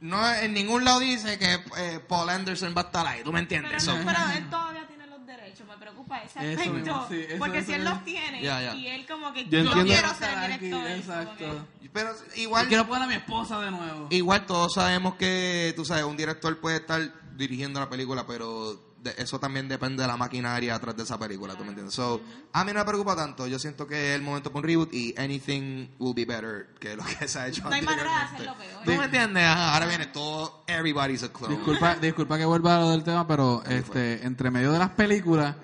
no 0.00 0.30
en 0.34 0.52
ningún 0.52 0.84
lado 0.84 1.00
dice 1.00 1.38
que 1.38 1.58
eh, 1.78 2.00
Paul 2.06 2.28
Anderson 2.28 2.74
va 2.76 2.82
a 2.82 2.84
estar 2.84 3.06
ahí, 3.06 3.22
¿tú 3.22 3.32
me 3.32 3.40
entiendes? 3.40 3.70
pero, 3.70 3.80
So- 3.80 3.98
no, 3.98 4.04
pero 4.04 4.18
él 4.38 4.50
todavía 4.50 4.86
tiene 4.86 5.06
los 5.06 5.26
derechos, 5.26 5.66
me 5.66 5.76
preocupa 5.78 6.18
ese 6.22 6.38
aspecto. 6.38 6.72
mismo, 6.74 7.06
sí, 7.08 7.20
eso- 7.28 7.38
porque 7.38 7.58
eso 7.58 7.66
si 7.68 7.72
él 7.72 7.80
mismo. 7.80 7.94
los 7.94 8.04
tiene 8.04 8.42
y 8.42 8.86
él 8.88 9.06
como 9.06 9.32
que 9.32 9.44
Yo 9.46 9.62
yo, 9.62 9.84
quiero 9.84 10.14
ser 10.14 10.30
el 10.30 10.52
aquí, 10.52 10.66
director. 10.66 10.82
como 10.82 10.86
Exacto. 10.96 11.36
que- 11.80 11.90
pero 11.90 12.12
Yo 12.34 12.42
igual... 12.42 12.68
quiero 12.68 12.86
poner 12.86 13.04
a 13.04 13.06
mi 13.06 13.14
esposa 13.14 13.58
de 13.62 13.70
nuevo. 13.70 14.08
Igual 14.10 14.44
todos 14.44 14.74
sabemos 14.74 15.14
que, 15.14 15.72
tú 15.76 15.84
sabes, 15.86 16.04
un 16.04 16.16
director 16.16 16.60
puede 16.60 16.76
estar 16.76 17.00
dirigiendo 17.36 17.80
la 17.80 17.88
película, 17.88 18.26
pero 18.26 18.94
de- 19.02 19.14
eso 19.18 19.38
también 19.38 19.68
depende 19.68 20.02
de 20.02 20.08
la 20.08 20.16
maquinaria 20.16 20.74
atrás 20.74 20.96
de 20.96 21.02
esa 21.04 21.18
película, 21.18 21.54
¿tú 21.54 21.62
me 21.62 21.68
entiendes? 21.70 21.94
So, 21.94 22.20
a 22.52 22.64
mí 22.64 22.72
no 22.72 22.78
me 22.80 22.84
preocupa 22.84 23.14
tanto, 23.14 23.46
yo 23.46 23.58
siento 23.58 23.86
que 23.86 24.10
es 24.10 24.16
el 24.16 24.22
momento 24.22 24.50
para 24.50 24.60
un 24.60 24.66
reboot 24.66 24.92
y 24.92 25.14
anything 25.18 25.88
will 25.98 26.14
be 26.14 26.24
better 26.24 26.68
que 26.80 26.96
lo 26.96 27.04
que 27.04 27.28
se 27.28 27.38
ha 27.38 27.48
hecho 27.48 27.62
No 27.64 27.70
hay 27.74 27.82
manera 27.82 28.10
de 28.10 28.16
hacerlo 28.24 28.54
peor. 28.56 28.84
¿Tú 28.84 28.90
me 28.92 29.04
entiendes? 29.04 29.44
Ajá, 29.44 29.74
ahora 29.74 29.86
viene 29.86 30.06
todo, 30.06 30.64
everybody's 30.66 31.22
a 31.22 31.32
clone. 31.32 31.54
Disculpa, 31.54 31.94
disculpa 31.96 32.38
que 32.38 32.44
vuelva 32.44 32.76
a 32.76 32.80
lo 32.80 32.90
del 32.90 33.04
tema, 33.04 33.26
pero 33.28 33.62
este, 33.68 34.24
entre 34.26 34.50
medio 34.50 34.72
de 34.72 34.78
las 34.78 34.90
películas 34.90 35.54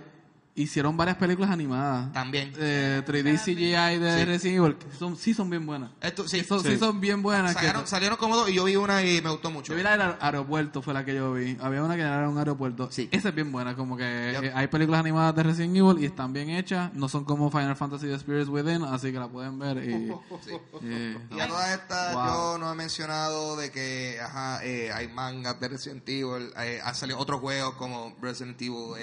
hicieron 0.55 0.97
varias 0.99 1.17
películas 1.17 1.51
animadas. 1.51 2.13
También. 2.13 2.53
Eh, 2.59 3.03
3D 3.07 3.39
CGI 3.39 3.99
de 3.99 4.19
Sí. 4.19 4.25
Resident 4.27 4.59
Evil, 4.59 4.77
que 4.77 4.97
son, 4.99 5.17
sí 5.17 5.33
son 5.33 5.49
bien 5.49 5.65
buenas. 5.65 5.91
Esto, 6.01 6.29
sí, 6.29 6.45
Son- 6.45 6.63
sí. 6.63 6.73
Sí. 6.73 6.79
son 6.79 7.01
bien 7.01 7.23
buenas. 7.23 7.53
que- 7.55 7.61
salieron, 7.61 7.87
salieron 7.87 8.19
como 8.19 8.37
dos 8.37 8.51
y 8.51 8.55
yo 8.55 8.65
vi 8.65 8.77
una 8.77 9.03
y 9.03 9.23
me 9.23 9.31
gustó 9.31 9.51
mucho. 9.51 9.73
yo 9.73 9.77
vi 9.77 9.83
la 9.83 9.93
del 9.93 10.01
aer- 10.03 10.17
aeropuerto, 10.21 10.83
fue 10.83 10.93
la 10.93 11.05
que 11.07 11.15
yo 11.15 11.33
vi. 11.33 11.57
Había 11.61 11.83
una 11.83 11.95
que 11.97 12.03
era 12.03 12.29
un 12.29 12.37
aeropuerto. 12.37 12.89
Sí. 12.91 13.09
Esa 13.11 13.31
es 13.31 13.35
bien 13.35 13.51
buena, 13.51 13.75
como 13.75 13.97
que 13.97 14.03
Yep. 14.35 14.45
eh, 14.45 14.53
hay 14.55 14.67
películas 14.67 15.01
animadas 15.01 15.35
de 15.37 15.43
Resident 15.43 15.75
Evil 15.77 16.03
y 16.03 16.05
están 16.07 16.33
bien 16.35 16.51
hechas. 16.51 16.93
No 16.95 17.09
son 17.09 17.25
como 17.25 17.51
Final 17.51 17.75
Fantasy 17.75 18.07
The 18.09 18.19
Spirits 18.19 18.49
Within, 18.49 18.83
así 18.85 19.11
que 19.11 19.19
la 19.19 19.29
pueden 19.29 19.59
ver. 19.59 19.79
Y, 19.79 20.13
y- 20.83 21.17
Y 21.37 21.41
a 21.41 21.49
todas 21.49 21.71
estas, 21.71 22.15
Wow. 22.15 22.27
yo 22.27 22.59
no 22.59 22.73
he 22.73 22.75
mencionado 22.75 23.57
de 23.57 23.71
que 23.71 24.19
ajá, 24.21 24.65
eh, 24.65 24.91
hay 24.93 25.09
mangas 25.09 25.59
de 25.61 25.69
Resident 25.69 26.07
Evil, 26.09 26.53
eh, 26.59 26.81
han 26.85 26.95
salido 26.95 27.19
otros 27.19 27.41
juegos 27.41 27.75
como 27.75 28.15
Resident 28.21 28.61
Evil 28.61 28.95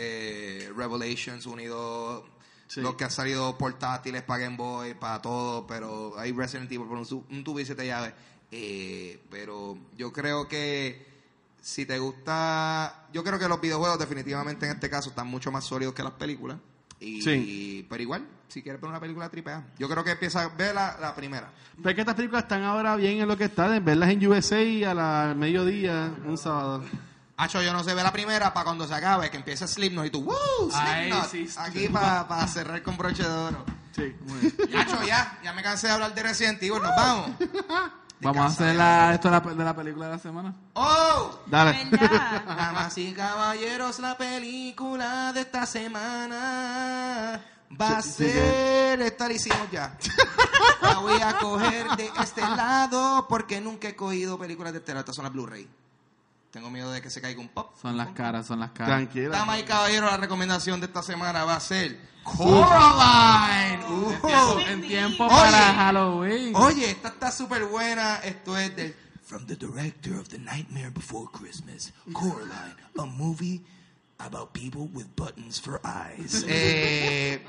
Revelations 1.40 1.46
unido, 1.46 2.26
Sí. 2.68 2.82
los 2.82 2.96
que 2.96 3.04
han 3.04 3.12
salido 3.12 3.58
portátiles 3.58 4.22
para 4.22 4.44
Game 4.44 4.56
Boy, 4.58 4.94
para 4.94 5.20
todo, 5.22 5.66
pero 5.66 6.14
hay 6.20 6.32
Resident 6.34 6.72
Evil 6.72 6.88
por 6.88 6.98
un, 7.00 7.26
un 7.32 7.44
tubo 7.44 7.60
y 7.60 7.66
siete 7.66 7.86
llaves. 7.88 8.14
Eh, 8.52 9.20
pero 9.32 9.78
yo 9.98 10.12
creo 10.14 10.48
que 10.48 11.08
si 11.62 11.86
te 11.86 11.98
gusta, 12.00 13.08
yo 13.12 13.24
creo 13.24 13.40
que 13.40 13.48
los 13.48 13.60
videojuegos 13.60 13.98
definitivamente 14.00 14.66
en 14.68 14.74
este 14.74 14.90
caso 14.90 15.10
están 15.10 15.28
mucho 15.28 15.52
más 15.52 15.64
sólidos 15.66 15.94
que 15.96 16.04
las 16.04 16.14
películas. 16.14 16.58
Y, 17.00 17.22
Sí. 17.24 17.86
Pero 17.90 18.04
igual, 18.04 18.28
si 18.50 18.62
quieres 18.62 18.80
ver 18.82 18.90
una 18.90 19.00
película 19.00 19.30
triple 19.30 19.54
A, 19.54 19.66
yo 19.80 19.88
creo 19.90 20.04
que 20.04 20.12
empieza 20.12 20.44
a 20.44 20.50
ver 20.50 20.76
la, 20.76 20.96
la 21.02 21.16
primera. 21.16 21.52
Pero 21.78 21.90
es 21.90 21.96
que 21.96 22.02
estas 22.02 22.16
películas 22.16 22.44
están 22.44 22.62
ahora 22.64 22.96
bien 22.98 23.20
en 23.20 23.28
lo 23.28 23.36
que 23.38 23.46
están, 23.46 23.74
en 23.74 23.84
verlas 23.86 24.10
en 24.10 24.28
USA 24.28 24.60
a 24.92 24.94
la 24.94 25.34
mediodía, 25.36 26.14
un 26.26 26.38
sábado. 26.38 26.84
Hacho, 27.42 27.62
yo 27.62 27.72
no 27.74 27.84
sé, 27.84 27.94
ve 27.94 28.04
la 28.04 28.12
primera 28.12 28.54
para 28.54 28.66
cuando 28.66 28.86
se 28.88 28.94
acabe, 28.94 29.32
que 29.32 29.38
empiece 29.38 29.66
Slipknot 29.68 30.06
y 30.08 30.10
tú, 30.10 30.22
¡Woo! 30.24 30.70
Slipknot. 30.72 31.30
sí. 31.32 31.48
Aquí 31.58 31.88
para 31.88 32.46
cerrar 32.48 32.84
con 32.84 32.98
broche 32.98 33.24
de 33.24 33.30
oro. 33.30 33.66
Sí. 33.96 34.14
Hacho, 34.78 35.02
ya, 35.04 35.40
ya 35.44 35.54
me 35.54 35.64
cansé 35.64 35.88
de 35.88 35.94
hablar 35.94 36.14
de 36.14 36.22
Resident 36.24 36.62
Evil, 36.62 36.82
nos 36.82 36.96
vamos. 36.96 37.32
Vamos 38.22 38.42
a 38.44 38.46
hacer 38.48 38.76
la, 38.76 39.14
esto 39.14 39.30
de 39.30 39.40
la, 39.40 39.40
de 39.40 39.64
la 39.64 39.74
película 39.74 40.08
de 40.08 40.12
la 40.12 40.20
semana. 40.20 40.54
¡Oh! 40.74 41.40
Dale. 41.46 41.88
Damas 42.46 42.98
y 42.98 43.14
caballeros, 43.14 44.00
la 44.00 44.18
película 44.18 45.32
de 45.32 45.40
esta 45.40 45.66
semana 45.66 47.42
va 47.80 47.98
a 47.98 48.02
Sí, 48.02 48.26
sí, 48.26 48.32
ser. 48.32 49.02
Esta 49.04 49.26
la 49.28 49.34
hicimos 49.34 49.72
ya. 49.72 49.98
La 50.82 50.98
voy 50.98 51.22
a 51.22 51.38
coger 51.38 51.88
de 51.96 52.12
este 52.22 52.42
lado 52.42 53.26
porque 53.30 53.62
nunca 53.62 53.88
he 53.88 53.96
cogido 53.96 54.38
películas 54.38 54.74
de 54.74 54.80
este 54.80 54.92
lado. 54.92 55.00
Estas 55.02 55.16
son 55.16 55.24
las 55.24 55.32
Blu-ray. 55.34 55.70
Tengo 56.52 56.70
miedo 56.72 56.92
de 56.92 57.02
que 57.02 57.10
se 57.10 57.22
caiga 57.22 57.40
un 57.40 57.50
pop. 57.50 57.76
Son 57.80 57.96
las 57.96 58.10
caras, 58.10 58.48
son 58.48 58.60
las 58.60 58.72
caras. 58.72 58.90
Tranquila. 58.90 59.30
Damas 59.38 59.60
y 59.60 59.64
caballeros, 59.64 60.10
la 60.10 60.18
recomendación 60.18 60.80
de 60.80 60.88
esta 60.88 61.04
semana 61.04 61.44
va 61.46 61.56
a 61.56 61.60
ser 61.60 62.00
Coraline. 62.24 63.84
Uh. 63.88 64.12
En 64.12 64.22
tiempo, 64.22 64.60
en 64.68 64.82
tiempo 64.82 65.26
Oye. 65.26 65.36
para 65.36 65.74
Halloween. 65.76 66.56
Oye, 66.56 66.90
esta 66.92 67.10
está 67.10 67.32
súper 67.32 67.66
buena. 67.66 68.16
Esto 68.18 68.58
es 68.58 68.76
del 68.76 68.96
From 69.24 69.46
the 69.46 69.56
director 69.56 70.16
of 70.16 70.28
The 70.28 70.40
Nightmare 70.40 70.90
Before 70.90 71.30
Christmas, 71.32 71.94
Coraline, 72.14 72.76
a 72.98 73.06
movie 73.06 73.64
about 74.18 74.54
people 74.54 74.90
with 74.92 75.06
buttons 75.16 75.62
for 75.62 75.80
eyes. 75.84 76.44
eh, 76.48 77.46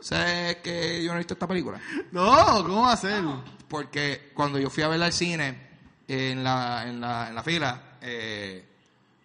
¿Sabes 0.00 0.58
que 0.58 1.02
yo 1.02 1.08
no 1.08 1.14
he 1.14 1.18
visto 1.18 1.34
esta 1.34 1.48
película? 1.48 1.80
No, 2.12 2.62
¿cómo 2.62 2.82
va 2.82 2.92
a 2.92 2.96
ser? 2.96 3.24
Porque 3.66 4.30
cuando 4.36 4.60
yo 4.60 4.70
fui 4.70 4.84
a 4.84 4.88
verla 4.88 5.06
al 5.06 5.12
cine, 5.12 5.66
en 6.06 6.44
la, 6.44 6.86
en 6.86 7.00
la, 7.00 7.28
en 7.28 7.34
la 7.34 7.42
fila, 7.42 7.95
eh, 8.06 8.64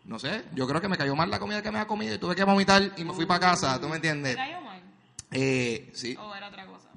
no 0.05 0.17
sé, 0.19 0.43
yo 0.55 0.67
creo 0.67 0.81
que 0.81 0.87
me 0.89 0.97
cayó 0.97 1.15
mal 1.15 1.29
la 1.29 1.39
comida 1.39 1.61
que 1.61 1.71
me 1.71 1.77
había 1.77 1.87
comido 1.87 2.15
y 2.15 2.17
tuve 2.17 2.35
que 2.35 2.43
vomitar 2.43 2.91
y 2.97 3.03
me 3.05 3.13
fui 3.13 3.25
para 3.25 3.39
casa, 3.39 3.75
¿tú 3.79 3.85
me 3.87 3.91
¿Te 3.99 4.09
entiendes? 4.09 4.35
cayó 4.35 4.59
mal? 4.61 4.81
Eh, 5.31 5.91
sí. 5.93 6.15
¿O 6.19 6.35
era 6.35 6.47
otra 6.49 6.65
cosa? 6.65 6.89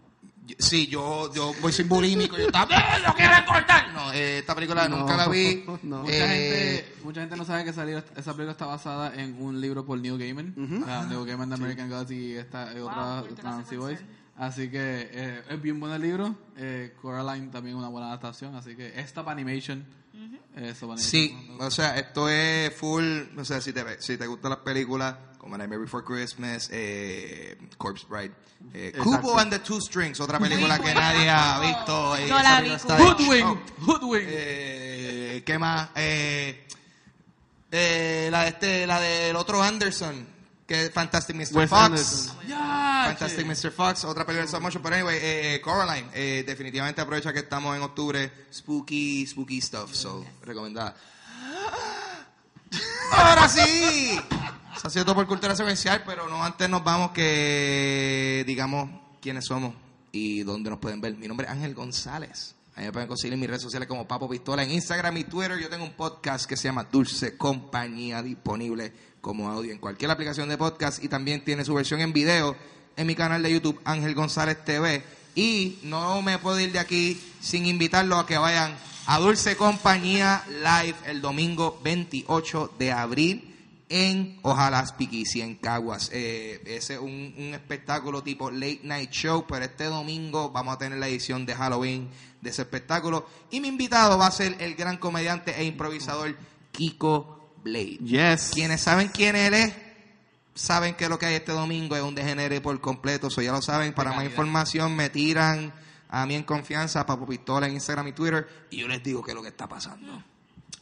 Yo- 0.46 0.56
Sí, 0.58 0.86
yo, 0.88 1.32
yo 1.32 1.52
voy 1.62 1.72
sin 1.72 1.88
bulímico. 1.88 2.36
Yo 2.36 2.46
estaba, 2.46 2.74
¡Eh, 2.74 3.00
lo 3.06 3.14
quiero 3.14 3.32
cortar! 3.46 3.92
No, 3.94 4.12
eh, 4.12 4.38
esta 4.38 4.54
película 4.54 4.88
No, 4.88 4.98
nunca 4.98 5.16
la 5.16 5.28
vi. 5.28 5.64
no. 5.82 6.02
Mucha, 6.02 6.12
Eh, 6.12 6.84
gente, 6.84 6.94
mucha 7.04 7.20
gente 7.22 7.36
no 7.36 7.44
sabe 7.46 7.64
que 7.64 7.72
salió, 7.72 7.98
esa 7.98 8.32
película 8.32 8.52
está 8.52 8.66
basada 8.66 9.14
en 9.14 9.40
un 9.40 9.60
libro 9.60 9.84
por 9.86 9.98
Neil 9.98 10.18
Gaiman. 10.18 10.54
Ah, 10.86 11.06
Neil 11.08 11.24
Gaiman 11.24 11.48
de 11.48 11.54
American 11.54 11.88
Gods 11.88 12.10
y 12.10 12.34
esta 12.36 12.72
y 12.74 12.80
otra 12.80 13.22
Nancy 13.42 13.76
Boys. 13.76 13.98
secuencial. 14.00 14.08
Así 14.36 14.68
que 14.68 15.08
eh, 15.12 15.42
es 15.48 15.62
bien 15.62 15.78
bueno 15.80 15.94
el 15.94 16.02
libro. 16.02 16.34
Eh, 16.56 16.92
Coraline 17.00 17.48
también 17.50 17.76
una 17.76 17.88
buena 17.88 18.08
adaptación. 18.08 18.54
Así 18.56 18.74
que 18.76 18.98
esta 19.00 19.20
animation. 19.22 19.86
Sí, 20.98 21.36
o 21.58 21.70
sea, 21.70 21.98
esto 21.98 22.28
es 22.28 22.72
full, 22.74 23.22
o 23.36 23.44
sea, 23.44 23.60
si 23.60 23.72
te, 23.72 24.00
si 24.00 24.16
te 24.16 24.26
gustan 24.26 24.50
las 24.50 24.60
películas 24.60 25.16
como 25.38 25.58
Nightmare 25.58 25.80
Before 25.82 26.04
Christmas, 26.04 26.68
eh, 26.72 27.58
Corpse 27.76 28.06
Bride, 28.08 28.32
eh, 28.72 28.92
and 29.38 29.50
the 29.50 29.58
Two 29.58 29.80
Strings, 29.80 30.20
otra 30.20 30.38
película 30.38 30.78
que 30.78 30.94
nadie 30.94 31.28
ha 31.28 31.60
visto. 31.60 32.16
eh, 32.16 32.28
la 32.42 32.60
vi, 32.60 32.68
show. 32.98 33.58
Hoodwink. 33.86 34.26
Eh, 34.30 35.42
¿Qué 35.44 35.58
más? 35.58 35.90
Eh, 35.96 36.66
eh, 37.72 38.28
la, 38.30 38.42
de 38.44 38.48
este, 38.48 38.86
la 38.86 39.00
del 39.00 39.36
otro 39.36 39.60
Anderson, 39.62 40.26
que 40.66 40.86
es 40.86 40.92
Fantastic 40.92 41.36
Mr. 41.36 41.56
Wes 41.56 41.70
Fox. 41.70 41.82
Anderson. 41.82 42.36
Ya, 42.48 43.04
Fantastic 43.08 43.46
che. 43.46 43.68
Mr. 43.68 43.70
Fox, 43.70 44.04
otra 44.04 44.24
película 44.24 44.42
de 44.42 44.46
stop 44.46 44.62
motion. 44.62 44.82
Pero 44.82 44.96
anyway, 44.96 45.18
eh, 45.20 45.60
Coraline, 45.62 46.08
eh, 46.14 46.44
definitivamente 46.46 47.00
aprovecha 47.00 47.32
que 47.32 47.40
estamos 47.40 47.76
en 47.76 47.82
octubre. 47.82 48.30
Spooky, 48.52 49.26
spooky 49.26 49.60
stuff. 49.60 49.92
So, 49.92 50.24
recomendada. 50.42 50.96
Ahora 53.12 53.48
sí. 53.48 54.18
Se 54.80 54.86
ha 54.88 54.90
sido 54.90 55.04
todo 55.04 55.14
por 55.16 55.26
cultura 55.26 55.54
secuencial, 55.54 56.02
pero 56.04 56.28
no 56.28 56.42
antes 56.42 56.68
nos 56.68 56.82
vamos 56.82 57.12
que 57.12 58.42
digamos 58.46 58.90
quiénes 59.20 59.44
somos 59.46 59.74
y 60.12 60.42
dónde 60.42 60.70
nos 60.70 60.78
pueden 60.78 61.00
ver. 61.00 61.16
Mi 61.16 61.28
nombre 61.28 61.46
es 61.46 61.52
Ángel 61.52 61.74
González. 61.74 62.54
Ahí 62.76 62.86
me 62.86 62.92
pueden 62.92 63.06
conseguir 63.06 63.34
en 63.34 63.40
mis 63.40 63.48
redes 63.48 63.62
sociales 63.62 63.88
como 63.88 64.08
Papo 64.08 64.28
Pistola, 64.28 64.64
en 64.64 64.72
Instagram 64.72 65.16
y 65.18 65.24
Twitter. 65.24 65.58
Yo 65.60 65.68
tengo 65.68 65.84
un 65.84 65.92
podcast 65.92 66.46
que 66.46 66.56
se 66.56 66.64
llama 66.64 66.84
Dulce 66.90 67.36
Compañía, 67.36 68.20
disponible 68.20 69.13
como 69.24 69.50
audio 69.50 69.72
en 69.72 69.78
cualquier 69.78 70.10
aplicación 70.10 70.50
de 70.50 70.58
podcast 70.58 71.02
y 71.02 71.08
también 71.08 71.42
tiene 71.42 71.64
su 71.64 71.72
versión 71.72 72.02
en 72.02 72.12
video 72.12 72.54
en 72.94 73.06
mi 73.06 73.14
canal 73.14 73.42
de 73.42 73.50
YouTube 73.50 73.80
Ángel 73.82 74.14
González 74.14 74.62
TV. 74.66 75.02
Y 75.34 75.78
no 75.82 76.20
me 76.20 76.38
puedo 76.38 76.60
ir 76.60 76.72
de 76.72 76.78
aquí 76.78 77.18
sin 77.40 77.64
invitarlos 77.64 78.22
a 78.22 78.26
que 78.26 78.36
vayan 78.36 78.76
a 79.06 79.18
Dulce 79.18 79.56
Compañía 79.56 80.44
Live 80.48 80.96
el 81.06 81.22
domingo 81.22 81.80
28 81.82 82.74
de 82.78 82.92
abril 82.92 83.56
en 83.88 84.38
Ojalá 84.42 84.84
Piquisi, 84.94 85.40
en 85.40 85.54
Caguas. 85.54 86.10
Eh, 86.12 86.60
ese 86.66 86.94
es 86.94 87.00
un, 87.00 87.34
un 87.38 87.54
espectáculo 87.54 88.22
tipo 88.22 88.50
late 88.50 88.80
night 88.82 89.10
show, 89.10 89.46
pero 89.48 89.64
este 89.64 89.84
domingo 89.84 90.50
vamos 90.50 90.74
a 90.74 90.78
tener 90.78 90.98
la 90.98 91.08
edición 91.08 91.46
de 91.46 91.54
Halloween 91.54 92.10
de 92.42 92.50
ese 92.50 92.60
espectáculo. 92.60 93.26
Y 93.50 93.60
mi 93.60 93.68
invitado 93.68 94.18
va 94.18 94.26
a 94.26 94.30
ser 94.30 94.54
el 94.60 94.74
gran 94.74 94.98
comediante 94.98 95.58
e 95.58 95.64
improvisador 95.64 96.36
Kiko 96.72 97.33
Blade. 97.64 97.98
Yes. 98.04 98.50
Quienes 98.52 98.82
saben 98.82 99.08
quién 99.08 99.34
él 99.34 99.54
es, 99.54 99.74
saben 100.54 100.94
que 100.94 101.08
lo 101.08 101.18
que 101.18 101.26
hay 101.26 101.34
este 101.34 101.52
domingo 101.52 101.96
es 101.96 102.02
un 102.02 102.14
degenere 102.14 102.60
por 102.60 102.78
completo. 102.80 103.28
Eso 103.28 103.42
ya 103.42 103.52
lo 103.52 103.62
saben. 103.62 103.92
Para 103.94 104.12
más 104.12 104.24
información 104.24 104.94
me 104.94 105.10
tiran 105.10 105.72
a 106.08 106.26
mí 106.26 106.34
en 106.34 106.44
confianza, 106.44 107.04
Papo 107.04 107.26
Pistola 107.26 107.66
en 107.66 107.72
Instagram 107.72 108.06
y 108.08 108.12
Twitter, 108.12 108.46
y 108.70 108.76
yo 108.76 108.86
les 108.86 109.02
digo 109.02 109.22
qué 109.22 109.32
es 109.32 109.34
lo 109.34 109.42
que 109.42 109.48
está 109.48 109.68
pasando. 109.68 110.22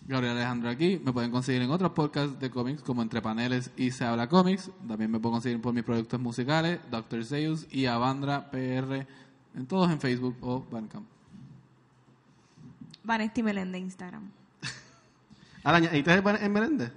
Gabriel 0.07 0.37
Alejandro 0.37 0.69
aquí. 0.69 1.01
Me 1.03 1.13
pueden 1.13 1.31
conseguir 1.31 1.63
en 1.63 1.71
otros 1.71 1.93
podcasts 1.93 2.39
de 2.39 2.51
cómics 2.51 2.83
como 2.83 3.03
Entre 3.03 3.23
Paneles 3.23 3.71
y 3.77 3.93
Se 3.93 4.05
Habla 4.05 4.29
Cómics. 4.29 4.71
También 4.87 5.11
me 5.11 5.21
pueden 5.21 5.37
conseguir 5.37 5.61
por 5.61 5.73
mis 5.73 5.85
productos 5.85 6.21
musicales, 6.21 6.81
Dr. 6.91 7.25
Zeus 7.25 7.67
y 7.71 7.87
Avandra 7.87 8.51
PR, 8.51 9.07
en 9.55 9.67
todos 9.67 9.91
en 9.91 10.01
Facebook 10.01 10.37
o 10.41 10.67
Bandcamp. 10.71 11.07
Vanesti 13.05 13.43
Melende 13.43 13.79
Instagram. 13.79 14.42
Araña, 15.65 15.97
¿y 15.97 16.03
te 16.03 16.13
en 16.15 16.53
Meléndez? 16.53 16.93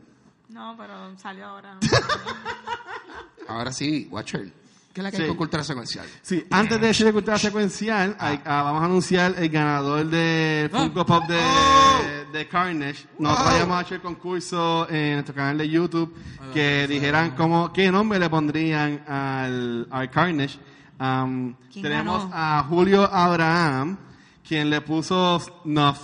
No, 0.49 0.75
pero 0.77 0.93
salió 1.17 1.45
ahora. 1.47 1.77
Ahora 3.47 3.71
sí, 3.71 4.07
Watcher. 4.11 4.51
¿Qué 4.93 5.01
es 5.01 5.03
la 5.03 5.11
que 5.11 5.17
hay 5.17 5.23
Sí. 5.23 5.27
con 5.27 5.37
cultura 5.37 5.63
secuencial? 5.63 6.05
Sí, 6.21 6.45
antes 6.49 6.79
de 6.79 6.87
decir 6.87 7.05
de 7.05 7.11
cultura 7.13 7.37
secuencial, 7.37 8.15
hay- 8.17 8.39
ah, 8.45 8.63
vamos 8.63 8.81
a 8.81 8.85
anunciar 8.85 9.35
el 9.37 9.49
ganador 9.49 10.05
de 10.05 10.69
Funko 10.71 11.05
Pop 11.05 11.25
de, 11.27 12.25
de 12.31 12.47
Carnage. 12.47 13.05
Nosotros 13.19 13.45
vayamos 13.51 13.75
a 13.75 13.79
hacer 13.81 14.01
concurso 14.01 14.87
en 14.89 15.13
nuestro 15.15 15.35
canal 15.35 15.57
de 15.57 15.69
YouTube 15.69 16.15
que 16.53 16.87
dijeran 16.87 17.31
cómo, 17.35 17.73
qué 17.73 17.91
nombre 17.91 18.17
le 18.17 18.29
pondrían 18.29 19.03
al, 19.07 19.85
al 19.91 20.09
Carnage. 20.09 20.57
Um, 20.97 21.53
¿Quién 21.73 21.83
tenemos 21.83 22.29
ganó? 22.29 22.31
a 22.33 22.63
Julio 22.63 23.03
Abraham, 23.13 23.97
quien 24.47 24.69
le 24.69 24.79
puso 24.79 25.41
Snuff, 25.41 25.99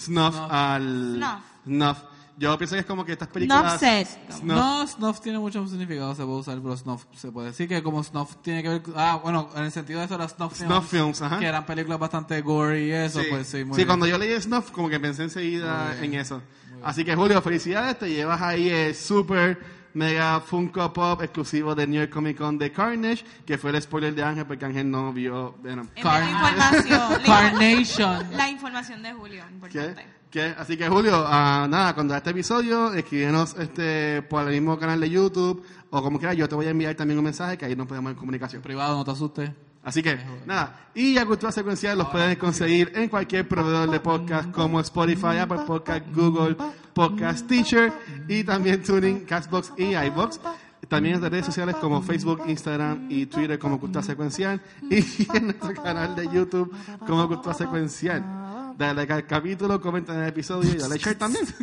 Snuff, 0.00 0.34
Snuff. 0.34 0.36
al 0.50 1.14
Snuff. 1.16 1.44
Snuff. 1.64 1.98
Yo 2.36 2.58
pienso 2.58 2.74
que 2.74 2.80
es 2.80 2.86
como 2.86 3.04
que 3.04 3.12
estas 3.12 3.28
películas... 3.28 3.74
Nuff 3.74 3.80
set. 3.80 4.08
Snuff. 4.28 4.42
No, 4.42 4.86
snuff 4.88 5.20
tiene 5.20 5.38
mucho 5.38 5.64
significado, 5.68 6.16
se 6.16 6.24
puede 6.24 6.38
usar, 6.38 6.58
pero 6.60 6.76
snuff 6.76 7.04
se 7.14 7.30
puede 7.30 7.48
decir 7.48 7.68
que 7.68 7.80
como 7.80 8.02
snuff 8.02 8.36
tiene 8.42 8.60
que 8.60 8.68
ver... 8.70 8.82
Ah, 8.96 9.20
bueno, 9.22 9.50
en 9.54 9.62
el 9.62 9.70
sentido 9.70 10.00
de 10.00 10.06
eso, 10.06 10.18
las 10.18 10.32
snuff 10.32 10.52
films, 10.56 10.72
Snuff 10.72 10.90
films, 10.90 11.22
ajá. 11.22 11.38
que 11.38 11.46
eran 11.46 11.64
películas 11.64 12.00
bastante 12.00 12.40
gory 12.40 12.86
y 12.86 12.90
eso, 12.90 13.20
Sí, 13.20 13.26
pues 13.30 13.46
sí, 13.46 13.58
muy 13.58 13.74
Sí, 13.74 13.76
bien. 13.76 13.86
cuando 13.86 14.06
yo 14.08 14.18
leí 14.18 14.40
Snuff, 14.40 14.72
como 14.72 14.88
que 14.88 14.98
pensé 14.98 15.22
enseguida 15.22 15.96
en 16.00 16.14
eso. 16.14 16.42
Así 16.82 17.04
que, 17.04 17.14
Julio, 17.14 17.40
felicidades. 17.40 18.00
Te 18.00 18.10
llevas 18.10 18.42
ahí 18.42 18.68
el 18.68 18.94
super 18.96 19.58
mega 19.94 20.40
Funko 20.40 20.92
Pop 20.92 21.22
exclusivo 21.22 21.74
de 21.76 21.86
New 21.86 22.00
York 22.00 22.12
Comic 22.12 22.36
Con 22.36 22.58
de 22.58 22.72
Carnage, 22.72 23.24
que 23.46 23.56
fue 23.56 23.70
el 23.70 23.80
spoiler 23.80 24.12
de 24.12 24.24
Ángel, 24.24 24.44
porque 24.44 24.64
Ángel 24.64 24.90
no 24.90 25.12
vio 25.12 25.54
Venom. 25.62 25.86
Información. 25.96 27.22
Carnation. 27.24 28.36
La 28.36 28.48
información 28.50 29.02
de 29.04 29.12
Julio, 29.12 29.44
importante. 29.50 30.02
¿Qué? 30.02 30.23
Así 30.40 30.76
que, 30.76 30.88
Julio, 30.88 31.24
ah, 31.26 31.66
nada, 31.68 31.94
cuando 31.94 32.14
este 32.16 32.30
episodio, 32.30 32.92
escríbenos 32.92 33.54
este, 33.58 34.22
por 34.22 34.46
el 34.46 34.52
mismo 34.52 34.78
canal 34.78 34.98
de 35.00 35.08
YouTube, 35.08 35.64
o 35.90 36.02
como 36.02 36.18
quiera, 36.18 36.34
yo 36.34 36.48
te 36.48 36.56
voy 36.56 36.66
a 36.66 36.70
enviar 36.70 36.94
también 36.96 37.18
un 37.18 37.24
mensaje 37.24 37.56
que 37.56 37.64
ahí 37.64 37.76
nos 37.76 37.86
podemos 37.86 38.10
en 38.10 38.18
comunicación. 38.18 38.60
Privado, 38.60 38.96
no 38.96 39.04
te 39.04 39.12
asustes. 39.12 39.50
Así 39.84 40.02
que, 40.02 40.18
nada. 40.46 40.88
Y 40.94 41.18
a 41.18 41.26
Cultura 41.26 41.52
Secuencial 41.52 41.98
los 41.98 42.08
pueden 42.08 42.36
conseguir 42.36 42.90
en 42.96 43.08
cualquier 43.08 43.46
proveedor 43.46 43.90
de 43.90 44.00
podcast 44.00 44.50
como 44.50 44.80
Spotify, 44.80 45.38
Apple 45.40 45.60
Podcast, 45.66 46.06
Google 46.12 46.56
Podcast 46.94 47.46
Teacher 47.46 47.92
y 48.26 48.42
también 48.44 48.82
Tuning, 48.82 49.24
Castbox 49.26 49.72
y 49.76 49.94
iBox. 49.94 50.40
También 50.88 51.16
en 51.16 51.22
las 51.22 51.30
redes 51.30 51.46
sociales 51.46 51.76
como 51.76 52.02
Facebook, 52.02 52.42
Instagram 52.46 53.06
y 53.10 53.26
Twitter 53.26 53.58
como 53.58 53.78
Cultura 53.78 54.02
Secuencial 54.02 54.60
y 54.90 55.26
en 55.34 55.46
nuestro 55.46 55.74
canal 55.74 56.16
de 56.16 56.28
YouTube 56.28 56.74
como 57.06 57.28
Cultura 57.28 57.54
Secuencial 57.54 58.43
dale 58.76 59.02
al 59.02 59.26
capítulo, 59.26 59.80
comenta 59.80 60.14
en 60.14 60.22
el 60.22 60.28
episodio 60.28 60.72
y 60.72 60.78
dale 60.78 60.98
share 60.98 61.16
también. 61.16 61.46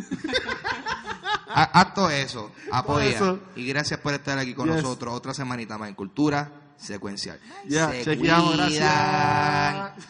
Haz 1.54 1.94
todo 1.94 2.10
eso, 2.10 2.50
apoya. 2.70 3.36
Y 3.56 3.66
gracias 3.66 4.00
por 4.00 4.14
estar 4.14 4.38
aquí 4.38 4.54
con 4.54 4.68
nosotros 4.68 5.12
otra 5.14 5.34
semanita 5.34 5.76
más 5.76 5.90
en 5.90 5.94
Cultura 5.94 6.50
Secuencial. 6.76 7.38
Ya, 7.68 7.92
chequeamos, 8.02 8.56
cuidan. 8.56 9.92
gracias. 9.98 10.08